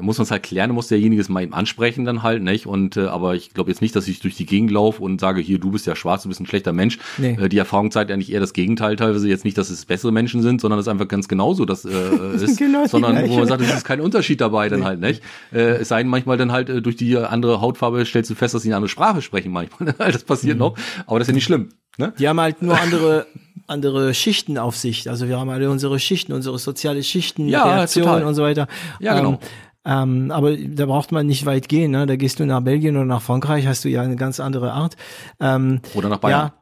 muss 0.01 0.17
man 0.17 0.23
es 0.23 0.31
halt 0.31 0.43
klären, 0.43 0.71
muss 0.71 0.87
derjenige 0.87 1.21
es 1.21 1.29
mal 1.29 1.43
eben 1.43 1.53
ansprechen 1.53 2.05
dann 2.05 2.23
halt, 2.23 2.43
nicht? 2.43 2.65
Und 2.65 2.97
äh, 2.97 3.05
aber 3.05 3.35
ich 3.35 3.53
glaube 3.53 3.71
jetzt 3.71 3.81
nicht, 3.81 3.95
dass 3.95 4.07
ich 4.07 4.19
durch 4.19 4.35
die 4.35 4.45
Gegend 4.45 4.71
laufe 4.71 5.01
und 5.01 5.21
sage, 5.21 5.41
hier, 5.41 5.59
du 5.59 5.71
bist 5.71 5.85
ja 5.85 5.95
schwarz, 5.95 6.23
du 6.23 6.29
bist 6.29 6.41
ein 6.41 6.45
schlechter 6.45 6.73
Mensch. 6.73 6.99
Nee. 7.17 7.37
Äh, 7.39 7.49
die 7.49 7.57
Erfahrung 7.57 7.91
zeigt 7.91 8.11
eigentlich 8.11 8.31
eher 8.31 8.39
das 8.39 8.53
Gegenteil 8.53 8.95
teilweise 8.95 9.27
jetzt 9.29 9.45
nicht, 9.45 9.57
dass 9.57 9.69
es 9.69 9.85
bessere 9.85 10.11
Menschen 10.11 10.41
sind, 10.41 10.59
sondern 10.59 10.79
es 10.79 10.87
einfach 10.87 11.07
ganz 11.07 11.27
genauso 11.27 11.65
das 11.65 11.85
äh, 11.85 11.89
ist, 12.35 12.57
genau 12.57 12.85
sondern 12.87 13.29
wo 13.29 13.37
man 13.37 13.47
sagt, 13.47 13.61
es 13.61 13.73
ist 13.73 13.85
kein 13.85 14.01
Unterschied 14.01 14.41
dabei 14.41 14.69
dann 14.69 14.79
nee. 14.79 14.85
halt, 14.85 14.99
nicht? 14.99 15.23
Äh, 15.53 15.77
es 15.77 15.87
sei 15.87 16.03
denn 16.03 16.09
manchmal 16.09 16.37
dann 16.37 16.51
halt 16.51 16.69
äh, 16.69 16.81
durch 16.81 16.95
die 16.97 17.17
andere 17.17 17.61
Hautfarbe 17.61 18.05
stellst 18.05 18.29
du 18.29 18.35
fest, 18.35 18.53
dass 18.53 18.63
sie 18.63 18.69
eine 18.69 18.77
andere 18.77 18.89
Sprache 18.89 19.21
sprechen 19.21 19.51
manchmal. 19.51 19.93
das 19.97 20.23
passiert 20.23 20.55
mhm. 20.55 20.59
noch, 20.59 20.77
aber 21.07 21.19
das 21.19 21.27
ist 21.27 21.31
ja 21.31 21.35
nicht 21.35 21.45
schlimm. 21.45 21.69
Ne? 21.97 22.13
Die 22.19 22.27
haben 22.27 22.39
halt 22.41 22.61
nur 22.61 22.77
andere 22.77 23.27
andere 23.67 24.13
Schichten 24.13 24.57
auf 24.57 24.75
sich. 24.75 25.09
Also 25.09 25.27
wir 25.27 25.39
haben 25.39 25.49
alle 25.49 25.69
unsere 25.69 25.99
Schichten, 25.99 26.33
unsere 26.33 26.59
soziale 26.59 27.03
Schichten, 27.03 27.47
ja, 27.47 27.63
Reaktionen 27.63 28.07
total. 28.07 28.25
und 28.25 28.35
so 28.35 28.43
weiter. 28.43 28.67
Ja, 28.99 29.15
genau. 29.15 29.31
Ähm, 29.31 29.39
ähm, 29.85 30.31
aber 30.31 30.57
da 30.57 30.87
braucht 30.87 31.11
man 31.11 31.27
nicht 31.27 31.45
weit 31.45 31.69
gehen. 31.69 31.91
Ne? 31.91 32.07
Da 32.07 32.15
gehst 32.15 32.39
du 32.39 32.45
nach 32.45 32.61
Belgien 32.61 32.95
oder 32.95 33.05
nach 33.05 33.21
Frankreich, 33.21 33.67
hast 33.67 33.85
du 33.85 33.89
ja 33.89 34.01
eine 34.01 34.15
ganz 34.15 34.39
andere 34.39 34.73
Art. 34.73 34.95
Ähm, 35.39 35.81
oder 35.93 36.09
nach 36.09 36.17
Bayern. 36.17 36.47
Ja, 36.47 36.53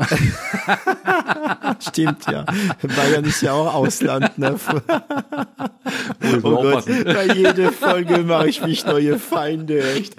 Stimmt, 1.80 2.26
ja. 2.30 2.44
Bayern 2.82 3.24
ist 3.24 3.42
ja 3.42 3.52
auch 3.52 3.74
Ausland, 3.74 4.38
ne? 4.38 4.56
oh 6.42 6.62
Gott, 6.62 6.86
bei 6.86 7.34
jeder 7.34 7.72
Folge 7.72 8.18
mache 8.18 8.48
ich 8.48 8.62
mich 8.62 8.84
neue 8.84 9.18
Feinde, 9.18 9.94
echt. 9.94 10.18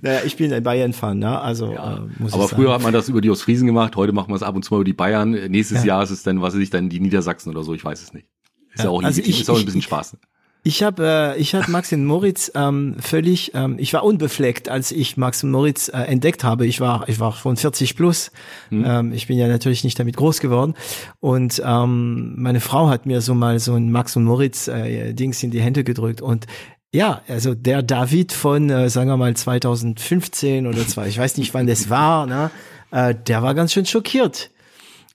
naja, 0.00 0.20
ich 0.24 0.36
bin 0.36 0.52
ein 0.52 0.62
Bayern-Fan, 0.62 1.18
ne? 1.18 1.40
Also, 1.40 1.72
ja. 1.72 1.96
äh, 1.96 2.00
muss 2.18 2.32
Aber 2.32 2.48
früher 2.48 2.72
hat 2.72 2.82
man 2.82 2.92
das 2.92 3.08
über 3.08 3.20
die 3.20 3.30
Ostfriesen 3.30 3.66
gemacht, 3.66 3.96
heute 3.96 4.12
machen 4.12 4.28
wir 4.30 4.36
es 4.36 4.42
ab 4.42 4.54
und 4.54 4.64
zu 4.64 4.74
mal 4.74 4.78
über 4.78 4.84
die 4.84 4.92
Bayern. 4.92 5.30
Nächstes 5.30 5.78
ja. 5.78 5.94
Jahr 5.94 6.02
ist 6.02 6.10
es 6.10 6.22
dann, 6.22 6.40
was 6.42 6.54
weiß 6.54 6.60
ich, 6.60 6.70
dann 6.70 6.88
die 6.88 7.00
Niedersachsen 7.00 7.50
oder 7.50 7.64
so, 7.64 7.74
ich 7.74 7.84
weiß 7.84 8.02
es 8.02 8.12
nicht. 8.12 8.26
Ist 8.74 8.78
ja, 8.78 8.84
ja 8.84 8.90
auch, 8.90 9.02
also 9.02 9.20
ich, 9.20 9.40
ist 9.40 9.50
auch 9.50 9.58
ein 9.58 9.64
bisschen 9.64 9.82
Spaß. 9.82 10.16
Ich 10.64 10.84
habe 10.84 11.34
äh, 11.36 11.40
ich 11.40 11.56
hab 11.56 11.66
Max 11.66 11.92
und 11.92 12.04
Moritz 12.04 12.52
ähm, 12.54 12.94
völlig, 13.00 13.52
ähm, 13.54 13.76
ich 13.78 13.92
war 13.94 14.04
unbefleckt, 14.04 14.68
als 14.68 14.92
ich 14.92 15.16
Max 15.16 15.42
und 15.42 15.50
Moritz 15.50 15.88
äh, 15.88 15.98
entdeckt 16.02 16.44
habe. 16.44 16.66
Ich 16.66 16.80
war 16.80 17.08
ich 17.08 17.18
war 17.18 17.32
von 17.32 17.56
40 17.56 17.96
plus. 17.96 18.30
Hm. 18.68 18.84
Ähm, 18.86 19.12
ich 19.12 19.26
bin 19.26 19.38
ja 19.38 19.48
natürlich 19.48 19.82
nicht 19.82 19.98
damit 19.98 20.16
groß 20.16 20.38
geworden. 20.38 20.74
Und 21.18 21.60
ähm, 21.64 22.34
meine 22.40 22.60
Frau 22.60 22.88
hat 22.88 23.06
mir 23.06 23.20
so 23.20 23.34
mal 23.34 23.58
so 23.58 23.74
ein 23.74 23.90
Max 23.90 24.14
und 24.14 24.22
Moritz 24.22 24.68
äh, 24.68 25.12
Dings 25.14 25.42
in 25.42 25.50
die 25.50 25.60
Hände 25.60 25.82
gedrückt 25.82 26.22
und 26.22 26.46
ja, 26.94 27.22
also 27.26 27.54
der 27.54 27.82
David 27.82 28.32
von, 28.32 28.68
äh, 28.68 28.90
sagen 28.90 29.08
wir 29.08 29.16
mal 29.16 29.34
2015 29.34 30.66
oder 30.66 30.86
zwei, 30.86 31.08
ich 31.08 31.16
weiß 31.16 31.38
nicht, 31.38 31.54
wann 31.54 31.66
das 31.66 31.88
war, 31.88 32.26
ne? 32.26 32.50
Äh, 32.90 33.14
der 33.14 33.42
war 33.42 33.54
ganz 33.54 33.72
schön 33.72 33.86
schockiert 33.86 34.50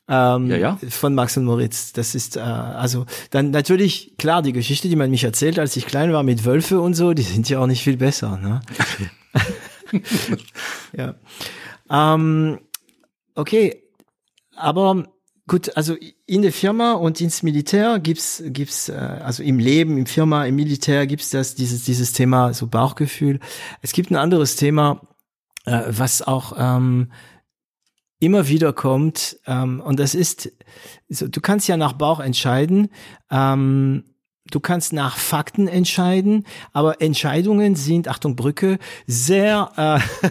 ähm, 0.09 0.49
ja, 0.49 0.57
ja. 0.57 0.79
von 0.89 1.13
Max 1.13 1.35
und 1.37 1.45
Moritz. 1.45 1.91
Das 1.93 2.15
ist 2.15 2.37
äh, 2.37 2.39
also 2.39 3.05
dann 3.31 3.51
natürlich 3.51 4.15
klar 4.17 4.41
die 4.41 4.53
Geschichte, 4.53 4.87
die 4.87 4.95
man 4.95 5.09
mich 5.09 5.23
erzählt, 5.23 5.59
als 5.59 5.75
ich 5.75 5.85
klein 5.85 6.13
war 6.13 6.23
mit 6.23 6.45
Wölfe 6.45 6.79
und 6.79 6.93
so, 6.93 7.13
die 7.13 7.23
sind 7.23 7.49
ja 7.49 7.59
auch 7.59 7.67
nicht 7.67 7.83
viel 7.83 7.97
besser. 7.97 8.37
Ne? 8.37 8.61
ja. 10.97 11.15
Ähm, 11.89 12.59
okay, 13.35 13.83
aber 14.55 15.07
gut, 15.45 15.75
also 15.75 15.95
in 16.25 16.41
der 16.41 16.53
Firma 16.53 16.93
und 16.93 17.19
ins 17.19 17.43
Militär 17.43 17.99
gibt's 17.99 18.41
gibt's 18.47 18.89
äh, 18.89 18.93
also 18.95 19.43
im 19.43 19.59
Leben, 19.59 19.97
im 19.97 20.05
Firma, 20.05 20.45
im 20.45 20.55
Militär 20.55 21.05
gibt's 21.07 21.31
das 21.31 21.55
dieses 21.55 21.83
dieses 21.83 22.13
Thema 22.13 22.53
so 22.53 22.67
Bauchgefühl. 22.67 23.39
Es 23.81 23.91
gibt 23.91 24.11
ein 24.11 24.15
anderes 24.15 24.55
Thema, 24.55 25.01
äh, 25.65 25.83
was 25.87 26.21
auch 26.21 26.53
ähm, 26.57 27.11
immer 28.19 28.47
wieder 28.47 28.73
kommt, 28.73 29.39
ähm, 29.45 29.79
und 29.79 29.99
das 29.99 30.15
ist, 30.15 30.51
so, 31.09 31.27
du 31.27 31.41
kannst 31.41 31.67
ja 31.67 31.77
nach 31.77 31.93
Bauch 31.93 32.19
entscheiden, 32.19 32.89
ähm, 33.31 34.03
du 34.51 34.59
kannst 34.59 34.93
nach 34.93 35.17
Fakten 35.17 35.67
entscheiden, 35.67 36.45
aber 36.73 37.01
Entscheidungen 37.01 37.75
sind, 37.75 38.07
Achtung 38.07 38.35
Brücke, 38.35 38.79
sehr, 39.05 39.71
äh, 39.77 40.29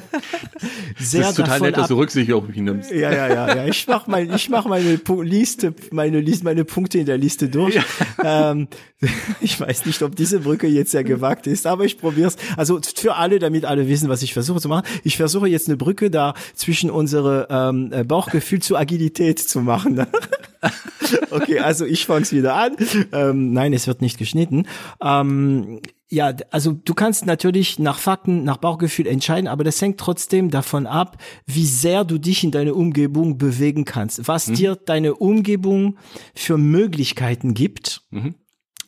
sehr 0.99 1.21
Das 1.21 1.31
ist 1.31 1.37
total 1.37 1.61
nett, 1.61 1.77
dass 1.77 1.89
du 1.89 1.97
Rücksicht 1.97 2.33
auf 2.33 2.47
mich 2.47 2.57
nimmst. 2.57 2.91
Ja, 2.91 3.13
ja, 3.13 3.29
ja, 3.29 3.57
ja. 3.57 3.67
Ich 3.67 3.87
mach 3.87 4.07
mein, 4.07 4.33
ich 4.35 4.49
mach 4.49 4.67
meine 4.67 4.99
Liste, 5.23 5.75
meine 5.91 6.21
Liste, 6.21 6.45
meine 6.45 6.65
Punkte 6.65 6.99
in 6.99 7.07
der 7.07 7.19
Liste 7.19 7.49
durch. 7.49 7.75
Ja. 8.23 8.53
Ähm, 8.53 8.69
ich 9.41 9.61
weiß 9.61 9.87
nicht, 9.87 10.03
ob 10.03 10.17
diese 10.17 10.41
Brücke 10.41 10.67
jetzt 10.67 10.91
sehr 10.91 11.05
gewagt 11.05 11.47
ist, 11.47 11.67
aber 11.67 11.85
ich 11.85 11.99
probiere 11.99 12.29
es. 12.29 12.37
Also 12.57 12.81
für 12.95 13.17
alle, 13.17 13.39
damit 13.39 13.65
alle 13.65 13.89
wissen, 13.89 14.09
was 14.09 14.23
ich 14.23 14.33
versuche 14.33 14.61
zu 14.61 14.69
machen. 14.69 14.87
Ich 15.05 15.17
versuche 15.17 15.49
jetzt 15.49 15.69
eine 15.69 15.77
Brücke 15.77 16.11
da 16.11 16.35
zwischen 16.55 16.91
unsere 16.91 17.49
ähm, 17.51 17.93
Bauchgefühl 18.07 18.61
zu 18.61 18.77
Agilität 18.77 19.39
zu 19.39 19.61
machen. 19.61 20.07
okay, 21.31 21.61
also 21.61 21.85
ich 21.85 22.07
fange 22.07 22.31
wieder 22.31 22.55
an. 22.55 22.77
Ähm, 23.13 23.53
nein, 23.53 23.73
es 23.73 23.87
wird 23.87 24.01
nicht 24.03 24.19
geschnitten. 24.19 24.67
Ähm, 25.01 25.81
ja, 26.09 26.33
also 26.51 26.73
du 26.73 26.95
kannst 26.95 27.27
natürlich 27.27 27.79
nach 27.79 27.99
Fakten, 27.99 28.45
nach 28.45 28.59
Bauchgefühl 28.59 29.07
entscheiden, 29.07 29.49
aber 29.49 29.65
das 29.65 29.81
hängt 29.83 29.99
trotzdem 29.99 30.51
davon 30.51 30.87
ab, 30.87 31.19
wie 31.47 31.67
sehr 31.67 32.05
du 32.05 32.19
dich 32.19 32.45
in 32.45 32.53
deine 32.53 32.75
Umgebung 32.75 33.39
bewegen 33.39 33.85
kannst, 33.85 34.29
was 34.29 34.47
mhm. 34.47 34.55
dir 34.55 34.77
deine 34.77 35.15
Umgebung 35.15 35.97
für 36.35 36.59
Möglichkeiten 36.59 37.55
gibt. 37.55 38.03
Mhm 38.11 38.35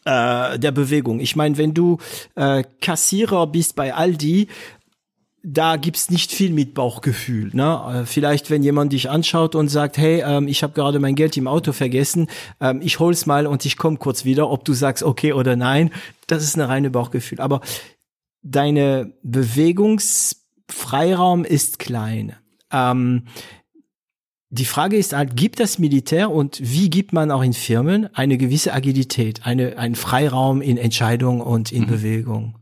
äh, 0.09 0.59
der 0.59 0.73
Bewegung. 0.73 1.21
Ich 1.21 1.37
meine, 1.37 1.59
wenn 1.59 1.75
du 1.75 1.99
äh, 2.35 2.65
Kassierer 2.81 3.47
bist 3.47 3.77
bei 3.77 3.93
Aldi, 3.93 4.49
da 5.43 5.77
gibt's 5.77 6.11
nicht 6.11 6.33
viel 6.33 6.53
mit 6.53 6.75
Bauchgefühl. 6.75 7.51
Ne? 7.53 8.03
Äh, 8.03 8.07
vielleicht, 8.07 8.51
wenn 8.51 8.63
jemand 8.63 8.93
dich 8.93 9.09
anschaut 9.09 9.55
und 9.55 9.69
sagt, 9.69 9.97
hey, 9.97 10.23
ähm, 10.27 10.49
ich 10.49 10.63
habe 10.63 10.73
gerade 10.73 10.99
mein 10.99 11.15
Geld 11.15 11.37
im 11.37 11.47
Auto 11.47 11.73
vergessen, 11.73 12.27
ähm, 12.61 12.81
ich 12.83 12.99
hol's 12.99 13.27
mal 13.27 13.47
und 13.47 13.65
ich 13.65 13.77
komme 13.77 13.99
kurz 13.99 14.25
wieder, 14.25 14.51
ob 14.51 14.65
du 14.65 14.73
sagst 14.73 15.05
okay 15.05 15.33
oder 15.33 15.55
nein, 15.57 15.91
das 16.27 16.43
ist 16.43 16.57
eine 16.57 16.69
reine 16.69 16.91
Bauchgefühl. 16.91 17.41
Aber 17.41 17.61
deine 18.43 19.13
Bewegungsfreiraum 19.23 21.45
ist 21.45 21.79
klein. 21.79 22.35
Ähm, 22.73 23.27
die 24.51 24.65
Frage 24.65 24.97
ist 24.97 25.13
halt, 25.13 25.37
gibt 25.37 25.61
das 25.61 25.79
Militär 25.79 26.31
und 26.31 26.59
wie 26.63 26.89
gibt 26.91 27.13
man 27.13 27.31
auch 27.31 27.43
in 27.43 27.53
Firmen 27.53 28.09
eine 28.15 28.39
gewisse 28.39 28.73
Agilität, 28.73 29.47
eine, 29.47 29.79
einen 29.79 29.95
Freiraum 29.95 30.63
in 30.63 30.79
Entscheidung 30.79 31.43
und 31.43 31.71
in 31.71 31.83
mhm. 31.83 31.87
Bewegung? 31.87 32.58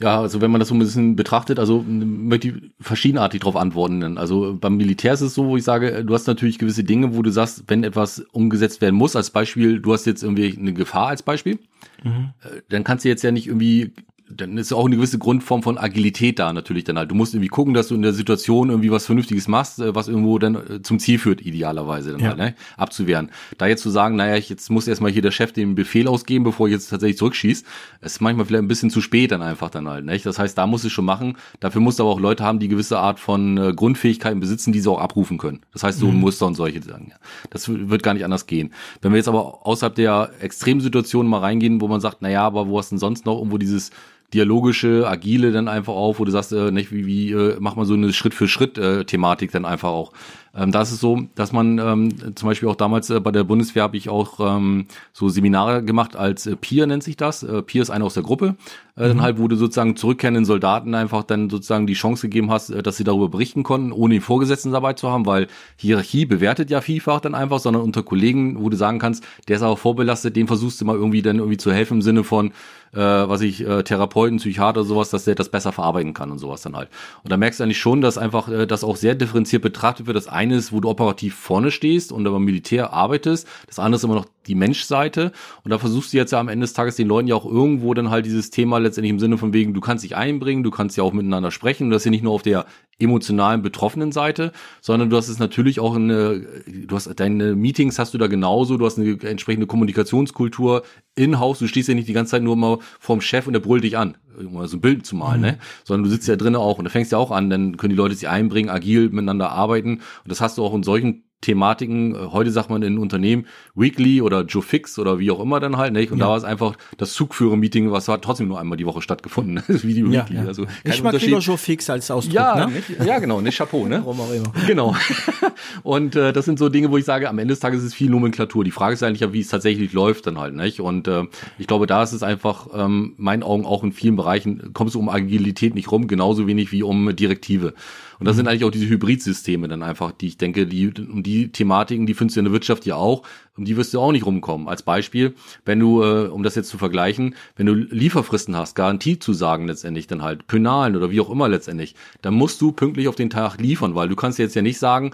Ja, 0.00 0.20
also 0.20 0.42
wenn 0.42 0.50
man 0.50 0.58
das 0.58 0.68
so 0.68 0.74
ein 0.74 0.78
bisschen 0.78 1.16
betrachtet, 1.16 1.58
also 1.58 1.82
möchte 1.82 2.48
ich 2.48 2.54
verschiedenartig 2.80 3.40
darauf 3.40 3.56
antworten. 3.56 4.18
Also 4.18 4.56
beim 4.60 4.76
Militär 4.76 5.14
ist 5.14 5.22
es 5.22 5.34
so, 5.34 5.46
wo 5.46 5.56
ich 5.56 5.64
sage, 5.64 6.04
du 6.04 6.12
hast 6.12 6.26
natürlich 6.26 6.58
gewisse 6.58 6.84
Dinge, 6.84 7.16
wo 7.16 7.22
du 7.22 7.30
sagst, 7.30 7.64
wenn 7.68 7.82
etwas 7.82 8.20
umgesetzt 8.32 8.82
werden 8.82 8.96
muss, 8.96 9.16
als 9.16 9.30
Beispiel, 9.30 9.80
du 9.80 9.94
hast 9.94 10.04
jetzt 10.04 10.22
irgendwie 10.22 10.54
eine 10.58 10.74
Gefahr 10.74 11.08
als 11.08 11.22
Beispiel, 11.22 11.58
mhm. 12.04 12.34
Äh, 12.42 12.60
dann 12.68 12.84
kannst 12.84 13.06
du 13.06 13.08
jetzt 13.08 13.22
ja 13.22 13.30
nicht 13.32 13.46
irgendwie 13.46 13.94
dann 14.28 14.58
ist 14.58 14.72
auch 14.72 14.86
eine 14.86 14.96
gewisse 14.96 15.18
Grundform 15.18 15.62
von 15.62 15.78
Agilität 15.78 16.38
da 16.38 16.52
natürlich 16.52 16.84
dann 16.84 16.98
halt. 16.98 17.10
Du 17.10 17.14
musst 17.14 17.34
irgendwie 17.34 17.48
gucken, 17.48 17.74
dass 17.74 17.88
du 17.88 17.94
in 17.94 18.02
der 18.02 18.12
Situation 18.12 18.70
irgendwie 18.70 18.90
was 18.90 19.06
Vernünftiges 19.06 19.46
machst, 19.46 19.78
äh, 19.78 19.94
was 19.94 20.08
irgendwo 20.08 20.38
dann 20.38 20.54
äh, 20.56 20.82
zum 20.82 20.98
Ziel 20.98 21.18
führt, 21.18 21.40
idealerweise 21.40 22.12
dann 22.12 22.20
ja. 22.20 22.28
halt, 22.28 22.38
ne? 22.38 22.54
abzuwehren. 22.76 23.30
Da 23.56 23.66
jetzt 23.66 23.82
zu 23.82 23.90
sagen, 23.90 24.16
naja, 24.16 24.36
ich 24.36 24.48
jetzt 24.48 24.68
muss 24.70 24.88
erstmal 24.88 25.12
hier 25.12 25.22
der 25.22 25.30
Chef 25.30 25.52
den 25.52 25.76
Befehl 25.76 26.08
ausgeben, 26.08 26.44
bevor 26.44 26.66
ich 26.66 26.72
jetzt 26.72 26.88
tatsächlich 26.88 27.18
zurückschieße, 27.18 27.64
ist 28.00 28.20
manchmal 28.20 28.46
vielleicht 28.46 28.64
ein 28.64 28.68
bisschen 28.68 28.90
zu 28.90 29.00
spät 29.00 29.30
dann 29.30 29.42
einfach 29.42 29.70
dann 29.70 29.88
halt. 29.88 30.04
Ne? 30.04 30.18
Das 30.18 30.38
heißt, 30.38 30.58
da 30.58 30.66
musst 30.66 30.84
du 30.84 30.88
schon 30.88 31.04
machen. 31.04 31.36
Dafür 31.60 31.80
musst 31.80 31.98
du 31.98 32.02
aber 32.02 32.12
auch 32.12 32.20
Leute 32.20 32.42
haben, 32.42 32.58
die 32.58 32.68
gewisse 32.68 32.98
Art 32.98 33.20
von 33.20 33.56
äh, 33.58 33.72
Grundfähigkeiten 33.74 34.40
besitzen, 34.40 34.72
die 34.72 34.80
sie 34.80 34.90
auch 34.90 35.00
abrufen 35.00 35.38
können. 35.38 35.60
Das 35.72 35.84
heißt, 35.84 36.00
so 36.00 36.08
ein 36.08 36.14
mhm. 36.14 36.20
Muster 36.20 36.46
und 36.46 36.56
solche 36.56 36.82
Sachen. 36.82 37.08
Ja. 37.10 37.16
Das 37.50 37.68
wird 37.68 38.02
gar 38.02 38.14
nicht 38.14 38.24
anders 38.24 38.46
gehen. 38.46 38.72
Wenn 39.02 39.12
wir 39.12 39.18
jetzt 39.18 39.28
aber 39.28 39.66
außerhalb 39.66 39.94
der 39.94 40.30
Extremsituation 40.40 41.28
mal 41.28 41.38
reingehen, 41.38 41.80
wo 41.80 41.86
man 41.86 42.00
sagt, 42.00 42.22
naja, 42.22 42.42
aber 42.42 42.66
wo 42.66 42.78
hast 42.78 42.90
denn 42.90 42.98
sonst 42.98 43.24
noch 43.24 43.38
irgendwo 43.38 43.58
dieses 43.58 43.92
dialogische, 44.34 45.06
agile 45.06 45.52
dann 45.52 45.68
einfach 45.68 45.94
auf, 45.94 46.18
wo 46.18 46.24
du 46.24 46.30
sagst, 46.30 46.52
äh, 46.52 46.70
nicht 46.70 46.92
wie, 46.92 47.06
wie 47.06 47.32
äh, 47.32 47.56
macht 47.60 47.76
man 47.76 47.86
so 47.86 47.94
eine 47.94 48.12
Schritt-für-Schritt-Thematik 48.12 49.50
äh, 49.50 49.52
dann 49.52 49.64
einfach 49.64 49.90
auch. 49.90 50.12
Ähm, 50.56 50.72
da 50.72 50.82
ist 50.82 50.90
es 50.90 51.00
so, 51.00 51.20
dass 51.34 51.52
man 51.52 51.78
ähm, 51.78 52.34
zum 52.34 52.48
Beispiel 52.48 52.68
auch 52.68 52.76
damals 52.76 53.10
äh, 53.10 53.20
bei 53.20 53.30
der 53.30 53.44
Bundeswehr 53.44 53.82
habe 53.82 53.96
ich 53.96 54.08
auch 54.08 54.40
ähm, 54.40 54.86
so 55.12 55.28
Seminare 55.28 55.84
gemacht 55.84 56.16
als 56.16 56.46
äh, 56.46 56.56
Peer 56.56 56.86
nennt 56.86 57.02
sich 57.02 57.16
das. 57.16 57.42
Äh, 57.42 57.62
Peer 57.62 57.82
ist 57.82 57.90
einer 57.90 58.06
aus 58.06 58.14
der 58.14 58.22
Gruppe. 58.22 58.56
Äh, 58.96 59.04
mhm. 59.04 59.08
Dann 59.08 59.22
halt, 59.22 59.38
wo 59.38 59.48
du 59.48 59.56
sozusagen 59.56 59.96
zurückkehrenden 59.96 60.46
Soldaten 60.46 60.94
einfach 60.94 61.24
dann 61.24 61.50
sozusagen 61.50 61.86
die 61.86 61.94
Chance 61.94 62.28
gegeben 62.28 62.50
hast, 62.50 62.70
äh, 62.70 62.82
dass 62.82 62.96
sie 62.96 63.04
darüber 63.04 63.28
berichten 63.28 63.64
konnten, 63.64 63.92
ohne 63.92 64.14
den 64.14 64.22
Vorgesetzten 64.22 64.72
dabei 64.72 64.94
zu 64.94 65.10
haben, 65.10 65.26
weil 65.26 65.48
Hierarchie 65.76 66.24
bewertet 66.24 66.70
ja 66.70 66.80
vielfach 66.80 67.20
dann 67.20 67.34
einfach, 67.34 67.58
sondern 67.58 67.82
unter 67.82 68.02
Kollegen, 68.02 68.62
wo 68.62 68.70
du 68.70 68.78
sagen 68.78 68.98
kannst, 68.98 69.24
der 69.48 69.56
ist 69.56 69.62
aber 69.62 69.76
vorbelastet, 69.76 70.36
den 70.36 70.46
versuchst 70.46 70.80
du 70.80 70.86
mal 70.86 70.96
irgendwie 70.96 71.20
dann 71.20 71.36
irgendwie 71.36 71.58
zu 71.58 71.70
helfen 71.70 71.98
im 71.98 72.02
Sinne 72.02 72.24
von, 72.24 72.52
äh, 72.96 73.28
was 73.28 73.42
ich, 73.42 73.66
äh, 73.66 73.82
Therapeuten, 73.82 74.38
Psychiater, 74.38 74.84
sowas, 74.84 75.10
dass 75.10 75.24
der 75.24 75.34
das 75.34 75.50
besser 75.50 75.72
verarbeiten 75.72 76.14
kann 76.14 76.30
und 76.30 76.38
sowas 76.38 76.62
dann 76.62 76.74
halt. 76.74 76.88
Und 77.22 77.30
da 77.30 77.36
merkst 77.36 77.60
du 77.60 77.64
eigentlich 77.64 77.78
schon, 77.78 78.00
dass 78.00 78.18
einfach 78.18 78.48
äh, 78.48 78.66
das 78.66 78.84
auch 78.84 78.96
sehr 78.96 79.14
differenziert 79.14 79.62
betrachtet 79.62 80.06
wird. 80.06 80.16
Das 80.16 80.28
eine 80.28 80.56
ist, 80.56 80.72
wo 80.72 80.80
du 80.80 80.88
operativ 80.88 81.34
vorne 81.34 81.70
stehst 81.70 82.10
und 82.12 82.24
beim 82.24 82.44
Militär 82.44 82.92
arbeitest. 82.92 83.46
Das 83.66 83.78
andere 83.78 83.96
ist 83.96 84.04
immer 84.04 84.14
noch 84.14 84.26
die 84.46 84.54
Menschseite. 84.54 85.32
Und 85.64 85.70
da 85.70 85.78
versuchst 85.78 86.12
du 86.12 86.16
jetzt 86.16 86.32
ja 86.32 86.40
am 86.40 86.48
Ende 86.48 86.64
des 86.64 86.72
Tages 86.72 86.96
den 86.96 87.08
Leuten 87.08 87.28
ja 87.28 87.34
auch 87.34 87.46
irgendwo 87.46 87.94
dann 87.94 88.10
halt 88.10 88.26
dieses 88.26 88.50
Thema 88.50 88.78
letztendlich 88.78 89.10
im 89.10 89.18
Sinne 89.18 89.38
von 89.38 89.52
wegen, 89.52 89.74
du 89.74 89.80
kannst 89.80 90.04
dich 90.04 90.16
einbringen, 90.16 90.62
du 90.62 90.70
kannst 90.70 90.96
ja 90.96 91.04
auch 91.04 91.12
miteinander 91.12 91.50
sprechen. 91.50 91.84
Und 91.84 91.90
das 91.90 92.04
ja 92.04 92.10
nicht 92.10 92.24
nur 92.24 92.32
auf 92.32 92.42
der 92.42 92.66
emotionalen 92.98 93.62
betroffenen 93.62 94.10
Seite, 94.10 94.52
sondern 94.80 95.10
du 95.10 95.16
hast 95.16 95.28
es 95.28 95.38
natürlich 95.38 95.80
auch 95.80 95.96
eine, 95.96 96.46
du 96.66 96.96
hast 96.96 97.08
deine 97.20 97.54
Meetings 97.54 97.98
hast 97.98 98.14
du 98.14 98.18
da 98.18 98.26
genauso, 98.26 98.78
du 98.78 98.86
hast 98.86 98.98
eine 98.98 99.20
entsprechende 99.22 99.66
Kommunikationskultur 99.66 100.82
in-house, 101.14 101.58
du 101.58 101.66
stehst 101.66 101.88
ja 101.88 101.94
nicht 101.94 102.08
die 102.08 102.14
ganze 102.14 102.32
Zeit 102.32 102.42
nur 102.42 102.56
mal 102.56 102.78
vorm 102.98 103.20
Chef 103.20 103.46
und 103.46 103.52
der 103.52 103.60
brüllt 103.60 103.84
dich 103.84 103.96
an, 103.96 104.16
mal 104.42 104.68
so 104.68 104.76
ein 104.76 104.80
Bild 104.80 105.06
zu 105.06 105.16
malen, 105.16 105.40
mhm. 105.40 105.46
ne? 105.46 105.58
Sondern 105.84 106.04
du 106.04 106.10
sitzt 106.10 106.28
ja 106.28 106.36
drinnen 106.36 106.56
auch 106.56 106.78
und 106.78 106.84
da 106.84 106.90
fängst 106.90 107.12
ja 107.12 107.18
auch 107.18 107.30
an, 107.30 107.50
dann 107.50 107.76
können 107.76 107.90
die 107.90 107.96
Leute 107.96 108.14
sich 108.14 108.28
einbringen, 108.28 108.70
agil 108.70 109.10
miteinander 109.10 109.50
arbeiten 109.50 109.94
und 109.96 110.30
das 110.30 110.40
hast 110.40 110.58
du 110.58 110.64
auch 110.64 110.74
in 110.74 110.82
solchen 110.82 111.24
Thematiken, 111.42 112.14
äh, 112.14 112.18
heute 112.32 112.50
sagt 112.50 112.70
man 112.70 112.82
in 112.82 112.98
Unternehmen 112.98 113.46
Weekly 113.74 114.22
oder 114.22 114.42
Joe 114.42 114.62
Fix 114.62 114.98
oder 114.98 115.18
wie 115.18 115.30
auch 115.30 115.38
immer 115.38 115.60
dann 115.60 115.76
halt, 115.76 115.92
nicht? 115.92 116.10
Und 116.10 116.18
ja. 116.18 116.24
da 116.24 116.30
war 116.30 116.38
es 116.38 116.44
einfach 116.44 116.76
das 116.96 117.12
Zugführer-Meeting, 117.12 117.92
was 117.92 118.08
hat 118.08 118.22
trotzdem 118.22 118.48
nur 118.48 118.58
einmal 118.58 118.78
die 118.78 118.86
Woche 118.86 119.02
stattgefunden, 119.02 119.62
Video 119.68 120.08
ja, 120.08 120.22
Weekly. 120.22 120.36
Ja. 120.36 120.46
Also 120.46 120.66
ich 120.82 121.02
mag 121.02 121.20
lieber 121.20 121.38
Joe 121.38 121.58
Fix 121.58 121.90
als 121.90 122.10
Ausdruck, 122.10 122.34
ja, 122.34 122.66
ne? 122.66 122.82
ja, 123.04 123.18
genau, 123.18 123.40
ne 123.40 123.50
Chapeau, 123.50 123.86
ne? 123.86 123.96
Warum 124.04 124.20
auch 124.20 124.32
immer. 124.32 124.52
Genau. 124.66 124.96
Und 125.82 126.16
äh, 126.16 126.32
das 126.32 126.46
sind 126.46 126.58
so 126.58 126.68
Dinge, 126.68 126.90
wo 126.90 126.96
ich 126.96 127.04
sage, 127.04 127.28
am 127.28 127.38
Ende 127.38 127.52
des 127.52 127.60
Tages 127.60 127.80
ist 127.80 127.88
es 127.88 127.94
viel 127.94 128.10
Nomenklatur. 128.10 128.64
Die 128.64 128.70
Frage 128.70 128.94
ist 128.94 129.02
eigentlich 129.02 129.20
ja, 129.20 129.32
wie 129.32 129.40
es 129.40 129.48
tatsächlich 129.48 129.92
läuft 129.92 130.26
dann 130.26 130.38
halt, 130.38 130.54
nicht? 130.54 130.80
Und 130.80 131.06
äh, 131.06 131.24
ich 131.58 131.66
glaube, 131.66 131.86
da 131.86 132.02
ist 132.02 132.12
es 132.12 132.22
einfach, 132.22 132.68
ähm, 132.74 133.14
meinen 133.18 133.42
Augen 133.42 133.66
auch 133.66 133.84
in 133.84 133.92
vielen 133.92 134.16
Bereichen, 134.16 134.25
kommst 134.72 134.94
du 134.94 134.98
um 134.98 135.08
Agilität 135.08 135.74
nicht 135.74 135.90
rum, 135.90 136.06
genauso 136.06 136.46
wenig 136.46 136.72
wie 136.72 136.82
um 136.82 137.14
Direktive. 137.14 137.74
Und 138.18 138.26
das 138.26 138.34
mhm. 138.34 138.38
sind 138.38 138.48
eigentlich 138.48 138.64
auch 138.64 138.70
diese 138.70 138.88
Hybridsysteme 138.88 139.68
dann 139.68 139.82
einfach, 139.82 140.12
die 140.12 140.28
ich 140.28 140.38
denke, 140.38 140.66
die, 140.66 140.88
um 140.88 141.22
die 141.22 141.52
Thematiken, 141.52 142.06
die 142.06 142.14
findest 142.14 142.36
du 142.36 142.40
in 142.40 142.44
der 142.44 142.52
Wirtschaft 142.52 142.86
ja 142.86 142.96
auch, 142.96 143.22
um 143.56 143.64
die 143.64 143.76
wirst 143.76 143.94
du 143.94 144.00
auch 144.00 144.12
nicht 144.12 144.26
rumkommen. 144.26 144.68
Als 144.68 144.82
Beispiel, 144.82 145.34
wenn 145.64 145.78
du, 145.78 146.02
äh, 146.02 146.28
um 146.28 146.42
das 146.42 146.54
jetzt 146.54 146.68
zu 146.68 146.78
vergleichen, 146.78 147.34
wenn 147.56 147.66
du 147.66 147.74
Lieferfristen 147.74 148.56
hast, 148.56 148.74
Garantie 148.74 149.18
zu 149.18 149.32
sagen 149.32 149.66
letztendlich 149.66 150.06
dann 150.06 150.22
halt, 150.22 150.46
Penalen 150.46 150.96
oder 150.96 151.10
wie 151.10 151.20
auch 151.20 151.30
immer 151.30 151.48
letztendlich, 151.48 151.94
dann 152.22 152.34
musst 152.34 152.60
du 152.60 152.72
pünktlich 152.72 153.08
auf 153.08 153.16
den 153.16 153.30
Tag 153.30 153.60
liefern, 153.60 153.94
weil 153.94 154.08
du 154.08 154.16
kannst 154.16 154.38
jetzt 154.38 154.54
ja 154.54 154.62
nicht 154.62 154.78
sagen, 154.78 155.12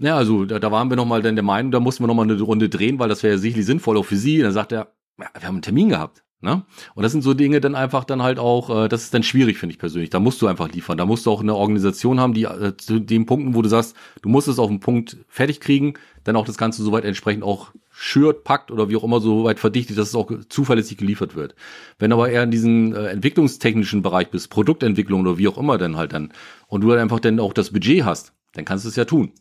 ja, 0.00 0.16
also 0.16 0.46
da, 0.46 0.58
da 0.58 0.72
waren 0.72 0.88
wir 0.88 0.96
nochmal 0.96 1.22
dann 1.22 1.36
der 1.36 1.44
Meinung, 1.44 1.72
da 1.72 1.80
mussten 1.80 2.02
wir 2.02 2.08
nochmal 2.08 2.28
eine 2.28 2.40
Runde 2.40 2.68
drehen, 2.70 2.98
weil 2.98 3.08
das 3.08 3.22
wäre 3.22 3.34
ja 3.34 3.38
sicherlich 3.38 3.66
sinnvoll 3.66 3.98
auch 3.98 4.06
für 4.06 4.16
sie. 4.16 4.38
Und 4.38 4.44
dann 4.44 4.52
sagt 4.52 4.72
er, 4.72 4.92
ja, 5.18 5.26
wir 5.34 5.42
haben 5.46 5.56
einen 5.56 5.62
Termin 5.62 5.90
gehabt. 5.90 6.24
Ne? 6.42 6.64
Und 6.94 7.02
das 7.02 7.12
sind 7.12 7.20
so 7.20 7.34
Dinge 7.34 7.60
dann 7.60 7.74
einfach 7.74 8.04
dann 8.04 8.22
halt 8.22 8.38
auch, 8.38 8.84
äh, 8.84 8.88
das 8.88 9.02
ist 9.02 9.12
dann 9.12 9.22
schwierig, 9.22 9.58
finde 9.58 9.74
ich 9.74 9.78
persönlich. 9.78 10.08
Da 10.08 10.20
musst 10.20 10.40
du 10.40 10.46
einfach 10.46 10.72
liefern. 10.72 10.96
Da 10.96 11.04
musst 11.04 11.26
du 11.26 11.30
auch 11.30 11.42
eine 11.42 11.54
Organisation 11.54 12.18
haben, 12.18 12.32
die 12.32 12.44
äh, 12.44 12.76
zu 12.78 12.98
den 12.98 13.26
Punkten, 13.26 13.54
wo 13.54 13.60
du 13.60 13.68
sagst, 13.68 13.94
du 14.22 14.30
musst 14.30 14.48
es 14.48 14.58
auf 14.58 14.68
den 14.68 14.80
Punkt 14.80 15.18
fertig 15.28 15.60
kriegen, 15.60 15.94
dann 16.24 16.36
auch 16.36 16.46
das 16.46 16.56
Ganze 16.56 16.82
soweit 16.82 17.04
entsprechend 17.04 17.42
auch 17.42 17.72
schürt, 17.90 18.44
packt 18.44 18.70
oder 18.70 18.88
wie 18.88 18.96
auch 18.96 19.04
immer 19.04 19.20
so 19.20 19.44
weit 19.44 19.58
verdichtet, 19.58 19.98
dass 19.98 20.08
es 20.08 20.14
auch 20.14 20.30
zuverlässig 20.48 20.96
geliefert 20.96 21.36
wird. 21.36 21.54
Wenn 21.98 22.12
aber 22.12 22.30
eher 22.30 22.44
in 22.44 22.50
diesen 22.50 22.94
äh, 22.94 23.08
entwicklungstechnischen 23.08 24.00
Bereich 24.00 24.30
bist, 24.30 24.48
Produktentwicklung 24.48 25.20
oder 25.20 25.36
wie 25.36 25.48
auch 25.48 25.58
immer 25.58 25.76
dann 25.76 25.96
halt 25.96 26.14
dann, 26.14 26.32
und 26.68 26.80
du 26.80 26.90
halt 26.90 27.00
einfach 27.00 27.20
dann 27.20 27.38
auch 27.38 27.52
das 27.52 27.70
Budget 27.70 28.04
hast, 28.04 28.32
dann 28.54 28.64
kannst 28.64 28.86
du 28.86 28.88
es 28.88 28.96
ja 28.96 29.04
tun. 29.04 29.32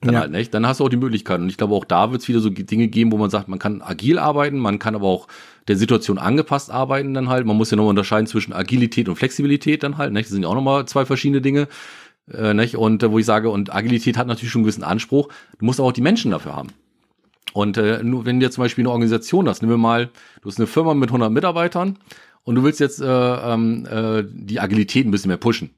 Dann 0.00 0.14
ja. 0.14 0.20
halt 0.20 0.30
nicht. 0.30 0.54
Dann 0.54 0.66
hast 0.66 0.78
du 0.78 0.84
auch 0.84 0.88
die 0.88 0.96
Möglichkeit. 0.96 1.40
Und 1.40 1.48
ich 1.48 1.56
glaube, 1.56 1.74
auch 1.74 1.84
da 1.84 2.12
wird 2.12 2.22
es 2.22 2.28
wieder 2.28 2.40
so 2.40 2.50
Dinge 2.50 2.88
geben, 2.88 3.10
wo 3.10 3.18
man 3.18 3.30
sagt, 3.30 3.48
man 3.48 3.58
kann 3.58 3.82
agil 3.82 4.18
arbeiten, 4.18 4.58
man 4.58 4.78
kann 4.78 4.94
aber 4.94 5.08
auch 5.08 5.26
der 5.66 5.76
Situation 5.76 6.18
angepasst 6.18 6.70
arbeiten 6.70 7.14
dann 7.14 7.28
halt. 7.28 7.46
Man 7.46 7.56
muss 7.56 7.70
ja 7.70 7.76
nochmal 7.76 7.90
unterscheiden 7.90 8.26
zwischen 8.26 8.52
Agilität 8.52 9.08
und 9.08 9.16
Flexibilität 9.16 9.82
dann 9.82 9.98
halt. 9.98 10.12
Nicht? 10.12 10.26
Das 10.26 10.32
sind 10.32 10.42
ja 10.42 10.48
auch 10.48 10.54
nochmal 10.54 10.86
zwei 10.86 11.04
verschiedene 11.04 11.40
Dinge. 11.40 11.66
Äh, 12.32 12.54
nicht? 12.54 12.76
Und 12.76 13.02
äh, 13.02 13.10
wo 13.10 13.18
ich 13.18 13.26
sage, 13.26 13.50
und 13.50 13.74
Agilität 13.74 14.16
hat 14.16 14.28
natürlich 14.28 14.52
schon 14.52 14.60
einen 14.60 14.66
gewissen 14.66 14.84
Anspruch. 14.84 15.28
Du 15.58 15.64
musst 15.64 15.80
aber 15.80 15.88
auch 15.88 15.92
die 15.92 16.00
Menschen 16.00 16.30
dafür 16.30 16.54
haben. 16.54 16.68
Und 17.52 17.76
äh, 17.76 18.02
nur 18.04 18.24
wenn 18.24 18.38
du 18.38 18.46
jetzt 18.46 18.54
zum 18.54 18.64
Beispiel 18.64 18.82
eine 18.82 18.90
Organisation 18.90 19.48
hast, 19.48 19.62
nehmen 19.62 19.72
wir 19.72 19.78
mal, 19.78 20.10
du 20.42 20.48
hast 20.48 20.58
eine 20.58 20.66
Firma 20.68 20.94
mit 20.94 21.08
100 21.08 21.32
Mitarbeitern 21.32 21.98
und 22.44 22.54
du 22.54 22.62
willst 22.62 22.78
jetzt 22.78 23.00
äh, 23.00 23.06
ähm, 23.06 23.86
äh, 23.90 24.22
die 24.26 24.60
Agilität 24.60 25.06
ein 25.06 25.10
bisschen 25.10 25.28
mehr 25.28 25.38
pushen. 25.38 25.70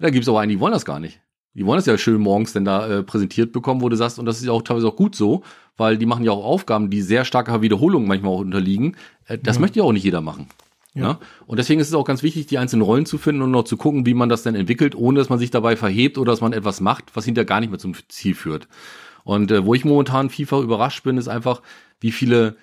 Da 0.00 0.10
gibt 0.10 0.24
es 0.24 0.28
aber 0.28 0.40
einige, 0.40 0.58
die 0.58 0.60
wollen 0.60 0.72
das 0.72 0.84
gar 0.84 0.98
nicht. 0.98 1.20
Die 1.58 1.66
wollen 1.66 1.78
das 1.78 1.86
ja 1.86 1.98
schön 1.98 2.20
morgens 2.20 2.52
denn 2.52 2.64
da 2.64 2.86
äh, 2.86 3.02
präsentiert 3.02 3.50
bekommen, 3.50 3.80
wo 3.80 3.88
du 3.88 3.96
sagst, 3.96 4.20
und 4.20 4.26
das 4.26 4.38
ist 4.38 4.46
ja 4.46 4.52
auch 4.52 4.62
teilweise 4.62 4.86
auch 4.86 4.94
gut 4.94 5.16
so, 5.16 5.42
weil 5.76 5.98
die 5.98 6.06
machen 6.06 6.24
ja 6.24 6.30
auch 6.30 6.44
Aufgaben, 6.44 6.88
die 6.88 7.02
sehr 7.02 7.24
starker 7.24 7.62
Wiederholung 7.62 8.06
manchmal 8.06 8.32
auch 8.32 8.38
unterliegen. 8.38 8.94
Äh, 9.26 9.38
das 9.38 9.56
ja. 9.56 9.62
möchte 9.62 9.80
ja 9.80 9.84
auch 9.84 9.92
nicht 9.92 10.04
jeder 10.04 10.20
machen. 10.20 10.46
Ja. 10.94 11.02
ja. 11.02 11.18
Und 11.48 11.56
deswegen 11.56 11.80
ist 11.80 11.88
es 11.88 11.94
auch 11.94 12.04
ganz 12.04 12.22
wichtig, 12.22 12.46
die 12.46 12.58
einzelnen 12.58 12.82
Rollen 12.82 13.06
zu 13.06 13.18
finden 13.18 13.42
und 13.42 13.50
noch 13.50 13.64
zu 13.64 13.76
gucken, 13.76 14.06
wie 14.06 14.14
man 14.14 14.28
das 14.28 14.44
dann 14.44 14.54
entwickelt, 14.54 14.94
ohne 14.94 15.18
dass 15.18 15.30
man 15.30 15.40
sich 15.40 15.50
dabei 15.50 15.74
verhebt 15.74 16.16
oder 16.16 16.30
dass 16.30 16.40
man 16.40 16.52
etwas 16.52 16.80
macht, 16.80 17.06
was 17.14 17.24
hinterher 17.24 17.44
gar 17.46 17.58
nicht 17.58 17.70
mehr 17.70 17.80
zum 17.80 17.94
Ziel 18.06 18.36
führt. 18.36 18.68
Und 19.24 19.50
äh, 19.50 19.66
wo 19.66 19.74
ich 19.74 19.84
momentan 19.84 20.30
FIFA 20.30 20.60
überrascht 20.60 21.02
bin, 21.02 21.18
ist 21.18 21.26
einfach, 21.26 21.62
wie 21.98 22.12
viele 22.12 22.56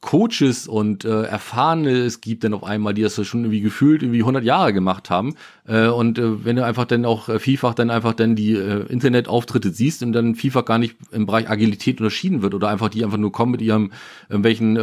Coaches 0.00 0.68
und 0.68 1.04
äh, 1.04 1.22
Erfahrene 1.22 1.90
es 1.90 2.20
gibt 2.20 2.44
dann 2.44 2.54
auf 2.54 2.62
einmal, 2.62 2.94
die 2.94 3.02
das 3.02 3.14
schon 3.26 3.40
irgendwie 3.40 3.60
gefühlt 3.60 4.02
irgendwie 4.02 4.20
100 4.20 4.44
Jahre 4.44 4.72
gemacht 4.72 5.10
haben. 5.10 5.34
Äh, 5.66 5.88
und 5.88 6.18
äh, 6.18 6.44
wenn 6.44 6.54
du 6.54 6.64
einfach 6.64 6.84
dann 6.84 7.04
auch 7.04 7.28
äh, 7.28 7.40
vielfach 7.40 7.74
dann 7.74 7.90
einfach 7.90 8.14
dann 8.14 8.36
die 8.36 8.52
äh, 8.52 8.86
Internetauftritte 8.86 9.70
siehst 9.70 10.04
und 10.04 10.12
dann 10.12 10.36
vielfach 10.36 10.64
gar 10.64 10.78
nicht 10.78 10.96
im 11.10 11.26
Bereich 11.26 11.50
Agilität 11.50 12.00
unterschieden 12.00 12.42
wird 12.42 12.54
oder 12.54 12.68
einfach 12.68 12.90
die 12.90 13.04
einfach 13.04 13.18
nur 13.18 13.32
kommen 13.32 13.52
mit 13.52 13.60
ihrem 13.60 13.90
irgendwelchen 14.28 14.76
äh, 14.76 14.80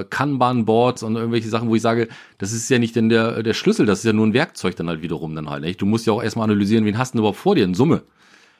äh, 0.00 0.04
Kanban-Boards 0.08 1.02
und 1.02 1.16
irgendwelche 1.16 1.50
Sachen, 1.50 1.68
wo 1.68 1.74
ich 1.74 1.82
sage, 1.82 2.08
das 2.38 2.52
ist 2.52 2.70
ja 2.70 2.78
nicht 2.78 2.96
denn 2.96 3.10
der, 3.10 3.42
der 3.42 3.54
Schlüssel, 3.54 3.84
das 3.84 3.98
ist 3.98 4.04
ja 4.06 4.14
nur 4.14 4.26
ein 4.26 4.32
Werkzeug 4.32 4.74
dann 4.76 4.88
halt 4.88 5.02
wiederum 5.02 5.34
dann 5.34 5.50
halt. 5.50 5.64
Nicht? 5.64 5.82
Du 5.82 5.86
musst 5.86 6.06
ja 6.06 6.14
auch 6.14 6.22
erstmal 6.22 6.44
analysieren, 6.44 6.86
wen 6.86 6.96
hast 6.96 7.12
du 7.12 7.18
überhaupt 7.18 7.38
vor 7.38 7.56
dir 7.56 7.64
in 7.64 7.74
Summe. 7.74 8.02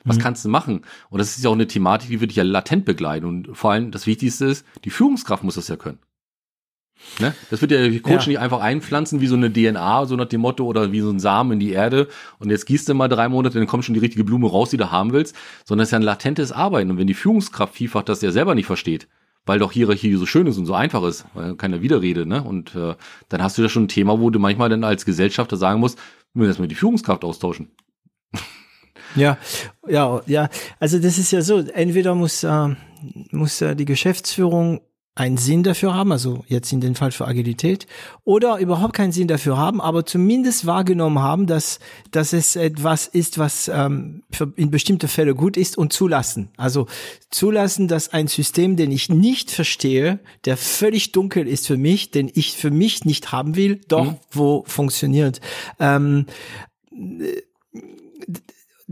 Was 0.03 0.17
mhm. 0.17 0.21
kannst 0.21 0.45
du 0.45 0.49
machen? 0.49 0.81
Und 1.09 1.19
das 1.19 1.37
ist 1.37 1.43
ja 1.43 1.49
auch 1.49 1.53
eine 1.53 1.67
Thematik, 1.67 2.09
die 2.09 2.21
wird 2.21 2.31
dich 2.31 2.37
ja 2.37 2.43
latent 2.43 2.85
begleiten. 2.85 3.25
Und 3.25 3.57
vor 3.57 3.71
allem 3.71 3.91
das 3.91 4.07
Wichtigste 4.07 4.45
ist, 4.45 4.65
die 4.83 4.89
Führungskraft 4.89 5.43
muss 5.43 5.55
das 5.55 5.67
ja 5.67 5.75
können. 5.75 5.99
Ne? 7.19 7.33
Das 7.49 7.61
wird 7.61 7.71
ja 7.71 7.87
die 7.87 7.99
Coach 7.99 8.25
ja. 8.25 8.29
nicht 8.29 8.39
einfach 8.39 8.59
einpflanzen 8.59 9.21
wie 9.21 9.27
so 9.27 9.35
eine 9.35 9.51
DNA, 9.51 10.05
so 10.05 10.15
nach 10.15 10.25
dem 10.25 10.41
Motto, 10.41 10.65
oder 10.65 10.91
wie 10.91 11.01
so 11.01 11.09
ein 11.09 11.19
Samen 11.19 11.53
in 11.53 11.59
die 11.59 11.71
Erde. 11.71 12.07
Und 12.39 12.49
jetzt 12.49 12.65
gießt 12.65 12.89
du 12.89 12.93
mal 12.93 13.07
drei 13.07 13.29
Monate, 13.29 13.57
dann 13.59 13.67
kommt 13.67 13.85
schon 13.85 13.93
die 13.93 13.99
richtige 13.99 14.23
Blume 14.23 14.49
raus, 14.49 14.69
die 14.71 14.77
du 14.77 14.91
haben 14.91 15.13
willst. 15.13 15.35
Sondern 15.65 15.83
es 15.83 15.89
ist 15.89 15.91
ja 15.91 15.99
ein 15.99 16.03
latentes 16.03 16.51
Arbeiten. 16.51 16.91
Und 16.91 16.97
wenn 16.97 17.07
die 17.07 17.13
Führungskraft 17.13 17.75
vielfach 17.75 18.03
das 18.03 18.21
ja 18.21 18.31
selber 18.31 18.55
nicht 18.55 18.65
versteht, 18.65 19.07
weil 19.45 19.59
doch 19.59 19.71
Hierarchie 19.71 20.13
so 20.15 20.25
schön 20.25 20.47
ist 20.47 20.57
und 20.57 20.65
so 20.65 20.73
einfach 20.73 21.03
ist, 21.03 21.25
weil 21.33 21.55
keine 21.55 21.81
Widerrede, 21.81 22.25
ne? 22.25 22.43
Und 22.43 22.75
äh, 22.75 22.95
dann 23.29 23.41
hast 23.41 23.57
du 23.57 23.61
ja 23.61 23.69
schon 23.69 23.83
ein 23.83 23.87
Thema, 23.87 24.19
wo 24.19 24.29
du 24.29 24.39
manchmal 24.39 24.69
dann 24.69 24.83
als 24.83 25.05
Gesellschafter 25.05 25.55
sagen 25.55 25.79
musst, 25.79 25.97
wir 26.33 26.39
müssen 26.39 26.49
erstmal 26.49 26.67
die 26.67 26.75
Führungskraft 26.75 27.23
austauschen. 27.23 27.69
Ja, 29.15 29.37
ja, 29.87 30.21
ja. 30.25 30.49
Also 30.79 30.99
das 30.99 31.17
ist 31.17 31.31
ja 31.31 31.41
so. 31.41 31.59
Entweder 31.59 32.15
muss 32.15 32.43
äh, 32.43 32.69
muss 33.31 33.61
äh, 33.61 33.75
die 33.75 33.85
Geschäftsführung 33.85 34.81
einen 35.17 35.37
Sinn 35.37 35.63
dafür 35.63 35.95
haben, 35.95 36.11
also 36.11 36.45
jetzt 36.47 36.71
in 36.71 36.79
dem 36.79 36.93
Fall 36.93 37.11
für 37.11 37.27
Agilität, 37.27 37.87
oder 38.23 38.59
überhaupt 38.59 38.93
keinen 38.93 39.11
Sinn 39.11 39.27
dafür 39.27 39.57
haben, 39.57 39.81
aber 39.81 40.05
zumindest 40.05 40.67
wahrgenommen 40.67 41.19
haben, 41.19 41.47
dass, 41.47 41.79
dass 42.11 42.33
es 42.33 42.55
etwas 42.55 43.07
ist, 43.07 43.39
was 43.39 43.67
ähm, 43.67 44.21
für 44.29 44.53
in 44.55 44.69
bestimmte 44.69 45.07
Fälle 45.07 45.33
gut 45.33 45.57
ist 45.57 45.75
und 45.75 45.91
zulassen. 45.91 46.49
Also 46.55 46.85
zulassen, 47.31 47.87
dass 47.87 48.13
ein 48.13 48.27
System, 48.27 48.75
den 48.75 48.91
ich 48.91 49.09
nicht 49.09 49.49
verstehe, 49.49 50.19
der 50.45 50.55
völlig 50.55 51.13
dunkel 51.13 51.47
ist 51.47 51.65
für 51.65 51.77
mich, 51.77 52.11
den 52.11 52.29
ich 52.33 52.55
für 52.55 52.71
mich 52.71 53.03
nicht 53.03 53.31
haben 53.31 53.55
will, 53.55 53.81
doch 53.87 54.11
mhm. 54.11 54.17
wo 54.29 54.63
funktioniert. 54.67 55.41
Ähm, 55.79 56.27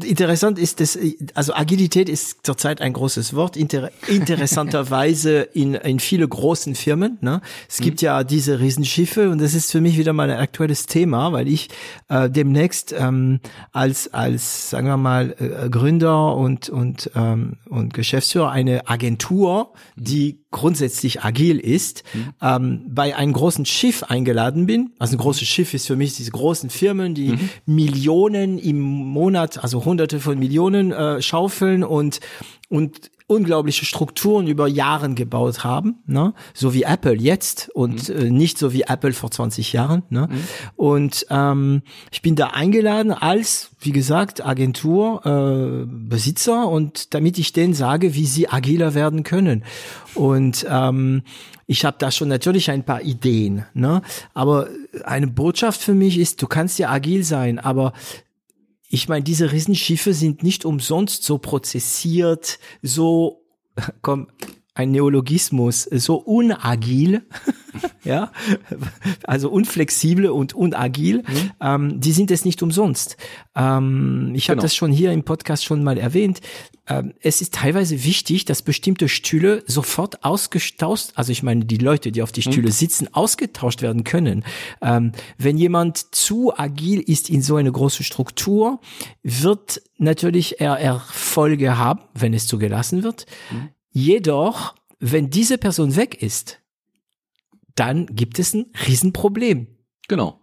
Interessant 0.03 0.59
ist 0.59 0.81
das, 0.81 0.99
also 1.35 1.53
Agilität 1.53 2.09
ist 2.09 2.45
zurzeit 2.45 2.81
ein 2.81 2.91
großes 2.91 3.33
Wort, 3.33 3.55
inter, 3.55 3.91
interessanterweise 4.09 5.39
in, 5.53 5.73
in 5.73 6.01
viele 6.01 6.27
großen 6.27 6.75
Firmen. 6.75 7.17
Ne? 7.21 7.39
Es 7.69 7.77
gibt 7.77 8.01
mhm. 8.01 8.05
ja 8.05 8.23
diese 8.25 8.59
Riesenschiffe 8.59 9.29
und 9.29 9.39
das 9.39 9.53
ist 9.53 9.71
für 9.71 9.79
mich 9.79 9.97
wieder 9.97 10.11
mal 10.11 10.29
ein 10.29 10.37
aktuelles 10.37 10.87
Thema, 10.87 11.31
weil 11.31 11.47
ich 11.47 11.69
äh, 12.09 12.29
demnächst 12.29 12.93
ähm, 12.97 13.39
als, 13.71 14.13
als, 14.13 14.69
sagen 14.69 14.87
wir 14.87 14.97
mal, 14.97 15.33
äh, 15.39 15.69
Gründer 15.69 16.35
und, 16.35 16.67
und, 16.67 17.11
ähm, 17.15 17.57
und 17.69 17.93
Geschäftsführer 17.93 18.51
eine 18.51 18.89
Agentur, 18.89 19.71
die 19.95 20.44
grundsätzlich 20.55 21.21
agil 21.21 21.59
ist, 21.59 22.03
mhm. 22.13 22.33
ähm, 22.41 22.81
bei 22.87 23.15
einem 23.15 23.33
großen 23.33 23.65
Schiff 23.65 24.03
eingeladen 24.03 24.65
bin. 24.65 24.91
Also 24.99 25.15
ein 25.15 25.19
großes 25.19 25.47
Schiff 25.47 25.73
ist 25.73 25.85
für 25.85 25.97
mich 25.97 26.15
diese 26.15 26.31
großen 26.31 26.69
Firmen, 26.69 27.13
die 27.13 27.33
mhm. 27.33 27.49
Millionen 27.65 28.57
im 28.57 28.79
Monat, 28.79 29.61
also 29.61 29.83
hunderte 29.83 30.21
von 30.21 30.39
Millionen 30.39 30.91
äh, 30.91 31.21
schaufeln 31.21 31.83
und 31.83 32.21
und 32.69 33.11
unglaubliche 33.27 33.85
Strukturen 33.85 34.45
über 34.45 34.67
Jahren 34.67 35.15
gebaut 35.15 35.63
haben, 35.63 36.03
ne? 36.05 36.33
so 36.53 36.75
wie 36.75 36.83
Apple 36.83 37.15
jetzt 37.15 37.69
und 37.73 38.09
mhm. 38.09 38.15
äh, 38.15 38.29
nicht 38.29 38.59
so 38.59 38.71
wie 38.71 38.83
Apple 38.83 39.13
vor 39.13 39.31
20 39.31 39.73
Jahren. 39.73 40.03
Ne? 40.09 40.27
Mhm. 40.29 40.43
Und 40.75 41.25
ähm, 41.31 41.81
ich 42.11 42.21
bin 42.21 42.35
da 42.35 42.47
eingeladen 42.47 43.11
als, 43.11 43.71
wie 43.79 43.91
gesagt, 43.91 44.45
Agentur, 44.45 45.25
äh, 45.25 45.85
Besitzer 45.87 46.67
und 46.67 47.15
damit 47.15 47.39
ich 47.39 47.51
denen 47.51 47.73
sage, 47.73 48.13
wie 48.13 48.27
sie 48.27 48.47
agiler 48.47 48.93
werden 48.93 49.23
können. 49.23 49.63
Und 50.13 50.65
ähm, 50.69 51.23
ich 51.65 51.83
habe 51.83 51.97
da 51.97 52.11
schon 52.11 52.27
natürlich 52.27 52.69
ein 52.69 52.83
paar 52.83 53.01
Ideen, 53.01 53.65
ne? 53.73 54.03
aber 54.35 54.67
eine 55.03 55.27
Botschaft 55.27 55.81
für 55.81 55.95
mich 55.95 56.19
ist, 56.19 56.43
du 56.43 56.47
kannst 56.47 56.77
ja 56.77 56.91
agil 56.91 57.23
sein, 57.23 57.57
aber 57.57 57.93
ich 58.89 59.09
meine, 59.09 59.23
diese 59.23 59.51
Riesenschiffe 59.51 60.13
sind 60.13 60.43
nicht 60.43 60.65
umsonst 60.65 61.23
so 61.23 61.37
prozessiert, 61.37 62.59
so, 62.81 63.43
komm, 64.01 64.27
ein 64.75 64.91
Neologismus, 64.91 65.83
so 65.83 66.17
unagil, 66.17 67.23
ja, 68.03 68.31
also 69.23 69.49
unflexibel 69.49 70.27
und 70.27 70.53
unagil, 70.53 71.19
mhm. 71.19 71.51
ähm, 71.61 72.01
die 72.01 72.11
sind 72.11 72.29
es 72.29 72.43
nicht 72.43 72.61
umsonst. 72.61 73.15
Ähm, 73.55 74.33
ich 74.35 74.49
habe 74.49 74.57
genau. 74.57 74.63
das 74.63 74.75
schon 74.75 74.91
hier 74.91 75.13
im 75.13 75.23
Podcast 75.23 75.63
schon 75.63 75.81
mal 75.81 75.97
erwähnt. 75.97 76.41
Ähm, 76.87 77.13
es 77.21 77.39
ist 77.39 77.53
teilweise 77.53 78.03
wichtig, 78.03 78.43
dass 78.43 78.61
bestimmte 78.61 79.07
Stühle 79.07 79.63
sofort 79.65 80.25
ausgetauscht, 80.25 81.11
also 81.15 81.31
ich 81.31 81.41
meine 81.41 81.63
die 81.63 81.77
Leute, 81.77 82.11
die 82.11 82.21
auf 82.21 82.33
die 82.33 82.45
mhm. 82.45 82.51
Stühle 82.51 82.67
mhm. 82.67 82.73
sitzen, 82.73 83.13
ausgetauscht 83.13 83.81
werden 83.81 84.03
können. 84.03 84.43
Ähm, 84.81 85.13
wenn 85.37 85.57
jemand 85.57 86.13
zu 86.13 86.55
agil 86.55 86.99
ist 86.99 87.29
in 87.29 87.41
so 87.41 87.55
eine 87.55 87.71
große 87.71 88.03
Struktur, 88.03 88.81
wird 89.23 89.81
natürlich 89.97 90.59
er 90.59 90.77
Erfolge 90.77 91.77
haben, 91.77 92.01
wenn 92.13 92.33
es 92.33 92.45
zugelassen 92.45 93.03
wird. 93.03 93.25
Mhm. 93.51 93.69
Jedoch, 93.97 94.75
wenn 94.99 95.29
diese 95.29 95.57
Person 95.57 95.95
weg 95.95 96.21
ist, 96.21 96.59
dann 97.75 98.07
gibt 98.07 98.39
es 98.39 98.53
ein 98.53 98.65
Riesenproblem. 98.85 99.67
Genau. 100.09 100.41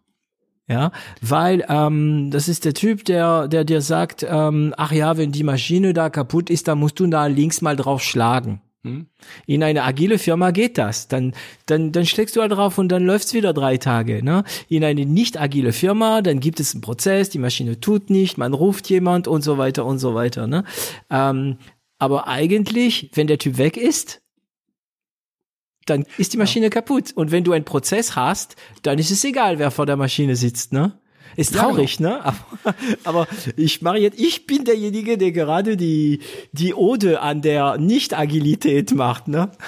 Ja, 0.69 0.91
weil 1.21 1.63
ähm, 1.69 2.31
das 2.31 2.49
ist 2.49 2.65
der 2.65 2.73
Typ, 2.73 3.05
der, 3.05 3.49
der 3.49 3.65
dir 3.65 3.83
sagt, 3.83 4.25
ähm, 4.27 4.73
ach 4.79 4.91
ja, 4.91 5.19
wenn 5.19 5.33
die 5.33 5.43
Maschine 5.43 5.93
da 5.93 6.09
kaputt 6.09 6.49
ist, 6.49 6.67
dann 6.67 6.79
musst 6.79 6.99
du 6.99 7.07
da 7.09 7.27
links 7.27 7.61
mal 7.61 7.77
drauf 7.77 8.03
schlagen. 8.03 8.63
Hm? 8.85 9.09
In 9.45 9.63
eine 9.63 9.83
agile 9.83 10.19
Firma 10.19 10.51
geht 10.51 10.79
das. 10.79 11.09
Dann, 11.09 11.35
dann, 11.67 11.93
dann 11.93 12.07
schlägst 12.07 12.35
du 12.35 12.41
halt 12.41 12.53
drauf 12.53 12.79
und 12.79 12.89
dann 12.89 13.05
läuft's 13.05 13.35
wieder 13.35 13.53
drei 13.53 13.77
Tage. 13.77 14.25
Ne? 14.25 14.45
In 14.69 14.83
eine 14.83 15.05
nicht 15.05 15.39
agile 15.39 15.75
Firma, 15.75 16.23
dann 16.23 16.41
gibt 16.41 16.59
es 16.59 16.73
einen 16.73 16.81
Prozess, 16.81 17.29
die 17.29 17.39
Maschine 17.39 17.81
tut 17.81 18.09
nicht, 18.09 18.39
man 18.39 18.55
ruft 18.55 18.89
jemand 18.89 19.29
und 19.29 19.43
so 19.43 19.59
weiter 19.59 19.85
und 19.85 19.99
so 19.99 20.15
weiter. 20.15 20.47
Ne? 20.47 20.65
Ähm, 21.11 21.59
aber 22.03 22.27
eigentlich, 22.27 23.11
wenn 23.15 23.29
der 23.29 23.39
Typ 23.39 23.59
weg 23.59 23.77
ist, 23.77 24.23
dann 25.87 26.05
ist 26.19 26.33
die 26.33 26.37
Maschine 26.37 26.67
ja. 26.67 26.71
kaputt. 26.71 27.13
Und 27.15 27.31
wenn 27.31 27.45
du 27.45 27.53
einen 27.53 27.65
Prozess 27.65 28.17
hast, 28.17 28.57
dann 28.83 28.99
ist 28.99 29.13
es 29.13 29.23
egal, 29.23 29.61
wer 29.61 29.71
vor 29.71 29.87
der 29.87 29.97
Maschine 29.97 30.35
sitzt, 30.35 30.73
ne? 30.73 30.99
Ist 31.37 31.55
traurig, 31.55 31.99
ja, 31.99 32.21
genau. 32.21 32.25
ne? 32.25 32.35
Aber, 33.05 33.23
aber 33.23 33.29
ich 33.57 33.83
mache 33.83 33.99
jetzt, 33.99 34.19
ich 34.19 34.47
bin 34.47 34.65
derjenige, 34.65 35.19
der 35.19 35.33
gerade 35.33 35.77
die, 35.77 36.21
die 36.53 36.75
Ode 36.75 37.21
an 37.21 37.43
der 37.43 37.79
Nicht-Agilität 37.79 38.95
macht, 38.95 39.29
ne? 39.29 39.51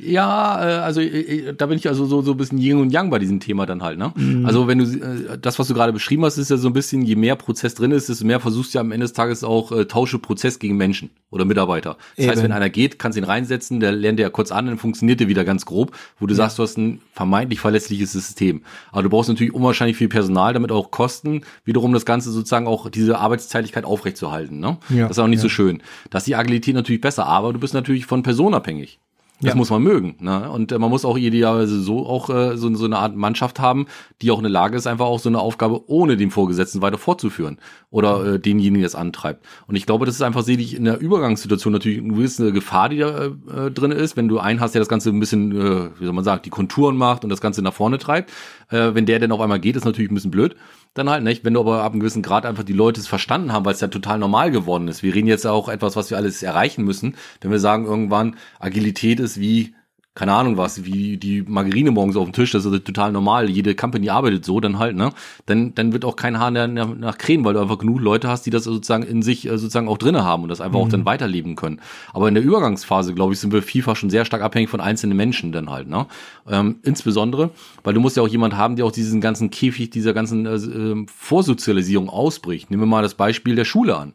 Ja, 0.00 0.60
äh, 0.62 0.74
also 0.80 1.00
äh, 1.00 1.54
da 1.54 1.66
bin 1.66 1.76
ich 1.76 1.88
also 1.88 2.06
so, 2.06 2.22
so 2.22 2.30
ein 2.30 2.36
bisschen 2.36 2.58
Yin 2.58 2.76
und 2.76 2.92
Yang 2.92 3.10
bei 3.10 3.18
diesem 3.18 3.40
Thema 3.40 3.66
dann 3.66 3.82
halt, 3.82 3.98
ne? 3.98 4.12
Mhm. 4.14 4.46
Also 4.46 4.68
wenn 4.68 4.78
du, 4.78 4.84
äh, 4.84 5.38
das, 5.38 5.58
was 5.58 5.66
du 5.66 5.74
gerade 5.74 5.92
beschrieben 5.92 6.24
hast, 6.24 6.38
ist 6.38 6.50
ja 6.50 6.56
so 6.56 6.68
ein 6.68 6.72
bisschen, 6.72 7.02
je 7.02 7.16
mehr 7.16 7.34
Prozess 7.34 7.74
drin 7.74 7.90
ist, 7.90 8.08
desto 8.08 8.24
mehr 8.24 8.38
versuchst 8.38 8.72
du 8.72 8.78
ja 8.78 8.80
am 8.80 8.92
Ende 8.92 9.04
des 9.04 9.12
Tages 9.12 9.42
auch, 9.42 9.72
äh, 9.72 9.86
tausche 9.86 10.20
Prozess 10.20 10.60
gegen 10.60 10.76
Menschen 10.76 11.10
oder 11.30 11.44
Mitarbeiter. 11.44 11.96
Das 12.16 12.24
Eben. 12.24 12.30
heißt, 12.30 12.42
wenn 12.44 12.52
einer 12.52 12.70
geht, 12.70 13.00
kannst 13.00 13.16
du 13.16 13.22
ihn 13.22 13.24
reinsetzen, 13.24 13.80
der 13.80 13.90
lernt 13.90 14.20
ja 14.20 14.30
kurz 14.30 14.52
an, 14.52 14.66
dann 14.66 14.78
funktioniert 14.78 15.18
der 15.18 15.28
wieder 15.28 15.44
ganz 15.44 15.66
grob, 15.66 15.92
wo 16.20 16.26
du 16.26 16.32
ja. 16.32 16.36
sagst, 16.36 16.58
du 16.58 16.62
hast 16.62 16.78
ein 16.78 17.00
vermeintlich 17.12 17.58
verlässliches 17.58 18.12
System. 18.12 18.62
Aber 18.92 19.02
du 19.02 19.10
brauchst 19.10 19.28
natürlich 19.28 19.52
unwahrscheinlich 19.52 19.96
viel 19.96 20.08
Personal, 20.08 20.52
damit 20.52 20.70
auch 20.70 20.87
Kosten, 20.90 21.42
wiederum 21.64 21.92
das 21.92 22.04
Ganze 22.04 22.30
sozusagen 22.30 22.66
auch 22.66 22.88
diese 22.90 23.18
Arbeitszeitlichkeit 23.18 23.84
aufrechtzuerhalten. 23.84 24.58
Ne? 24.60 24.78
Ja, 24.88 25.08
das 25.08 25.16
ist 25.16 25.22
auch 25.22 25.28
nicht 25.28 25.38
ja. 25.38 25.42
so 25.42 25.48
schön. 25.48 25.82
Das 26.10 26.22
ist 26.22 26.28
die 26.28 26.36
Agilität 26.36 26.74
natürlich 26.74 27.00
besser, 27.00 27.26
aber 27.26 27.52
du 27.52 27.60
bist 27.60 27.74
natürlich 27.74 28.06
von 28.06 28.22
Person 28.22 28.54
abhängig. 28.54 29.00
Das 29.40 29.50
ja. 29.50 29.54
muss 29.54 29.70
man 29.70 29.82
mögen. 29.84 30.16
Ne? 30.18 30.50
Und 30.50 30.72
äh, 30.72 30.78
man 30.80 30.90
muss 30.90 31.04
auch 31.04 31.16
idealerweise 31.16 31.80
so 31.80 32.06
auch 32.06 32.28
äh, 32.28 32.56
so, 32.56 32.74
so 32.74 32.86
eine 32.86 32.98
Art 32.98 33.14
Mannschaft 33.14 33.60
haben, 33.60 33.86
die 34.20 34.32
auch 34.32 34.38
in 34.38 34.42
der 34.42 34.50
Lage 34.50 34.76
ist, 34.76 34.88
einfach 34.88 35.06
auch 35.06 35.20
so 35.20 35.28
eine 35.28 35.38
Aufgabe 35.38 35.88
ohne 35.88 36.16
den 36.16 36.32
Vorgesetzten 36.32 36.82
weiter 36.82 36.98
fortzuführen 36.98 37.58
oder 37.90 38.34
äh, 38.34 38.40
denjenigen, 38.40 38.80
der 38.80 38.88
es 38.88 38.96
antreibt. 38.96 39.46
Und 39.68 39.76
ich 39.76 39.86
glaube, 39.86 40.06
das 40.06 40.16
ist 40.16 40.22
einfach 40.22 40.42
selig 40.42 40.74
in 40.74 40.84
der 40.84 40.98
Übergangssituation 40.98 41.72
natürlich 41.72 41.98
eine 41.98 42.14
gewisse 42.14 42.52
Gefahr, 42.52 42.88
die 42.88 42.98
da 42.98 43.26
äh, 43.26 43.70
drin 43.70 43.92
ist, 43.92 44.16
wenn 44.16 44.26
du 44.26 44.40
einen 44.40 44.58
hast, 44.58 44.74
der 44.74 44.80
das 44.80 44.88
Ganze 44.88 45.10
ein 45.10 45.20
bisschen, 45.20 45.52
äh, 45.52 45.90
wie 46.00 46.04
soll 46.04 46.14
man 46.14 46.24
sagen, 46.24 46.42
die 46.44 46.50
Konturen 46.50 46.96
macht 46.96 47.22
und 47.22 47.30
das 47.30 47.40
Ganze 47.40 47.62
nach 47.62 47.74
vorne 47.74 47.98
treibt. 47.98 48.32
Äh, 48.70 48.94
wenn 48.94 49.06
der 49.06 49.20
denn 49.20 49.30
auf 49.30 49.40
einmal 49.40 49.60
geht, 49.60 49.76
ist 49.76 49.84
natürlich 49.84 50.10
ein 50.10 50.14
bisschen 50.14 50.32
blöd 50.32 50.56
dann 50.94 51.10
halt 51.10 51.22
nicht. 51.22 51.44
Wenn 51.44 51.54
du 51.54 51.60
aber 51.60 51.82
ab 51.82 51.92
einem 51.92 52.00
gewissen 52.00 52.22
Grad 52.22 52.46
einfach 52.46 52.64
die 52.64 52.72
Leute 52.72 53.00
es 53.00 53.06
verstanden 53.06 53.52
haben, 53.52 53.64
weil 53.64 53.74
es 53.74 53.80
ja 53.80 53.88
total 53.88 54.18
normal 54.18 54.50
geworden 54.50 54.88
ist. 54.88 55.02
Wir 55.02 55.14
reden 55.14 55.28
jetzt 55.28 55.46
auch 55.46 55.68
etwas, 55.68 55.96
was 55.96 56.10
wir 56.10 56.16
alles 56.16 56.42
erreichen 56.42 56.84
müssen. 56.84 57.16
Wenn 57.40 57.50
wir 57.50 57.60
sagen 57.60 57.86
irgendwann, 57.86 58.36
Agilität 58.58 59.20
ist 59.20 59.38
wie 59.38 59.74
keine 60.18 60.32
Ahnung 60.32 60.56
was, 60.56 60.84
wie 60.84 61.16
die 61.16 61.42
Margarine 61.42 61.92
morgens 61.92 62.16
auf 62.16 62.24
dem 62.24 62.32
Tisch, 62.32 62.50
das 62.50 62.64
ist 62.64 62.84
total 62.84 63.12
normal, 63.12 63.48
jede 63.48 63.76
Company 63.76 64.10
arbeitet 64.10 64.44
so, 64.44 64.58
dann 64.58 64.80
halt, 64.80 64.96
ne? 64.96 65.12
Dann, 65.46 65.76
dann 65.76 65.92
wird 65.92 66.04
auch 66.04 66.16
kein 66.16 66.40
Haar 66.40 66.50
nach, 66.50 66.92
nach 66.96 67.18
Krähen, 67.18 67.44
weil 67.44 67.54
du 67.54 67.60
einfach 67.60 67.78
genug 67.78 68.00
Leute 68.00 68.26
hast, 68.28 68.42
die 68.44 68.50
das 68.50 68.64
sozusagen 68.64 69.04
in 69.04 69.22
sich 69.22 69.46
äh, 69.46 69.56
sozusagen 69.56 69.86
auch 69.86 69.96
drinne 69.96 70.24
haben 70.24 70.42
und 70.42 70.48
das 70.48 70.60
einfach 70.60 70.80
mhm. 70.80 70.86
auch 70.86 70.88
dann 70.88 71.04
weiterleben 71.04 71.54
können. 71.54 71.80
Aber 72.12 72.26
in 72.26 72.34
der 72.34 72.42
Übergangsphase, 72.42 73.14
glaube 73.14 73.32
ich, 73.32 73.38
sind 73.38 73.52
wir 73.52 73.62
FIFA 73.62 73.94
schon 73.94 74.10
sehr 74.10 74.24
stark 74.24 74.42
abhängig 74.42 74.70
von 74.70 74.80
einzelnen 74.80 75.16
Menschen 75.16 75.52
dann 75.52 75.70
halt, 75.70 75.86
ne? 75.86 76.06
Ähm, 76.50 76.80
insbesondere, 76.82 77.50
weil 77.84 77.94
du 77.94 78.00
musst 78.00 78.16
ja 78.16 78.24
auch 78.24 78.28
jemand 78.28 78.56
haben, 78.56 78.74
der 78.74 78.86
auch 78.86 78.92
diesen 78.92 79.20
ganzen 79.20 79.50
Käfig, 79.50 79.90
dieser 79.90 80.14
ganzen 80.14 80.46
äh, 80.46 80.56
äh 80.56 81.06
Vorsozialisierung 81.14 82.08
ausbricht. 82.08 82.72
Nehmen 82.72 82.82
wir 82.82 82.86
mal 82.88 83.02
das 83.02 83.14
Beispiel 83.14 83.54
der 83.54 83.64
Schule 83.64 83.96
an. 83.96 84.14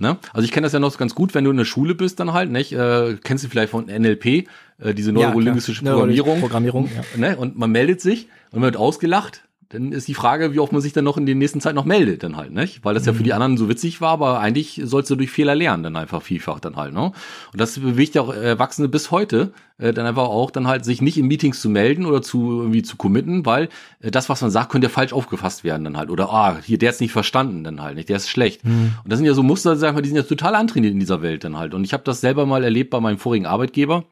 Ne? 0.00 0.16
Also 0.32 0.46
ich 0.46 0.50
kenne 0.50 0.64
das 0.64 0.72
ja 0.72 0.80
noch 0.80 0.96
ganz 0.96 1.14
gut, 1.14 1.34
wenn 1.34 1.44
du 1.44 1.50
in 1.50 1.58
der 1.58 1.66
Schule 1.66 1.94
bist 1.94 2.20
dann 2.20 2.32
halt, 2.32 2.50
nicht? 2.50 2.72
Äh, 2.72 3.16
kennst 3.22 3.44
du 3.44 3.48
vielleicht 3.48 3.70
von 3.70 3.84
NLP, 3.84 4.26
äh, 4.26 4.94
diese 4.94 5.12
neurolinguistische 5.12 5.84
ja, 5.84 5.92
Programmierung. 5.92 6.40
Programmierung 6.40 6.88
ja. 6.94 7.18
ne? 7.18 7.36
Und 7.36 7.58
man 7.58 7.70
meldet 7.70 8.00
sich 8.00 8.28
und 8.50 8.60
man 8.60 8.72
wird 8.72 8.76
ausgelacht 8.76 9.42
dann 9.70 9.92
ist 9.92 10.08
die 10.08 10.14
Frage, 10.14 10.52
wie 10.52 10.58
oft 10.58 10.72
man 10.72 10.80
sich 10.80 10.92
dann 10.92 11.04
noch 11.04 11.16
in 11.16 11.26
der 11.26 11.36
nächsten 11.36 11.60
Zeit 11.60 11.76
noch 11.76 11.84
meldet, 11.84 12.24
dann 12.24 12.36
halt, 12.36 12.52
nicht? 12.52 12.84
Weil 12.84 12.94
das 12.94 13.06
ja 13.06 13.12
für 13.12 13.22
die 13.22 13.30
mhm. 13.30 13.34
anderen 13.34 13.56
so 13.56 13.68
witzig 13.68 14.00
war, 14.00 14.10
aber 14.10 14.40
eigentlich 14.40 14.80
sollst 14.82 15.08
du 15.10 15.14
durch 15.14 15.30
Fehler 15.30 15.54
lernen, 15.54 15.84
dann 15.84 15.96
einfach 15.96 16.22
vielfach 16.22 16.58
dann 16.58 16.74
halt, 16.74 16.92
ne? 16.92 17.12
Und 17.52 17.60
das 17.60 17.78
bewegt 17.78 18.16
ja 18.16 18.22
auch 18.22 18.34
Erwachsene 18.34 18.88
bis 18.88 19.12
heute, 19.12 19.52
äh, 19.78 19.92
dann 19.92 20.06
einfach 20.06 20.24
auch 20.24 20.50
dann 20.50 20.66
halt 20.66 20.84
sich 20.84 21.00
nicht 21.00 21.18
in 21.18 21.28
Meetings 21.28 21.60
zu 21.60 21.68
melden 21.68 22.04
oder 22.04 22.20
zu 22.20 22.62
irgendwie 22.62 22.82
zu 22.82 22.96
committen, 22.96 23.46
weil 23.46 23.68
äh, 24.00 24.10
das, 24.10 24.28
was 24.28 24.42
man 24.42 24.50
sagt, 24.50 24.72
könnte 24.72 24.88
ja 24.88 24.92
falsch 24.92 25.12
aufgefasst 25.12 25.62
werden 25.62 25.84
dann 25.84 25.96
halt. 25.96 26.10
Oder, 26.10 26.30
ah, 26.30 26.58
hier, 26.60 26.76
der 26.76 26.88
hat's 26.88 26.98
nicht 26.98 27.12
verstanden 27.12 27.62
dann 27.62 27.80
halt, 27.80 27.94
nicht? 27.94 28.08
Der 28.08 28.16
ist 28.16 28.28
schlecht. 28.28 28.64
Mhm. 28.64 28.94
Und 29.04 29.12
das 29.12 29.20
sind 29.20 29.26
ja 29.26 29.34
so 29.34 29.44
Muster, 29.44 29.76
sag 29.76 29.90
ich 29.90 29.94
mal, 29.94 30.02
die 30.02 30.08
sind 30.08 30.16
ja 30.16 30.24
total 30.24 30.56
antrainiert 30.56 30.94
in 30.94 31.00
dieser 31.00 31.22
Welt 31.22 31.44
dann 31.44 31.56
halt. 31.56 31.74
Und 31.74 31.84
ich 31.84 31.92
habe 31.92 32.02
das 32.02 32.20
selber 32.20 32.44
mal 32.44 32.64
erlebt 32.64 32.90
bei 32.90 32.98
meinem 32.98 33.18
vorigen 33.18 33.46
Arbeitgeber 33.46 34.04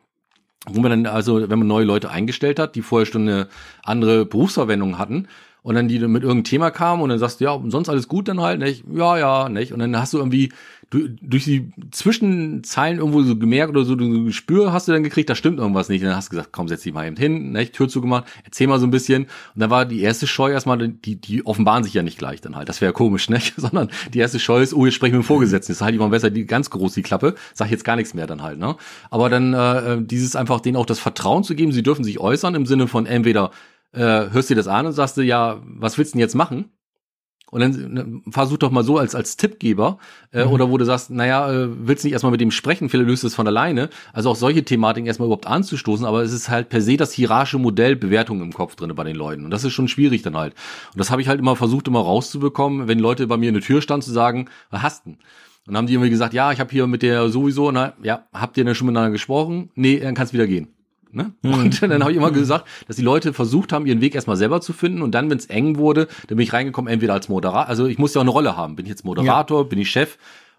wo 0.70 0.80
man 0.80 0.90
dann 0.90 1.06
also, 1.06 1.48
wenn 1.48 1.59
man 1.59 1.68
neue 1.68 1.84
Leute 1.84 2.11
eingestellt 2.11 2.59
hat, 2.59 2.74
die 2.74 2.82
vorher 2.82 3.06
schon 3.06 3.22
eine 3.22 3.48
andere 3.82 4.26
Berufsverwendung 4.26 4.98
hatten, 4.98 5.28
und 5.62 5.74
dann 5.74 5.88
die 5.88 5.98
mit 5.98 6.22
irgendeinem 6.22 6.44
Thema 6.44 6.70
kamen 6.70 7.02
und 7.02 7.09
dann 7.11 7.18
sagst 7.18 7.40
du, 7.40 7.44
ja, 7.44 7.61
sonst 7.68 7.88
alles 7.88 8.09
gut 8.09 8.28
dann 8.28 8.40
halt, 8.40 8.61
nicht? 8.61 8.84
Ja, 8.92 9.18
ja, 9.18 9.48
nicht? 9.48 9.72
Und 9.72 9.80
dann 9.80 9.96
hast 9.98 10.12
du 10.12 10.18
irgendwie 10.18 10.50
du, 10.90 11.09
durch 11.09 11.44
die 11.44 11.70
Zwischenzeilen 11.90 12.98
irgendwo 12.98 13.22
so 13.22 13.36
gemerkt 13.36 13.70
oder 13.70 13.84
so, 13.84 13.94
du 13.94 14.04
ein 14.04 14.24
Gespür 14.26 14.72
hast 14.72 14.88
du 14.88 14.92
dann 14.92 15.02
gekriegt, 15.02 15.28
da 15.28 15.34
stimmt 15.34 15.59
irgendwas 15.59 15.88
nicht. 15.88 16.02
Und 16.02 16.09
dann 16.09 16.16
hast 16.16 16.28
du 16.28 16.30
gesagt, 16.30 16.50
komm, 16.52 16.68
setz 16.68 16.82
dich 16.82 16.92
mal 16.92 17.06
eben 17.06 17.16
hin, 17.16 17.52
nicht? 17.52 17.74
Tür 17.74 17.88
zugemacht, 17.88 18.24
erzähl 18.44 18.66
mal 18.66 18.78
so 18.78 18.86
ein 18.86 18.90
bisschen. 18.90 19.24
Und 19.24 19.61
dann 19.61 19.70
war 19.70 19.84
die 19.84 20.00
erste 20.00 20.26
Scheu 20.26 20.50
erstmal, 20.50 20.78
die, 20.78 21.16
die 21.16 21.44
offenbaren 21.44 21.84
sich 21.84 21.94
ja 21.94 22.02
nicht 22.02 22.18
gleich 22.18 22.40
dann 22.40 22.56
halt. 22.56 22.68
Das 22.68 22.80
wäre 22.80 22.92
komisch, 22.92 23.28
nicht? 23.28 23.54
Sondern 23.56 23.90
die 24.14 24.18
erste 24.18 24.38
Scheu 24.38 24.62
ist, 24.62 24.74
oh, 24.74 24.86
jetzt 24.86 24.94
sprechen 24.94 25.12
wir 25.12 25.18
mit 25.18 25.26
dem 25.26 25.28
Vorgesetzten. 25.28 25.72
Das 25.72 25.82
halte 25.82 25.94
ich 25.94 26.00
mal 26.00 26.09
besser 26.09 26.30
die 26.30 26.46
ganz 26.46 26.70
groß 26.70 26.94
die 26.94 27.02
Klappe, 27.02 27.34
sag 27.54 27.70
jetzt 27.70 27.84
gar 27.84 27.96
nichts 27.96 28.14
mehr 28.14 28.26
dann 28.26 28.42
halt, 28.42 28.59
ne? 28.59 28.76
Aber 29.11 29.28
dann 29.28 29.54
äh, 29.54 29.98
dieses 30.00 30.36
einfach 30.36 30.61
denen 30.61 30.76
auch 30.76 30.86
das 30.86 30.98
Vertrauen 30.98 31.44
zu 31.44 31.54
geben, 31.54 31.72
sie 31.72 31.82
dürfen 31.82 32.04
sich 32.04 32.18
äußern 32.18 32.54
im 32.54 32.66
Sinne 32.66 32.88
von 32.88 33.06
entweder 33.06 33.50
äh, 33.93 34.30
hörst 34.30 34.51
dir 34.51 34.57
das 34.57 34.68
an 34.68 34.86
und 34.86 34.93
sagst 34.93 35.16
du, 35.16 35.22
ja, 35.22 35.61
was 35.64 35.99
willst 35.99 36.12
du 36.12 36.16
denn 36.16 36.20
jetzt 36.20 36.34
machen? 36.34 36.70
Und 37.51 37.61
dann 37.61 37.93
ne, 37.93 38.20
versuch 38.30 38.59
doch 38.59 38.70
mal 38.70 38.84
so 38.84 38.99
als, 38.99 39.14
als 39.14 39.36
Tippgeber, 39.36 39.99
äh, 40.32 40.45
mhm. 40.45 40.53
oder 40.53 40.70
wo 40.70 40.76
du 40.76 40.84
sagst, 40.84 41.11
naja, 41.11 41.51
äh, 41.51 41.68
willst 41.86 42.05
du 42.05 42.09
nicht 42.09 42.12
erstmal 42.12 42.32
mit 42.32 42.41
dem 42.41 42.51
sprechen, 42.51 42.89
vielleicht 42.89 43.09
löst 43.09 43.24
es 43.24 43.34
von 43.34 43.47
alleine. 43.47 43.89
Also 44.12 44.30
auch 44.30 44.36
solche 44.36 44.64
Thematiken 44.64 45.07
erstmal 45.07 45.26
überhaupt 45.26 45.47
anzustoßen, 45.47 46.05
aber 46.05 46.22
es 46.22 46.32
ist 46.32 46.51
halt 46.51 46.68
per 46.68 46.82
se 46.82 46.97
das 46.97 47.12
hierarchische 47.12 47.59
Modell 47.59 47.97
Bewertung 47.97 48.43
im 48.43 48.53
Kopf 48.53 48.76
drinne 48.76 48.95
bei 48.95 49.05
den 49.05 49.16
Leuten. 49.16 49.45
Und 49.45 49.51
das 49.51 49.64
ist 49.64 49.72
schon 49.72 49.89
schwierig 49.89 50.22
dann 50.22 50.36
halt. 50.36 50.55
Und 50.93 50.99
das 50.99 51.11
habe 51.11 51.22
ich 51.22 51.28
halt 51.28 51.41
immer 51.41 51.57
versucht, 51.57 51.89
immer 51.89 52.01
rauszubekommen, 52.01 52.86
wenn 52.86 52.99
Leute 52.99 53.26
bei 53.26 53.39
mir 53.39 53.49
in 53.49 53.55
der 53.55 53.62
Tür 53.62 53.80
standen, 53.80 54.05
zu 54.05 54.12
sagen, 54.12 54.51
was 54.70 54.82
hast 54.82 55.07
denn? 55.07 55.14
Und 55.14 55.74
dann 55.74 55.78
haben 55.78 55.86
die 55.86 55.95
irgendwie 55.95 56.11
gesagt, 56.11 56.34
ja, 56.34 56.53
ich 56.53 56.61
habe 56.61 56.70
hier 56.70 56.86
mit 56.86 57.03
der 57.03 57.28
sowieso, 57.30 57.70
na, 57.70 57.95
ja, 58.03 58.26
habt 58.32 58.57
ihr 58.57 58.64
denn 58.64 58.74
schon 58.74 58.86
miteinander 58.86 59.11
gesprochen? 59.11 59.70
Nee, 59.74 60.01
dann 60.01 60.14
kannst 60.14 60.32
wieder 60.32 60.47
gehen. 60.47 60.78
Ne? 61.12 61.32
Mhm. 61.42 61.52
Und 61.54 61.82
dann 61.82 62.02
habe 62.02 62.11
ich 62.11 62.16
immer 62.16 62.30
gesagt, 62.30 62.66
dass 62.86 62.96
die 62.96 63.02
Leute 63.02 63.32
versucht 63.32 63.72
haben, 63.72 63.86
ihren 63.86 64.00
Weg 64.00 64.14
erstmal 64.14 64.36
selber 64.36 64.61
zu 64.61 64.72
finden 64.72 65.02
und 65.02 65.12
dann, 65.12 65.30
wenn 65.30 65.38
es 65.38 65.46
eng 65.46 65.76
wurde, 65.76 66.06
dann 66.26 66.36
bin 66.36 66.40
ich 66.40 66.52
reingekommen, 66.52 66.92
entweder 66.92 67.14
als 67.14 67.28
Moderator, 67.28 67.68
also 67.68 67.86
ich 67.86 67.98
muss 67.98 68.14
ja 68.14 68.20
auch 68.20 68.24
eine 68.24 68.30
Rolle 68.30 68.56
haben. 68.56 68.76
Bin 68.76 68.86
ich 68.86 68.90
jetzt 68.90 69.04
Moderator, 69.04 69.62
ja. 69.62 69.68
bin 69.68 69.78
ich 69.78 69.90
Chef? 69.90 70.18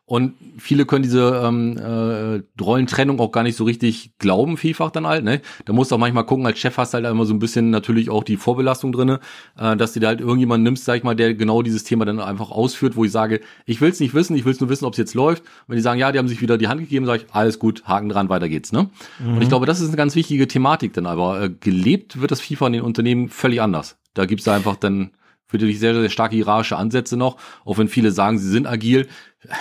Und 0.09 0.33
viele 0.57 0.87
können 0.87 1.03
diese 1.03 1.39
ähm, 1.45 1.77
äh, 1.77 2.41
Rollentrennung 2.59 3.19
auch 3.19 3.31
gar 3.31 3.43
nicht 3.43 3.55
so 3.55 3.63
richtig 3.63 4.17
glauben, 4.17 4.57
vielfach 4.57 4.89
dann 4.89 5.05
halt. 5.05 5.23
Ne? 5.23 5.39
Da 5.65 5.71
musst 5.71 5.91
du 5.91 5.95
auch 5.95 5.99
manchmal 5.99 6.25
gucken, 6.25 6.47
als 6.47 6.57
Chef 6.57 6.75
hast 6.79 6.93
du 6.93 6.95
halt 6.95 7.05
immer 7.05 7.27
so 7.27 7.33
ein 7.35 7.37
bisschen 7.37 7.69
natürlich 7.69 8.09
auch 8.09 8.23
die 8.23 8.35
Vorbelastung 8.35 8.91
drinne, 8.91 9.19
äh, 9.55 9.77
dass 9.77 9.93
du 9.93 9.99
da 9.99 10.07
halt 10.07 10.19
irgendjemand 10.19 10.63
nimmst, 10.63 10.85
sag 10.85 10.95
ich 10.95 11.03
mal, 11.03 11.15
der 11.15 11.35
genau 11.35 11.61
dieses 11.61 11.83
Thema 11.83 12.05
dann 12.05 12.19
einfach 12.19 12.49
ausführt, 12.49 12.95
wo 12.95 13.05
ich 13.05 13.11
sage, 13.11 13.39
ich 13.67 13.81
will 13.81 13.91
es 13.91 13.99
nicht 13.99 14.15
wissen, 14.15 14.35
ich 14.35 14.45
will 14.45 14.53
es 14.53 14.59
nur 14.59 14.71
wissen, 14.71 14.85
ob 14.85 14.93
es 14.93 14.97
jetzt 14.97 15.13
läuft. 15.13 15.43
Und 15.43 15.49
wenn 15.67 15.75
die 15.75 15.83
sagen, 15.83 15.99
ja, 15.99 16.11
die 16.11 16.17
haben 16.17 16.27
sich 16.27 16.41
wieder 16.41 16.57
die 16.57 16.67
Hand 16.67 16.81
gegeben, 16.81 17.05
sage 17.05 17.25
ich, 17.25 17.31
alles 17.31 17.59
gut, 17.59 17.83
Haken 17.85 18.09
dran, 18.09 18.29
weiter 18.29 18.49
geht's. 18.49 18.71
Ne? 18.71 18.89
Mhm. 19.19 19.35
Und 19.35 19.43
ich 19.43 19.49
glaube, 19.49 19.67
das 19.67 19.79
ist 19.79 19.89
eine 19.89 19.97
ganz 19.97 20.15
wichtige 20.15 20.47
Thematik 20.47 20.93
dann, 20.93 21.05
aber 21.05 21.39
äh, 21.39 21.49
gelebt 21.51 22.19
wird 22.19 22.31
das 22.31 22.41
FIFA 22.41 22.65
in 22.65 22.73
den 22.73 22.81
Unternehmen 22.81 23.29
völlig 23.29 23.61
anders. 23.61 23.95
Da 24.15 24.25
gibt's 24.25 24.45
da 24.45 24.55
einfach 24.55 24.75
dann 24.75 25.11
für 25.49 25.57
dich 25.57 25.79
sehr, 25.79 25.99
sehr 25.99 26.09
starke 26.09 26.35
hierarchische 26.35 26.77
Ansätze 26.77 27.17
noch, 27.17 27.37
auch 27.65 27.79
wenn 27.79 27.87
viele 27.87 28.11
sagen, 28.11 28.37
sie 28.37 28.49
sind 28.49 28.67
agil. 28.67 29.07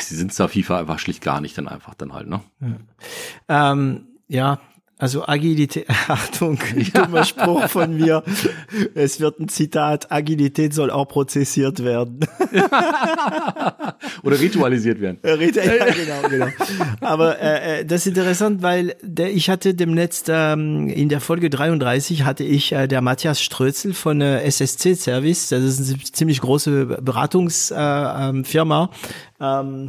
Sie 0.00 0.16
sind 0.16 0.32
zwar 0.32 0.48
FIFA 0.48 0.80
einfach 0.80 0.98
schlicht 0.98 1.22
gar 1.22 1.40
nicht 1.40 1.56
dann 1.58 1.68
einfach 1.68 1.94
dann 1.94 2.12
halt, 2.12 2.28
ne? 2.28 2.40
Ja, 3.48 3.72
ähm, 3.72 4.08
ja 4.28 4.60
also 4.98 5.26
Agilität, 5.26 5.86
Achtung, 6.08 6.58
dummer 6.92 7.24
Spruch 7.24 7.68
von 7.68 7.96
mir. 7.96 8.24
Es 8.94 9.20
wird 9.20 9.38
ein 9.38 9.48
Zitat, 9.48 10.10
Agilität 10.10 10.74
soll 10.74 10.90
auch 10.90 11.06
prozessiert 11.06 11.84
werden. 11.84 12.20
Oder 14.24 14.40
ritualisiert 14.40 15.00
werden. 15.00 15.18
ja, 15.22 15.36
genau, 15.36 16.28
genau. 16.28 16.46
Aber 17.00 17.40
äh, 17.40 17.80
äh, 17.80 17.84
das 17.84 18.06
ist 18.06 18.08
interessant, 18.08 18.62
weil 18.62 18.96
der, 19.02 19.32
ich 19.32 19.48
hatte 19.50 19.74
demnächst 19.74 20.26
ähm, 20.28 20.88
in 20.88 21.08
der 21.08 21.20
Folge 21.20 21.48
33 21.48 22.24
hatte 22.24 22.42
ich 22.42 22.72
äh, 22.72 22.88
der 22.88 23.00
Matthias 23.00 23.40
Strözel 23.40 23.94
von 23.94 24.20
äh, 24.20 24.42
SSC 24.42 24.96
Service, 24.96 25.50
das 25.50 25.62
ist 25.62 25.94
eine 25.94 26.02
ziemlich 26.02 26.40
große 26.40 26.98
Beratungsfirma. 27.00 28.90
Äh, 29.40 29.44
ähm, 29.44 29.88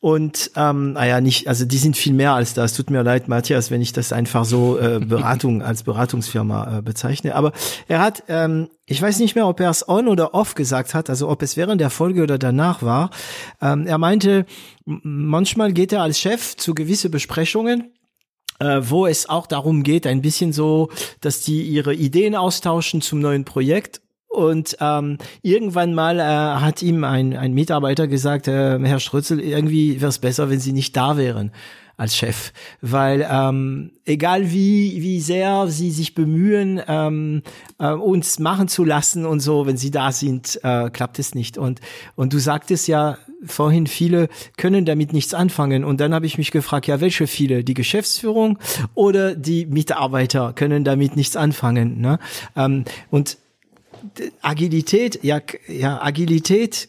und 0.00 0.52
ähm, 0.54 0.92
naja, 0.92 1.20
nicht, 1.20 1.48
also 1.48 1.64
die 1.64 1.76
sind 1.76 1.96
viel 1.96 2.12
mehr 2.12 2.32
als 2.32 2.54
das. 2.54 2.72
Tut 2.72 2.88
mir 2.88 3.02
leid, 3.02 3.26
Matthias, 3.26 3.72
wenn 3.72 3.80
ich 3.80 3.92
das 3.92 4.12
einfach 4.12 4.44
so 4.44 4.78
äh, 4.78 5.00
Beratung 5.04 5.60
als 5.60 5.82
Beratungsfirma 5.82 6.78
äh, 6.78 6.82
bezeichne. 6.82 7.34
Aber 7.34 7.52
er 7.88 7.98
hat, 7.98 8.22
ähm, 8.28 8.68
ich 8.86 9.02
weiß 9.02 9.18
nicht 9.18 9.34
mehr, 9.34 9.48
ob 9.48 9.58
er 9.58 9.70
es 9.70 9.88
on 9.88 10.06
oder 10.06 10.34
off 10.34 10.54
gesagt 10.54 10.94
hat, 10.94 11.10
also 11.10 11.28
ob 11.28 11.42
es 11.42 11.56
während 11.56 11.80
der 11.80 11.90
Folge 11.90 12.22
oder 12.22 12.38
danach 12.38 12.82
war. 12.82 13.10
Ähm, 13.60 13.88
er 13.88 13.98
meinte, 13.98 14.46
manchmal 14.84 15.72
geht 15.72 15.92
er 15.92 16.02
als 16.02 16.20
Chef 16.20 16.56
zu 16.56 16.74
gewisse 16.74 17.10
Besprechungen 17.10 17.92
äh, 18.60 18.80
wo 18.82 19.06
es 19.06 19.28
auch 19.28 19.46
darum 19.46 19.84
geht, 19.84 20.04
ein 20.04 20.20
bisschen 20.20 20.52
so, 20.52 20.88
dass 21.20 21.42
die 21.42 21.62
ihre 21.62 21.94
Ideen 21.94 22.34
austauschen 22.34 23.00
zum 23.00 23.20
neuen 23.20 23.44
Projekt 23.44 24.00
und 24.28 24.76
ähm, 24.80 25.18
irgendwann 25.42 25.94
mal 25.94 26.18
äh, 26.18 26.22
hat 26.60 26.82
ihm 26.82 27.04
ein, 27.04 27.36
ein 27.36 27.54
Mitarbeiter 27.54 28.06
gesagt, 28.06 28.48
äh, 28.48 28.78
Herr 28.78 29.00
Strützel, 29.00 29.40
irgendwie 29.40 30.00
wäre 30.00 30.10
es 30.10 30.18
besser, 30.18 30.50
wenn 30.50 30.60
Sie 30.60 30.72
nicht 30.72 30.96
da 30.96 31.16
wären. 31.16 31.50
als 31.98 32.16
Chef, 32.16 32.52
weil 32.80 33.26
ähm, 33.28 33.90
egal 34.04 34.52
wie 34.52 35.02
wie 35.02 35.20
sehr 35.20 35.66
sie 35.66 35.90
sich 35.90 36.14
bemühen, 36.14 36.80
ähm, 36.86 37.42
äh, 37.80 37.90
uns 37.90 38.38
machen 38.38 38.68
zu 38.68 38.84
lassen 38.84 39.26
und 39.26 39.40
so, 39.40 39.66
wenn 39.66 39.76
sie 39.76 39.90
da 39.90 40.12
sind, 40.12 40.60
äh, 40.62 40.90
klappt 40.90 41.18
es 41.18 41.34
nicht. 41.34 41.58
Und 41.58 41.80
und 42.14 42.32
du 42.32 42.38
sagtest 42.38 42.86
ja 42.86 43.18
vorhin, 43.44 43.88
viele 43.88 44.28
können 44.56 44.84
damit 44.84 45.12
nichts 45.12 45.34
anfangen. 45.34 45.84
Und 45.84 46.00
dann 46.00 46.14
habe 46.14 46.26
ich 46.26 46.38
mich 46.38 46.52
gefragt, 46.52 46.86
ja, 46.86 47.00
welche 47.00 47.26
viele? 47.26 47.64
Die 47.64 47.74
Geschäftsführung 47.74 48.60
oder 48.94 49.34
die 49.34 49.66
Mitarbeiter 49.66 50.52
können 50.52 50.84
damit 50.84 51.16
nichts 51.16 51.34
anfangen. 51.34 52.00
Ne? 52.00 52.20
Ähm, 52.54 52.84
und 53.10 53.38
Agilität, 54.42 55.20
ja, 55.22 55.40
ja, 55.66 56.02
Agilität 56.02 56.88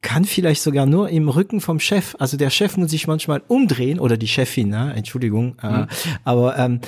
kann 0.00 0.24
vielleicht 0.24 0.62
sogar 0.62 0.86
nur 0.86 1.08
im 1.08 1.28
Rücken 1.28 1.60
vom 1.60 1.80
Chef. 1.80 2.14
Also 2.18 2.36
der 2.36 2.50
Chef 2.50 2.76
muss 2.76 2.90
sich 2.90 3.06
manchmal 3.06 3.42
umdrehen 3.48 3.98
oder 3.98 4.16
die 4.16 4.28
Chefin, 4.28 4.68
ne? 4.68 4.92
Entschuldigung, 4.94 5.56
äh, 5.62 5.68
mhm. 5.70 5.86
aber 6.24 6.56
ähm, 6.56 6.80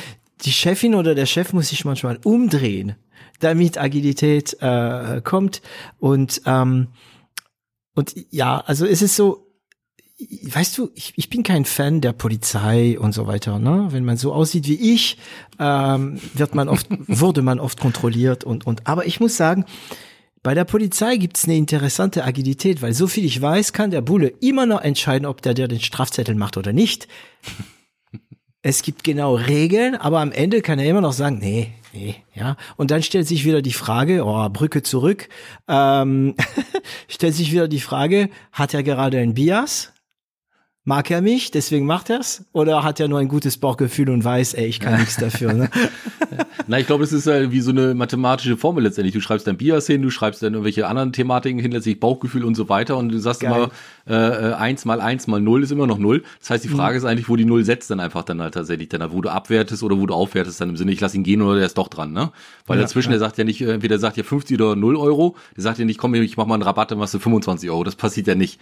die 0.45 0.53
Chefin 0.53 0.95
oder 0.95 1.14
der 1.14 1.26
Chef 1.26 1.53
muss 1.53 1.68
sich 1.68 1.84
manchmal 1.84 2.18
umdrehen, 2.24 2.95
damit 3.41 3.78
Agilität 3.78 4.57
äh, 4.61 5.20
kommt 5.22 5.61
und 5.99 6.43
ähm, 6.47 6.88
und 7.95 8.14
ja, 8.30 8.59
also 8.61 8.86
es 8.86 9.03
ist 9.03 9.16
so, 9.16 9.50
weißt 10.43 10.77
du, 10.79 10.91
ich, 10.95 11.12
ich 11.16 11.31
bin 11.31 11.43
kein 11.43 11.64
Fan 11.64 12.01
der 12.01 12.12
Polizei 12.12 12.99
und 12.99 13.12
so 13.12 13.27
weiter. 13.27 13.59
Ne? 13.59 13.89
Wenn 13.91 14.05
man 14.05 14.16
so 14.16 14.33
aussieht 14.33 14.66
wie 14.66 14.95
ich, 14.95 15.18
ähm, 15.59 16.21
wird 16.35 16.55
man 16.55 16.68
oft, 16.68 16.87
wurde 17.07 17.43
man 17.43 17.61
oft 17.61 17.81
kontrolliert 17.81 18.45
und 18.45 18.66
und. 18.66 18.87
Aber 18.87 19.07
ich 19.07 19.21
muss 19.21 19.37
sagen, 19.37 19.64
bei 20.43 20.55
der 20.55 20.64
Polizei 20.64 21.16
gibt's 21.16 21.45
eine 21.45 21.57
interessante 21.57 22.25
Agilität, 22.25 22.81
weil 22.81 22.95
so 22.95 23.07
viel 23.07 23.25
ich 23.25 23.41
weiß, 23.41 23.73
kann 23.73 23.91
der 23.91 24.01
Bulle 24.01 24.29
immer 24.41 24.66
noch 24.66 24.81
entscheiden, 24.81 25.27
ob 25.27 25.43
der 25.43 25.55
dir 25.55 25.68
den 25.68 25.81
Strafzettel 25.81 26.35
macht 26.35 26.57
oder 26.57 26.73
nicht. 26.73 27.09
Es 28.62 28.83
gibt 28.83 29.05
genau 29.05 29.37
Regeln, 29.37 29.95
aber 29.95 30.21
am 30.21 30.33
Ende 30.33 30.61
kann 30.62 30.79
er 30.79 30.87
immer 30.87 31.01
noch 31.01 31.12
sagen, 31.12 31.39
nee, 31.39 31.73
nee, 31.93 32.16
ja. 32.35 32.57
Und 32.77 32.91
dann 32.91 33.03
stellt 33.03 33.27
sich 33.27 33.45
wieder 33.45 33.62
die 33.62 33.73
Frage, 33.73 34.25
oh, 34.25 34.49
Brücke 34.51 34.83
zurück, 34.83 35.29
ähm, 35.68 36.35
stellt 37.09 37.35
sich 37.35 37.53
wieder 37.53 37.68
die 37.68 37.81
Frage, 37.81 38.29
hat 38.53 38.75
er 38.75 38.83
gerade 38.83 39.18
ein 39.18 39.35
Bias? 39.35 39.93
Mag 40.85 41.11
er 41.11 41.20
mich, 41.20 41.51
deswegen 41.51 41.85
macht 41.85 42.09
er's? 42.09 42.47
Oder 42.53 42.83
hat 42.83 43.01
er 43.01 43.09
nur 43.09 43.18
ein 43.18 43.28
gutes 43.28 43.59
Bauchgefühl 43.59 44.09
und 44.09 44.24
weiß, 44.24 44.55
ey, 44.55 44.64
ich 44.64 44.81
kann 44.81 44.99
nichts 44.99 45.16
dafür? 45.16 45.53
Ne? 45.53 45.70
Na, 46.68 46.78
ich 46.78 46.87
glaube, 46.87 47.05
es 47.05 47.12
ist 47.12 47.26
halt 47.26 47.53
wie 47.53 47.61
so 47.61 47.70
eine 47.70 47.93
mathematische 47.95 48.57
Formel 48.57 48.85
letztendlich. 48.85 49.12
Du 49.12 49.20
schreibst 49.20 49.47
dein 49.47 49.59
Bias 49.59 49.87
hin, 49.87 50.01
du 50.01 50.09
schreibst 50.09 50.43
dann 50.43 50.55
irgendwelche 50.55 50.87
anderen 50.87 51.12
Thematiken 51.12 51.61
hin, 51.61 51.72
letztendlich 51.72 52.01
Bauchgefühl 52.01 52.45
und 52.45 52.55
so 52.55 52.70
weiter 52.70 52.97
und 52.97 53.11
du 53.11 53.18
sagst 53.18 53.41
Geil. 53.41 53.55
immer, 53.55 53.70
äh, 54.07 54.15
eins 54.55 54.85
mal 54.85 55.01
eins 55.01 55.27
mal 55.27 55.41
null 55.41 55.63
ist 55.63 55.73
immer 55.73 55.87
noch 55.87 55.99
null. 55.99 56.23
Das 56.41 56.51
heißt, 56.51 56.65
die 56.65 56.69
mhm. 56.69 56.77
Frage 56.77 56.95
mhm. 56.95 56.99
ist 56.99 57.05
eigentlich, 57.05 57.29
wo 57.29 57.37
die 57.37 57.45
Null 57.45 57.65
setzt 57.65 57.91
dann 57.91 58.01
einfach 58.01 58.23
dann 58.23 58.41
halt 58.41 58.55
tatsächlich 58.55 58.89
dann, 58.89 59.13
wo 59.13 59.21
du 59.21 59.29
abwertest 59.29 59.83
oder 59.83 59.99
wo 59.99 60.07
du 60.07 60.15
aufwertest 60.15 60.61
dann 60.61 60.71
im 60.71 60.77
Sinne, 60.77 60.93
ich 60.93 61.01
lass 61.01 61.15
ihn 61.15 61.23
gehen 61.23 61.43
oder 61.43 61.57
der 61.57 61.67
ist 61.67 61.79
doch 61.79 61.89
dran, 61.89 62.13
ne? 62.13 62.33
Weil 62.67 62.79
ja, 62.79 62.83
dazwischen, 62.83 63.11
ja. 63.11 63.19
der 63.19 63.21
sagt 63.21 63.39
ja 63.39 63.45
nicht, 63.45 63.61
entweder 63.61 63.99
sagt 63.99 64.17
ja 64.17 64.23
50 64.23 64.61
oder 64.61 64.77
0 64.77 64.97
Euro, 64.97 65.37
der 65.57 65.63
sagt 65.63 65.79
ja 65.79 65.85
nicht, 65.85 65.99
komm, 65.99 66.15
ich 66.15 66.37
mach 66.37 66.47
mal 66.47 66.55
einen 66.55 66.63
Rabatt, 66.63 66.91
dann 66.91 66.99
machst 66.99 67.15
du 67.15 67.19
25 67.19 67.71
Euro. 67.71 67.85
Das 67.85 67.97
passiert 67.97 68.27
ja 68.27 68.35
nicht. 68.35 68.61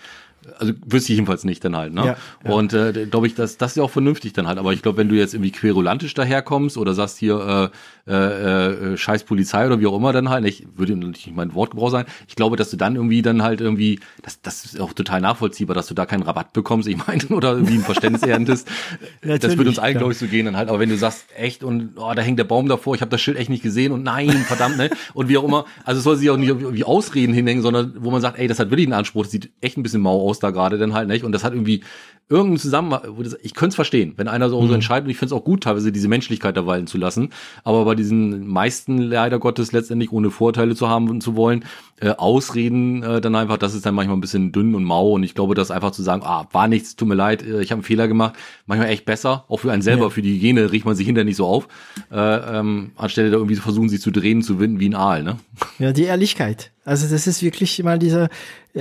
Also 0.59 0.73
wüsste 0.87 1.13
ich 1.13 1.19
jedenfalls 1.19 1.45
nicht 1.45 1.65
dann 1.65 1.77
halt, 1.77 1.93
ne? 1.93 2.05
Ja, 2.05 2.17
ja. 2.45 2.51
Und 2.51 2.73
äh, 2.73 3.07
glaube 3.07 3.27
ich, 3.27 3.35
das, 3.35 3.59
das 3.59 3.73
ist 3.73 3.77
ja 3.77 3.83
auch 3.83 3.91
vernünftig 3.91 4.33
dann 4.33 4.47
halt. 4.47 4.59
Aber 4.59 4.73
ich 4.73 4.83
glaube, 4.83 4.99
wenn 4.99 5.09
du 5.09 5.17
jetzt 5.17 5.35
irgendwie 5.35 5.51
querulantisch 5.51 6.15
daherkommst 6.15 6.79
oder 6.79 6.95
sagst 6.95 7.19
hier 7.19 7.71
äh, 7.75 7.77
äh, 8.09 8.93
äh, 8.93 8.97
scheiß 8.97 9.25
Polizei 9.25 9.67
oder 9.67 9.81
wie 9.81 9.87
auch 9.87 9.97
immer 9.97 10.13
dann 10.13 10.31
halt, 10.31 10.45
ich 10.47 10.67
würde 10.77 10.97
nicht 10.97 11.31
mein 11.35 11.55
Wortgebrauch 11.55 11.91
sein, 11.91 12.07
ich 12.27 12.37
glaube, 12.37 12.57
dass 12.57 12.71
du 12.71 12.77
dann 12.77 12.97
irgendwie 12.97 13.23
dann 13.23 13.43
halt 13.43 13.61
irgendwie, 13.61 14.01
das, 14.23 14.41
das 14.41 14.65
ist 14.65 14.81
auch 14.81 14.95
total 14.95 15.21
nachvollziehbar, 15.21 15.75
dass 15.75 15.89
du 15.89 15.95
da 15.95 16.07
keinen 16.07 16.23
Rabatt 16.23 16.53
bekommst, 16.53 16.89
ich 16.89 16.97
meine, 17.07 17.23
oder 17.29 17.53
irgendwie 17.53 17.75
ein 17.75 17.83
Verständnis 17.83 18.23
erntest. 18.23 18.69
das 19.23 19.57
würde 19.57 19.69
uns 19.71 19.79
allen, 19.79 19.99
glaube 19.99 20.13
ich, 20.13 20.19
so 20.19 20.27
gehen 20.27 20.47
dann 20.47 20.57
halt. 20.57 20.69
Aber 20.69 20.81
wenn 20.81 20.89
du 20.89 20.97
sagst, 20.97 21.27
echt, 21.37 21.63
und 21.63 21.93
oh, 21.97 22.13
da 22.15 22.23
hängt 22.23 22.39
der 22.39 22.45
Baum 22.45 22.69
davor, 22.69 22.95
ich 22.95 23.01
habe 23.01 23.11
das 23.11 23.21
Schild 23.21 23.37
echt 23.37 23.51
nicht 23.51 23.63
gesehen 23.63 23.93
und 23.93 24.03
nein, 24.03 24.31
verdammt, 24.31 24.79
ne? 24.79 24.91
Und 25.15 25.29
wie 25.29 25.37
auch 25.37 25.45
immer, 25.45 25.67
also 25.85 25.99
es 25.99 26.05
soll 26.05 26.17
sich 26.17 26.31
auch 26.31 26.37
nicht 26.37 26.55
wie 26.73 26.85
Ausreden 26.85 27.35
hinhängen, 27.35 27.63
sondern 27.63 27.95
wo 27.99 28.11
man 28.11 28.21
sagt, 28.21 28.39
ey, 28.39 28.49
das 28.49 28.59
hat 28.59 28.71
wirklich 28.71 28.87
einen 28.87 28.95
Anspruch, 28.95 29.25
das 29.25 29.33
sieht 29.33 29.51
echt 29.61 29.77
ein 29.77 29.83
bisschen 29.83 30.01
mau 30.01 30.21
aus 30.29 30.39
da 30.39 30.51
gerade 30.51 30.79
dann 30.79 30.95
halt, 30.95 31.09
nicht? 31.09 31.25
Und 31.25 31.33
das 31.33 31.45
hat 31.45 31.53
irgendwie 31.53 31.83
irgendeinen 32.29 32.59
Zusammenhang, 32.59 33.03
ich 33.43 33.55
könnte 33.55 33.71
es 33.71 33.75
verstehen, 33.75 34.13
wenn 34.17 34.29
einer 34.29 34.51
so, 34.51 34.61
mhm. 34.61 34.69
so 34.69 34.75
entscheidet, 34.75 35.05
und 35.07 35.11
ich 35.11 35.17
finde 35.17 35.35
es 35.35 35.41
auch 35.41 35.45
gut, 35.45 35.63
teilweise 35.63 35.93
diese 35.93 36.09
Menschlichkeit 36.09 36.57
da 36.57 36.67
walten 36.67 36.87
zu 36.87 36.99
lassen, 36.99 37.31
aber 37.65 37.85
bei 37.85 37.95
diesen 37.95 38.47
meisten 38.47 38.99
leider 38.99 39.39
Gottes 39.39 39.73
letztendlich 39.73 40.13
ohne 40.13 40.31
Vorteile 40.31 40.75
zu 40.75 40.89
haben 40.89 41.09
und 41.09 41.23
zu 41.23 41.37
wollen, 41.37 41.65
äh, 42.01 42.11
Ausreden 42.11 43.03
äh, 43.03 43.21
dann 43.21 43.35
einfach, 43.35 43.57
das 43.57 43.75
ist 43.75 43.87
dann 43.87 43.95
manchmal 43.95 44.17
ein 44.17 44.21
bisschen 44.21 44.53
dünn 44.53 44.75
und 44.75 44.85
mau 44.85 45.13
und 45.13 45.23
ich 45.23 45.35
glaube, 45.35 45.55
das 45.55 45.71
einfach 45.71 45.91
zu 45.91 46.03
sagen, 46.03 46.23
ah, 46.25 46.47
war 46.53 46.69
nichts, 46.69 46.97
tut 46.97 47.09
mir 47.09 47.15
leid, 47.15 47.43
äh, 47.43 47.63
ich 47.63 47.71
habe 47.71 47.79
einen 47.79 47.85
Fehler 47.85 48.09
gemacht, 48.09 48.35
manchmal 48.67 48.89
echt 48.91 49.07
besser, 49.07 49.45
auch 49.49 49.59
für 49.59 49.73
einen 49.73 49.83
selber, 49.83 50.05
ja. 50.05 50.11
für 50.11 50.23
die 50.23 50.35
Hygiene 50.35 50.71
riecht 50.71 50.85
man 50.85 50.97
sich 50.97 51.07
hinterher 51.07 51.25
nicht 51.25 51.37
so 51.37 51.47
auf, 51.47 51.67
äh, 52.13 52.59
ähm, 52.59 52.93
anstelle 52.97 53.31
da 53.31 53.37
irgendwie 53.37 53.57
zu 53.57 53.63
versuchen, 53.63 53.89
sich 53.89 54.03
zu 54.03 54.11
drehen, 54.11 54.43
zu 54.43 54.61
winden 54.61 54.81
wie 54.81 54.91
ein 54.91 54.95
Aal, 54.95 55.23
ne? 55.23 55.39
Ja, 55.79 55.93
die 55.93 56.05
Ehrlichkeit. 56.05 56.73
Also 56.85 57.07
das 57.07 57.27
ist 57.27 57.43
wirklich 57.43 57.83
mal 57.83 57.99
dieser, 57.99 58.31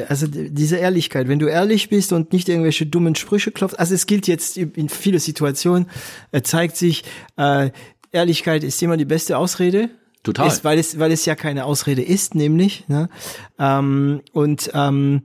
also 0.08 0.28
diese 0.28 0.78
Ehrlichkeit. 0.78 1.28
Wenn 1.28 1.40
du 1.40 1.48
ehrlich 1.48 1.90
bist 1.90 2.14
und 2.14 2.34
nicht 2.34 2.50
irgendwelche 2.50 2.86
dummen 2.86 3.16
Sprüche 3.16 3.52
klopfst, 3.52 3.80
also 3.80 3.94
es 3.94 4.06
gilt 4.06 4.28
jetzt 4.28 4.58
in 4.58 4.90
viele 4.90 5.20
Situationen, 5.20 5.90
äh, 6.32 6.42
zeigt 6.42 6.78
sich, 6.78 7.04
äh, 7.38 7.72
Ehrlichkeit 8.12 8.64
ist 8.64 8.82
immer 8.82 8.98
die 8.98 9.06
beste 9.06 9.38
Ausrede. 9.38 9.90
Total. 10.24 10.48
Ist, 10.48 10.64
weil 10.64 10.80
es, 10.80 11.00
weil 11.00 11.12
es 11.12 11.26
ja 11.26 11.36
keine 11.36 11.66
Ausrede 11.66 12.02
ist, 12.02 12.36
nämlich. 12.36 12.88
Ne? 12.88 13.10
Ähm, 13.60 14.22
und 14.34 14.72
ähm, 14.74 15.22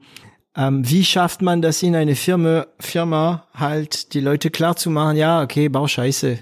ähm, 0.55 0.89
wie 0.89 1.05
schafft 1.05 1.43
man 1.43 1.63
das 1.63 1.83
in 1.83 1.97
eine 1.97 2.15
Firma, 2.15 2.67
Firma 2.79 3.47
halt 3.55 4.15
die 4.15 4.21
Leute 4.21 4.51
klar 4.51 4.77
zu 4.77 4.91
machen, 4.91 5.17
ja, 5.17 5.43
okay, 5.43 5.69
bau 5.69 5.89
Scheiße, 5.89 6.39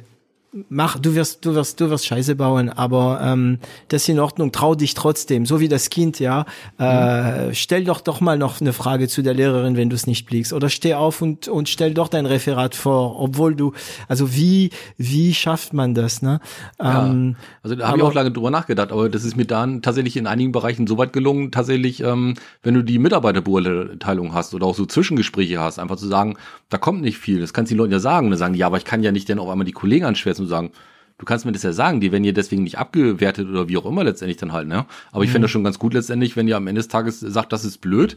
mach, 0.69 0.99
du 0.99 1.15
wirst, 1.15 1.45
du 1.45 1.55
wirst, 1.55 1.81
du 1.81 1.91
wirst 1.91 2.07
Scheiße 2.07 2.35
bauen, 2.35 2.71
aber 2.71 3.21
ähm, 3.23 3.59
das 3.89 4.03
ist 4.03 4.09
in 4.09 4.19
Ordnung, 4.19 4.51
trau 4.53 4.75
dich 4.75 4.95
trotzdem, 4.95 5.47
so 5.47 5.61
wie 5.61 5.69
das 5.69 5.91
Kind, 5.91 6.19
ja. 6.19 6.45
Äh, 6.79 7.49
mhm. 7.49 7.55
Stell 7.55 7.85
doch 7.85 8.01
doch 8.01 8.21
mal 8.21 8.37
noch 8.37 8.61
eine 8.61 8.73
Frage 8.73 9.09
zu 9.09 9.23
der 9.23 9.35
Lehrerin, 9.35 9.77
wenn 9.77 9.91
du 9.91 9.97
es 9.97 10.07
nicht 10.07 10.27
blickst. 10.27 10.53
Oder 10.53 10.69
steh 10.69 10.95
auf 10.95 11.23
und, 11.23 11.49
und 11.49 11.69
stell 11.69 11.95
doch 11.95 12.09
dein 12.09 12.27
Referat 12.27 12.75
vor, 12.75 13.21
obwohl 13.21 13.55
du, 13.55 13.73
also 14.09 14.35
wie, 14.35 14.71
wie 14.97 15.35
schafft 15.35 15.73
man 15.73 15.95
das, 15.95 16.23
ne? 16.23 16.41
Ähm, 16.81 17.37
ja, 17.39 17.45
also 17.63 17.77
da 17.77 17.89
habe 17.89 17.99
ich 17.99 18.05
auch 18.05 18.15
lange 18.15 18.33
drüber 18.33 18.51
nachgedacht, 18.51 18.91
aber 18.93 19.09
das 19.09 19.25
ist 19.25 19.37
mir 19.37 19.47
dann 19.47 19.83
tatsächlich 19.83 20.17
in 20.17 20.27
einigen 20.27 20.53
Bereichen 20.53 20.87
so 20.87 20.99
weit 20.99 21.13
gelungen, 21.13 21.53
tatsächlich, 21.53 22.03
ähm, 22.03 22.35
wenn 22.63 22.75
du 22.75 22.83
die 22.83 22.99
Mitarbeiterbeurteilung 22.99 24.35
hast 24.35 24.55
oder 24.55 24.67
auch 24.67 24.75
so 24.75 24.85
Zwischengespräche 24.85 25.61
hast, 25.61 25.79
einfach 25.79 25.97
zu 25.97 26.09
sagen, 26.09 26.37
da 26.71 26.79
kommt 26.79 27.03
nicht 27.03 27.19
viel, 27.19 27.41
das 27.41 27.53
kannst 27.53 27.71
du 27.71 27.75
den 27.75 27.79
Leuten 27.79 27.93
ja 27.93 28.01
sagen. 28.01 28.27
Und 28.27 28.31
dann 28.33 28.39
sagen, 28.39 28.55
ja, 28.55 28.67
aber 28.67 28.79
ich 28.79 28.85
kann 28.85 29.03
ja 29.03 29.13
nicht 29.13 29.29
denn 29.29 29.39
auf 29.39 29.49
einmal 29.49 29.65
die 29.65 29.73
Kollegen 29.73 30.05
anschwärzen 30.05 30.40
zu 30.45 30.49
sagen, 30.49 30.73
du 31.19 31.25
kannst 31.25 31.45
mir 31.45 31.53
das 31.53 31.63
ja 31.63 31.73
sagen, 31.73 32.01
die 32.01 32.13
werden 32.13 32.25
ja 32.25 32.33
deswegen 32.33 32.63
nicht 32.63 32.79
abgewertet 32.79 33.49
oder 33.49 33.69
wie 33.69 33.77
auch 33.77 33.87
immer 33.87 34.05
letztendlich 34.05 34.39
dann 34.39 34.53
halt, 34.53 34.69
ne? 34.69 34.87
Aber 35.13 35.23
ich 35.23 35.31
mhm. 35.31 35.33
finde 35.35 35.45
das 35.47 35.51
schon 35.53 35.65
ganz 35.65 35.79
gut 35.79 35.95
letztendlich, 35.95 36.37
wenn 36.37 36.49
ihr 36.49 36.57
am 36.57 36.67
Ende 36.67 36.81
des 36.81 36.89
Tages 36.89 37.21
sagt, 37.21 37.53
das 37.53 37.65
ist 37.65 37.79
blöd, 37.79 38.17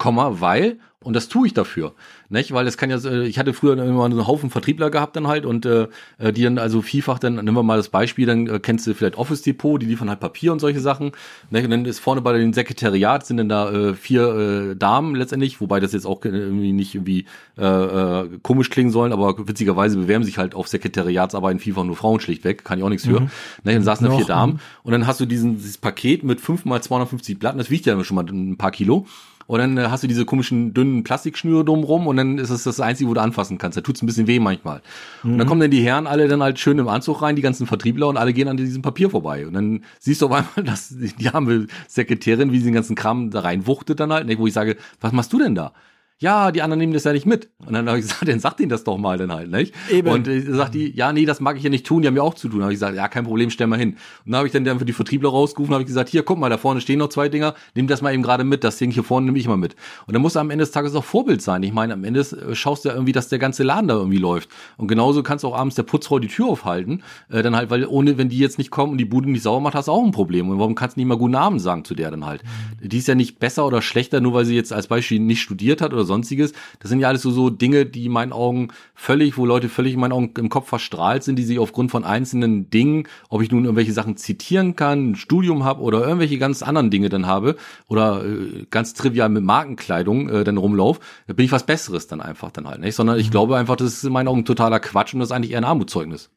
Komma, 0.00 0.40
weil, 0.40 0.78
und 1.02 1.14
das 1.14 1.28
tue 1.28 1.46
ich 1.46 1.52
dafür, 1.52 1.92
nicht? 2.30 2.52
Weil 2.52 2.66
es 2.66 2.78
kann 2.78 2.88
ja, 2.88 3.04
ich 3.04 3.38
hatte 3.38 3.52
früher 3.52 3.74
immer 3.74 4.06
einen 4.06 4.26
Haufen 4.26 4.48
Vertriebler 4.48 4.88
gehabt 4.90 5.14
dann 5.14 5.28
halt 5.28 5.44
und 5.44 5.66
äh, 5.66 5.88
die 6.32 6.42
dann 6.42 6.56
also 6.56 6.80
vielfach 6.80 7.18
dann, 7.18 7.34
nehmen 7.34 7.52
wir 7.52 7.62
mal 7.62 7.76
das 7.76 7.90
Beispiel, 7.90 8.24
dann 8.24 8.46
äh, 8.46 8.60
kennst 8.60 8.86
du 8.86 8.94
vielleicht 8.94 9.18
Office 9.18 9.42
Depot, 9.42 9.80
die 9.80 9.84
liefern 9.84 10.08
halt 10.08 10.18
Papier 10.18 10.52
und 10.52 10.58
solche 10.58 10.80
Sachen. 10.80 11.12
Ne? 11.50 11.62
Und 11.64 11.70
dann 11.70 11.84
ist 11.84 11.98
vorne 11.98 12.22
bei 12.22 12.32
den 12.32 12.54
Sekretariat 12.54 13.26
sind 13.26 13.36
dann 13.36 13.50
da 13.50 13.70
äh, 13.70 13.94
vier 13.94 14.70
äh, 14.70 14.74
Damen 14.74 15.14
letztendlich, 15.14 15.60
wobei 15.60 15.80
das 15.80 15.92
jetzt 15.92 16.06
auch 16.06 16.24
irgendwie 16.24 16.72
nicht 16.72 16.94
irgendwie 16.94 17.26
äh, 17.58 17.64
äh, 17.64 18.38
komisch 18.42 18.70
klingen 18.70 18.90
sollen, 18.90 19.12
aber 19.12 19.46
witzigerweise 19.46 19.98
bewerben 19.98 20.24
sich 20.24 20.38
halt 20.38 20.54
auf 20.54 20.66
Sekretariatsarbeiten 20.66 21.60
vielfach 21.60 21.84
nur 21.84 21.96
Frauen 21.96 22.20
schlichtweg, 22.20 22.64
kann 22.64 22.78
ich 22.78 22.84
auch 22.84 22.88
nichts 22.88 23.04
für. 23.04 23.20
Mhm. 23.20 23.30
Ne? 23.64 23.74
Dann 23.74 23.84
saßen 23.84 24.08
da 24.08 24.16
vier 24.16 24.24
Damen 24.24 24.60
und 24.82 24.92
dann 24.92 25.06
hast 25.06 25.20
du 25.20 25.26
diesen 25.26 25.56
dieses 25.56 25.76
Paket 25.76 26.24
mit 26.24 26.40
fünf 26.40 26.64
mal 26.64 26.82
250 26.82 27.38
Platten, 27.38 27.58
das 27.58 27.68
wiegt 27.68 27.84
ja 27.84 28.02
schon 28.02 28.14
mal 28.14 28.24
ein 28.24 28.56
paar 28.56 28.70
Kilo. 28.70 29.06
Und 29.50 29.58
dann 29.58 29.76
äh, 29.78 29.88
hast 29.88 30.04
du 30.04 30.06
diese 30.06 30.24
komischen 30.24 30.74
dünnen 30.74 31.02
Plastikschnüre 31.02 31.64
drumrum 31.64 32.06
und 32.06 32.16
dann 32.16 32.38
ist 32.38 32.50
es 32.50 32.62
das 32.62 32.78
Einzige, 32.78 33.10
wo 33.10 33.14
du 33.14 33.20
anfassen 33.20 33.58
kannst. 33.58 33.76
Da 33.76 33.80
tut's 33.80 34.00
ein 34.00 34.06
bisschen 34.06 34.28
weh 34.28 34.38
manchmal. 34.38 34.80
Mhm. 35.24 35.32
Und 35.32 35.38
dann 35.38 35.46
mhm. 35.46 35.48
kommen 35.48 35.60
dann 35.62 35.72
die 35.72 35.82
Herren 35.82 36.06
alle 36.06 36.28
dann 36.28 36.40
halt 36.40 36.60
schön 36.60 36.78
im 36.78 36.86
Anzug 36.86 37.20
rein, 37.20 37.34
die 37.34 37.42
ganzen 37.42 37.66
Vertriebler 37.66 38.06
und 38.06 38.16
alle 38.16 38.32
gehen 38.32 38.46
an 38.46 38.56
diesem 38.56 38.80
Papier 38.80 39.10
vorbei. 39.10 39.48
Und 39.48 39.54
dann 39.54 39.82
siehst 39.98 40.22
du 40.22 40.26
auf 40.26 40.32
einmal, 40.32 40.64
dass 40.64 40.94
die 40.96 41.28
arme 41.30 41.66
Sekretärin, 41.88 42.52
wie 42.52 42.58
sie 42.58 42.66
den 42.66 42.74
ganzen 42.74 42.94
Kram 42.94 43.30
da 43.30 43.40
reinwuchtet 43.40 43.98
dann 43.98 44.12
halt, 44.12 44.28
ne, 44.28 44.38
wo 44.38 44.46
ich 44.46 44.52
sage, 44.52 44.76
was 45.00 45.10
machst 45.10 45.32
du 45.32 45.40
denn 45.40 45.56
da? 45.56 45.72
Ja, 46.20 46.52
die 46.52 46.60
anderen 46.60 46.78
nehmen 46.78 46.92
das 46.92 47.04
ja 47.04 47.14
nicht 47.14 47.24
mit. 47.24 47.48
Und 47.66 47.72
dann 47.72 47.88
habe 47.88 47.98
ich 47.98 48.04
gesagt, 48.04 48.20
dann 48.28 48.40
sagt 48.40 48.60
ihnen 48.60 48.68
das 48.68 48.84
doch 48.84 48.98
mal 48.98 49.16
dann 49.16 49.32
halt, 49.32 49.50
nicht? 49.50 49.74
Eben. 49.90 50.08
Und 50.08 50.28
äh, 50.28 50.40
sagt 50.42 50.74
die, 50.74 50.94
ja, 50.94 51.14
nee, 51.14 51.24
das 51.24 51.40
mag 51.40 51.56
ich 51.56 51.62
ja 51.62 51.70
nicht 51.70 51.86
tun, 51.86 52.02
die 52.02 52.08
haben 52.08 52.16
ja 52.16 52.22
auch 52.22 52.34
zu 52.34 52.48
tun. 52.50 52.62
Habe 52.62 52.72
ich 52.72 52.76
gesagt, 52.76 52.94
ja, 52.94 53.08
kein 53.08 53.24
Problem, 53.24 53.48
stell 53.48 53.66
mal 53.66 53.78
hin. 53.78 53.96
Und 54.26 54.32
dann 54.32 54.36
habe 54.36 54.46
ich 54.46 54.52
dann, 54.52 54.64
dann 54.64 54.78
für 54.78 54.84
die 54.84 54.92
Vertriebler 54.92 55.30
rausgerufen, 55.30 55.72
habe 55.72 55.82
ich 55.82 55.86
gesagt, 55.86 56.10
hier, 56.10 56.22
guck 56.22 56.38
mal, 56.38 56.50
da 56.50 56.58
vorne 56.58 56.82
stehen 56.82 56.98
noch 56.98 57.08
zwei 57.08 57.30
Dinger, 57.30 57.54
nimm 57.74 57.86
das 57.86 58.02
mal 58.02 58.12
eben 58.12 58.22
gerade 58.22 58.44
mit, 58.44 58.64
das 58.64 58.76
Ding 58.76 58.90
hier 58.90 59.02
vorne 59.02 59.26
nehme 59.26 59.38
ich 59.38 59.48
mal 59.48 59.56
mit. 59.56 59.76
Und 60.06 60.12
dann 60.12 60.20
muss 60.20 60.34
er 60.34 60.42
am 60.42 60.50
Ende 60.50 60.62
des 60.62 60.72
Tages 60.72 60.94
auch 60.94 61.04
Vorbild 61.04 61.40
sein. 61.40 61.62
Ich 61.62 61.72
meine, 61.72 61.94
am 61.94 62.04
Ende 62.04 62.20
äh, 62.20 62.54
schaust 62.54 62.84
du 62.84 62.90
ja 62.90 62.94
irgendwie, 62.94 63.12
dass 63.12 63.28
der 63.28 63.38
ganze 63.38 63.62
Laden 63.62 63.88
da 63.88 63.94
irgendwie 63.94 64.18
läuft. 64.18 64.50
Und 64.76 64.88
genauso 64.88 65.22
kannst 65.22 65.44
du 65.44 65.48
auch 65.48 65.56
abends 65.56 65.76
der 65.76 65.84
Putzfrau 65.84 66.18
die 66.18 66.28
Tür 66.28 66.48
aufhalten, 66.48 67.02
äh, 67.30 67.42
dann 67.42 67.56
halt, 67.56 67.70
weil 67.70 67.86
ohne, 67.86 68.18
wenn 68.18 68.28
die 68.28 68.38
jetzt 68.38 68.58
nicht 68.58 68.70
kommen 68.70 68.92
und 68.92 68.98
die 68.98 69.06
Bude 69.06 69.30
nicht 69.30 69.42
sauber 69.42 69.60
macht, 69.60 69.74
hast 69.74 69.88
du 69.88 69.92
auch 69.92 70.04
ein 70.04 70.10
Problem. 70.10 70.50
Und 70.50 70.58
warum 70.58 70.74
kannst 70.74 70.96
du 70.96 71.00
nicht 71.00 71.08
mal 71.08 71.16
guten 71.16 71.34
Abend 71.34 71.62
sagen 71.62 71.86
zu 71.86 71.94
der 71.94 72.10
dann 72.10 72.26
halt? 72.26 72.42
Die 72.82 72.98
ist 72.98 73.08
ja 73.08 73.14
nicht 73.14 73.38
besser 73.38 73.66
oder 73.66 73.80
schlechter, 73.80 74.20
nur 74.20 74.34
weil 74.34 74.44
sie 74.44 74.54
jetzt 74.54 74.74
als 74.74 74.86
Beispiel 74.86 75.18
nicht 75.18 75.40
studiert 75.40 75.80
hat 75.80 75.94
oder 75.94 76.09
sonstiges. 76.10 76.52
Das 76.80 76.90
sind 76.90 77.00
ja 77.00 77.08
alles 77.08 77.22
so, 77.22 77.30
so 77.30 77.48
Dinge, 77.48 77.86
die 77.86 78.06
in 78.06 78.12
meinen 78.12 78.32
Augen 78.32 78.68
völlig, 78.94 79.38
wo 79.38 79.46
Leute 79.46 79.68
völlig 79.68 79.94
in 79.94 80.00
meinen 80.00 80.12
Augen 80.12 80.32
im 80.36 80.48
Kopf 80.48 80.68
verstrahlt 80.68 81.22
sind, 81.22 81.36
die 81.36 81.44
sich 81.44 81.58
aufgrund 81.58 81.90
von 81.90 82.04
einzelnen 82.04 82.68
Dingen, 82.68 83.08
ob 83.28 83.42
ich 83.42 83.50
nun 83.50 83.64
irgendwelche 83.64 83.92
Sachen 83.92 84.16
zitieren 84.16 84.76
kann, 84.76 85.12
ein 85.12 85.16
Studium 85.16 85.64
habe 85.64 85.82
oder 85.82 86.02
irgendwelche 86.02 86.38
ganz 86.38 86.62
anderen 86.62 86.90
Dinge 86.90 87.08
dann 87.08 87.26
habe 87.26 87.56
oder 87.88 88.24
äh, 88.24 88.66
ganz 88.70 88.94
trivial 88.94 89.28
mit 89.28 89.44
Markenkleidung 89.44 90.28
äh, 90.28 90.44
dann 90.44 90.56
rumlauf, 90.56 91.00
da 91.26 91.32
bin 91.32 91.44
ich 91.44 91.52
was 91.52 91.64
Besseres 91.64 92.06
dann 92.06 92.20
einfach 92.20 92.50
dann 92.50 92.68
halt 92.68 92.80
nicht, 92.80 92.94
sondern 92.94 93.18
ich 93.18 93.28
mhm. 93.28 93.32
glaube 93.32 93.56
einfach, 93.56 93.76
das 93.76 93.94
ist 93.94 94.04
in 94.04 94.12
meinen 94.12 94.28
Augen 94.28 94.44
totaler 94.44 94.80
Quatsch 94.80 95.14
und 95.14 95.20
das 95.20 95.28
ist 95.28 95.32
eigentlich 95.32 95.52
eher 95.52 95.58
ein 95.58 95.64
Armutszeugnis. 95.64 96.30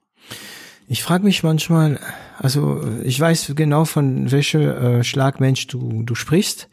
Ich 0.87 1.01
frage 1.01 1.23
mich 1.23 1.43
manchmal, 1.43 1.99
also 2.37 2.81
ich 3.03 3.19
weiß 3.19 3.53
genau 3.55 3.85
von 3.85 4.31
welcher 4.31 4.99
äh, 4.99 5.03
Schlagmensch 5.03 5.67
du, 5.67 6.03
du 6.03 6.13
sprichst. 6.13 6.69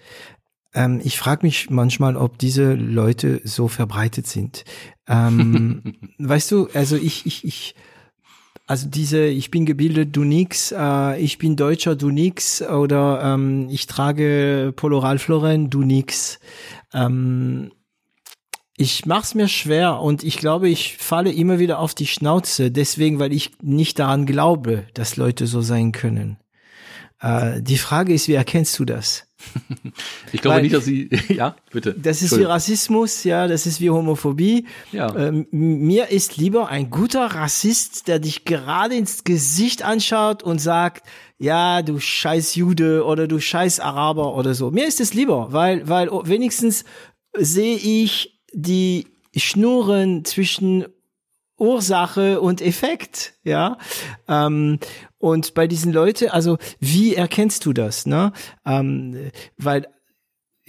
Ähm, 0.75 1.01
ich 1.03 1.19
frage 1.19 1.45
mich 1.47 1.71
manchmal, 1.71 2.17
ob 2.17 2.39
diese 2.39 2.75
Leute 2.75 3.41
so 3.45 3.69
verbreitet 3.69 4.27
sind. 4.27 4.65
Ähm, 5.09 5.95
weißt 6.19 6.51
du, 6.53 6.69
also 6.75 6.97
ich, 6.97 7.27
ich, 7.27 7.45
ich, 7.45 7.75
also 8.67 8.89
diese, 8.89 9.25
ich 9.25 9.51
bin 9.51 9.67
gebildet, 9.67 10.15
du 10.15 10.23
nix, 10.23 10.73
äh, 10.77 11.21
ich 11.21 11.39
bin 11.39 11.57
Deutscher, 11.57 11.97
du 11.97 12.11
nix, 12.11 12.63
oder 12.63 13.21
ähm, 13.23 13.69
ich 13.69 13.87
trage 13.87 14.73
Polo 14.77 14.99
Ralph 14.99 15.27
Lauren, 15.29 15.71
du 15.71 15.83
nix. 15.83 16.39
Ähm, 16.95 17.73
ich 18.77 19.05
mach's 19.05 19.35
mir 19.35 19.49
schwer 19.49 20.01
und 20.01 20.23
ich 20.23 20.39
glaube, 20.39 20.69
ich 20.69 20.97
falle 20.97 21.31
immer 21.33 21.59
wieder 21.59 21.81
auf 21.81 21.95
die 21.95 22.07
Schnauze, 22.07 22.71
deswegen, 22.71 23.19
weil 23.19 23.33
ich 23.33 23.53
nicht 23.61 23.99
daran 23.99 24.25
glaube, 24.25 24.87
dass 24.95 25.17
Leute 25.17 25.47
so 25.47 25.61
sein 25.61 25.93
können. 25.93 26.39
Äh, 27.21 27.61
die 27.63 27.77
Frage 27.77 28.15
ist, 28.15 28.29
wie 28.29 28.35
erkennst 28.35 28.79
du 28.79 28.85
das? 28.85 29.27
Ich 30.33 30.43
glaube 30.43 30.57
Weil, 30.57 30.63
nicht, 30.63 30.75
dass 30.75 30.85
sie, 30.85 31.11
ja, 31.29 31.57
bitte. 31.73 31.93
Das 31.95 32.23
ist 32.23 32.39
wie 32.39 32.45
Rassismus, 32.45 33.25
ja, 33.25 33.49
das 33.49 33.67
ist 33.67 33.81
wie 33.81 33.91
Homophobie. 33.91 34.67
Ja. 34.93 35.15
Ähm, 35.17 35.47
mir 35.51 36.11
ist 36.11 36.37
lieber 36.37 36.69
ein 36.69 36.89
guter 36.89 37.27
Rassist, 37.27 38.07
der 38.07 38.21
dich 38.21 38.45
gerade 38.45 38.95
ins 38.95 39.25
Gesicht 39.25 39.83
anschaut 39.83 40.45
und 40.45 40.61
sagt, 40.61 41.05
ja, 41.39 41.83
du 41.83 41.99
scheiß 41.99 42.55
Jude 42.55 43.05
oder 43.05 43.27
du 43.27 43.41
scheiß 43.41 43.81
Araber 43.81 44.37
oder 44.37 44.55
so. 44.55 44.71
Mir 44.71 44.87
ist 44.87 45.01
es 45.01 45.15
lieber, 45.15 45.53
weil, 45.53 45.89
weil 45.89 46.11
wenigstens 46.11 46.85
sehe 47.37 47.77
ich 47.77 48.41
die 48.53 49.09
Schnurren 49.35 50.25
zwischen 50.25 50.87
Ursache 51.61 52.41
und 52.41 52.63
Effekt, 52.63 53.35
ja. 53.45 53.79
Ähm, 54.27 54.79
und 55.19 55.55
bei 55.55 55.67
diesen 55.67 55.93
Leuten, 55.93 56.31
also 56.31 56.59
wie 56.81 57.15
erkennst 57.15 57.67
du 57.67 57.73
das, 57.73 58.07
ne? 58.07 58.33
Ähm, 58.65 59.31
weil 59.59 59.87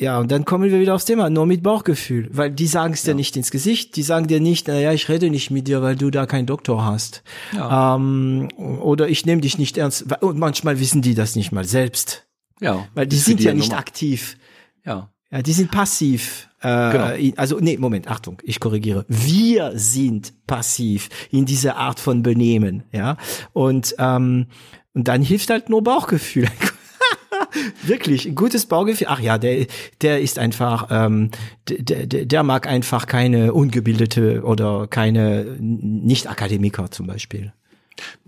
ja, 0.02 0.20
und 0.20 0.32
dann 0.32 0.46
kommen 0.46 0.72
wir 0.72 0.80
wieder 0.80 0.96
aufs 0.96 1.06
Thema, 1.06 1.30
nur 1.30 1.46
mit 1.46 1.62
Bauchgefühl, 1.62 2.28
weil 2.32 2.50
die 2.50 2.66
sagen 2.66 2.94
es 2.94 3.04
ja. 3.04 3.14
dir 3.14 3.18
nicht 3.18 3.36
ins 3.38 3.52
Gesicht, 3.52 3.96
die 3.96 4.02
sagen 4.02 4.26
dir 4.26 4.40
nicht, 4.40 4.68
naja, 4.68 4.94
ich 4.94 5.10
rede 5.10 5.30
nicht 5.30 5.52
mit 5.52 5.68
dir, 5.68 5.84
weil 5.84 5.96
du 5.96 6.10
da 6.10 6.26
keinen 6.26 6.48
Doktor 6.48 6.84
hast. 6.84 7.22
Ja. 7.56 7.96
Ähm, 7.96 8.50
oder 8.58 9.10
ich 9.10 9.28
nehme 9.28 9.42
dich 9.42 9.60
nicht 9.60 9.78
ernst. 9.78 10.12
Und 10.22 10.40
manchmal 10.40 10.80
wissen 10.80 11.04
die 11.04 11.14
das 11.14 11.36
nicht 11.36 11.52
mal 11.52 11.66
selbst. 11.66 12.26
Ja. 12.60 12.88
Weil 12.96 13.06
die 13.06 13.18
sind 13.18 13.42
ja 13.42 13.54
nicht 13.54 13.76
aktiv. 13.76 14.38
Ja. 14.84 15.12
Ja, 15.32 15.42
die 15.42 15.54
sind 15.54 15.72
passiv. 15.72 16.50
Äh, 16.62 16.92
genau. 16.92 17.34
Also, 17.38 17.60
nee, 17.60 17.78
Moment, 17.78 18.10
Achtung, 18.10 18.42
ich 18.44 18.60
korrigiere. 18.60 19.06
Wir 19.08 19.72
sind 19.76 20.34
passiv 20.46 21.10
in 21.32 21.46
dieser 21.46 21.78
Art 21.78 22.00
von 22.00 22.22
Benehmen, 22.22 22.84
ja. 22.92 23.18
Und, 23.54 23.96
ähm, 23.98 24.48
und 24.94 25.08
dann 25.08 25.22
hilft 25.22 25.50
halt 25.50 25.70
nur 25.70 25.84
Bauchgefühl. 25.84 26.50
Wirklich, 27.84 28.28
ein 28.28 28.36
gutes 28.36 28.66
Bauchgefühl. 28.66 29.08
Ach 29.10 29.22
ja, 29.22 29.38
der, 29.38 29.68
der 30.02 30.22
ist 30.22 30.38
einfach, 30.38 30.88
ähm, 30.92 31.32
der, 31.68 32.06
der, 32.06 32.26
der 32.26 32.44
mag 32.44 32.68
einfach 32.68 33.08
keine 33.08 33.54
ungebildete 33.54 34.44
oder 34.44 34.88
keine 34.88 35.58
Nicht-Akademiker 35.60 36.92
zum 36.92 37.08
Beispiel. 37.08 37.54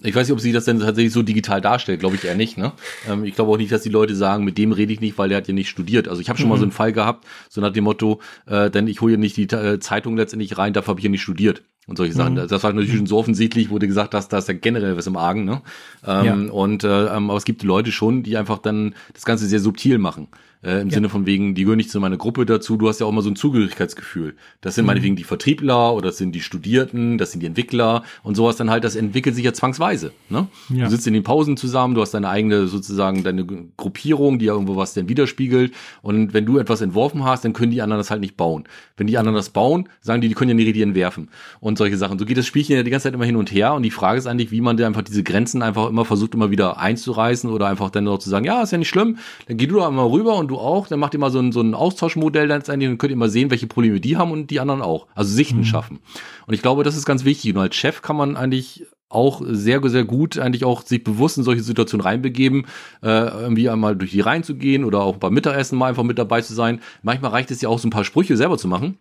Ich 0.02 0.14
weiß 0.14 0.27
nicht, 0.27 0.34
ob 0.34 0.40
sie 0.40 0.52
das 0.52 0.65
denn 0.65 0.80
tatsächlich 0.80 1.14
so 1.14 1.23
digital 1.23 1.61
darstellt, 1.61 1.99
glaube 1.99 2.15
ich 2.15 2.23
eher 2.23 2.35
nicht. 2.35 2.57
Ne? 2.57 2.73
Ähm, 3.10 3.23
ich 3.23 3.35
glaube 3.35 3.52
auch 3.52 3.57
nicht, 3.57 3.72
dass 3.72 3.81
die 3.81 3.90
Leute 3.90 4.15
sagen, 4.15 4.44
mit 4.44 4.57
dem 4.57 4.72
rede 4.72 4.94
ich 4.94 4.99
nicht, 4.99 5.18
weil 5.18 5.30
der 5.30 5.38
hat 5.38 5.48
ja 5.48 5.53
nicht 5.53 5.69
studiert. 5.69 6.07
Also 6.07 6.22
ich 6.22 6.30
habe 6.30 6.38
schon 6.38 6.48
mhm. 6.48 6.52
mal 6.52 6.57
so 6.57 6.64
einen 6.64 6.72
Fall 6.72 6.94
gehabt, 6.94 7.26
so 7.49 7.61
nach 7.61 7.72
dem 7.72 7.85
Motto, 7.85 8.19
äh, 8.45 8.69
denn 8.69 8.88
ich 8.88 9.02
hole 9.02 9.14
ja 9.14 9.18
nicht 9.18 9.38
die 9.38 9.44
äh, 9.44 9.80
Zeitung 9.80 10.18
letztendlich 10.18 10.57
rein, 10.57 10.73
dafür 10.73 10.90
habe 10.90 10.99
ich 10.99 11.06
ja 11.06 11.10
nicht 11.10 11.22
studiert 11.22 11.64
und 11.88 11.98
solche 11.98 12.14
Sachen. 12.14 12.34
Mhm. 12.34 12.48
Das 12.48 12.64
war 12.64 12.73
natürlich 12.73 12.95
schon 12.95 13.07
so 13.07 13.18
offensichtlich, 13.18 13.69
wurde 13.69 13.88
gesagt, 13.88 14.14
dass 14.14 14.27
da 14.27 14.38
ist 14.38 14.48
ja 14.48 14.53
generell 14.53 14.98
was 14.98 15.07
im 15.07 15.18
Argen. 15.18 15.45
Ne? 15.45 15.61
Ähm, 16.06 16.26
ja. 16.26 16.52
Und 16.52 16.84
äh, 16.84 17.06
ähm, 17.15 17.30
aber 17.30 17.38
es 17.38 17.45
gibt 17.45 17.64
Leute 17.64 17.91
schon, 17.91 18.23
die 18.23 18.38
einfach 18.38 18.60
dann 18.60 18.95
das 19.14 19.26
Ganze 19.26 19.48
sehr 19.48 19.60
subtil 19.60 19.98
machen 19.98 20.27
äh, 20.64 20.81
im 20.81 20.90
ja. 20.90 20.95
Sinne 20.95 21.10
von 21.10 21.26
wegen, 21.26 21.56
die 21.56 21.64
gehören 21.64 21.77
nicht 21.77 21.91
zu 21.91 21.99
meiner 21.99 22.18
Gruppe 22.18 22.45
dazu, 22.45 22.77
du 22.77 22.88
hast 22.88 22.99
ja 22.99 23.06
auch 23.06 23.11
immer 23.11 23.22
so 23.22 23.30
ein 23.30 23.35
Zugehörigkeitsgefühl. 23.35 24.35
Das 24.61 24.76
sind 24.76 24.85
mhm. 24.85 24.88
meinetwegen 24.88 25.15
die 25.15 25.23
Vertriebler 25.23 25.94
oder 25.94 26.07
das 26.07 26.18
sind 26.18 26.34
die 26.34 26.41
Studierten, 26.41 27.18
das 27.18 27.31
sind 27.31 27.41
die 27.41 27.48
Entwickler 27.48 28.03
und 28.23 28.35
sowas 28.35 28.56
dann 28.56 28.69
halt, 28.69 28.84
das 28.84 28.95
entwickelt 28.95 29.35
sich 29.35 29.44
ja 29.44 29.53
zwangsweise. 29.53 30.14
Ne? 30.30 30.48
Ja. 30.69 30.85
Du 30.85 30.91
sitzt 30.91 31.06
in 31.07 31.14
den 31.14 31.23
Pausen 31.23 31.57
zusammen, 31.57 31.95
du 31.95 32.02
hast 32.02 32.14
deine 32.14 32.30
eigene 32.30 32.68
sozusagen 32.68 33.23
deine 33.23 33.45
Gruppierung, 33.77 34.40
die 34.40 34.45
ja 34.45 34.53
irgendwo 34.53 34.76
was 34.76 34.94
denn 34.94 35.10
widerspiegelt 35.10 35.73
und 36.02 36.34
wenn 36.34 36.45
du 36.45 36.57
etwas 36.57 36.81
entworfen 36.81 37.23
hast, 37.26 37.44
dann 37.44 37.53
können 37.53 37.72
die 37.72 37.81
anderen 37.81 37.99
das 37.99 38.10
halt 38.10 38.22
nicht 38.22 38.38
bauen. 38.38 38.64
Wenn 38.95 39.07
die 39.07 39.18
anderen 39.18 39.35
das 39.35 39.49
bauen, 39.49 39.90
sagen 40.02 40.22
die, 40.22 40.30
die 40.30 40.34
können 40.34 40.49
ja 40.49 40.56
nicht 40.56 40.68
richtig 40.68 40.84
entwerfen 40.84 41.30
und 41.60 41.77
solche 41.77 41.98
Sachen. 41.98 42.18
So 42.19 42.26
geht 42.26 42.38
das 42.38 42.48
Spielchen 42.48 42.76
ja 42.76 42.84
die 42.84 42.91
ganze 42.91 43.06
Zeit 43.06 43.14
immer 43.14 43.26
hin 43.26 43.35
und 43.35 43.52
her 43.52 43.73
und 43.73 43.84
die 43.84 43.91
Frage 43.91 44.19
ist 44.19 44.27
eigentlich, 44.27 44.52
wie 44.52 44.61
man 44.61 44.77
da 44.77 44.88
einfach 44.88 45.02
diese 45.02 45.23
Grenzen 45.23 45.61
einfach 45.61 45.90
immer 45.90 46.06
versucht, 46.06 46.34
immer 46.34 46.52
wieder 46.52 46.77
einzureißen 46.77 47.49
oder 47.49 47.68
einfach 47.68 47.90
dann 47.90 48.06
noch 48.06 48.19
zu 48.19 48.30
sagen, 48.30 48.45
ja, 48.45 48.61
ist 48.61 48.72
ja 48.72 48.77
nicht 48.77 48.90
schlimm, 48.90 49.18
dann 49.48 49.57
geh 49.57 49.68
du 49.68 49.77
da 49.77 49.90
mal 49.91 50.07
rüber 50.07 50.35
und 50.35 50.48
du 50.48 50.52
auch, 50.57 50.88
dann 50.88 50.99
macht 50.99 51.13
ihr 51.13 51.19
mal 51.19 51.31
so 51.31 51.39
ein, 51.39 51.51
so 51.51 51.61
ein 51.61 51.73
Austauschmodell 51.73 52.47
letztendlich 52.47 52.89
und 52.89 52.97
könnt 52.97 53.11
ihr 53.11 53.17
mal 53.17 53.30
sehen, 53.30 53.51
welche 53.51 53.67
Probleme 53.67 53.99
die 53.99 54.17
haben 54.17 54.31
und 54.31 54.49
die 54.49 54.59
anderen 54.59 54.81
auch. 54.81 55.07
Also 55.15 55.34
Sichten 55.34 55.59
mhm. 55.59 55.65
schaffen. 55.65 55.99
Und 56.47 56.53
ich 56.53 56.61
glaube, 56.61 56.84
das 56.84 56.95
ist 56.95 57.05
ganz 57.05 57.25
wichtig. 57.25 57.53
Und 57.53 57.61
als 57.61 57.75
Chef 57.75 58.01
kann 58.01 58.15
man 58.15 58.35
eigentlich 58.35 58.85
auch 59.09 59.41
sehr, 59.45 59.88
sehr 59.89 60.03
gut 60.03 60.39
eigentlich 60.39 60.65
auch 60.65 60.81
sich 60.81 61.03
bewusst 61.03 61.38
in 61.38 61.43
solche 61.43 61.63
Situationen 61.63 62.05
reinbegeben, 62.05 62.65
äh, 63.01 63.27
irgendwie 63.27 63.69
einmal 63.69 63.95
durch 63.95 64.11
die 64.11 64.21
Reihen 64.21 64.43
zu 64.43 64.55
gehen 64.55 64.84
oder 64.84 65.01
auch 65.01 65.17
beim 65.17 65.34
Mittagessen 65.34 65.77
mal 65.77 65.88
einfach 65.88 66.03
mit 66.03 66.17
dabei 66.17 66.41
zu 66.41 66.53
sein. 66.53 66.81
Manchmal 67.03 67.31
reicht 67.31 67.51
es 67.51 67.61
ja 67.61 67.69
auch 67.69 67.80
so 67.80 67.88
ein 67.88 67.91
paar 67.91 68.05
Sprüche 68.05 68.38
selber 68.38 68.57
zu 68.57 68.67
machen 68.67 68.97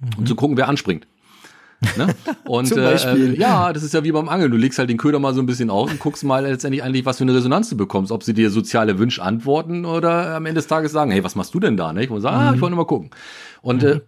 mhm. 0.00 0.18
und 0.18 0.28
zu 0.28 0.36
gucken, 0.36 0.56
wer 0.56 0.68
anspringt. 0.68 1.06
Ne? 1.96 2.14
Und 2.44 2.72
äh, 2.72 3.34
ja, 3.34 3.72
das 3.72 3.82
ist 3.82 3.94
ja 3.94 4.04
wie 4.04 4.12
beim 4.12 4.28
Angeln. 4.28 4.50
Du 4.50 4.56
legst 4.56 4.78
halt 4.78 4.90
den 4.90 4.96
Köder 4.96 5.18
mal 5.18 5.34
so 5.34 5.40
ein 5.40 5.46
bisschen 5.46 5.70
aus 5.70 5.90
und 5.90 6.00
guckst 6.00 6.24
mal 6.24 6.42
letztendlich 6.44 6.82
eigentlich, 6.82 7.04
was 7.04 7.18
für 7.18 7.24
eine 7.24 7.34
Resonanz 7.34 7.68
du 7.68 7.76
bekommst. 7.76 8.12
Ob 8.12 8.22
sie 8.22 8.34
dir 8.34 8.50
soziale 8.50 8.98
Wünsche 8.98 9.22
antworten 9.22 9.84
oder 9.84 10.36
am 10.36 10.46
Ende 10.46 10.58
des 10.58 10.66
Tages 10.66 10.92
sagen, 10.92 11.10
hey, 11.10 11.22
was 11.22 11.34
machst 11.34 11.54
du 11.54 11.60
denn 11.60 11.76
da? 11.76 11.92
Ne? 11.92 12.04
Ich 12.04 12.10
muss 12.10 12.22
sagen, 12.22 12.36
mhm. 12.36 12.42
ah, 12.42 12.54
ich 12.54 12.60
wollte 12.60 12.74
nur 12.74 12.84
mal 12.84 12.88
gucken. 12.88 13.10
Und 13.62 13.82
mhm. 13.82 13.88
äh, 13.88 14.00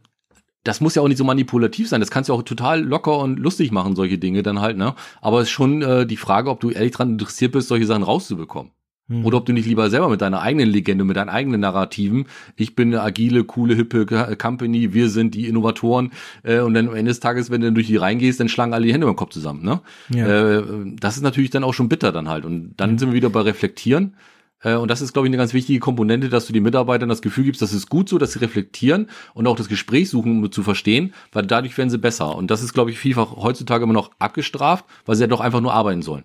das 0.64 0.80
muss 0.80 0.94
ja 0.94 1.02
auch 1.02 1.08
nicht 1.08 1.18
so 1.18 1.24
manipulativ 1.24 1.88
sein. 1.88 2.00
Das 2.00 2.10
kannst 2.10 2.28
du 2.28 2.34
auch 2.34 2.42
total 2.42 2.82
locker 2.82 3.18
und 3.18 3.38
lustig 3.38 3.70
machen, 3.70 3.96
solche 3.96 4.18
Dinge 4.18 4.42
dann 4.42 4.60
halt. 4.60 4.76
Ne? 4.76 4.94
Aber 5.20 5.40
es 5.40 5.48
ist 5.48 5.52
schon 5.52 5.82
äh, 5.82 6.06
die 6.06 6.16
Frage, 6.16 6.50
ob 6.50 6.60
du 6.60 6.70
ehrlich 6.70 6.92
dran 6.92 7.10
interessiert 7.10 7.52
bist, 7.52 7.68
solche 7.68 7.86
Sachen 7.86 8.02
rauszubekommen. 8.02 8.72
Mhm. 9.08 9.24
Oder 9.24 9.38
ob 9.38 9.46
du 9.46 9.52
nicht 9.52 9.66
lieber 9.66 9.90
selber 9.90 10.08
mit 10.08 10.20
deiner 10.20 10.40
eigenen 10.40 10.68
Legende, 10.68 11.04
mit 11.04 11.16
deinen 11.16 11.30
eigenen 11.30 11.60
Narrativen, 11.60 12.26
ich 12.56 12.76
bin 12.76 12.88
eine 12.88 13.02
agile, 13.02 13.44
coole, 13.44 13.74
hippe 13.74 14.06
Company, 14.36 14.92
wir 14.92 15.08
sind 15.08 15.34
die 15.34 15.46
Innovatoren 15.46 16.12
äh, 16.42 16.60
und 16.60 16.74
dann 16.74 16.88
am 16.88 16.94
Ende 16.94 17.10
des 17.10 17.20
Tages, 17.20 17.50
wenn 17.50 17.60
du 17.60 17.66
dann 17.66 17.74
durch 17.74 17.86
die 17.86 17.96
reingehst, 17.96 18.38
dann 18.38 18.48
schlagen 18.48 18.74
alle 18.74 18.86
die 18.86 18.92
Hände 18.92 19.06
über 19.06 19.12
den 19.12 19.18
Kopf 19.18 19.30
zusammen. 19.30 19.64
Ne? 19.64 19.80
Ja. 20.10 20.58
Äh, 20.58 20.62
das 21.00 21.16
ist 21.16 21.22
natürlich 21.22 21.50
dann 21.50 21.64
auch 21.64 21.74
schon 21.74 21.88
bitter 21.88 22.12
dann 22.12 22.28
halt. 22.28 22.44
Und 22.44 22.74
dann 22.76 22.92
mhm. 22.92 22.98
sind 22.98 23.08
wir 23.08 23.14
wieder 23.14 23.30
bei 23.30 23.40
Reflektieren. 23.40 24.14
Äh, 24.62 24.74
und 24.74 24.90
das 24.90 25.00
ist, 25.00 25.12
glaube 25.12 25.26
ich, 25.26 25.30
eine 25.30 25.38
ganz 25.38 25.54
wichtige 25.54 25.78
Komponente, 25.78 26.28
dass 26.28 26.46
du 26.46 26.52
den 26.52 26.62
Mitarbeitern 26.62 27.08
das 27.08 27.22
Gefühl 27.22 27.44
gibst, 27.44 27.62
das 27.62 27.72
ist 27.72 27.88
gut 27.88 28.08
so, 28.08 28.18
dass 28.18 28.32
sie 28.32 28.40
reflektieren 28.40 29.08
und 29.34 29.46
auch 29.46 29.56
das 29.56 29.68
Gespräch 29.68 30.10
suchen, 30.10 30.44
um 30.44 30.52
zu 30.52 30.62
verstehen, 30.62 31.14
weil 31.32 31.46
dadurch 31.46 31.76
werden 31.78 31.90
sie 31.90 31.98
besser. 31.98 32.36
Und 32.36 32.50
das 32.50 32.62
ist, 32.62 32.74
glaube 32.74 32.90
ich, 32.90 32.98
vielfach 32.98 33.36
heutzutage 33.36 33.84
immer 33.84 33.92
noch 33.92 34.10
abgestraft, 34.18 34.84
weil 35.06 35.16
sie 35.16 35.22
ja 35.22 35.28
doch 35.28 35.40
einfach 35.40 35.60
nur 35.60 35.72
arbeiten 35.72 36.02
sollen. 36.02 36.24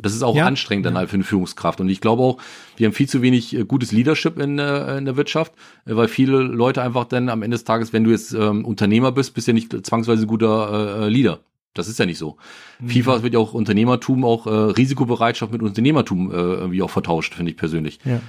Das 0.00 0.14
ist 0.14 0.22
auch 0.22 0.36
ja. 0.36 0.46
anstrengend 0.46 0.86
dann 0.86 0.96
halt 0.96 1.10
für 1.10 1.14
eine 1.14 1.24
Führungskraft. 1.24 1.80
Und 1.80 1.88
ich 1.88 2.00
glaube 2.00 2.22
auch, 2.22 2.38
wir 2.76 2.86
haben 2.86 2.94
viel 2.94 3.08
zu 3.08 3.20
wenig 3.20 3.56
äh, 3.56 3.64
gutes 3.64 3.90
Leadership 3.90 4.38
in, 4.38 4.58
äh, 4.58 4.96
in 4.98 5.04
der 5.04 5.16
Wirtschaft, 5.16 5.52
äh, 5.86 5.96
weil 5.96 6.08
viele 6.08 6.38
Leute 6.38 6.82
einfach 6.82 7.04
dann 7.04 7.28
am 7.28 7.42
Ende 7.42 7.56
des 7.56 7.64
Tages, 7.64 7.92
wenn 7.92 8.04
du 8.04 8.10
jetzt 8.10 8.32
ähm, 8.32 8.64
Unternehmer 8.64 9.10
bist, 9.10 9.34
bist 9.34 9.48
du 9.48 9.50
ja 9.50 9.54
nicht 9.54 9.86
zwangsweise 9.86 10.26
guter 10.26 11.02
äh, 11.02 11.08
Leader. 11.08 11.40
Das 11.74 11.88
ist 11.88 11.98
ja 11.98 12.06
nicht 12.06 12.18
so. 12.18 12.36
Mhm. 12.80 12.90
FIFA 12.90 13.22
wird 13.22 13.34
ja 13.34 13.40
auch 13.40 13.54
Unternehmertum, 13.54 14.24
auch 14.24 14.46
äh, 14.46 14.50
Risikobereitschaft 14.50 15.52
mit 15.52 15.62
Unternehmertum 15.62 16.30
äh, 16.30 16.34
irgendwie 16.34 16.82
auch 16.82 16.90
vertauscht, 16.90 17.34
finde 17.34 17.50
ich 17.50 17.56
persönlich. 17.56 17.98
Ja. 18.04 18.20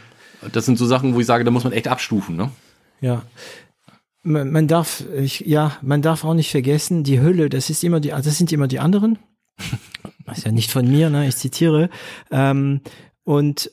Das 0.52 0.66
sind 0.66 0.78
so 0.78 0.86
Sachen, 0.86 1.14
wo 1.16 1.20
ich 1.20 1.26
sage, 1.26 1.44
da 1.44 1.52
muss 1.52 1.64
man 1.64 1.74
echt 1.74 1.88
abstufen, 1.88 2.36
ne? 2.36 2.52
Ja. 3.02 3.24
Man, 4.24 4.52
man 4.52 4.68
darf, 4.68 5.04
ich, 5.16 5.42
ja, 5.42 5.78
man 5.82 6.02
darf 6.02 6.24
auch 6.24 6.34
nicht 6.34 6.52
vergessen, 6.52 7.04
die 7.04 7.22
Hülle, 7.22 7.50
das 7.50 7.70
ist 7.70 7.84
immer 7.84 8.00
die, 8.00 8.10
das 8.10 8.38
sind 8.38 8.52
immer 8.52 8.68
die 8.68 8.80
anderen. 8.80 9.20
ist 10.32 10.46
ja 10.46 10.52
nicht 10.52 10.72
von 10.72 10.90
mir, 10.90 11.10
ne? 11.10 11.28
ich 11.28 11.36
zitiere. 11.36 11.90
Ähm, 12.32 12.82
und 13.24 13.72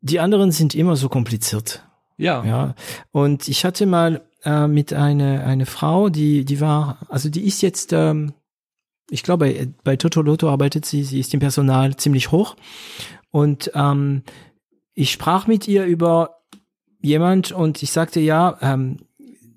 die 0.00 0.20
anderen 0.20 0.52
sind 0.52 0.74
immer 0.74 0.96
so 0.96 1.08
kompliziert. 1.08 1.84
Ja. 2.16 2.44
Ja. 2.44 2.74
Und 3.12 3.48
ich 3.48 3.64
hatte 3.64 3.86
mal 3.86 4.22
äh, 4.44 4.66
mit 4.66 4.92
einer 4.92 5.44
eine 5.44 5.66
Frau, 5.66 6.08
die 6.08 6.44
die 6.44 6.60
war, 6.60 6.98
also 7.08 7.28
die 7.28 7.44
ist 7.46 7.62
jetzt, 7.62 7.92
ähm, 7.92 8.32
ich 9.10 9.22
glaube 9.22 9.72
bei 9.84 9.96
Toto 9.96 10.22
Lotto 10.22 10.48
arbeitet 10.48 10.86
sie, 10.86 11.02
sie 11.02 11.20
ist 11.20 11.34
im 11.34 11.40
Personal 11.40 11.96
ziemlich 11.96 12.30
hoch 12.30 12.56
und 13.30 13.70
ähm, 13.74 14.22
ich 14.94 15.10
sprach 15.10 15.46
mit 15.46 15.68
ihr 15.68 15.84
über 15.84 16.38
jemand 17.02 17.52
und 17.52 17.82
ich 17.82 17.90
sagte 17.90 18.20
ja, 18.20 18.56
ähm, 18.62 18.98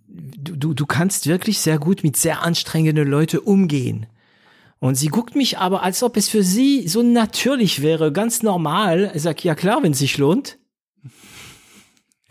du, 0.08 0.56
du, 0.56 0.74
du 0.74 0.86
kannst 0.86 1.28
wirklich 1.28 1.60
sehr 1.60 1.80
gut 1.80 2.04
mit 2.04 2.18
sehr 2.18 2.44
anstrengenden 2.44 3.08
Leuten 3.08 3.38
umgehen. 3.38 4.08
Und 4.80 4.96
sie 4.96 5.08
guckt 5.08 5.36
mich 5.36 5.58
aber, 5.58 5.84
als 5.84 6.04
ob 6.04 6.16
es 6.16 6.30
für 6.30 6.44
sie 6.44 6.88
so 6.88 7.04
natürlich 7.04 7.82
wäre, 7.82 8.12
ganz 8.14 8.44
normal. 8.44 9.12
Ich 9.14 9.24
sag, 9.24 9.44
ja 9.44 9.54
klar, 9.56 9.84
wenn 9.84 9.92
es 9.92 10.00
sich 10.00 10.18
lohnt. 10.18 10.58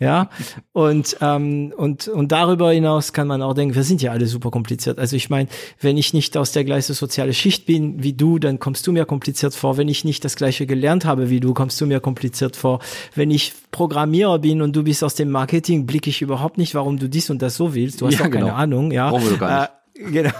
Ja, 0.01 0.29
und, 0.71 1.17
ähm, 1.19 1.73
und, 1.75 2.07
und 2.07 2.31
darüber 2.31 2.71
hinaus 2.71 3.11
kann 3.11 3.27
man 3.27 3.41
auch 3.41 3.53
denken, 3.53 3.75
wir 3.75 3.83
sind 3.83 4.01
ja 4.01 4.13
alle 4.13 4.27
super 4.27 4.49
kompliziert. 4.49 4.97
Also 4.97 5.17
ich 5.17 5.29
meine, 5.29 5.49
wenn 5.81 5.97
ich 5.97 6.13
nicht 6.13 6.37
aus 6.37 6.53
der 6.53 6.63
gleichen 6.63 6.93
sozialen 6.93 7.33
Schicht 7.33 7.65
bin 7.65 8.01
wie 8.01 8.13
du, 8.13 8.39
dann 8.39 8.59
kommst 8.59 8.87
du 8.87 8.93
mir 8.93 9.03
kompliziert 9.03 9.53
vor. 9.53 9.75
Wenn 9.75 9.89
ich 9.89 10.05
nicht 10.05 10.23
das 10.23 10.37
gleiche 10.37 10.65
gelernt 10.65 11.03
habe 11.03 11.29
wie 11.29 11.41
du, 11.41 11.53
kommst 11.53 11.81
du 11.81 11.85
mir 11.85 11.99
kompliziert 11.99 12.55
vor. 12.55 12.79
Wenn 13.13 13.29
ich 13.29 13.53
Programmierer 13.71 14.39
bin 14.39 14.61
und 14.61 14.73
du 14.73 14.83
bist 14.83 15.03
aus 15.03 15.15
dem 15.15 15.31
Marketing, 15.31 15.85
blicke 15.85 16.09
ich 16.09 16.21
überhaupt 16.21 16.57
nicht, 16.57 16.75
warum 16.75 16.97
du 16.97 17.09
dies 17.09 17.29
und 17.29 17.41
das 17.41 17.57
so 17.57 17.75
willst. 17.75 17.99
Du 17.99 18.07
hast 18.07 18.13
ja, 18.13 18.19
keine 18.29 18.45
genau. 18.45 18.53
Ahnung, 18.53 18.91
ja. 18.93 19.09
Brauchen 19.09 19.29
wir 19.31 19.37
gar 19.37 19.59
nicht. 19.59 19.69
Äh, 19.69 19.78
Genau. 19.99 20.31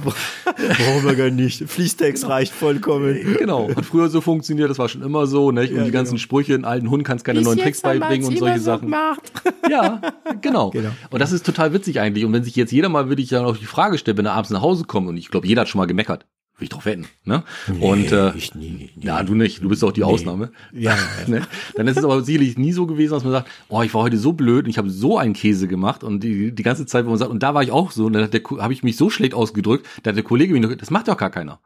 Brauchen 0.00 1.04
wir 1.04 1.14
gar 1.14 1.30
nicht. 1.30 1.62
Fließtext 1.68 2.28
reicht 2.28 2.52
vollkommen. 2.52 3.36
Genau. 3.38 3.68
Hat 3.74 3.84
früher 3.84 4.08
so 4.08 4.20
funktioniert, 4.20 4.68
das 4.68 4.78
war 4.78 4.88
schon 4.88 5.02
immer 5.02 5.28
so, 5.28 5.52
nicht? 5.52 5.70
Und 5.70 5.78
ja, 5.78 5.84
die 5.84 5.92
ganzen 5.92 6.14
genau. 6.14 6.22
Sprüche, 6.22 6.54
in 6.54 6.64
alten 6.64 6.90
Hund 6.90 7.04
kannst 7.04 7.24
keine 7.24 7.40
neuen 7.40 7.58
Tricks 7.58 7.82
beibringen 7.82 8.26
und 8.26 8.36
solche 8.38 8.58
so 8.58 8.64
Sachen. 8.64 8.86
Gemacht. 8.86 9.32
Ja, 9.70 10.00
genau. 10.40 10.70
genau. 10.70 10.90
Und 11.10 11.20
das 11.20 11.30
ist 11.30 11.46
total 11.46 11.72
witzig 11.72 12.00
eigentlich. 12.00 12.24
Und 12.24 12.32
wenn 12.32 12.42
sich 12.42 12.56
jetzt 12.56 12.72
jeder 12.72 12.88
mal 12.88 13.08
würde 13.08 13.22
ich 13.22 13.28
dann 13.28 13.44
auch 13.44 13.56
die 13.56 13.66
Frage 13.66 13.98
stellen, 13.98 14.18
wenn 14.18 14.26
er 14.26 14.32
abends 14.32 14.50
nach 14.50 14.62
Hause 14.62 14.82
kommt, 14.82 15.08
und 15.08 15.16
ich 15.16 15.28
glaube, 15.28 15.46
jeder 15.46 15.60
hat 15.60 15.68
schon 15.68 15.78
mal 15.78 15.86
gemeckert. 15.86 16.26
Will 16.60 16.64
ich 16.64 16.68
drauf 16.68 16.84
wetten, 16.84 17.06
ne? 17.24 17.42
Nee, 17.72 17.84
und 17.84 18.12
äh, 18.12 18.36
ich 18.36 18.54
nie, 18.54 18.70
nie. 18.70 18.90
ja, 19.00 19.22
du 19.22 19.34
nicht, 19.34 19.62
du 19.62 19.68
bist 19.70 19.82
auch 19.82 19.92
die 19.92 20.00
nee. 20.00 20.06
Ausnahme. 20.06 20.52
Ja, 20.72 20.94
ja. 20.94 20.98
ne? 21.26 21.46
Dann 21.74 21.88
ist 21.88 21.96
es 21.96 22.04
aber 22.04 22.22
sicherlich 22.22 22.58
nie 22.58 22.72
so 22.72 22.86
gewesen, 22.86 23.14
dass 23.14 23.24
man 23.24 23.32
sagt, 23.32 23.48
oh, 23.70 23.80
ich 23.80 23.94
war 23.94 24.02
heute 24.02 24.18
so 24.18 24.34
blöd 24.34 24.66
und 24.66 24.70
ich 24.70 24.76
habe 24.76 24.90
so 24.90 25.16
einen 25.16 25.32
Käse 25.32 25.68
gemacht 25.68 26.04
und 26.04 26.22
die, 26.22 26.52
die 26.52 26.62
ganze 26.62 26.84
Zeit, 26.84 27.06
wo 27.06 27.08
man 27.08 27.18
sagt, 27.18 27.30
und 27.30 27.42
da 27.42 27.54
war 27.54 27.62
ich 27.62 27.70
auch 27.70 27.92
so, 27.92 28.04
und 28.04 28.12
dann 28.12 28.30
habe 28.58 28.72
ich 28.74 28.82
mich 28.82 28.98
so 28.98 29.08
schlecht 29.08 29.32
ausgedrückt, 29.32 29.86
da 30.02 30.10
hat 30.10 30.16
der 30.16 30.22
Kollege 30.22 30.52
mich 30.52 30.62
noch, 30.62 30.74
das 30.74 30.90
macht 30.90 31.08
doch 31.08 31.16
gar 31.16 31.30
keiner. 31.30 31.60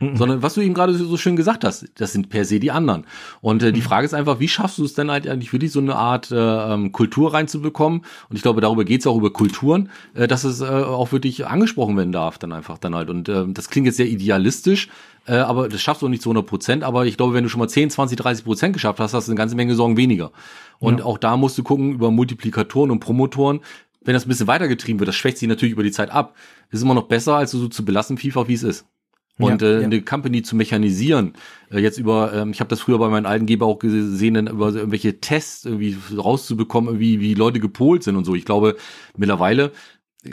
Mhm. 0.00 0.16
Sondern 0.16 0.42
was 0.42 0.54
du 0.54 0.60
eben 0.60 0.74
gerade 0.74 0.94
so 0.94 1.16
schön 1.16 1.34
gesagt 1.34 1.64
hast, 1.64 1.86
das 1.96 2.12
sind 2.12 2.28
per 2.28 2.44
se 2.44 2.60
die 2.60 2.70
anderen. 2.70 3.04
Und 3.40 3.62
äh, 3.62 3.72
die 3.72 3.80
mhm. 3.80 3.84
Frage 3.84 4.04
ist 4.04 4.14
einfach, 4.14 4.38
wie 4.38 4.48
schaffst 4.48 4.78
du 4.78 4.84
es 4.84 4.94
denn 4.94 5.10
halt 5.10 5.26
eigentlich 5.26 5.52
wirklich 5.52 5.72
so 5.72 5.80
eine 5.80 5.96
Art 5.96 6.30
äh, 6.30 6.36
ähm, 6.36 6.92
Kultur 6.92 7.34
reinzubekommen? 7.34 8.04
Und 8.28 8.36
ich 8.36 8.42
glaube, 8.42 8.60
darüber 8.60 8.84
geht's 8.84 9.06
auch 9.06 9.16
über 9.16 9.32
Kulturen, 9.32 9.90
äh, 10.14 10.28
dass 10.28 10.44
es 10.44 10.60
äh, 10.60 10.66
auch 10.66 11.10
wirklich 11.10 11.46
angesprochen 11.46 11.96
werden 11.96 12.12
darf, 12.12 12.38
dann 12.38 12.52
einfach 12.52 12.78
dann 12.78 12.94
halt. 12.94 13.10
Und 13.10 13.28
äh, 13.28 13.44
das 13.48 13.70
klingt 13.70 13.86
jetzt 13.86 13.96
sehr 13.96 14.06
idealistisch, 14.06 14.88
äh, 15.26 15.34
aber 15.34 15.68
das 15.68 15.80
schaffst 15.82 16.02
du 16.02 16.08
nicht 16.08 16.22
zu 16.22 16.30
100 16.30 16.46
Prozent. 16.46 16.84
Aber 16.84 17.04
ich 17.06 17.16
glaube, 17.16 17.34
wenn 17.34 17.42
du 17.42 17.50
schon 17.50 17.58
mal 17.60 17.68
10, 17.68 17.90
20, 17.90 18.16
30 18.16 18.44
Prozent 18.44 18.72
geschafft 18.74 19.00
hast, 19.00 19.14
hast 19.14 19.26
du 19.26 19.32
eine 19.32 19.38
ganze 19.38 19.56
Menge 19.56 19.74
Sorgen 19.74 19.96
weniger. 19.96 20.30
Und 20.78 21.00
ja. 21.00 21.04
auch 21.06 21.18
da 21.18 21.36
musst 21.36 21.58
du 21.58 21.64
gucken 21.64 21.94
über 21.94 22.12
Multiplikatoren 22.12 22.92
und 22.92 23.00
Promotoren, 23.00 23.60
wenn 24.00 24.14
das 24.14 24.26
ein 24.26 24.28
bisschen 24.28 24.46
weitergetrieben 24.46 25.00
wird, 25.00 25.08
das 25.08 25.16
schwächt 25.16 25.38
sich 25.38 25.48
natürlich 25.48 25.72
über 25.72 25.82
die 25.82 25.90
Zeit 25.90 26.10
ab. 26.10 26.36
ist 26.70 26.82
immer 26.82 26.94
noch 26.94 27.08
besser, 27.08 27.34
als 27.34 27.50
so 27.50 27.66
zu 27.68 27.84
belassen 27.84 28.16
FIFA, 28.16 28.46
wie 28.46 28.54
es 28.54 28.62
ist. 28.62 28.86
Und 29.38 29.62
ja, 29.62 29.68
äh, 29.68 29.78
ja. 29.80 29.84
eine 29.84 30.02
Company 30.02 30.42
zu 30.42 30.56
mechanisieren, 30.56 31.34
äh, 31.70 31.78
jetzt 31.78 31.98
über, 31.98 32.32
ähm, 32.34 32.50
ich 32.50 32.60
habe 32.60 32.68
das 32.68 32.80
früher 32.80 32.98
bei 32.98 33.08
meinen 33.08 33.26
alten 33.26 33.46
Geber 33.46 33.66
auch 33.66 33.78
gesehen, 33.78 34.34
dann 34.34 34.48
über 34.48 34.74
irgendwelche 34.74 35.20
Tests 35.20 35.64
irgendwie 35.64 35.96
rauszubekommen, 36.16 36.98
wie, 36.98 37.20
wie 37.20 37.34
Leute 37.34 37.60
gepolt 37.60 38.02
sind 38.02 38.16
und 38.16 38.24
so. 38.24 38.34
Ich 38.34 38.44
glaube, 38.44 38.76
mittlerweile 39.16 39.72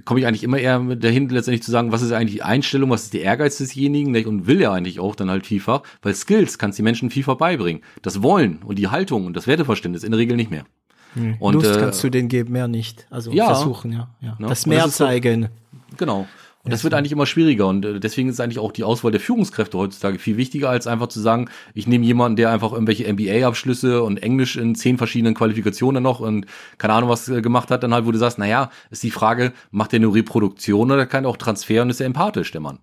komme 0.04 0.20
ich 0.20 0.26
eigentlich 0.26 0.44
immer 0.44 0.58
eher 0.58 0.80
dahin, 0.80 1.30
letztendlich 1.30 1.64
zu 1.64 1.72
sagen, 1.72 1.92
was 1.92 2.02
ist 2.02 2.12
eigentlich 2.12 2.34
die 2.34 2.44
Einstellung, 2.44 2.90
was 2.90 3.04
ist 3.04 3.14
der 3.14 3.22
Ehrgeiz 3.22 3.58
desjenigen 3.58 4.12
nicht? 4.12 4.26
und 4.26 4.48
will 4.48 4.60
ja 4.60 4.74
eigentlich 4.74 5.00
auch 5.00 5.16
dann 5.16 5.30
halt 5.30 5.46
FIFA, 5.46 5.84
weil 6.02 6.16
Skills 6.16 6.58
kannst 6.58 6.80
die 6.80 6.84
Menschen 6.84 7.12
FIFA 7.12 7.36
beibringen. 7.36 7.84
Das 8.02 8.24
Wollen 8.24 8.64
und 8.64 8.80
die 8.80 8.88
Haltung 8.88 9.26
und 9.26 9.36
das 9.38 9.46
Werteverständnis 9.48 10.04
in 10.04 10.12
der 10.12 10.20
Regel 10.20 10.36
nicht 10.36 10.50
mehr. 10.50 10.66
Hm. 11.14 11.36
Und, 11.40 11.54
Lust 11.54 11.76
äh, 11.76 11.80
kannst 11.80 12.04
du 12.04 12.10
den 12.10 12.28
geben, 12.28 12.54
mehr 12.54 12.68
nicht. 12.68 13.08
Also 13.10 13.32
ja, 13.32 13.46
versuchen, 13.46 13.92
ja. 13.92 14.10
ja. 14.22 14.36
Ne? 14.40 14.48
Das 14.48 14.66
mehr 14.66 14.86
das 14.86 14.98
zeigen. 14.98 15.44
So, 15.44 15.98
genau. 15.98 16.28
Und 16.66 16.74
das 16.74 16.84
wird 16.84 16.96
eigentlich 16.96 17.12
immer 17.12 17.28
schwieriger 17.28 17.68
und 17.68 17.86
äh, 17.86 18.00
deswegen 18.00 18.28
ist 18.28 18.42
eigentlich 18.42 18.58
auch 18.58 18.72
die 18.72 18.84
Auswahl 18.84 19.12
der 19.12 19.22
Führungskräfte 19.22 19.78
heutzutage 19.78 20.18
viel 20.18 20.36
wichtiger, 20.36 20.68
als 20.68 20.88
einfach 20.88 21.08
zu 21.08 21.22
sagen, 21.22 21.48
ich 21.76 21.86
nehme 21.86 22.04
jemanden, 22.04 22.38
der 22.38 22.50
einfach 22.50 22.74
irgendwelche 22.74 23.08
MBA-Abschlüsse 23.08 24.02
und 24.02 24.18
Englisch 24.24 24.56
in 24.58 24.74
zehn 24.74 24.98
verschiedenen 24.98 25.36
Qualifikationen 25.36 26.02
noch 26.02 26.22
und 26.22 26.48
keine 26.80 26.94
Ahnung 26.94 27.12
was 27.12 27.30
äh, 27.30 27.44
gemacht 27.44 27.70
hat, 27.70 27.84
dann 27.84 27.94
halt, 27.94 28.08
wo 28.08 28.12
du 28.12 28.18
sagst, 28.18 28.40
naja, 28.40 28.72
ist 28.90 29.04
die 29.04 29.12
Frage, 29.12 29.54
macht 29.70 29.92
der 29.92 30.00
nur 30.00 30.16
Reproduktion 30.16 30.92
oder 30.92 31.06
kann 31.06 31.26
er 31.26 31.30
auch 31.30 31.38
Transfer 31.38 31.84
und 31.84 31.92
ist 31.92 32.00
er 32.00 32.08
empathisch, 32.08 32.52
der 32.52 32.62
Mann? 32.62 32.80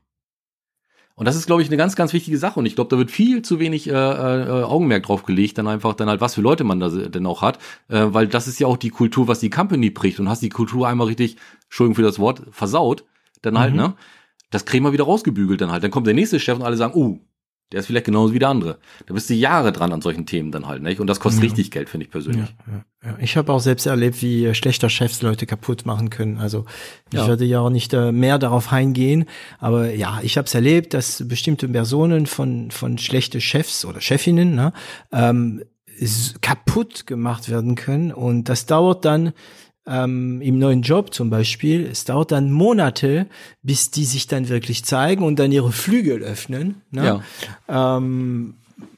Und 1.14 1.26
das 1.26 1.36
ist, 1.36 1.46
glaube 1.46 1.60
ich, 1.60 1.68
eine 1.68 1.76
ganz, 1.76 1.94
ganz 1.94 2.12
wichtige 2.12 2.38
Sache. 2.38 2.58
Und 2.58 2.66
ich 2.66 2.74
glaube, 2.74 2.88
da 2.88 2.96
wird 2.96 3.10
viel 3.10 3.42
zu 3.42 3.58
wenig 3.58 3.88
äh, 3.88 3.92
äh, 3.92 4.62
Augenmerk 4.62 5.04
drauf 5.04 5.24
gelegt, 5.24 5.58
dann 5.58 5.68
einfach 5.68 5.94
dann 5.94 6.08
halt, 6.08 6.20
was 6.20 6.34
für 6.34 6.40
Leute 6.40 6.64
man 6.64 6.80
da 6.80 6.88
denn 6.88 7.26
auch 7.26 7.42
hat. 7.42 7.58
Äh, 7.88 8.06
weil 8.08 8.28
das 8.28 8.48
ist 8.48 8.58
ja 8.60 8.66
auch 8.66 8.78
die 8.78 8.90
Kultur, 8.90 9.28
was 9.28 9.38
die 9.38 9.50
Company 9.50 9.90
bricht. 9.90 10.20
Und 10.20 10.28
hast 10.28 10.42
die 10.42 10.48
Kultur 10.48 10.88
einmal 10.88 11.08
richtig, 11.08 11.36
Entschuldigung 11.64 11.96
für 11.96 12.02
das 12.02 12.18
Wort, 12.18 12.42
versaut, 12.50 13.04
dann 13.42 13.58
halt, 13.58 13.72
mhm. 13.72 13.80
ne? 13.80 13.94
Das 14.50 14.64
kriegen 14.66 14.84
wir 14.84 14.92
wieder 14.92 15.04
rausgebügelt 15.04 15.60
dann 15.60 15.70
halt. 15.70 15.82
Dann 15.82 15.90
kommt 15.90 16.06
der 16.06 16.14
nächste 16.14 16.38
Chef 16.38 16.56
und 16.56 16.62
alle 16.62 16.76
sagen, 16.76 16.94
uh, 16.94 17.18
der 17.72 17.80
ist 17.80 17.86
vielleicht 17.86 18.04
genauso 18.04 18.34
wie 18.34 18.38
der 18.38 18.50
andere. 18.50 18.78
Da 19.06 19.14
bist 19.14 19.30
du 19.30 19.34
Jahre 19.34 19.72
dran 19.72 19.92
an 19.92 20.02
solchen 20.02 20.26
Themen 20.26 20.52
dann 20.52 20.66
halt, 20.66 20.82
nicht? 20.82 21.00
Und 21.00 21.06
das 21.06 21.20
kostet 21.20 21.42
ja. 21.42 21.48
richtig 21.48 21.70
Geld, 21.70 21.88
finde 21.88 22.04
ich 22.04 22.10
persönlich. 22.10 22.54
Ja, 22.66 22.84
ja. 23.08 23.16
Ich 23.18 23.36
habe 23.36 23.50
auch 23.52 23.60
selbst 23.60 23.86
erlebt, 23.86 24.20
wie 24.20 24.44
äh, 24.44 24.54
schlechter 24.54 24.90
Chefs 24.90 25.22
Leute 25.22 25.46
kaputt 25.46 25.86
machen 25.86 26.10
können. 26.10 26.36
Also 26.36 26.66
ich 27.12 27.18
würde 27.18 27.46
ja 27.46 27.60
auch 27.60 27.70
nicht 27.70 27.94
äh, 27.94 28.12
mehr 28.12 28.38
darauf 28.38 28.72
eingehen, 28.72 29.24
aber 29.58 29.94
ja, 29.94 30.20
ich 30.22 30.36
habe 30.36 30.46
es 30.46 30.54
erlebt, 30.54 30.92
dass 30.92 31.26
bestimmte 31.26 31.66
Personen 31.68 32.26
von 32.26 32.70
von 32.70 32.98
schlechte 32.98 33.40
Chefs 33.40 33.84
oder 33.86 34.00
Chefinnen 34.00 34.54
ne, 34.54 34.72
ähm, 35.10 35.62
kaputt 36.40 37.06
gemacht 37.06 37.48
werden 37.48 37.74
können 37.74 38.12
und 38.12 38.48
das 38.48 38.66
dauert 38.66 39.04
dann 39.04 39.32
ähm, 39.86 40.40
im 40.40 40.58
neuen 40.58 40.82
Job 40.82 41.12
zum 41.12 41.30
Beispiel, 41.30 41.86
es 41.90 42.04
dauert 42.04 42.32
dann 42.32 42.52
Monate, 42.52 43.26
bis 43.62 43.90
die 43.90 44.04
sich 44.04 44.26
dann 44.26 44.48
wirklich 44.48 44.84
zeigen 44.84 45.24
und 45.24 45.38
dann 45.38 45.50
ihre 45.52 45.72
Flügel 45.72 46.22
öffnen. 46.22 46.82
Ne? 46.90 47.22
Ja. 47.68 47.96
Ähm, 47.96 48.54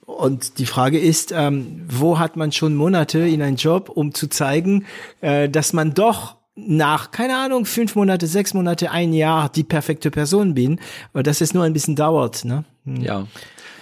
und 0.07 0.59
die 0.59 0.67
Frage 0.67 0.99
ist, 0.99 1.33
ähm, 1.35 1.83
wo 1.89 2.19
hat 2.19 2.37
man 2.37 2.53
schon 2.53 2.75
Monate 2.75 3.21
in 3.21 3.43
einen 3.43 3.57
Job, 3.57 3.89
um 3.89 4.13
zu 4.13 4.29
zeigen, 4.29 4.85
äh, 5.21 5.49
dass 5.49 5.73
man 5.73 5.95
doch 5.95 6.37
nach, 6.57 7.11
keine 7.11 7.37
Ahnung, 7.37 7.65
fünf 7.65 7.97
Monate, 7.97 8.27
sechs 8.27 8.55
Monate, 8.55 8.91
ein 8.91 9.13
Jahr 9.13 9.49
die 9.49 9.65
perfekte 9.65 10.11
Person 10.11 10.55
bin, 10.55 10.79
aber 11.13 11.23
dass 11.23 11.41
es 11.41 11.53
nur 11.53 11.65
ein 11.65 11.73
bisschen 11.73 11.97
dauert. 11.97 12.45
Ne? 12.45 12.65
Hm. 12.85 13.01
Ja. 13.01 13.27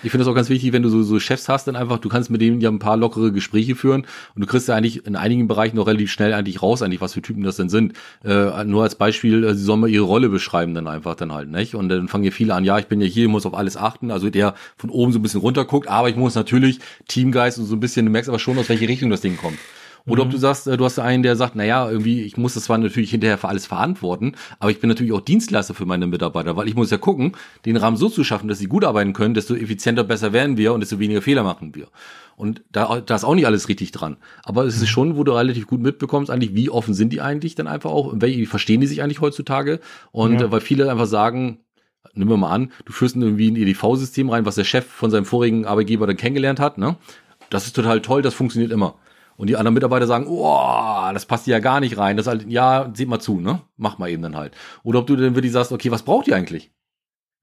Ich 0.04 0.10
finde 0.10 0.22
es 0.22 0.28
auch 0.28 0.34
ganz 0.34 0.48
wichtig, 0.48 0.72
wenn 0.72 0.82
du 0.82 0.88
so, 0.88 1.02
so 1.02 1.20
Chefs 1.20 1.48
hast, 1.48 1.68
dann 1.68 1.76
einfach, 1.76 1.98
du 1.98 2.08
kannst 2.08 2.28
mit 2.28 2.40
denen 2.40 2.60
ja 2.60 2.70
ein 2.70 2.80
paar 2.80 2.96
lockere 2.96 3.30
Gespräche 3.30 3.76
führen 3.76 4.04
und 4.34 4.40
du 4.40 4.46
kriegst 4.46 4.66
ja 4.68 4.74
eigentlich 4.74 5.06
in 5.06 5.14
einigen 5.14 5.46
Bereichen 5.46 5.76
noch 5.76 5.86
relativ 5.86 6.10
schnell 6.10 6.32
eigentlich 6.32 6.60
raus, 6.60 6.82
eigentlich, 6.82 7.00
was 7.00 7.14
für 7.14 7.22
Typen 7.22 7.44
das 7.44 7.56
denn 7.56 7.68
sind. 7.68 7.92
Äh, 8.24 8.64
nur 8.64 8.82
als 8.82 8.96
Beispiel, 8.96 9.44
äh, 9.44 9.54
sie 9.54 9.62
sollen 9.62 9.80
mal 9.80 9.90
ihre 9.90 10.04
Rolle 10.04 10.28
beschreiben 10.28 10.74
dann 10.74 10.88
einfach 10.88 11.14
dann 11.14 11.32
halt, 11.32 11.50
nicht? 11.50 11.74
Und 11.76 11.88
dann 11.88 12.08
fangen 12.08 12.24
ja 12.24 12.32
viele 12.32 12.54
an, 12.54 12.64
ja, 12.64 12.78
ich 12.78 12.86
bin 12.86 13.00
ja 13.00 13.06
hier, 13.06 13.28
muss 13.28 13.46
auf 13.46 13.54
alles 13.54 13.76
achten, 13.76 14.10
also 14.10 14.28
der 14.28 14.54
von 14.76 14.90
oben 14.90 15.12
so 15.12 15.20
ein 15.20 15.22
bisschen 15.22 15.40
runter 15.40 15.64
guckt, 15.64 15.88
aber 15.88 16.08
ich 16.08 16.16
muss 16.16 16.34
natürlich 16.34 16.80
Teamgeist 17.06 17.58
und 17.58 17.66
so 17.66 17.76
ein 17.76 17.80
bisschen, 17.80 18.06
du 18.06 18.12
merkst 18.12 18.28
aber 18.28 18.38
schon, 18.38 18.58
aus 18.58 18.68
welche 18.68 18.88
Richtung 18.88 19.10
das 19.10 19.20
Ding 19.20 19.36
kommt. 19.36 19.58
Oder 20.06 20.24
mhm. 20.24 20.28
ob 20.28 20.32
du 20.32 20.38
sagst, 20.38 20.66
äh, 20.66 20.76
du 20.76 20.84
hast 20.84 20.98
einen, 20.98 21.22
der 21.22 21.36
sagt, 21.36 21.56
naja, 21.56 21.88
irgendwie, 21.88 22.22
ich 22.22 22.36
muss 22.36 22.54
das 22.54 22.64
zwar 22.64 22.78
natürlich 22.78 23.10
hinterher 23.10 23.38
für 23.38 23.48
alles 23.48 23.66
verantworten, 23.66 24.32
aber 24.58 24.70
ich 24.70 24.80
bin 24.80 24.88
natürlich 24.88 25.12
auch 25.12 25.20
Dienstleister 25.20 25.74
für 25.74 25.86
meine 25.86 26.06
Mitarbeiter, 26.06 26.56
weil 26.56 26.68
ich 26.68 26.74
muss 26.74 26.90
ja 26.90 26.98
gucken, 26.98 27.32
den 27.64 27.76
Rahmen 27.76 27.96
so 27.96 28.08
zu 28.08 28.24
schaffen, 28.24 28.48
dass 28.48 28.58
sie 28.58 28.66
gut 28.66 28.84
arbeiten 28.84 29.12
können, 29.12 29.34
desto 29.34 29.54
effizienter, 29.54 30.04
besser 30.04 30.32
werden 30.32 30.56
wir 30.56 30.72
und 30.72 30.80
desto 30.80 30.98
weniger 30.98 31.22
Fehler 31.22 31.42
machen 31.42 31.74
wir. 31.74 31.88
Und 32.36 32.62
da, 32.72 33.00
da 33.00 33.14
ist 33.14 33.24
auch 33.24 33.34
nicht 33.34 33.46
alles 33.46 33.68
richtig 33.68 33.92
dran. 33.92 34.16
Aber 34.42 34.64
es 34.64 34.76
ist 34.76 34.82
mhm. 34.82 34.86
schon, 34.86 35.16
wo 35.16 35.24
du 35.24 35.32
relativ 35.32 35.66
gut 35.66 35.80
mitbekommst, 35.80 36.30
eigentlich, 36.30 36.54
wie 36.54 36.70
offen 36.70 36.94
sind 36.94 37.12
die 37.12 37.20
eigentlich 37.20 37.54
dann 37.54 37.66
einfach 37.66 37.90
auch, 37.90 38.14
wie 38.16 38.46
verstehen 38.46 38.80
die 38.80 38.86
sich 38.86 39.02
eigentlich 39.02 39.20
heutzutage? 39.20 39.80
Und 40.10 40.40
ja. 40.40 40.46
Äh, 40.46 40.50
weil 40.50 40.60
viele 40.60 40.90
einfach 40.90 41.06
sagen, 41.06 41.58
nehmen 42.14 42.30
wir 42.30 42.36
mal 42.36 42.50
an, 42.50 42.72
du 42.84 42.92
führst 42.92 43.16
irgendwie 43.16 43.50
ein 43.50 43.56
EDV-System 43.56 44.30
rein, 44.30 44.46
was 44.46 44.56
der 44.56 44.64
Chef 44.64 44.86
von 44.86 45.10
seinem 45.10 45.24
vorigen 45.24 45.66
Arbeitgeber 45.66 46.06
dann 46.06 46.16
kennengelernt 46.16 46.60
hat, 46.60 46.78
ne? 46.78 46.96
Das 47.50 47.66
ist 47.66 47.76
total 47.76 48.00
toll, 48.00 48.22
das 48.22 48.34
funktioniert 48.34 48.72
immer. 48.72 48.94
Und 49.36 49.48
die 49.48 49.56
anderen 49.56 49.74
Mitarbeiter 49.74 50.06
sagen, 50.06 50.26
oh, 50.28 51.10
das 51.12 51.26
passt 51.26 51.46
ja 51.46 51.58
gar 51.58 51.80
nicht 51.80 51.98
rein. 51.98 52.16
Das 52.16 52.26
halt, 52.26 52.50
ja, 52.50 52.90
seht 52.94 53.08
mal 53.08 53.20
zu, 53.20 53.40
ne? 53.40 53.62
Mach 53.76 53.98
mal 53.98 54.10
eben 54.10 54.22
dann 54.22 54.36
halt. 54.36 54.54
Oder 54.82 55.00
ob 55.00 55.06
du 55.06 55.16
dann 55.16 55.34
wirklich 55.34 55.52
sagst, 55.52 55.72
okay, 55.72 55.90
was 55.90 56.02
braucht 56.02 56.28
ihr 56.28 56.36
eigentlich? 56.36 56.70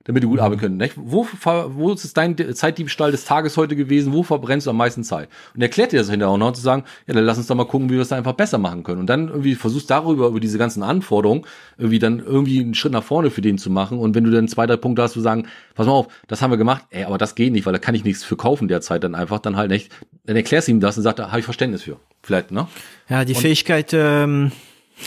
Damit 0.05 0.23
du 0.23 0.29
gut 0.29 0.39
arbeiten 0.39 0.61
können. 0.61 0.77
Nicht? 0.77 0.93
Wo, 0.95 1.27
wo 1.43 1.91
ist 1.91 2.17
dein 2.17 2.35
Zeitdiebstahl 2.55 3.11
des 3.11 3.25
Tages 3.25 3.57
heute 3.57 3.75
gewesen? 3.75 4.13
Wo 4.13 4.23
verbrennst 4.23 4.65
du 4.65 4.71
am 4.71 4.77
meisten 4.77 5.03
Zeit? 5.03 5.29
Und 5.53 5.61
erklärt 5.61 5.91
dir 5.91 5.99
das 5.99 6.09
hinterher 6.09 6.33
auch 6.33 6.37
noch 6.37 6.53
zu 6.53 6.61
sagen, 6.61 6.83
ja, 7.05 7.13
dann 7.13 7.25
lass 7.25 7.37
uns 7.37 7.47
doch 7.47 7.55
mal 7.55 7.65
gucken, 7.65 7.89
wie 7.89 7.95
wir 7.95 8.01
es 8.01 8.07
da 8.07 8.15
einfach 8.15 8.33
besser 8.33 8.57
machen 8.57 8.83
können. 8.83 9.01
Und 9.01 9.07
dann 9.07 9.27
irgendwie 9.27 9.55
versuchst 9.55 9.89
darüber, 9.89 10.27
über 10.27 10.39
diese 10.39 10.57
ganzen 10.57 10.83
Anforderungen, 10.83 11.45
irgendwie 11.77 11.99
dann 11.99 12.19
irgendwie 12.19 12.61
einen 12.61 12.75
Schritt 12.75 12.93
nach 12.93 13.03
vorne 13.03 13.29
für 13.29 13.41
den 13.41 13.57
zu 13.57 13.69
machen. 13.69 13.99
Und 13.99 14.15
wenn 14.15 14.23
du 14.23 14.31
dann 14.31 14.47
zwei, 14.47 14.65
drei 14.65 14.77
Punkte 14.77 15.01
hast, 15.01 15.13
zu 15.13 15.21
sagen, 15.21 15.47
pass 15.75 15.85
mal 15.85 15.93
auf, 15.93 16.07
das 16.27 16.41
haben 16.41 16.51
wir 16.51 16.57
gemacht, 16.57 16.85
ey, 16.91 17.03
aber 17.03 17.17
das 17.17 17.35
geht 17.35 17.51
nicht, 17.51 17.65
weil 17.65 17.73
da 17.73 17.79
kann 17.79 17.93
ich 17.93 18.03
nichts 18.03 18.23
für 18.23 18.37
kaufen 18.37 18.67
derzeit 18.67 19.03
dann 19.03 19.15
einfach, 19.15 19.39
dann 19.39 19.57
halt 19.57 19.69
nicht. 19.69 19.91
Dann 20.25 20.35
erklärst 20.37 20.69
du 20.69 20.71
ihm 20.71 20.79
das 20.79 20.97
und 20.97 21.03
sagst, 21.03 21.19
da 21.19 21.29
habe 21.29 21.39
ich 21.39 21.45
Verständnis 21.45 21.83
für. 21.83 21.97
Vielleicht, 22.23 22.51
ne? 22.51 22.67
Ja, 23.09 23.25
die 23.25 23.33
und 23.33 23.41
Fähigkeit, 23.41 23.91
ähm 23.93 24.51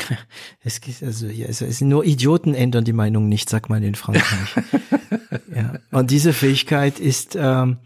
Es, 0.65 0.81
also, 1.03 1.27
ja, 1.27 1.47
es 1.47 1.61
ist 1.61 1.81
nur 1.81 2.05
Idioten 2.05 2.55
ändern 2.55 2.85
die 2.85 2.93
Meinung 2.93 3.29
nicht, 3.29 3.49
sagt 3.49 3.69
man 3.69 3.83
in 3.83 3.95
Frankreich. 3.97 4.55
ja. 5.55 5.75
Und 5.91 6.11
diese 6.11 6.33
Fähigkeit 6.33 7.01
ist 7.01 7.37
ähm, 7.39 7.79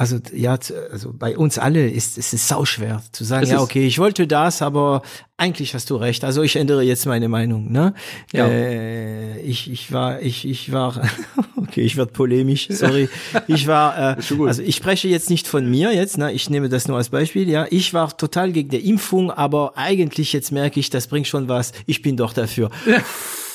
Also 0.00 0.16
ja, 0.32 0.56
also 0.90 1.12
bei 1.12 1.36
uns 1.36 1.58
alle 1.58 1.86
ist 1.86 2.16
es 2.16 2.32
ist 2.32 2.48
sau 2.48 2.64
schwer 2.64 3.02
zu 3.12 3.22
sagen, 3.22 3.42
es 3.42 3.50
ja 3.50 3.60
okay, 3.60 3.86
ich 3.86 3.98
wollte 3.98 4.26
das, 4.26 4.62
aber 4.62 5.02
eigentlich 5.36 5.74
hast 5.74 5.90
du 5.90 5.96
recht. 5.96 6.24
Also 6.24 6.42
ich 6.42 6.56
ändere 6.56 6.82
jetzt 6.82 7.04
meine 7.04 7.28
Meinung. 7.28 7.70
Ne? 7.70 7.92
Ja. 8.32 8.48
Äh, 8.48 9.42
ich 9.42 9.70
ich 9.70 9.92
war 9.92 10.22
ich 10.22 10.48
ich 10.48 10.72
war 10.72 11.06
okay, 11.56 11.82
ich 11.82 11.98
werde 11.98 12.12
polemisch. 12.12 12.68
Sorry, 12.70 13.10
ich 13.46 13.66
war 13.66 14.16
äh, 14.16 14.16
also 14.46 14.62
ich 14.62 14.76
spreche 14.76 15.06
jetzt 15.06 15.28
nicht 15.28 15.46
von 15.46 15.70
mir 15.70 15.92
jetzt. 15.92 16.16
Ne? 16.16 16.32
Ich 16.32 16.48
nehme 16.48 16.70
das 16.70 16.88
nur 16.88 16.96
als 16.96 17.10
Beispiel. 17.10 17.46
Ja, 17.46 17.66
ich 17.68 17.92
war 17.92 18.16
total 18.16 18.52
gegen 18.52 18.70
die 18.70 18.88
Impfung, 18.88 19.30
aber 19.30 19.76
eigentlich 19.76 20.32
jetzt 20.32 20.50
merke 20.50 20.80
ich, 20.80 20.88
das 20.88 21.08
bringt 21.08 21.26
schon 21.26 21.46
was. 21.50 21.72
Ich 21.84 22.00
bin 22.00 22.16
doch 22.16 22.32
dafür. 22.32 22.70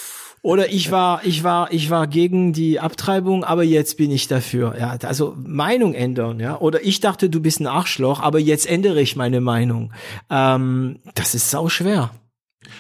Oder 0.46 0.72
ich 0.72 0.92
war, 0.92 1.26
ich 1.26 1.44
war, 1.44 1.74
ich 1.74 1.90
war 1.90 2.06
gegen 2.06 2.54
die 2.54 2.80
Abtreibung, 2.80 3.44
aber 3.44 3.64
jetzt 3.64 3.98
bin 3.98 4.12
ich 4.12 4.28
dafür. 4.28 4.76
Ja, 4.80 4.96
also 5.02 5.36
Meinung 5.44 5.96
ändern, 5.96 6.40
ja. 6.40 6.60
Oder 6.60 6.86
ich 6.86 7.00
dachte, 7.00 7.32
du 7.32 7.42
bist 7.42 7.62
ein 7.62 7.66
Arschloch, 7.66 8.20
aber 8.20 8.38
jetzt 8.38 8.70
ändere 8.70 9.02
ich 9.02 9.16
meine 9.16 9.42
Meinung. 9.42 9.92
Ähm, 10.30 11.00
das 11.16 11.34
ist 11.34 11.50
sau 11.50 11.68
schwer. 11.68 12.12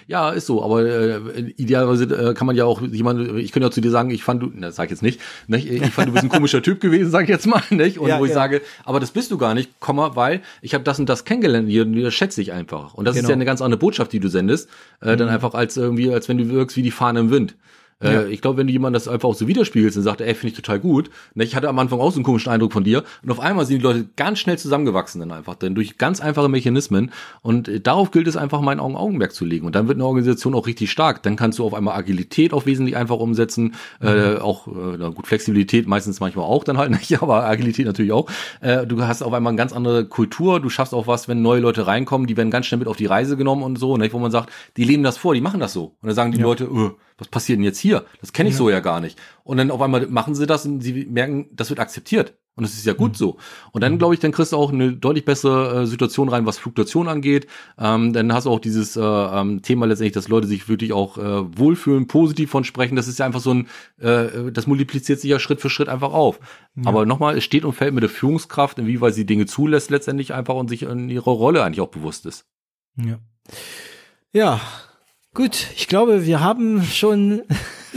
Ja, 0.07 0.31
ist 0.31 0.45
so, 0.45 0.63
aber 0.63 0.85
äh, 0.85 1.39
idealerweise 1.57 2.05
äh, 2.05 2.33
kann 2.33 2.47
man 2.47 2.55
ja 2.55 2.65
auch 2.65 2.81
jemand, 2.81 3.37
ich 3.37 3.51
könnte 3.51 3.67
ja 3.67 3.71
zu 3.71 3.81
dir 3.81 3.91
sagen, 3.91 4.09
ich 4.11 4.23
fand 4.23 4.41
du, 4.41 4.47
das 4.47 4.75
sag 4.75 4.85
ich 4.85 4.91
jetzt 4.91 5.01
nicht, 5.01 5.19
nicht, 5.47 5.69
ich 5.69 5.91
fand 5.91 6.09
du 6.09 6.13
bist 6.13 6.23
ein 6.23 6.29
komischer 6.29 6.61
Typ 6.61 6.79
gewesen, 6.79 7.11
sag 7.11 7.23
ich 7.23 7.29
jetzt 7.29 7.47
mal, 7.47 7.61
nicht? 7.69 7.99
Und 7.99 8.09
ja, 8.09 8.19
wo 8.19 8.25
ich 8.25 8.29
ja. 8.29 8.35
sage, 8.35 8.61
aber 8.83 8.99
das 8.99 9.11
bist 9.11 9.31
du 9.31 9.37
gar 9.37 9.53
nicht, 9.53 9.79
Komma, 9.79 10.15
weil 10.15 10.41
ich 10.61 10.73
habe 10.73 10.83
das 10.83 10.99
und 10.99 11.07
das 11.07 11.25
kennengelernt, 11.25 11.69
hier, 11.69 11.85
das 11.85 12.13
schätze 12.13 12.41
ich 12.41 12.51
einfach. 12.51 12.93
Und 12.93 13.05
das 13.05 13.15
genau. 13.15 13.25
ist 13.25 13.29
ja 13.29 13.35
eine 13.35 13.45
ganz 13.45 13.61
andere 13.61 13.79
Botschaft, 13.79 14.13
die 14.13 14.19
du 14.19 14.27
sendest, 14.27 14.69
äh, 15.01 15.13
mhm. 15.13 15.17
dann 15.17 15.29
einfach 15.29 15.53
als 15.53 15.77
irgendwie, 15.77 16.11
als 16.11 16.29
wenn 16.29 16.37
du 16.37 16.49
wirkst 16.49 16.77
wie 16.77 16.83
die 16.83 16.91
Fahne 16.91 17.19
im 17.21 17.31
Wind. 17.31 17.55
Äh, 18.01 18.13
ja. 18.13 18.25
ich 18.25 18.41
glaube, 18.41 18.57
wenn 18.57 18.67
du 18.67 18.73
jemand 18.73 18.93
das 18.95 19.07
einfach 19.07 19.29
auch 19.29 19.35
so 19.35 19.47
widerspiegelst 19.47 19.97
und 19.97 20.03
sagt, 20.03 20.19
ey, 20.19 20.33
finde 20.33 20.49
ich 20.49 20.55
total 20.55 20.79
gut. 20.79 21.09
Ne, 21.33 21.45
ich 21.45 21.55
hatte 21.55 21.69
am 21.69 21.79
Anfang 21.79 21.99
auch 21.99 22.11
so 22.11 22.17
einen 22.17 22.25
komischen 22.25 22.51
Eindruck 22.51 22.73
von 22.73 22.83
dir. 22.83 23.03
Und 23.23 23.31
auf 23.31 23.39
einmal 23.39 23.65
sind 23.65 23.77
die 23.77 23.83
Leute 23.83 24.09
ganz 24.17 24.39
schnell 24.39 24.57
zusammengewachsen 24.57 25.19
dann 25.19 25.31
einfach, 25.31 25.55
denn 25.55 25.75
durch 25.75 25.97
ganz 25.97 26.19
einfache 26.19 26.49
Mechanismen. 26.49 27.11
Und 27.41 27.69
äh, 27.69 27.79
darauf 27.79 28.11
gilt 28.11 28.27
es 28.27 28.35
einfach, 28.35 28.59
meinen 28.59 28.81
Augen 28.81 28.97
Augenmerk 28.97 29.33
zu 29.33 29.45
legen. 29.45 29.65
Und 29.65 29.75
dann 29.75 29.87
wird 29.87 29.97
eine 29.97 30.05
Organisation 30.05 30.55
auch 30.55 30.67
richtig 30.67 30.91
stark. 30.91 31.23
Dann 31.23 31.37
kannst 31.37 31.59
du 31.59 31.65
auf 31.65 31.73
einmal 31.73 31.97
Agilität 31.97 32.51
auch 32.53 32.65
wesentlich 32.65 32.97
einfach 32.97 33.17
umsetzen. 33.17 33.75
Äh, 34.01 34.11
mhm. 34.11 34.35
Äh, 34.35 34.37
auch, 34.39 34.67
äh, 34.67 35.11
gut, 35.13 35.27
Flexibilität 35.27 35.87
meistens 35.87 36.19
manchmal 36.19 36.45
auch 36.45 36.65
dann 36.65 36.77
halt 36.77 36.91
nicht, 36.91 37.17
aber 37.21 37.45
Agilität 37.45 37.85
natürlich 37.85 38.11
auch. 38.11 38.29
Äh, 38.59 38.85
du 38.85 39.01
hast 39.03 39.21
auf 39.21 39.31
einmal 39.31 39.51
eine 39.51 39.57
ganz 39.57 39.71
andere 39.71 40.05
Kultur. 40.05 40.59
Du 40.59 40.69
schaffst 40.69 40.93
auch 40.93 41.07
was, 41.07 41.29
wenn 41.29 41.41
neue 41.41 41.61
Leute 41.61 41.87
reinkommen, 41.87 42.27
die 42.27 42.35
werden 42.35 42.51
ganz 42.51 42.65
schnell 42.65 42.79
mit 42.79 42.89
auf 42.89 42.97
die 42.97 43.05
Reise 43.05 43.37
genommen 43.37 43.63
und 43.63 43.79
so, 43.79 43.95
nicht? 43.95 44.13
wo 44.13 44.19
man 44.19 44.31
sagt, 44.31 44.51
die 44.75 44.83
leben 44.83 45.03
das 45.03 45.17
vor, 45.17 45.33
die 45.33 45.41
machen 45.41 45.61
das 45.61 45.71
so. 45.71 45.95
Und 46.01 46.07
dann 46.07 46.15
sagen 46.15 46.31
die 46.33 46.39
ja. 46.39 46.43
Leute, 46.43 46.65
öh, 46.65 46.91
was 47.17 47.27
passiert 47.27 47.57
denn 47.57 47.63
jetzt 47.63 47.79
hier? 47.79 48.05
Das 48.21 48.33
kenne 48.33 48.49
ich 48.49 48.55
ja. 48.55 48.59
so 48.59 48.69
ja 48.69 48.79
gar 48.79 48.99
nicht. 48.99 49.19
Und 49.43 49.57
dann 49.57 49.71
auf 49.71 49.81
einmal 49.81 50.07
machen 50.07 50.35
sie 50.35 50.45
das 50.45 50.65
und 50.65 50.81
sie 50.81 51.05
merken, 51.05 51.47
das 51.51 51.69
wird 51.69 51.79
akzeptiert. 51.79 52.33
Und 52.57 52.63
das 52.63 52.73
ist 52.73 52.85
ja 52.85 52.93
gut 52.93 53.11
mhm. 53.11 53.15
so. 53.15 53.37
Und 53.73 53.81
dann, 53.81 53.97
glaube 53.97 54.13
ich, 54.13 54.21
dann 54.21 54.31
kriegst 54.31 54.53
du 54.53 54.57
auch 54.57 54.71
eine 54.71 54.93
deutlich 54.93 55.25
bessere 55.25 55.81
äh, 55.81 55.85
Situation 55.85 56.29
rein, 56.29 56.45
was 56.45 56.57
Fluktuation 56.57 57.09
angeht. 57.09 57.47
Ähm, 57.77 58.13
dann 58.13 58.31
hast 58.31 58.45
du 58.45 58.49
auch 58.49 58.61
dieses 58.61 58.95
äh, 58.95 59.01
ähm, 59.01 59.61
Thema 59.61 59.85
letztendlich, 59.85 60.13
dass 60.13 60.29
Leute 60.29 60.47
sich 60.47 60.69
wirklich 60.69 60.93
auch 60.93 61.17
äh, 61.17 61.57
wohlfühlen, 61.57 62.07
positiv 62.07 62.49
von 62.49 62.63
sprechen. 62.63 62.95
Das 62.95 63.09
ist 63.09 63.19
ja 63.19 63.25
einfach 63.25 63.41
so 63.41 63.53
ein, 63.53 63.67
äh, 63.99 64.51
das 64.53 64.67
multipliziert 64.67 65.19
sich 65.19 65.29
ja 65.29 65.39
Schritt 65.39 65.59
für 65.59 65.69
Schritt 65.69 65.89
einfach 65.89 66.13
auf. 66.13 66.39
Ja. 66.75 66.83
Aber 66.85 67.05
nochmal, 67.05 67.37
es 67.37 67.43
steht 67.43 67.65
und 67.65 67.73
fällt 67.73 67.93
mit 67.93 68.03
der 68.03 68.09
Führungskraft, 68.09 68.79
inwieweit 68.79 69.13
sie 69.13 69.25
Dinge 69.25 69.47
zulässt 69.47 69.89
letztendlich 69.89 70.33
einfach 70.33 70.55
und 70.55 70.69
sich 70.69 70.83
in 70.83 71.09
ihrer 71.09 71.31
Rolle 71.31 71.61
eigentlich 71.61 71.81
auch 71.81 71.89
bewusst 71.89 72.25
ist. 72.25 72.45
Ja. 72.95 73.19
Ja, 74.31 74.61
Gut, 75.35 75.67
ich 75.75 75.89
glaube, 75.89 76.25
wir 76.25 76.39
haben 76.39 76.81
schon 76.81 77.41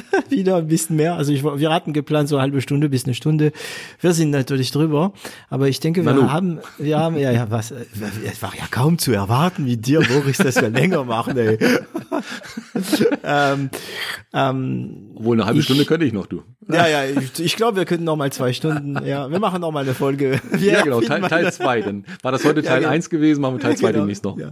wieder 0.29 0.57
ein 0.57 0.69
bisschen 0.69 0.97
mehr. 0.97 1.15
Also 1.15 1.33
ich, 1.33 1.45
wir 1.45 1.70
hatten 1.70 1.93
geplant 1.93 2.29
so 2.29 2.37
eine 2.37 2.43
halbe 2.43 2.61
Stunde 2.61 2.89
bis 2.89 3.05
eine 3.05 3.15
Stunde. 3.15 3.53
Wir 4.01 4.12
sind 4.12 4.31
natürlich 4.31 4.70
drüber, 4.70 5.12
aber 5.51 5.69
ich 5.69 5.81
denke, 5.81 6.05
wir 6.05 6.12
Manu. 6.12 6.31
haben, 6.31 6.59
wir 6.79 6.99
haben 6.99 7.16
ja, 7.16 7.31
ja 7.31 7.51
was, 7.51 7.73
es 7.73 8.43
war 8.43 8.55
ja 8.57 8.65
kaum 8.70 8.99
zu 8.99 9.12
erwarten, 9.12 9.66
wie 9.66 9.77
dir, 9.77 10.01
Boris, 10.01 10.39
dass 10.39 10.57
wir 10.57 10.70
länger 10.70 11.05
machen. 11.05 11.37
Ey. 11.37 11.59
ähm, 13.25 13.70
ähm, 14.33 15.11
Obwohl 15.15 15.37
eine 15.37 15.47
halbe 15.47 15.59
ich, 15.59 15.65
Stunde 15.65 15.85
könnte 15.85 16.07
ich 16.07 16.12
noch, 16.12 16.27
du. 16.27 16.43
Ja, 16.70 16.87
ja, 16.87 17.05
ich, 17.05 17.41
ich 17.41 17.57
glaube, 17.57 17.79
wir 17.79 17.85
könnten 17.87 18.05
noch 18.05 18.16
mal 18.16 18.31
zwei 18.31 18.53
Stunden. 18.53 18.99
Ja, 19.07 19.31
wir 19.31 19.39
machen 19.39 19.62
noch 19.62 19.73
mal 19.73 19.85
eine 19.85 19.95
Folge. 19.95 20.41
Wir 20.51 20.73
ja, 20.73 20.83
genau, 20.83 21.01
Teil, 21.01 21.23
Teil 21.23 21.51
zwei. 21.53 21.81
Dann 21.81 22.05
war 22.23 22.31
das 22.31 22.45
heute 22.45 22.62
Teil 22.62 22.83
ja, 22.83 22.93
genau. 22.93 23.09
gewesen, 23.09 23.41
machen 23.41 23.55
wir 23.55 23.61
Teil 23.61 23.77
zwei 23.77 23.89
genau, 23.89 24.01
demnächst 24.01 24.25
noch. 24.25 24.37
Ja. 24.39 24.51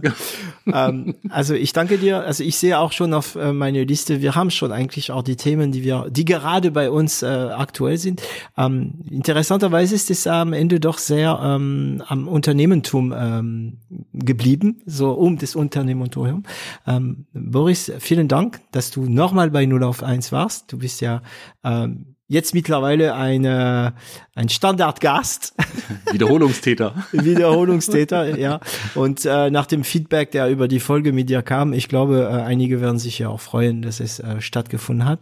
ähm, 0.89 1.15
also 1.29 1.53
ich 1.53 1.73
danke 1.73 1.97
dir. 1.97 2.21
Also 2.21 2.43
ich 2.43 2.57
sehe 2.57 2.79
auch 2.79 2.91
schon 2.91 3.13
auf 3.13 3.35
äh, 3.35 3.53
meine 3.53 3.83
Liste, 3.83 4.21
wir 4.21 4.35
haben 4.35 4.49
schon 4.49 4.71
eigentlich 4.71 5.11
auch 5.11 5.21
die 5.21 5.35
Themen, 5.37 5.71
die 5.71 5.83
wir, 5.83 6.07
die 6.09 6.25
gerade 6.25 6.71
bei 6.71 6.89
uns 6.91 7.23
äh, 7.23 7.27
aktuell 7.27 7.97
sind. 7.97 8.21
Ähm, 8.57 8.95
interessanterweise 9.09 9.95
ist 9.95 10.11
es 10.11 10.27
am 10.27 10.53
Ende 10.53 10.79
doch 10.79 10.97
sehr 10.97 11.39
ähm, 11.41 12.03
am 12.07 12.27
Unternehmentum 12.27 13.13
ähm, 13.17 13.77
geblieben, 14.13 14.81
so 14.85 15.11
um 15.11 15.37
das 15.37 15.55
Unternehmertum. 15.55 16.43
Ähm, 16.85 17.25
Boris, 17.33 17.91
vielen 17.99 18.27
Dank, 18.27 18.59
dass 18.71 18.91
du 18.91 19.03
nochmal 19.03 19.51
bei 19.51 19.65
0 19.65 19.83
auf 19.83 20.03
1 20.03 20.31
warst. 20.31 20.71
Du 20.71 20.79
bist 20.79 21.01
ja 21.01 21.21
ähm, 21.63 22.16
jetzt 22.27 22.53
mittlerweile 22.53 23.15
eine, 23.15 23.93
ein 24.35 24.49
Standardgast. 24.49 25.53
Wiederholungstäter. 26.11 26.93
Wiederholungstäter, 27.11 28.37
ja. 28.37 28.59
Und 28.95 29.25
äh, 29.25 29.49
nach 29.49 29.65
dem 29.65 29.83
Feedback, 29.83 30.31
der 30.31 30.49
über 30.49 30.67
die 30.67 30.79
Folge 30.79 31.13
mit 31.13 31.29
dir 31.29 31.41
kam, 31.41 31.73
ich 31.73 31.87
glaube, 31.87 32.29
äh, 32.29 32.41
einige 32.41 32.81
werden 32.81 32.99
sich 32.99 33.19
ja 33.19 33.29
auch 33.29 33.39
freuen, 33.39 33.81
dass 33.81 33.99
es 33.99 34.19
äh, 34.19 34.41
stattgefunden 34.41 35.07
hat. 35.07 35.19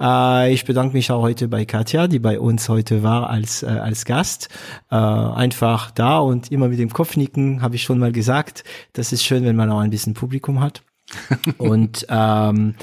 Äh, 0.00 0.52
ich 0.52 0.64
bedanke 0.64 0.94
mich 0.94 1.10
auch 1.10 1.22
heute 1.22 1.48
bei 1.48 1.64
Katja, 1.64 2.08
die 2.08 2.18
bei 2.18 2.40
uns 2.40 2.68
heute 2.68 3.02
war 3.02 3.30
als, 3.30 3.62
äh, 3.62 3.66
als 3.66 4.04
Gast. 4.04 4.48
Äh, 4.90 4.96
einfach 4.96 5.90
da 5.92 6.18
und 6.18 6.50
immer 6.50 6.68
mit 6.68 6.78
dem 6.78 6.92
Kopf 6.92 7.16
nicken, 7.16 7.62
habe 7.62 7.76
ich 7.76 7.82
schon 7.82 7.98
mal 7.98 8.12
gesagt. 8.12 8.64
Das 8.92 9.12
ist 9.12 9.24
schön, 9.24 9.44
wenn 9.44 9.56
man 9.56 9.70
auch 9.70 9.80
ein 9.80 9.90
bisschen 9.90 10.14
Publikum 10.14 10.60
hat. 10.60 10.82
und 11.58 12.06
ähm, 12.08 12.74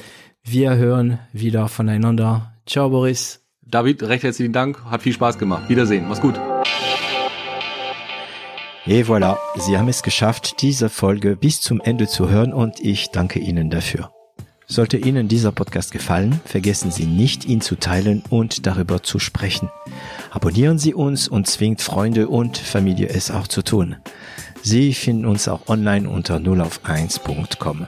wir 0.43 0.75
hören 0.75 1.19
wieder 1.33 1.67
voneinander. 1.67 2.53
Ciao, 2.65 2.89
Boris. 2.89 3.46
David, 3.69 4.01
recht 4.03 4.23
herzlichen 4.23 4.53
Dank. 4.53 4.83
Hat 4.85 5.01
viel 5.01 5.11
Spaß 5.11 5.37
gemacht. 5.37 5.67
Wiedersehen. 5.67 6.07
Mach's 6.07 6.21
gut. 6.21 6.35
Et 8.85 9.05
voilà, 9.05 9.37
Sie 9.57 9.77
haben 9.77 9.89
es 9.89 10.01
geschafft, 10.01 10.61
diese 10.61 10.87
Folge 10.87 11.35
bis 11.35 11.59
zum 11.59 11.81
Ende 11.81 12.07
zu 12.07 12.29
hören 12.29 12.53
und 12.53 12.79
ich 12.79 13.09
danke 13.09 13.39
Ihnen 13.39 13.69
dafür. 13.69 14.11
Sollte 14.65 14.95
Ihnen 14.97 15.27
dieser 15.27 15.51
Podcast 15.51 15.91
gefallen, 15.91 16.39
vergessen 16.45 16.91
Sie 16.91 17.05
nicht, 17.05 17.43
ihn 17.43 17.59
zu 17.59 17.75
teilen 17.75 18.23
und 18.29 18.65
darüber 18.65 19.03
zu 19.03 19.19
sprechen. 19.19 19.69
Abonnieren 20.31 20.79
Sie 20.79 20.93
uns 20.93 21.27
und 21.27 21.47
zwingt 21.47 21.81
Freunde 21.81 22.29
und 22.29 22.57
Familie 22.57 23.09
es 23.09 23.29
auch 23.31 23.47
zu 23.47 23.61
tun. 23.61 23.97
Sie 24.61 24.93
finden 24.93 25.25
uns 25.25 25.49
auch 25.49 25.67
online 25.67 26.09
unter 26.09 26.37
0auf1.com. 26.37 27.87